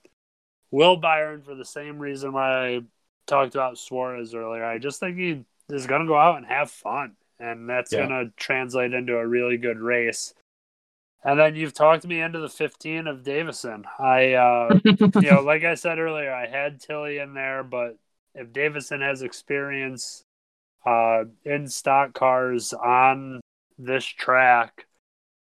Will 0.71 0.97
Byron 0.97 1.43
for 1.43 1.55
the 1.55 1.65
same 1.65 1.99
reason 1.99 2.33
why 2.33 2.67
I 2.69 2.81
talked 3.27 3.55
about 3.55 3.79
Suarez 3.79 4.35
earlier. 4.35 4.65
I 4.65 4.79
just 4.79 5.01
think 5.01 5.17
he 5.17 5.45
is 5.69 5.87
going 5.87 6.03
to 6.03 6.07
go 6.07 6.17
out 6.17 6.37
and 6.37 6.47
have 6.47 6.71
fun 6.71 7.17
and 7.39 7.69
that's 7.69 7.93
yeah. 7.93 8.07
going 8.07 8.27
to 8.27 8.33
translate 8.37 8.93
into 8.93 9.17
a 9.17 9.27
really 9.27 9.57
good 9.57 9.79
race. 9.79 10.35
And 11.25 11.39
then 11.39 11.57
you've 11.57 11.75
talked 11.75 12.07
me 12.07 12.21
into 12.21 12.39
the 12.39 12.49
15 12.49 13.07
of 13.07 13.25
Davison. 13.25 13.85
I, 13.99 14.35
uh, 14.35 14.79
you 14.85 15.31
know, 15.31 15.43
like 15.43 15.65
I 15.65 15.75
said 15.75 15.99
earlier, 15.99 16.33
I 16.33 16.47
had 16.47 16.81
Tilly 16.81 17.19
in 17.19 17.35
there, 17.35 17.63
but 17.63 17.97
if 18.35 18.53
Davison 18.53 19.01
has 19.01 19.23
experience 19.23 20.23
uh, 20.87 21.25
in 21.45 21.69
stock 21.69 22.15
cars 22.15 22.73
on 22.73 23.41
this 23.79 24.05
track 24.05 24.87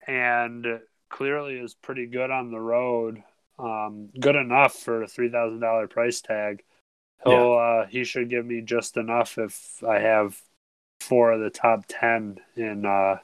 and 0.07 0.81
clearly 1.09 1.55
is 1.55 1.75
pretty 1.75 2.07
good 2.07 2.31
on 2.31 2.51
the 2.51 2.61
road, 2.61 3.23
um, 3.59 4.11
good 4.19 4.37
enough 4.37 4.75
for 4.75 5.03
a 5.03 5.07
$3,000 5.07 5.91
price 5.91 6.21
tag, 6.21 6.63
he'll, 7.25 7.33
yeah. 7.33 7.83
uh, 7.83 7.87
he 7.87 8.05
should 8.05 8.31
give 8.31 8.47
me 8.47 8.61
just 8.61 8.97
enough 8.97 9.39
if 9.39 9.83
I 9.87 9.99
have 9.99 10.41
four 11.01 11.33
of 11.33 11.41
the 11.41 11.51
top 11.51 11.85
ten 11.89 12.39
in 12.57 12.85
uh, 12.85 13.19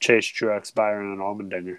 Chase, 0.00 0.26
Truex, 0.26 0.74
Byron, 0.74 1.12
and 1.12 1.20
Allmendinger. 1.20 1.78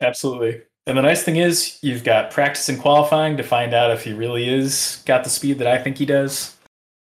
Absolutely. 0.00 0.62
And 0.86 0.96
the 0.96 1.02
nice 1.02 1.24
thing 1.24 1.36
is, 1.36 1.78
you've 1.82 2.04
got 2.04 2.30
practice 2.30 2.68
and 2.68 2.80
qualifying 2.80 3.36
to 3.38 3.42
find 3.42 3.74
out 3.74 3.90
if 3.90 4.04
he 4.04 4.12
really 4.12 4.48
is 4.48 5.02
got 5.04 5.24
the 5.24 5.30
speed 5.30 5.58
that 5.58 5.66
I 5.66 5.78
think 5.78 5.98
he 5.98 6.06
does. 6.06 6.56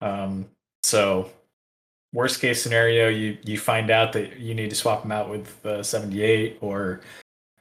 Um, 0.02 0.45
so, 0.84 1.30
worst 2.14 2.40
case 2.40 2.62
scenario, 2.62 3.10
you 3.10 3.38
you 3.44 3.57
find 3.57 3.91
out 3.91 4.14
that 4.14 4.40
you 4.40 4.53
need 4.53 4.70
to 4.70 4.76
swap 4.76 5.03
him 5.03 5.12
out 5.12 5.30
with 5.30 5.66
uh, 5.66 5.84
78, 5.84 6.60
or 6.62 7.02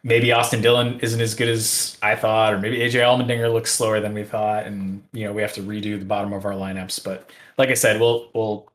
maybe 0.04 0.30
Austin 0.30 0.60
Dillon 0.60 1.00
isn't 1.00 1.20
as 1.20 1.34
good 1.34 1.48
as 1.48 1.96
I 2.02 2.14
thought, 2.14 2.54
or 2.54 2.60
maybe 2.60 2.78
AJ 2.78 3.00
Allmendinger 3.00 3.52
looks 3.52 3.72
slower 3.72 3.98
than 3.98 4.14
we 4.14 4.22
thought, 4.22 4.66
and 4.66 5.02
you 5.12 5.24
know 5.24 5.32
we 5.32 5.42
have 5.42 5.54
to 5.54 5.62
redo 5.62 5.98
the 5.98 6.04
bottom 6.04 6.32
of 6.32 6.44
our 6.44 6.52
lineups. 6.52 7.02
But 7.02 7.30
like 7.58 7.70
I 7.70 7.74
said, 7.74 8.00
we'll 8.00 8.28
we'll 8.34 8.68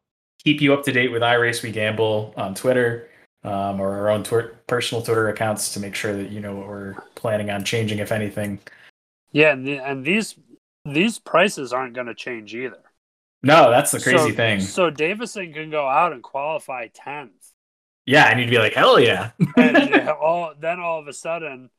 keep 0.44 0.60
you 0.60 0.74
up 0.74 0.84
to 0.86 0.92
date 0.92 1.12
with 1.12 1.22
iRace 1.22 1.64
We 1.64 1.72
Gamble 1.72 2.34
on 2.36 2.56
Twitter 2.56 3.08
um, 3.44 3.80
or 3.80 3.96
our 3.96 4.10
own 4.10 4.24
tw- 4.24 4.68
personal 4.68 5.02
Twitter 5.02 5.30
accounts 5.30 5.74
to 5.74 5.80
make 5.80 5.96
sure 5.96 6.14
that 6.14 6.32
you 6.32 6.42
know 6.42 6.56
what 6.56 6.68
we're 6.68 6.96
planning 7.16 7.50
on 7.50 7.64
changing, 7.64 8.00
if 8.00 8.12
anything. 8.12 8.60
Yeah, 9.32 9.52
and, 9.52 9.66
the, 9.66 9.78
and 9.78 10.04
these 10.04 10.36
these 10.86 11.20
prices 11.20 11.72
aren't 11.72 11.94
going 11.94 12.08
to 12.08 12.16
change 12.16 12.56
either. 12.56 12.80
No, 13.42 13.70
that's 13.70 13.92
the 13.92 14.00
crazy 14.00 14.32
so, 14.32 14.36
thing. 14.36 14.60
So 14.60 14.90
Davison 14.90 15.54
can 15.54 15.70
go 15.70 15.88
out 15.88 16.12
and 16.12 16.22
qualify 16.22 16.88
tenth. 16.88 17.39
Yeah, 18.10 18.30
and 18.30 18.40
you'd 18.40 18.50
be 18.50 18.58
like, 18.58 18.74
hell 18.74 19.00
yeah. 19.00 19.32
and 19.58 20.10
all, 20.10 20.54
then 20.60 20.80
all 20.80 21.00
of 21.00 21.08
a 21.08 21.14
sudden, 21.14 21.70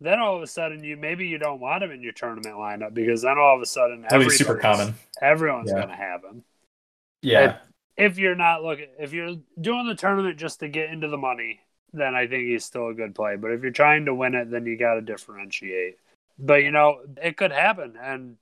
then 0.00 0.18
all 0.18 0.36
of 0.36 0.42
a 0.42 0.46
sudden, 0.46 0.82
you 0.84 0.96
maybe 0.96 1.26
you 1.26 1.38
don't 1.38 1.60
want 1.60 1.82
him 1.82 1.90
in 1.90 2.02
your 2.02 2.12
tournament 2.12 2.56
lineup 2.56 2.94
because 2.94 3.22
then 3.22 3.38
all 3.38 3.56
of 3.56 3.62
a 3.62 3.66
sudden, 3.66 4.02
that'd 4.02 4.26
be 4.26 4.34
super 4.34 4.56
common. 4.56 4.94
Everyone's 5.20 5.70
yeah. 5.70 5.76
going 5.76 5.88
to 5.88 5.96
have 5.96 6.24
him. 6.24 6.44
Yeah 7.22 7.58
if 7.96 8.18
you're 8.18 8.34
not 8.36 8.62
looking, 8.62 8.88
if 8.98 9.12
you're 9.12 9.36
doing 9.60 9.86
the 9.86 9.94
tournament 9.94 10.38
just 10.38 10.60
to 10.60 10.68
get 10.68 10.90
into 10.90 11.08
the 11.08 11.16
money, 11.16 11.60
then 11.92 12.14
I 12.14 12.26
think 12.26 12.44
he's 12.44 12.64
still 12.64 12.88
a 12.88 12.94
good 12.94 13.14
play. 13.14 13.36
But 13.36 13.52
if 13.52 13.62
you're 13.62 13.70
trying 13.70 14.04
to 14.04 14.14
win 14.14 14.34
it, 14.34 14.50
then 14.50 14.66
you 14.66 14.76
got 14.76 14.94
to 14.94 15.00
differentiate. 15.00 15.98
but 16.38 16.62
you 16.62 16.70
know, 16.70 17.00
it 17.22 17.36
could 17.36 17.52
happen, 17.52 17.94
and 18.00 18.36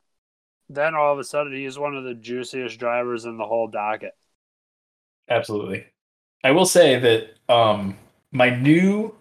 then 0.68 0.94
all 0.94 1.12
of 1.12 1.18
a 1.18 1.24
sudden 1.24 1.54
he's 1.54 1.78
one 1.78 1.96
of 1.96 2.04
the 2.04 2.14
juiciest 2.14 2.78
drivers 2.78 3.24
in 3.24 3.36
the 3.36 3.46
whole 3.46 3.68
docket. 3.68 4.16
Absolutely. 5.28 5.86
I 6.44 6.50
will 6.50 6.66
say 6.66 6.98
that 6.98 7.52
um, 7.52 7.96
my 8.30 8.50
new 8.50 9.14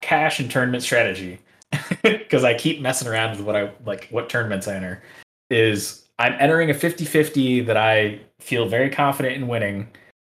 cash 0.00 0.40
and 0.40 0.50
tournament 0.50 0.82
strategy, 0.82 1.38
because 2.02 2.42
I 2.42 2.54
keep 2.54 2.80
messing 2.80 3.06
around 3.06 3.36
with 3.36 3.46
what 3.46 3.54
I 3.54 3.70
like, 3.84 4.08
what 4.10 4.30
tournaments 4.30 4.66
I 4.66 4.76
enter, 4.76 5.02
is 5.50 6.08
I'm 6.18 6.34
entering 6.40 6.70
a 6.70 6.74
50 6.74 7.04
50 7.04 7.60
that 7.62 7.76
I 7.76 8.18
feel 8.40 8.66
very 8.66 8.88
confident 8.88 9.36
in 9.36 9.46
winning, 9.46 9.88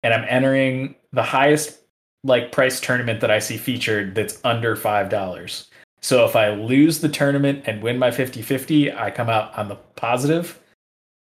and 0.03 0.13
I'm 0.13 0.25
entering 0.29 0.95
the 1.11 1.23
highest 1.23 1.79
like 2.23 2.51
price 2.51 2.79
tournament 2.79 3.21
that 3.21 3.31
I 3.31 3.39
see 3.39 3.57
featured 3.57 4.15
that's 4.15 4.39
under 4.43 4.75
$5. 4.75 5.67
So 6.01 6.25
if 6.25 6.35
I 6.35 6.49
lose 6.49 6.99
the 6.99 7.09
tournament 7.09 7.63
and 7.65 7.81
win 7.81 7.97
my 7.97 8.11
50 8.11 8.43
50, 8.43 8.93
I 8.93 9.09
come 9.09 9.29
out 9.29 9.57
on 9.57 9.67
the 9.67 9.75
positive, 9.95 10.59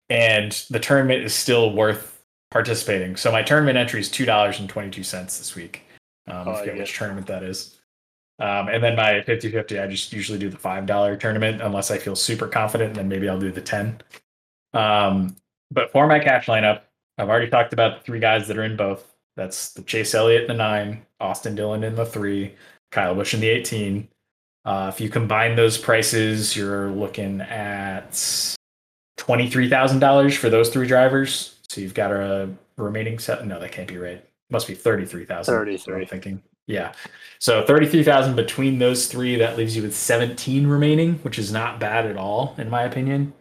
and 0.09 0.51
the 0.69 0.79
tournament 0.79 1.23
is 1.23 1.33
still 1.33 1.73
worth 1.73 2.16
participating. 2.51 3.15
So 3.15 3.31
my 3.31 3.41
tournament 3.43 3.77
entry 3.77 3.99
is 3.99 4.09
$2.22 4.09 5.11
this 5.11 5.55
week. 5.55 5.83
Um, 6.27 6.47
Oh, 6.47 6.51
I 6.51 6.59
forget 6.59 6.75
yeah. 6.75 6.81
which 6.81 6.97
tournament 6.97 7.27
that 7.27 7.43
is. 7.43 7.79
Um, 8.39 8.67
and 8.67 8.83
then 8.83 8.95
my 8.95 9.21
50 9.23 9.51
50, 9.51 9.79
I 9.79 9.87
just 9.87 10.13
usually 10.13 10.37
do 10.37 10.49
the 10.49 10.57
$5 10.57 11.19
tournament 11.19 11.61
unless 11.61 11.89
I 11.89 11.97
feel 11.97 12.15
super 12.15 12.47
confident, 12.47 12.89
and 12.89 12.95
then 12.97 13.09
maybe 13.09 13.27
I'll 13.27 13.39
do 13.39 13.51
the 13.51 13.61
10. 13.61 14.01
Um, 14.73 15.35
but 15.71 15.91
for 15.91 16.07
my 16.07 16.19
cash 16.19 16.45
lineup, 16.45 16.81
I've 17.17 17.29
already 17.29 17.49
talked 17.49 17.73
about 17.73 17.97
the 17.99 18.03
three 18.03 18.19
guys 18.19 18.47
that 18.47 18.57
are 18.57 18.63
in 18.63 18.75
both. 18.77 19.15
That's 19.35 19.73
the 19.73 19.81
Chase 19.81 20.13
Elliott 20.13 20.43
in 20.43 20.47
the 20.49 20.53
nine, 20.53 21.05
Austin 21.19 21.55
Dillon 21.55 21.83
in 21.83 21.95
the 21.95 22.05
three, 22.05 22.53
Kyle 22.91 23.15
Busch 23.15 23.33
in 23.33 23.39
the 23.39 23.49
18. 23.49 24.07
Uh, 24.65 24.91
if 24.93 25.01
you 25.01 25.09
combine 25.09 25.55
those 25.55 25.77
prices, 25.77 26.55
you're 26.55 26.89
looking 26.89 27.41
at 27.41 28.11
$23,000 29.17 30.37
for 30.37 30.49
those 30.49 30.69
three 30.69 30.87
drivers. 30.87 31.56
So 31.77 31.81
you've 31.81 31.93
got 31.93 32.11
a 32.11 32.49
remaining 32.75 33.19
set. 33.19 33.45
No, 33.45 33.59
that 33.59 33.71
can't 33.71 33.87
be 33.87 33.99
right. 33.99 34.25
Must 34.49 34.67
be 34.67 34.73
33,000. 34.73 35.53
33. 35.53 36.01
I'm 36.01 36.07
thinking. 36.07 36.41
Yeah. 36.65 36.93
So 37.37 37.63
33,000 37.67 38.35
between 38.35 38.79
those 38.79 39.05
three, 39.05 39.35
that 39.35 39.59
leaves 39.59 39.75
you 39.75 39.83
with 39.83 39.95
17 39.95 40.65
remaining, 40.65 41.19
which 41.19 41.37
is 41.37 41.51
not 41.51 41.79
bad 41.79 42.07
at 42.07 42.17
all, 42.17 42.55
in 42.57 42.71
my 42.71 42.81
opinion. 42.81 43.31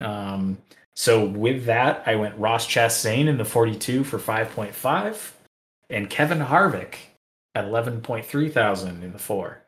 Um, 0.00 0.58
so 0.96 1.24
with 1.24 1.66
that, 1.66 2.02
I 2.04 2.16
went 2.16 2.36
Ross 2.36 2.66
Chastain 2.66 3.28
in 3.28 3.38
the 3.38 3.44
42 3.44 4.02
for 4.02 4.18
5.5 4.18 5.30
and 5.88 6.10
Kevin 6.10 6.40
Harvick 6.40 6.96
at 7.54 7.64
11.3 7.64 8.52
thousand 8.52 9.04
in 9.04 9.12
the 9.12 9.20
four. 9.20 9.62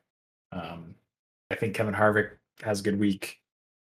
Um, 0.50 0.96
I 1.52 1.54
think 1.54 1.76
Kevin 1.76 1.94
Harvick 1.94 2.30
has 2.64 2.80
a 2.80 2.82
good 2.82 2.98
week. 2.98 3.38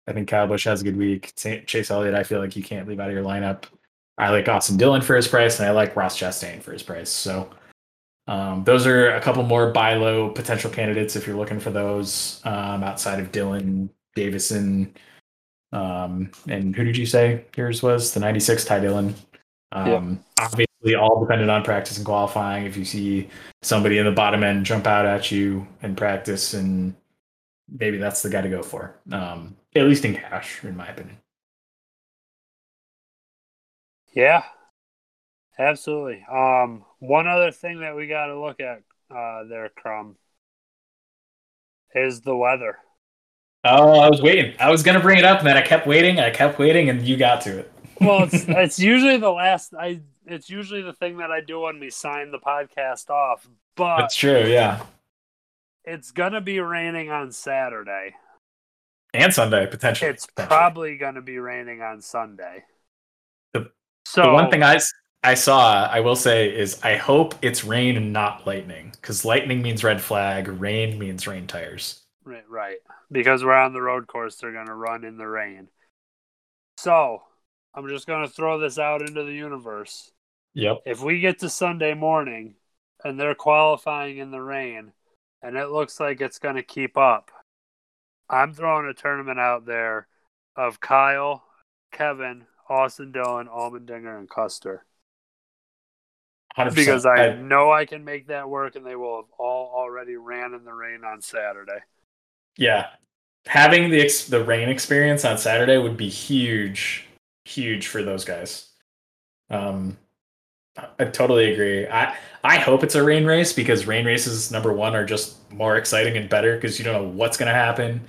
I 0.06 0.11
think 0.11 0.28
Kyle 0.28 0.48
Busch 0.48 0.65
has 0.65 0.82
a 0.82 0.84
good 0.84 0.98
week. 0.98 1.32
Chase 1.38 1.90
Elliott, 1.90 2.14
I 2.14 2.24
feel 2.24 2.41
like 2.41 2.57
you 2.57 2.64
can't 2.64 2.90
leave 2.90 2.99
out 2.99 3.07
of 3.07 3.15
your 3.15 3.24
lineup. 3.24 3.64
I 4.18 4.30
like 4.30 4.48
Austin 4.48 4.77
Dillon 4.77 5.02
for 5.02 5.15
his 5.15 5.27
price, 5.27 5.60
and 5.60 5.68
I 5.68 5.72
like 5.72 5.95
Ross 5.95 6.18
Chastain 6.18 6.61
for 6.61 6.72
his 6.72 6.84
price. 6.84 7.10
So 7.10 7.49
um, 8.27 8.64
those 8.64 8.85
are 8.85 9.15
a 9.15 9.22
couple 9.22 9.44
more 9.44 9.72
buy 9.72 9.95
low 9.95 10.30
potential 10.30 10.69
candidates 10.69 11.15
if 11.15 11.26
you're 11.26 11.35
looking 11.35 11.60
for 11.60 11.72
those 11.72 12.41
um, 12.45 12.84
outside 12.84 13.19
of 13.19 13.31
Dillon, 13.31 13.90
Davison, 14.15 14.94
um, 15.73 16.31
and 16.48 16.76
who 16.76 16.84
did 16.84 16.95
you 16.95 17.06
say 17.06 17.45
yours 17.57 17.81
was? 17.81 18.14
The 18.14 18.19
96 18.19 18.64
Ty 18.65 18.80
Dillon. 18.80 19.15
Um, 19.72 20.23
Obviously, 20.40 20.95
all 20.95 21.19
dependent 21.19 21.49
on 21.49 21.64
practice 21.64 21.98
and 21.98 22.06
qualifying. 22.06 22.65
If 22.65 22.77
you 22.77 22.85
see 22.85 23.27
somebody 23.64 23.98
in 23.98 24.06
the 24.06 24.11
bottom 24.11 24.44
end 24.44 24.65
jump 24.65 24.85
out 24.85 25.07
at 25.07 25.31
you 25.31 25.68
in 25.81 25.95
practice, 25.95 26.53
and 26.53 26.94
maybe 27.68 27.98
that's 27.98 28.22
the 28.22 28.30
guy 28.30 28.41
to 28.41 28.49
go 28.49 28.61
for. 28.61 28.95
Um, 29.11 29.57
at 29.76 29.88
least 29.88 30.06
in 30.06 30.14
cash, 30.14 30.64
in 30.64 30.77
my 30.77 30.88
opinion. 30.88 31.18
Yeah, 34.15 34.44
absolutely. 35.57 36.23
Um, 36.31 36.85
one 36.99 37.27
other 37.27 37.52
thing 37.52 37.80
that 37.81 37.95
we 37.95 38.07
got 38.07 38.27
to 38.27 38.40
look 38.40 38.60
at 38.60 38.81
uh, 39.15 39.44
there, 39.45 39.69
Crumb, 39.76 40.18
is 41.95 42.22
the 42.22 42.35
weather. 42.35 42.77
Oh, 43.65 43.99
I 43.99 44.10
was 44.10 44.22
waiting. 44.22 44.56
I 44.60 44.69
was 44.69 44.84
gonna 44.84 44.99
bring 44.99 45.18
it 45.19 45.26
up, 45.26 45.40
and 45.40 45.48
then 45.48 45.56
I 45.57 45.61
kept 45.61 45.88
waiting. 45.88 46.19
I 46.19 46.30
kept 46.31 46.60
waiting, 46.60 46.90
and 46.90 47.02
you 47.02 47.15
got 47.18 47.41
to 47.41 47.60
it. 47.60 47.72
Well, 48.02 48.23
it's 48.23 48.45
it's 48.48 48.80
usually 48.80 49.18
the 49.18 49.31
last. 49.31 49.73
I 49.80 50.02
it's 50.26 50.49
usually 50.49 50.81
the 50.81 50.94
thing 50.94 51.18
that 51.18 51.31
I 51.31 51.41
do 51.41 51.61
when 51.61 51.80
we 51.80 51.90
sign 51.90 52.31
the 52.31 52.40
podcast 52.40 53.10
off, 53.10 53.48
but 53.76 53.98
That's 53.98 54.15
true. 54.15 54.44
Yeah, 54.48 54.84
it's 55.85 56.11
gonna 56.11 56.41
be 56.41 56.60
raining 56.60 57.10
on 57.11 57.31
Saturday. 57.31 58.15
and 59.14 59.34
Sunday 59.34 59.65
potentially. 59.68 60.11
It's 60.11 60.26
potentially. 60.26 60.48
probably 60.48 60.98
gonna 60.98 61.22
be 61.22 61.38
raining 61.40 61.81
on 61.81 62.02
Sunday. 62.02 62.65
The- 64.15 64.22
so 64.22 64.27
The 64.27 64.34
one 64.34 64.49
thing 64.49 64.64
I 64.64 64.80
I 65.26 65.35
saw, 65.35 65.88
I 65.88 66.02
will 66.02 66.18
say, 66.18 66.53
is 66.53 66.84
I 66.84 66.98
hope 66.98 67.35
it's 67.41 67.64
rain 67.64 67.95
and 67.95 68.11
not 68.11 68.45
lightning, 68.45 68.91
because 68.91 69.23
lightning 69.23 69.61
means 69.61 69.81
red 69.84 70.02
flag, 70.02 70.49
rain 70.49 70.99
means 70.99 71.26
rain 71.26 71.48
tires. 71.48 72.03
Right, 72.26 72.48
right. 72.49 72.77
Because 73.10 73.44
we're 73.44 73.53
on 73.53 73.72
the 73.72 73.81
road 73.81 74.07
course, 74.07 74.35
they're 74.35 74.52
going 74.52 74.68
to 74.68 74.73
run 74.76 75.06
in 75.06 75.18
the 75.18 75.27
rain. 75.27 75.69
So, 76.77 77.23
I'm 77.73 77.88
just 77.88 78.06
going 78.06 78.26
to 78.26 78.34
throw 78.34 78.60
this 78.60 78.77
out 78.77 79.02
into 79.02 79.23
the 79.23 79.34
universe. 79.34 80.11
Yep. 80.56 80.81
If 80.85 81.02
we 81.02 81.22
get 81.22 81.40
to 81.40 81.49
Sunday 81.49 81.94
morning 81.94 82.56
and 83.03 83.18
they're 83.19 83.35
qualifying 83.35 84.18
in 84.18 84.30
the 84.30 84.41
rain 84.41 84.91
and 85.41 85.56
it 85.56 85.69
looks 85.69 85.99
like 85.99 86.19
it's 86.19 86.40
going 86.40 86.56
to 86.56 86.64
keep 86.64 86.98
up, 86.98 87.31
I'm 88.30 88.53
throwing 88.53 88.88
a 88.88 88.94
tournament 88.94 89.40
out 89.40 89.65
there 89.65 90.07
of 90.56 90.80
Kyle, 90.80 91.44
Kevin, 91.91 92.45
Austin 92.69 93.11
Dillon, 93.11 93.48
Allmendinger, 93.48 94.18
and 94.18 94.30
Custer. 94.30 94.85
100%. 96.57 96.76
Because 96.76 97.06
I 97.06 97.34
know 97.35 97.72
I 97.72 97.85
can 97.85 98.03
make 98.06 98.27
that 98.27 98.48
work 98.49 98.76
and 98.76 98.85
they 98.85 98.95
will 98.95 99.18
have 99.18 99.31
all 99.40 99.72
already 99.76 100.15
ran 100.15 100.53
in 100.53 100.64
the 100.65 100.73
rain 100.73 101.03
on 101.03 101.22
Saturday. 101.22 101.80
yeah, 102.57 102.90
having 103.48 103.90
the 103.90 104.02
ex- 104.02 104.26
the 104.26 104.44
rain 104.44 104.69
experience 104.69 105.26
on 105.26 105.38
Saturday 105.38 105.77
would 105.77 105.98
be 105.98 106.10
huge, 106.10 107.06
huge 107.45 107.88
for 107.88 108.03
those 108.03 108.23
guys. 108.26 108.69
Um, 109.49 109.98
I- 110.77 110.90
I 110.99 111.06
totally 111.06 111.53
agree. 111.53 111.88
I 111.88 112.18
I 112.44 112.57
hope 112.60 112.84
it's 112.84 112.95
a 112.95 113.03
rain 113.03 113.26
race 113.26 113.53
because 113.53 113.85
rain 113.88 114.06
races 114.06 114.52
number 114.52 114.73
one 114.73 114.95
are 114.95 115.06
just 115.06 115.52
more 115.52 115.77
exciting 115.77 116.18
and 116.18 116.30
better 116.30 116.56
because 116.56 116.77
you 116.80 116.85
don't 116.85 117.02
know 117.02 117.10
what's 117.10 117.38
going 117.38 117.48
to 117.49 117.53
happen. 117.56 118.02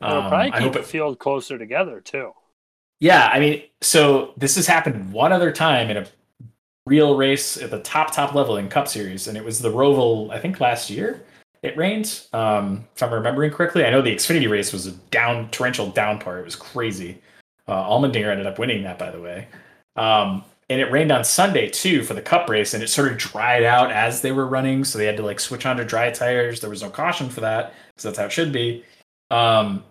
Um, 0.00 0.28
probably 0.28 0.52
I 0.52 0.60
keep 0.60 0.60
hope 0.60 0.72
the 0.74 0.80
it, 0.80 0.86
field 0.86 1.18
closer 1.18 1.58
together, 1.58 2.00
too. 2.00 2.32
Yeah, 3.00 3.30
I 3.32 3.40
mean, 3.40 3.62
so 3.80 4.34
this 4.36 4.56
has 4.56 4.66
happened 4.66 5.12
one 5.12 5.32
other 5.32 5.50
time 5.50 5.90
in 5.90 5.96
a 5.96 6.06
real 6.86 7.16
race 7.16 7.56
at 7.56 7.70
the 7.70 7.80
top 7.80 8.12
top 8.12 8.34
level 8.34 8.58
in 8.58 8.68
Cup 8.68 8.88
Series, 8.88 9.26
and 9.26 9.36
it 9.36 9.44
was 9.44 9.58
the 9.58 9.70
Roval. 9.70 10.30
I 10.30 10.38
think 10.38 10.60
last 10.60 10.90
year 10.90 11.22
it 11.62 11.76
rained. 11.76 12.22
Um, 12.32 12.86
if 12.94 13.02
I'm 13.02 13.12
remembering 13.12 13.52
correctly, 13.52 13.84
I 13.84 13.90
know 13.90 14.02
the 14.02 14.14
Xfinity 14.14 14.50
race 14.50 14.72
was 14.72 14.86
a 14.86 14.92
down 15.10 15.50
torrential 15.50 15.90
downpour. 15.90 16.38
It 16.38 16.44
was 16.44 16.56
crazy. 16.56 17.20
Uh, 17.66 17.82
Allmendinger 17.88 18.30
ended 18.30 18.46
up 18.46 18.58
winning 18.58 18.82
that, 18.82 18.98
by 18.98 19.10
the 19.10 19.20
way. 19.20 19.48
Um, 19.96 20.44
and 20.68 20.80
it 20.80 20.90
rained 20.92 21.10
on 21.10 21.24
Sunday 21.24 21.68
too 21.68 22.02
for 22.02 22.14
the 22.14 22.22
Cup 22.22 22.48
race, 22.50 22.74
and 22.74 22.82
it 22.82 22.88
sort 22.88 23.10
of 23.10 23.18
dried 23.18 23.64
out 23.64 23.90
as 23.90 24.20
they 24.20 24.32
were 24.32 24.46
running, 24.46 24.84
so 24.84 24.98
they 24.98 25.06
had 25.06 25.16
to 25.16 25.22
like 25.22 25.40
switch 25.40 25.64
onto 25.64 25.84
dry 25.84 26.10
tires. 26.10 26.60
There 26.60 26.70
was 26.70 26.82
no 26.82 26.90
caution 26.90 27.30
for 27.30 27.40
that, 27.40 27.72
because 27.88 28.04
that's 28.04 28.18
how 28.18 28.26
it 28.26 28.32
should 28.32 28.52
be. 28.52 28.84
Um, 29.30 29.84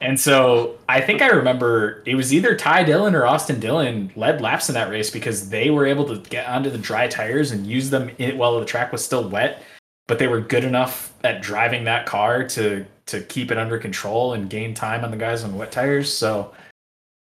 and 0.00 0.20
so 0.20 0.76
I 0.88 1.00
think 1.00 1.22
I 1.22 1.28
remember 1.28 2.02
it 2.04 2.16
was 2.16 2.34
either 2.34 2.54
Ty 2.54 2.84
Dillon 2.84 3.14
or 3.14 3.24
Austin 3.24 3.58
Dillon 3.58 4.12
led 4.14 4.42
laps 4.42 4.68
in 4.68 4.74
that 4.74 4.90
race 4.90 5.10
because 5.10 5.48
they 5.48 5.70
were 5.70 5.86
able 5.86 6.04
to 6.06 6.18
get 6.28 6.46
onto 6.46 6.68
the 6.68 6.78
dry 6.78 7.08
tires 7.08 7.50
and 7.50 7.66
use 7.66 7.88
them 7.88 8.10
while 8.36 8.60
the 8.60 8.66
track 8.66 8.92
was 8.92 9.02
still 9.02 9.26
wet, 9.28 9.62
but 10.06 10.18
they 10.18 10.26
were 10.26 10.40
good 10.40 10.64
enough 10.64 11.14
at 11.24 11.40
driving 11.40 11.84
that 11.84 12.04
car 12.04 12.46
to 12.48 12.84
to 13.06 13.22
keep 13.22 13.50
it 13.50 13.56
under 13.56 13.78
control 13.78 14.34
and 14.34 14.50
gain 14.50 14.74
time 14.74 15.02
on 15.02 15.10
the 15.10 15.16
guys 15.16 15.44
on 15.44 15.56
wet 15.56 15.72
tires. 15.72 16.12
So 16.12 16.52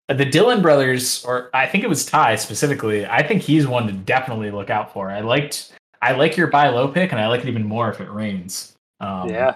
uh, 0.09 0.13
the 0.13 0.25
Dillon 0.25 0.61
brothers, 0.61 1.25
or 1.25 1.49
I 1.53 1.65
think 1.65 1.83
it 1.83 1.89
was 1.89 2.05
Ty 2.05 2.35
specifically, 2.35 3.07
I 3.07 3.25
think 3.25 3.41
he's 3.41 3.65
one 3.65 3.87
to 3.87 3.93
definitely 3.93 4.51
look 4.51 4.69
out 4.69 4.93
for. 4.93 5.09
I 5.09 5.21
liked 5.21 5.73
I 6.03 6.11
like 6.13 6.37
your 6.37 6.47
buy 6.47 6.69
low 6.69 6.87
pick, 6.87 7.11
and 7.11 7.19
I 7.19 7.27
like 7.29 7.41
it 7.41 7.47
even 7.47 7.65
more 7.65 7.89
if 7.89 7.99
it 7.99 8.11
rains. 8.11 8.75
Um, 8.99 9.29
yeah. 9.29 9.55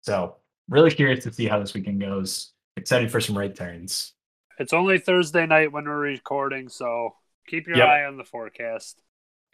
so 0.00 0.36
really 0.68 0.90
curious 0.90 1.24
to 1.24 1.32
see 1.32 1.46
how 1.46 1.58
this 1.58 1.74
weekend 1.74 2.00
goes. 2.00 2.52
Excited 2.76 3.10
for 3.10 3.20
some 3.20 3.36
right 3.36 3.54
turns. 3.54 4.12
It's 4.58 4.72
only 4.72 4.98
Thursday 4.98 5.46
night 5.46 5.72
when 5.72 5.84
we're 5.84 5.98
recording, 5.98 6.68
so 6.68 7.14
keep 7.46 7.66
your 7.66 7.76
Yep. 7.78 7.88
eye 7.88 8.04
on 8.04 8.16
the 8.16 8.24
forecast. 8.24 9.02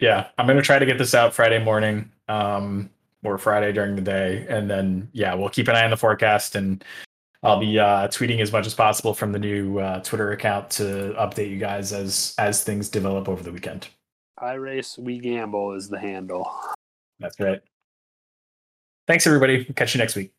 Yeah, 0.00 0.28
I'm 0.38 0.46
gonna 0.46 0.62
try 0.62 0.78
to 0.78 0.86
get 0.86 0.98
this 0.98 1.14
out 1.14 1.32
Friday 1.34 1.62
morning, 1.62 2.10
um, 2.28 2.90
or 3.22 3.38
Friday 3.38 3.72
during 3.72 3.94
the 3.96 4.02
day, 4.02 4.44
and 4.48 4.68
then 4.68 5.08
yeah, 5.12 5.34
we'll 5.34 5.48
keep 5.48 5.68
an 5.68 5.76
eye 5.76 5.84
on 5.84 5.90
the 5.90 5.96
forecast, 5.96 6.56
and 6.56 6.84
I'll 7.42 7.60
be 7.60 7.78
uh, 7.78 8.08
tweeting 8.08 8.40
as 8.40 8.50
much 8.52 8.66
as 8.66 8.74
possible 8.74 9.14
from 9.14 9.30
the 9.32 9.38
new 9.38 9.78
uh, 9.78 10.00
Twitter 10.00 10.32
account 10.32 10.68
to 10.72 11.14
update 11.18 11.50
you 11.50 11.58
guys 11.58 11.92
as 11.92 12.34
as 12.38 12.64
things 12.64 12.88
develop 12.88 13.28
over 13.28 13.42
the 13.42 13.52
weekend. 13.52 13.88
iRace 14.40 14.98
We 14.98 15.18
Gamble 15.20 15.72
is 15.74 15.88
the 15.88 15.98
handle. 15.98 16.50
That's 17.20 17.38
right. 17.38 17.60
Thanks 19.06 19.26
everybody. 19.26 19.64
Catch 19.64 19.94
you 19.94 19.98
next 20.00 20.16
week. 20.16 20.33